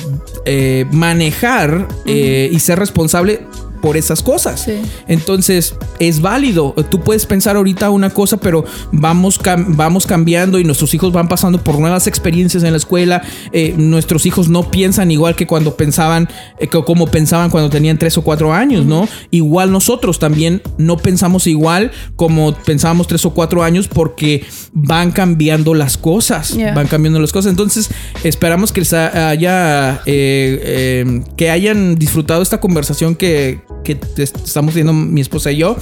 eh, 0.47 0.87
manejar 0.93 1.87
eh, 2.07 2.49
y 2.53 2.59
ser 2.61 2.79
responsable 2.79 3.41
por 3.81 3.97
esas 3.97 4.23
cosas. 4.23 4.62
Sí. 4.62 4.81
Entonces, 5.09 5.74
es 5.98 6.20
válido. 6.20 6.74
Tú 6.90 7.01
puedes 7.01 7.27
pensar 7.27 7.57
ahorita 7.57 7.90
una 7.90 8.11
cosa, 8.11 8.36
pero 8.39 8.65
vamos, 8.93 9.40
cam- 9.40 9.77
vamos 9.77 10.07
cambiando 10.07 10.59
y 10.59 10.65
nuestros 10.65 10.93
hijos 10.94 11.12
van 11.12 11.28
pasando 11.28 11.62
por 11.62 11.78
nuevas 11.78 12.07
experiencias 12.07 12.62
en 12.62 12.73
la 12.73 12.77
escuela. 12.77 13.23
Eh, 13.52 13.74
nuestros 13.77 14.27
hijos 14.27 14.48
no 14.48 14.70
piensan 14.70 15.11
igual 15.11 15.36
que 15.36 15.47
cuando 15.47 15.77
pensaban, 15.77 16.28
eh, 16.59 16.69
como 16.69 17.07
pensaban 17.07 17.51
cuando 17.51 17.70
tenían 17.70 17.98
tres 17.98 18.16
o 18.19 18.23
cuatro 18.23 18.52
años, 18.52 18.86
¿no? 18.86 19.09
Igual 19.31 19.73
nosotros 19.73 20.19
también 20.19 20.62
no 20.78 20.97
pensamos 20.97 21.47
igual 21.47 21.90
como 22.16 22.55
pensábamos 22.55 23.07
tres 23.07 23.24
o 23.24 23.31
cuatro 23.35 23.62
años 23.62 23.89
porque 23.89 24.44
van 24.73 25.11
cambiando 25.12 25.74
las 25.74 25.97
cosas. 25.97 26.57
Van 26.74 26.86
cambiando 26.86 27.20
las 27.20 27.32
cosas. 27.32 27.51
Entonces, 27.51 27.90
esperamos 28.24 28.73
que 28.73 28.81
haya, 28.81 30.01
eh, 30.07 31.23
que 31.36 31.51
hayan 31.51 31.97
disfrutado 31.97 32.43
esta 32.43 32.61
conversación 32.61 33.15
que, 33.15 33.61
que 33.85 33.99
estamos 34.17 34.75
teniendo 34.75 34.93
mi 34.93 35.21
esposa 35.21 35.51
y 35.53 35.59
yo. 35.59 35.77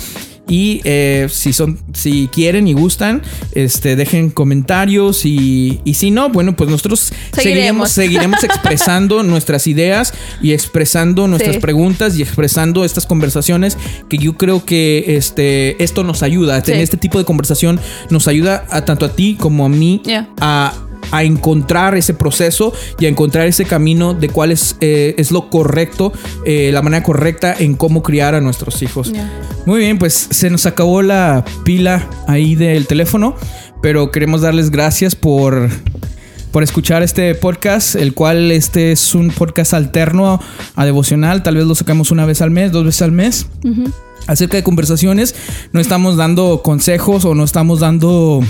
Y 0.50 0.80
eh, 0.84 1.26
si 1.30 1.52
son, 1.52 1.78
si 1.92 2.26
quieren 2.32 2.66
y 2.68 2.72
gustan, 2.72 3.20
este, 3.52 3.96
dejen 3.96 4.30
comentarios 4.30 5.26
y, 5.26 5.82
y 5.84 5.92
si 5.92 6.10
no, 6.10 6.30
bueno, 6.30 6.56
pues 6.56 6.70
nosotros 6.70 7.12
seguiremos, 7.34 7.90
Seguiremos. 7.90 7.90
seguiremos 7.90 8.44
expresando 8.44 9.22
nuestras 9.22 9.66
ideas 9.66 10.14
y 10.40 10.52
expresando 10.54 11.28
nuestras 11.28 11.56
Sí. 11.56 11.60
preguntas 11.60 12.16
y 12.18 12.22
expresando 12.22 12.86
estas 12.86 13.04
conversaciones 13.04 13.76
que 14.08 14.16
yo 14.16 14.38
creo 14.38 14.64
que 14.64 15.16
este, 15.18 15.82
esto 15.84 16.02
nos 16.02 16.22
ayuda, 16.22 16.64
Sí. 16.64 16.72
este 16.72 16.96
tipo 16.96 17.18
de 17.18 17.26
conversación 17.26 17.78
nos 18.08 18.26
ayuda 18.26 18.64
a 18.70 18.86
tanto 18.86 19.04
a 19.04 19.12
ti 19.14 19.36
como 19.38 19.66
a 19.66 19.68
mí 19.68 20.00
Yeah. 20.06 20.30
a, 20.40 20.72
a 21.10 21.24
encontrar 21.24 21.96
ese 21.96 22.14
proceso 22.14 22.72
y 22.98 23.06
a 23.06 23.08
encontrar 23.08 23.46
ese 23.46 23.64
camino 23.64 24.14
de 24.14 24.28
cuál 24.28 24.50
es, 24.50 24.76
eh, 24.80 25.14
es 25.18 25.30
lo 25.30 25.50
correcto, 25.50 26.12
eh, 26.44 26.70
la 26.72 26.82
manera 26.82 27.02
correcta 27.02 27.54
en 27.58 27.74
cómo 27.74 28.02
criar 28.02 28.34
a 28.34 28.40
nuestros 28.40 28.82
hijos. 28.82 29.12
Yeah. 29.12 29.30
Muy 29.66 29.80
bien, 29.80 29.98
pues 29.98 30.28
se 30.30 30.50
nos 30.50 30.66
acabó 30.66 31.02
la 31.02 31.44
pila 31.64 32.08
ahí 32.26 32.54
del 32.54 32.86
teléfono, 32.86 33.34
pero 33.82 34.10
queremos 34.10 34.42
darles 34.42 34.70
gracias 34.70 35.14
por 35.14 35.68
por 36.52 36.62
escuchar 36.62 37.02
este 37.02 37.34
podcast, 37.34 37.94
el 37.94 38.14
cual 38.14 38.50
este 38.50 38.92
es 38.92 39.14
un 39.14 39.30
podcast 39.30 39.74
alterno 39.74 40.40
a 40.74 40.84
devocional, 40.84 41.42
tal 41.42 41.56
vez 41.56 41.66
lo 41.66 41.74
sacamos 41.74 42.10
una 42.10 42.24
vez 42.24 42.40
al 42.40 42.50
mes, 42.50 42.72
dos 42.72 42.84
veces 42.84 43.02
al 43.02 43.12
mes. 43.12 43.46
Acerca 44.26 44.56
de 44.56 44.62
conversaciones, 44.62 45.34
no 45.72 45.80
estamos 45.80 46.16
dando 46.16 46.62
consejos 46.62 47.24
o 47.24 47.34
no 47.34 47.44
estamos 47.44 47.80
dando 47.80 48.42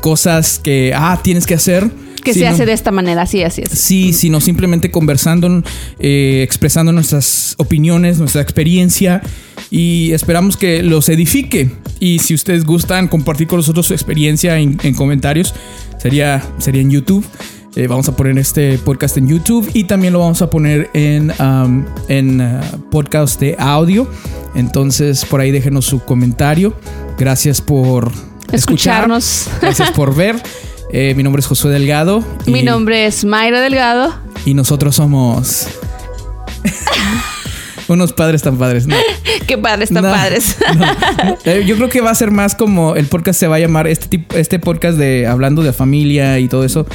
cosas 0.00 0.58
que, 0.58 0.92
ah, 0.94 1.20
tienes 1.22 1.46
que 1.46 1.54
hacer. 1.54 1.90
que 2.24 2.34
se 2.34 2.46
hace 2.46 2.66
de 2.66 2.72
esta 2.72 2.90
manera. 2.90 3.22
Así, 3.22 3.42
así 3.42 3.62
es. 3.62 3.70
Sí, 3.70 4.12
sino 4.12 4.40
simplemente 4.40 4.90
conversando, 4.90 5.62
eh, 5.98 6.42
expresando 6.44 6.92
nuestras 6.92 7.54
opiniones, 7.56 8.18
nuestra 8.18 8.42
experiencia 8.42 9.22
y 9.70 10.12
esperamos 10.12 10.56
que 10.56 10.82
los 10.82 11.08
edifique. 11.08 11.70
Y 11.98 12.18
si 12.18 12.34
ustedes 12.34 12.64
gustan 12.64 13.08
compartir 13.08 13.46
con 13.46 13.58
nosotros 13.58 13.86
su 13.86 13.94
experiencia 13.94 14.58
en, 14.58 14.78
en 14.82 14.94
comentarios, 14.94 15.54
sería, 15.98 16.42
sería 16.58 16.82
en 16.82 16.90
YouTube. 16.90 17.24
Eh, 17.76 17.86
vamos 17.86 18.08
a 18.08 18.16
poner 18.16 18.36
este 18.36 18.78
podcast 18.78 19.16
en 19.16 19.28
YouTube 19.28 19.70
y 19.74 19.84
también 19.84 20.12
lo 20.12 20.18
vamos 20.18 20.42
a 20.42 20.50
poner 20.50 20.90
en, 20.92 21.32
um, 21.40 21.84
en 22.08 22.40
uh, 22.40 22.60
podcast 22.90 23.40
de 23.40 23.54
audio. 23.58 24.10
Entonces, 24.56 25.24
por 25.24 25.40
ahí 25.40 25.52
déjenos 25.52 25.84
su 25.84 26.00
comentario. 26.00 26.74
Gracias 27.16 27.60
por 27.60 28.10
escuchar. 28.52 29.04
Escucharnos. 29.04 29.48
Gracias 29.60 29.90
por 29.92 30.14
ver. 30.14 30.36
Eh, 30.92 31.14
mi 31.16 31.22
nombre 31.22 31.40
es 31.40 31.46
Josué 31.46 31.70
Delgado. 31.70 32.24
Mi 32.46 32.62
nombre 32.62 33.06
es 33.06 33.24
Mayra 33.24 33.60
Delgado. 33.60 34.14
y 34.44 34.54
nosotros 34.54 34.96
somos 34.96 35.66
unos 37.88 38.12
padres 38.12 38.42
tan 38.42 38.56
padres. 38.56 38.86
¿no? 38.86 38.96
Qué 39.46 39.58
padres, 39.58 39.90
tan 39.90 40.02
No, 40.04 40.10
padres. 40.10 40.56
no. 40.76 40.86
Eh, 41.44 41.64
Yo 41.66 41.76
creo 41.76 41.88
que 41.88 42.00
va 42.00 42.10
a 42.10 42.14
ser 42.14 42.30
más 42.30 42.54
como 42.54 42.94
el 42.96 43.06
podcast 43.06 43.38
se 43.40 43.46
va 43.48 43.56
a 43.56 43.58
llamar 43.58 43.86
este 43.86 44.06
tipo, 44.08 44.36
este 44.36 44.58
podcast 44.58 44.96
de 44.98 45.26
hablando 45.26 45.62
de 45.62 45.72
familia 45.72 46.38
y 46.38 46.48
todo 46.48 46.64
eso. 46.64 46.86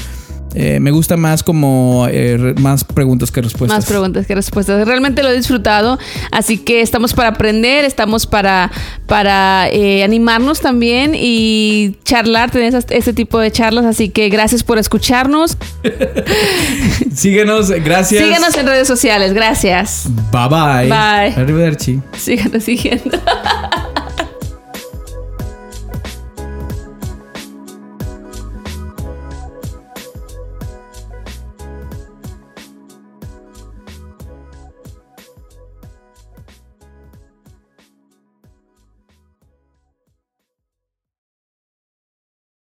Eh, 0.53 0.79
me 0.79 0.91
gusta 0.91 1.17
más 1.17 1.43
como 1.43 2.07
eh, 2.09 2.53
más 2.61 2.83
preguntas 2.85 3.29
que 3.31 3.41
respuestas. 3.41 3.77
Más 3.79 3.85
preguntas 3.85 4.25
que 4.25 4.35
respuestas. 4.35 4.87
Realmente 4.87 5.21
lo 5.21 5.29
he 5.29 5.35
disfrutado. 5.35 5.99
Así 6.31 6.57
que 6.57 6.79
estamos 6.81 7.13
para 7.13 7.29
aprender, 7.29 7.83
estamos 7.83 8.25
para, 8.25 8.71
para 9.05 9.67
eh, 9.69 10.03
animarnos 10.03 10.61
también 10.61 11.11
y 11.13 11.97
charlar, 12.05 12.51
tener 12.51 12.69
esas- 12.69 12.85
este 12.89 13.11
tipo 13.11 13.37
de 13.39 13.51
charlas. 13.51 13.83
Así 13.85 14.09
que 14.09 14.29
gracias 14.29 14.63
por 14.63 14.77
escucharnos. 14.77 15.57
Síguenos, 17.13 17.69
gracias. 17.71 18.23
Síganos 18.23 18.55
en 18.57 18.65
redes 18.67 18.87
sociales. 18.87 19.33
Gracias. 19.33 20.03
Bye 20.31 20.47
bye. 20.49 20.87
Bye. 20.87 21.41
Arrivederci. 21.41 21.99
Síganos 22.17 22.63
siguiendo. 22.63 23.17